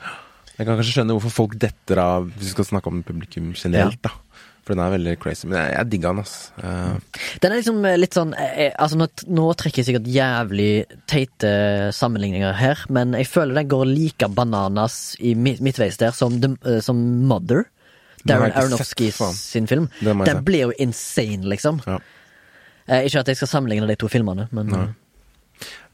Jeg 0.59 0.67
kan 0.69 0.77
kanskje 0.77 0.93
skjønne 0.99 1.15
hvorfor 1.17 1.33
folk 1.33 1.55
detter 1.59 1.99
av, 1.99 2.27
hvis 2.37 2.51
vi 2.51 2.55
skal 2.57 2.67
snakke 2.69 2.91
om 2.93 3.03
publikum 3.03 3.53
generelt, 3.57 3.99
da. 4.05 4.11
For 4.63 4.77
den 4.77 4.85
er 4.85 4.93
veldig 4.95 5.17
crazy. 5.19 5.49
Men 5.51 5.59
jeg, 5.59 5.73
jeg 5.75 5.91
digga 5.91 6.13
den, 6.13 6.23
ass. 6.23 6.35
Uh. 6.63 7.23
Den 7.43 7.51
er 7.51 7.59
liksom 7.59 7.81
eh, 7.89 7.99
litt 7.99 8.15
sånn 8.15 8.31
eh, 8.39 8.71
Altså 8.79 9.01
Nå, 9.01 9.09
nå 9.35 9.47
trekker 9.59 9.83
jeg 9.83 9.89
sikkert 9.89 10.11
jævlig 10.15 10.71
teite 11.11 11.51
sammenligninger 11.97 12.55
her, 12.61 12.85
men 12.95 13.17
jeg 13.19 13.27
føler 13.31 13.59
den 13.59 13.71
går 13.73 13.89
like 13.91 14.31
bananas 14.37 15.17
i 15.19 15.35
midtveis 15.35 15.99
der 15.99 16.15
som, 16.15 16.39
eh, 16.39 16.79
som 16.85 17.03
Mother. 17.27 17.67
Darren 18.23 18.55
Aronofsky 18.55 19.11
sett, 19.11 19.35
sin 19.35 19.67
film. 19.67 19.89
Den 19.99 20.23
Den 20.23 20.45
blir 20.47 20.69
jo 20.69 20.75
insane, 20.79 21.43
liksom. 21.51 21.83
Ja. 21.89 21.99
Eh, 22.87 23.09
ikke 23.09 23.23
at 23.25 23.33
jeg 23.33 23.41
skal 23.41 23.51
sammenligne 23.51 23.89
de 23.91 23.99
to 23.99 24.11
filmene, 24.11 24.47
men 24.55 24.71
Nei. 24.71 24.89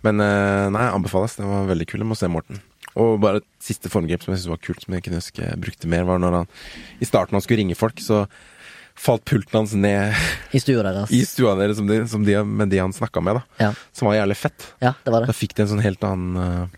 Men 0.06 0.22
eh, 0.22 0.66
nei, 0.70 0.84
anbefales. 0.94 1.34
Den 1.40 1.48
var 1.50 1.66
veldig 1.66 1.86
kul. 1.90 2.04
Jeg 2.04 2.08
må 2.08 2.16
se 2.18 2.28
Morten. 2.30 2.60
Og 2.98 3.18
bare 3.22 3.42
et 3.42 3.48
siste 3.62 3.90
formgrep 3.92 4.22
som 4.22 4.32
jeg 4.32 4.42
syntes 4.42 4.52
var 4.52 4.60
kult, 4.62 4.84
som 4.84 4.94
jeg 4.94 5.04
kunne 5.06 5.20
huske 5.20 5.42
jeg 5.42 5.60
brukte 5.62 5.90
mer, 5.90 6.06
var 6.08 6.20
når 6.22 6.36
han 6.40 6.48
i 7.02 7.08
starten 7.08 7.36
han 7.36 7.44
skulle 7.44 7.60
ringe 7.62 7.78
folk, 7.78 8.00
så 8.02 8.24
falt 8.98 9.24
pulten 9.28 9.60
hans 9.60 9.74
ned 9.78 10.14
i 10.52 10.60
stua 10.60 10.82
deres. 10.86 11.12
i 11.14 11.22
stua 11.26 11.54
deres 11.58 11.78
som 11.78 11.86
de, 11.88 12.02
som 12.10 12.24
de, 12.26 12.36
med 12.44 12.70
de 12.72 12.82
han 12.82 12.92
snakka 12.92 13.22
med, 13.24 13.38
da. 13.40 13.64
Ja. 13.68 13.70
Som 13.92 14.10
var 14.10 14.18
jævlig 14.18 14.36
fett. 14.36 14.68
ja, 14.84 14.94
det 15.04 15.14
var 15.14 15.24
det. 15.24 15.30
Da 15.32 15.36
fikk 15.36 15.56
de 15.56 15.64
en 15.64 15.72
sånn 15.72 15.82
helt 15.84 16.04
annen 16.04 16.42
eh, 16.42 16.76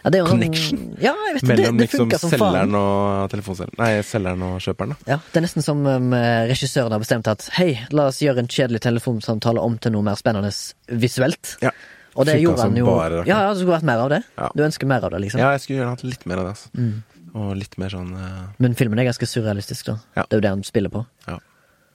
Ja, 0.00 0.10
det 0.14 0.22
jo 0.22 0.30
connection 0.30 0.78
Sånn, 0.80 0.96
ja, 1.02 1.12
jeg 1.28 1.36
vet 1.36 1.48
mellom 1.50 1.80
det, 1.80 1.86
det 1.90 2.00
liksom 2.00 2.30
selgeren 2.32 2.76
og 2.78 3.30
telefonselgeren 3.34 3.82
Nei, 3.82 3.90
selgeren 4.06 4.44
og 4.48 4.58
kjøperen, 4.64 4.94
da. 4.94 5.10
Ja, 5.14 5.20
Det 5.26 5.42
er 5.42 5.46
nesten 5.46 5.66
som 5.66 5.84
um, 5.84 6.10
regissøren 6.48 6.96
har 6.96 7.02
bestemt 7.02 7.28
at 7.30 7.48
hei, 7.58 7.72
la 7.92 8.08
oss 8.08 8.22
gjøre 8.24 8.44
en 8.44 8.50
kjedelig 8.50 8.80
telefonsamtale 8.86 9.60
om 9.60 9.76
til 9.82 9.92
noe 9.96 10.06
mer 10.06 10.20
spennende 10.20 10.54
visuelt. 11.02 11.56
Ja. 11.64 11.74
Og 12.18 12.26
det 12.26 12.40
gjorde 12.40 12.64
han 12.66 12.76
jo. 12.76 12.88
bare. 12.88 13.22
Ja, 13.28 13.44
ja, 13.44 13.52
det 13.52 13.60
skulle 13.60 13.76
vært 13.76 13.86
mer 13.86 14.02
av 14.02 14.10
det. 14.10 14.18
Ja. 14.34 14.48
Du 14.56 14.64
ønsker 14.66 14.88
mer 14.90 15.04
av 15.06 15.12
det, 15.14 15.20
liksom. 15.26 15.40
Ja, 15.42 15.52
jeg 15.54 15.62
skulle 15.62 15.78
gjerne 15.78 15.94
hatt 15.94 16.02
litt 16.06 16.24
mer 16.26 16.42
av 16.42 16.48
det, 16.48 16.54
altså. 16.56 16.72
Mm. 16.74 16.96
Og 17.34 17.54
litt 17.58 17.76
mer 17.78 17.92
sånn 17.92 18.10
uh... 18.16 18.50
Men 18.62 18.74
filmen 18.78 18.98
er 18.98 19.06
ganske 19.10 19.28
surrealistisk, 19.28 19.86
da. 19.90 19.96
Ja. 20.18 20.24
Det 20.26 20.36
er 20.36 20.40
jo 20.40 20.44
det 20.46 20.52
han 20.56 20.64
spiller 20.66 20.92
på. 20.92 21.04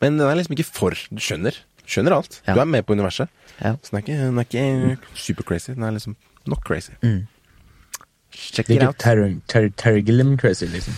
Men 0.04 0.20
den 0.20 0.28
er 0.28 0.38
liksom 0.38 0.56
ikke 0.58 0.68
for 0.68 0.96
Du 1.10 1.22
skjønner. 1.24 1.58
Skjønner 1.86 2.16
alt. 2.18 2.40
Ja. 2.48 2.56
Du 2.58 2.62
er 2.64 2.70
med 2.70 2.86
på 2.88 2.96
universet. 2.98 3.30
Ja. 3.60 3.76
Så 3.82 3.94
den 3.94 4.00
er 4.00 4.06
ikke, 4.06 4.18
den 4.18 4.40
er 4.42 4.96
ikke 4.98 5.20
super 5.20 5.46
crazy. 5.48 5.74
Den 5.76 5.86
er 5.86 5.94
liksom 5.96 6.16
nok 6.50 6.64
crazy. 6.66 6.96
Mm. 7.04 7.28
Check 8.36 8.70
it 8.70 8.82
out. 8.84 8.96
ikke 8.96 9.04
Terry, 9.04 9.28
ter 9.48 9.70
Terry 9.78 10.02
Gilliam-crazy, 10.04 10.68
liksom. 10.72 10.96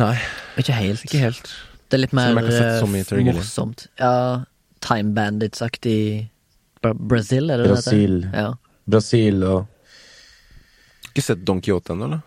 Nei, 0.00 0.14
Ikke 0.56 0.72
helt. 0.72 1.02
ikke 1.04 1.18
helt. 1.18 1.50
Det 1.90 1.98
er 1.98 2.04
litt 2.04 2.14
mer 2.14 2.38
eh, 2.38 3.32
morsomt. 3.34 3.88
Ja, 3.98 4.44
Time 4.80 5.12
Bandits-aktig 5.16 6.30
Bra 6.80 6.94
Brasil, 6.94 7.50
er 7.50 7.60
det 7.60 7.66
det 7.66 7.74
heter? 7.74 7.90
Brasil. 7.90 8.14
Ja. 8.32 8.46
Brasil 8.90 9.44
og 9.44 9.66
Ikke 11.10 11.24
sett 11.26 11.42
Don 11.44 11.60
Quijote 11.60 11.92
ennå, 11.92 12.06
eller? 12.06 12.22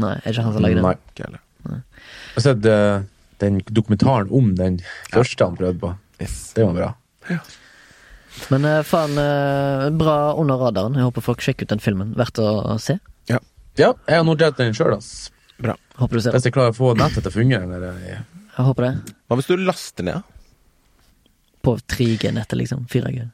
Nei, 0.00 0.14
er 0.24 0.32
ikke 0.34 0.44
han 0.46 0.54
som 0.56 0.64
lager 0.64 0.82
Nei. 0.84 0.94
Ikke 1.12 1.26
heller. 1.26 1.40
Jeg 1.70 2.36
har 2.36 2.44
sett 2.46 2.66
eh, 2.70 3.02
den 3.42 3.58
dokumentaren 3.68 4.30
om 4.36 4.54
den 4.58 4.78
første 5.12 5.44
han 5.48 5.56
prøvde 5.58 5.80
på. 5.82 5.90
Yes. 6.20 6.38
Det 6.56 6.64
var 6.66 6.76
bra. 6.78 6.90
Men 8.50 8.64
eh, 8.64 8.80
faen, 8.86 9.18
eh, 9.20 9.88
bra 10.00 10.16
under 10.40 10.60
radaren. 10.60 10.96
Jeg 10.98 11.06
håper 11.08 11.24
folk 11.24 11.42
sjekker 11.44 11.66
ut 11.68 11.74
den 11.74 11.82
filmen. 11.84 12.14
Verdt 12.18 12.40
å 12.42 12.78
se. 12.80 12.98
Ja, 13.78 13.92
jeg 14.10 14.18
har 14.18 14.24
notert 14.26 14.58
den 14.58 14.74
sjøl, 14.76 14.96
ass. 14.96 15.30
Bra. 15.62 15.76
Håper 16.00 16.18
du 16.18 16.20
ser 16.20 16.32
den. 16.34 16.40
Hvis 16.40 16.48
jeg 16.48 16.54
klarer 16.56 16.72
å 16.74 16.76
få 16.76 16.90
nettet 16.98 17.22
til 17.22 17.30
å 17.30 17.34
fungere. 17.36 17.68
Eller, 17.76 18.00
jeg- 18.02 18.24
Jeg 18.56 18.64
håper 18.66 18.82
det. 18.82 19.14
Hva 19.30 19.36
hvis 19.38 19.46
du 19.46 19.56
laster 19.56 20.04
ned. 20.04 20.22
På 21.62 21.76
3G-nettet, 21.78 22.56
liksom. 22.58 22.86
4G. 22.90 23.30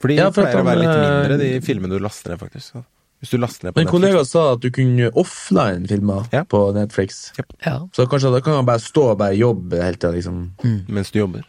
Fordi 0.00 0.16
Ja, 0.16 0.24
det 0.30 0.34
for 0.34 0.42
at 0.46 0.54
pleier 0.54 0.64
å 0.64 0.68
være 0.70 0.80
litt 0.80 0.88
eh, 0.88 1.12
mindre, 1.20 1.38
de 1.38 1.60
filmene 1.60 1.92
du 1.92 1.98
laster 2.02 2.30
ned, 2.32 2.40
faktisk. 2.40 2.80
Hvis 3.20 3.34
du 3.34 3.36
laster 3.36 3.66
ned 3.68 3.74
på 3.76 3.82
Netflix. 3.82 3.92
kollega 3.92 4.20
sa 4.24 4.42
at 4.54 4.62
du 4.64 4.70
kunne 4.72 5.10
offline 5.20 5.86
filmer 5.90 6.24
Ja. 6.32 6.44
på 6.48 6.60
Netflix. 6.72 7.32
Ja. 7.66 7.74
Så 7.92 8.06
kanskje 8.08 8.32
da 8.32 8.40
kan 8.40 8.54
han 8.56 8.66
bare 8.66 8.80
stå 8.80 9.10
og 9.12 9.18
bare 9.20 9.36
jobbe 9.36 9.76
hele 9.82 9.96
tida, 10.00 10.14
liksom. 10.16 10.38
Mens 10.88 11.10
du 11.12 11.18
jobber. 11.20 11.44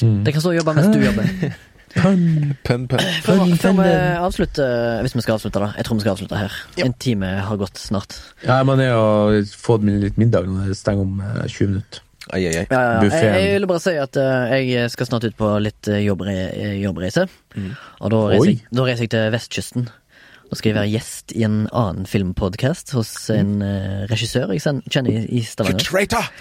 Det 0.00 0.32
kan 0.34 0.42
stå 0.42 0.50
og 0.50 0.58
jobbe 0.58 0.74
mens 0.74 0.90
du 0.96 0.98
jobber. 1.04 1.54
Pønn, 1.94 2.56
Pønn, 2.66 2.88
pønn. 2.90 3.04
Før, 3.22 3.44
før 3.62 3.74
vi 3.78 3.90
avslutter, 4.18 5.00
hvis 5.04 5.14
vi 5.14 5.22
skal 5.22 5.36
avslutte, 5.36 5.60
da. 5.62 5.68
Jeg 5.78 5.86
tror 5.86 5.94
vi 6.00 6.02
skal 6.02 6.16
avslutte 6.16 6.40
her. 6.40 6.56
En 6.82 6.94
time 6.98 7.28
har 7.46 7.60
gått 7.60 7.78
snart. 7.78 8.16
Ja, 8.42 8.56
man 8.66 8.82
er 8.82 8.90
jo 8.90 9.44
fått 9.54 9.86
litt 9.86 10.18
middag 10.18 10.48
når 10.50 10.72
det 10.72 10.78
stenger 10.80 11.06
om 11.06 11.20
eh, 11.22 11.44
20 11.46 11.70
minutter. 11.70 12.00
Ai, 12.32 12.40
ai, 12.48 12.54
ai. 12.56 12.66
Ja, 12.66 12.80
ja, 12.80 13.04
ja. 13.04 13.10
Jeg, 13.14 13.32
jeg 13.44 13.54
ville 13.60 13.68
bare 13.70 13.82
si 13.84 13.92
at 14.00 14.16
uh, 14.16 14.54
jeg 14.58 14.90
skal 14.90 15.06
snart 15.06 15.26
ut 15.28 15.36
på 15.38 15.52
litt 15.62 15.86
eh, 15.92 16.00
jobbre, 16.06 16.34
eh, 16.56 16.74
jobbreise. 16.82 17.28
Og 18.00 18.10
da 18.10 18.22
reiser, 18.32 18.50
jeg, 18.56 18.64
da 18.74 18.86
reiser 18.88 19.06
jeg 19.06 19.12
til 19.14 19.30
vestkysten. 19.36 19.86
Da 20.50 20.56
skal 20.58 20.68
jeg 20.70 20.76
være 20.76 20.90
gjest 20.92 21.32
i 21.34 21.42
en 21.46 21.54
annen 21.74 22.04
filmpodkast 22.06 22.92
hos 22.94 23.10
en 23.34 23.62
uh, 23.64 24.04
regissør 24.10 24.50
jeg 24.54 24.60
kjenner 24.92 25.10
i, 25.24 25.40
Stavanger. 25.42 25.80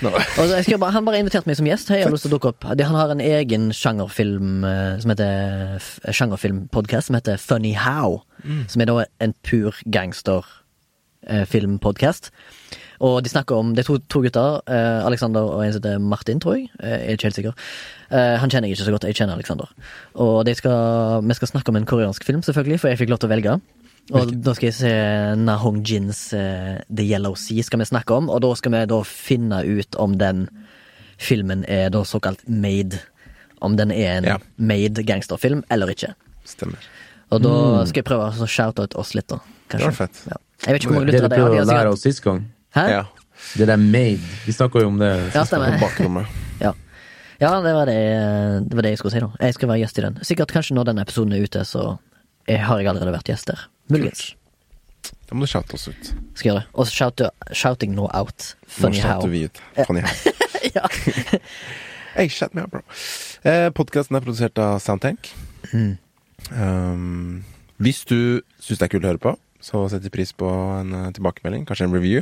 No. 0.06 0.10
Bare, 0.38 0.92
han 0.94 1.06
bare 1.08 1.20
invitert 1.24 1.48
meg 1.50 1.56
som 1.58 1.68
gjest. 1.70 1.88
Hei, 1.90 1.98
jeg 2.02 2.08
har 2.10 2.14
lyst 2.14 2.26
til 2.28 2.32
å 2.34 2.36
dukke 2.36 2.50
opp. 2.52 2.62
Han 2.68 2.98
har 3.00 3.10
en 3.16 3.24
egen 3.24 3.64
sjangerfilm 3.74 4.50
eh, 4.68 4.96
som 5.02 5.10
heter 5.16 5.32
f- 5.80 6.00
sjangerfilmpodkast 6.20 7.06
som 7.10 7.16
heter 7.18 7.36
Funny 7.42 7.74
How. 7.80 8.10
Som 8.70 8.82
er 8.84 8.88
da 8.92 8.96
en 9.24 9.34
pur 9.48 9.72
gangsterfilmpodkast. 9.96 12.24
Og 13.04 13.16
de 13.26 13.30
snakker 13.32 13.54
om 13.58 13.74
Det 13.76 13.82
er 13.84 13.88
to, 13.90 13.96
to 14.12 14.20
gutter, 14.24 14.50
Uh, 14.70 15.02
Alexander 15.08 15.42
og 15.42 15.64
en 15.66 15.74
som 15.74 15.82
heter 15.82 15.98
Martin, 16.00 16.40
tror 16.44 16.54
jeg. 16.60 16.66
Uh, 16.80 16.86
jeg 16.92 17.00
er 17.08 17.12
ikke 17.18 17.28
helt 17.32 17.40
sikker. 17.40 17.54
Uh, 18.14 18.36
han 18.40 18.50
kjenner 18.52 18.68
jeg 18.70 18.74
ikke 18.78 18.86
så 18.88 18.94
godt, 18.96 19.08
jeg 19.10 19.18
kjenner 19.18 19.36
Alexander. 19.40 19.68
Og 20.22 20.36
skal, 20.56 20.78
vi 21.26 21.34
skal 21.40 21.48
snakke 21.56 21.70
om 21.74 21.78
en 21.82 21.90
koreansk 21.90 22.22
film, 22.28 22.42
selvfølgelig, 22.46 22.80
for 22.84 22.88
jeg 22.94 23.00
fikk 23.02 23.12
lov 23.16 23.20
til 23.24 23.30
å 23.32 23.34
velge. 23.34 23.54
Og 24.12 24.34
da 24.44 24.52
skal 24.58 24.68
jeg 24.68 24.76
se 24.76 24.92
Nahong 25.40 25.80
Jins 25.88 26.34
uh, 26.36 26.82
The 26.92 27.06
Yellow 27.08 27.38
Sea 27.40 27.64
skal 27.64 27.80
vi 27.80 27.86
snakke 27.88 28.12
om, 28.18 28.28
og 28.30 28.42
da 28.44 28.50
skal 28.60 28.74
vi 28.76 28.82
da 28.92 29.00
finne 29.08 29.62
ut 29.64 29.96
om 29.96 30.18
den 30.20 30.48
filmen 31.24 31.64
er 31.72 31.90
da 31.94 32.02
såkalt 32.04 32.42
made. 32.50 33.00
Om 33.64 33.78
den 33.80 33.92
er 33.96 34.18
en 34.18 34.24
Ja. 34.28 34.38
made 34.58 35.04
gangsterfilm 35.08 35.64
eller 35.72 35.88
ikke. 35.94 36.14
Stemmer. 36.44 36.80
Og 37.32 37.42
da 37.42 37.86
skal 37.88 38.02
jeg 38.04 38.06
prøve 38.10 38.28
å 38.28 38.48
shoute 38.48 38.84
ut 38.84 38.96
oss 39.00 39.14
litt, 39.16 39.28
da. 39.32 39.40
Det 39.72 39.80
var 39.82 39.92
fett. 39.96 40.20
Ja. 40.28 40.36
Jeg 40.68 40.74
vet 40.76 40.82
ikke 40.84 40.92
hvor 40.92 41.00
mange 41.00 41.12
Det 41.12 41.14
lyttere 41.22 41.30
du 41.30 41.36
det 41.36 41.40
er. 41.40 41.46
prøvde 41.48 41.64
å 41.64 41.72
lære 41.72 41.92
oss 41.96 42.02
sist 42.04 42.22
gang, 42.24 42.44
Hæ? 42.76 42.84
Ja. 42.92 43.04
det 43.58 43.68
der 43.68 43.78
made 43.78 44.20
Vi 44.46 44.52
snakka 44.54 44.82
jo 44.84 44.88
om 44.92 44.98
det. 45.00 45.32
Ja, 45.34 45.44
stemmer. 45.48 46.28
Ja. 46.60 46.74
ja, 47.40 47.62
det 47.62 47.74
var 47.74 47.86
det, 47.86 48.68
det 48.68 48.76
var 48.76 48.82
det 48.84 48.92
jeg 48.92 48.98
skulle 49.00 49.12
si, 49.16 49.20
da. 49.24 49.32
Jeg 49.40 49.54
skal 49.56 49.70
være 49.70 49.80
gjest 49.80 49.98
i 49.98 50.02
den. 50.02 50.20
Sikkert 50.24 50.52
kanskje 50.52 50.76
når 50.76 50.92
denne 50.92 51.02
episoden 51.08 51.34
er 51.34 51.44
ute, 51.48 51.64
så 51.66 51.98
jeg, 52.48 52.60
har 52.60 52.80
jeg 52.80 52.88
allerede 52.92 53.16
vært 53.16 53.32
gjest 53.32 53.48
der. 53.48 53.64
Muligens. 53.94 54.34
Da 55.30 55.38
må 55.38 55.48
du 55.48 55.52
shoute 55.52 55.78
oss 55.78 55.88
ut. 55.90 56.12
Skal 56.38 56.50
gjøre 56.50 56.62
det. 56.62 56.68
Og 56.74 56.90
shout, 56.92 57.24
shouting 57.56 57.96
no 57.98 58.10
out. 58.14 58.54
Funny 58.68 59.02
Nå 59.02 59.08
how. 59.08 59.28
vi 59.32 59.46
ut. 59.48 59.64
Funny 59.88 60.04
how. 60.06 60.36
ja. 60.76 60.88
Hey, 62.14 62.28
shut 62.30 62.54
me 62.54 62.62
up, 62.62 62.70
bro. 62.70 62.84
Eh, 63.42 63.72
Podkasten 63.74 64.14
er 64.14 64.22
produsert 64.22 64.60
av 64.62 64.76
Soundtank. 64.84 65.32
Mm. 65.72 65.96
Um, 66.54 67.40
hvis 67.82 68.04
du 68.06 68.44
syns 68.62 68.78
det 68.78 68.86
er 68.86 68.92
kult 68.94 69.08
å 69.08 69.10
høre 69.10 69.22
på, 69.24 69.34
så 69.64 69.82
setter 69.90 70.12
vi 70.12 70.20
pris 70.20 70.34
på 70.38 70.46
en 70.78 70.94
eh, 70.94 71.08
tilbakemelding, 71.18 71.66
kanskje 71.66 71.88
en 71.88 71.96
review. 71.96 72.22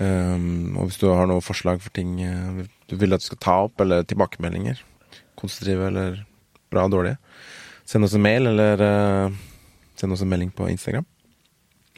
Um, 0.00 0.74
og 0.74 0.88
hvis 0.88 0.98
du 0.98 1.06
har 1.12 1.28
noen 1.30 1.44
forslag 1.44 1.78
for 1.84 1.94
ting 1.94 2.16
eh, 2.24 2.64
du 2.90 2.96
vil 2.98 3.14
at 3.14 3.22
du 3.22 3.28
skal 3.28 3.40
ta 3.44 3.56
opp, 3.68 3.78
eller 3.84 4.02
tilbakemeldinger, 4.08 4.82
konstruktive 5.38 5.86
eller 5.92 6.22
bra 6.72 6.88
og 6.88 6.96
dårlige, 6.96 7.20
send 7.86 8.08
oss 8.08 8.16
en 8.18 8.24
mail, 8.24 8.50
eller 8.50 8.82
eh, 8.88 9.40
send 10.02 10.14
oss 10.16 10.22
en 10.26 10.30
melding 10.32 10.50
på 10.54 10.66
Instagram. 10.72 11.06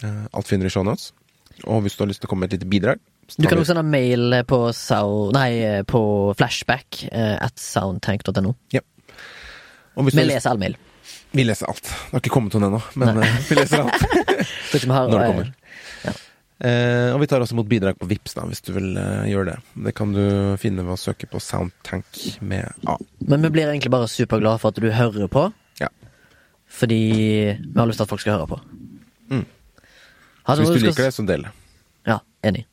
Eh, 0.04 0.22
alt 0.36 0.48
finner 0.50 0.68
du 0.68 0.72
i 0.72 0.76
shownotes. 0.76 1.10
Og 1.70 1.82
hvis 1.84 1.94
du 1.96 2.02
har 2.04 2.10
lyst 2.10 2.20
til 2.24 2.28
å 2.28 2.32
komme 2.32 2.44
med 2.44 2.50
et 2.52 2.58
lite 2.58 2.66
bidrag 2.70 2.98
Du 3.38 3.46
kan 3.46 3.60
også 3.60 3.70
sende 3.72 3.84
mail 3.86 4.34
på, 4.50 4.56
sound, 4.74 5.32
nei, 5.36 5.80
på 5.88 6.00
flashback 6.36 7.04
eh, 7.12 7.36
at 7.40 7.54
soundtank.no. 7.62 8.56
hvis 8.74 8.82
Vi 9.94 10.02
har 10.02 10.10
lyst- 10.10 10.32
leser 10.34 10.50
all 10.50 10.58
mail. 10.58 10.74
Vi 11.34 11.44
leser 11.46 11.66
alt. 11.70 11.82
Det 11.86 12.10
har 12.12 12.20
ikke 12.22 12.32
kommet 12.34 12.54
noen 12.54 12.66
ennå, 12.72 12.80
men 13.00 13.22
eh, 13.22 13.36
vi 13.48 13.56
leser 13.58 13.84
alt. 13.84 14.04
Vi 14.74 14.80
har, 14.90 15.06
Når 15.08 15.18
det 15.18 15.26
kommer. 15.30 15.52
kommer. 16.02 16.20
Eh, 16.64 17.10
og 17.14 17.18
vi 17.20 17.26
tar 17.30 17.42
også 17.42 17.54
imot 17.56 17.66
bidrag 17.70 17.96
på 17.98 18.06
Vips 18.08 18.34
da, 18.36 18.44
hvis 18.48 18.62
du 18.64 18.70
vil 18.76 18.94
eh, 18.98 19.24
gjøre 19.30 19.52
det. 19.52 19.56
Det 19.86 19.92
kan 19.98 20.12
du 20.14 20.22
finne 20.62 20.84
ved 20.86 20.94
å 20.94 20.98
søke 21.00 21.26
på 21.30 21.40
Soundtank 21.42 22.06
med 22.46 22.70
A. 22.90 22.94
Men 23.26 23.42
vi 23.46 23.50
blir 23.56 23.68
egentlig 23.72 23.90
bare 23.94 24.08
superglade 24.10 24.60
for 24.62 24.70
at 24.74 24.78
du 24.82 24.86
hører 24.94 25.26
på. 25.32 25.42
Ja. 25.82 25.90
Fordi 26.74 27.00
vi 27.58 27.76
har 27.78 27.86
lyst 27.86 28.00
til 28.00 28.06
at 28.06 28.10
folk 28.10 28.22
skal 28.24 28.36
høre 28.38 28.48
på. 28.50 28.58
Mm. 29.30 29.44
Hvis 30.48 30.58
du 30.68 30.74
liker 30.74 30.92
skal... 30.92 31.04
det, 31.04 31.14
så 31.14 31.22
del 31.28 31.46
det. 31.46 31.52
Ja, 32.08 32.18
enig. 32.44 32.64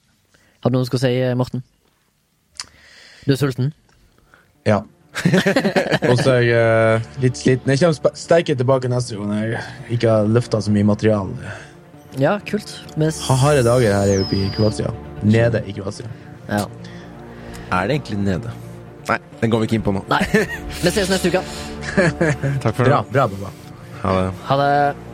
Har 0.61 0.69
du 0.71 0.75
noe 0.77 0.85
du 0.85 0.89
skal 0.89 1.03
si, 1.03 1.11
eh, 1.21 1.35
Morten? 1.37 1.61
Du 3.25 3.31
er 3.35 3.37
sulten? 3.39 3.69
Ja. 4.67 4.81
Og 6.09 6.17
så 6.21 6.37
er 6.37 6.45
jeg 6.47 6.97
uh, 7.01 7.09
litt 7.21 7.37
sliten. 7.37 7.71
Jeg 7.73 7.81
kommer 7.83 8.15
sterkere 8.17 8.57
tilbake 8.59 8.89
neste 8.91 9.17
gang 9.19 9.33
jeg 9.37 9.61
ikke 9.97 10.09
har 10.15 10.29
løfta 10.31 10.61
så 10.63 10.73
mye 10.73 10.87
materiale. 10.87 11.53
Ja, 12.19 12.37
kult. 12.47 12.73
S- 12.97 13.21
harde 13.41 13.63
dager 13.67 13.93
her 13.95 14.23
oppe 14.25 14.39
i 14.39 14.49
Kroatia. 14.55 14.91
Nede 15.23 15.61
i 15.69 15.75
Kroatia. 15.77 16.09
ja. 16.49 16.65
Er 17.71 17.87
det 17.87 17.93
egentlig 18.01 18.17
nede? 18.19 18.49
Nei, 19.07 19.15
den 19.39 19.51
går 19.53 19.61
vi 19.61 19.67
ikke 19.69 19.77
inn 19.79 19.83
på 19.85 19.93
nå. 19.95 20.01
Nei. 20.11 20.19
Vi 20.83 20.91
ses 20.91 21.07
neste 21.07 21.31
uke. 21.31 21.39
Takk 22.63 22.75
for 22.75 22.83
Bra, 22.83 22.97
bra, 23.07 23.27
bra. 23.31 23.51
Ha 24.01 24.21
det. 24.21 24.33
Ha 24.47 24.57
det. 24.57 25.10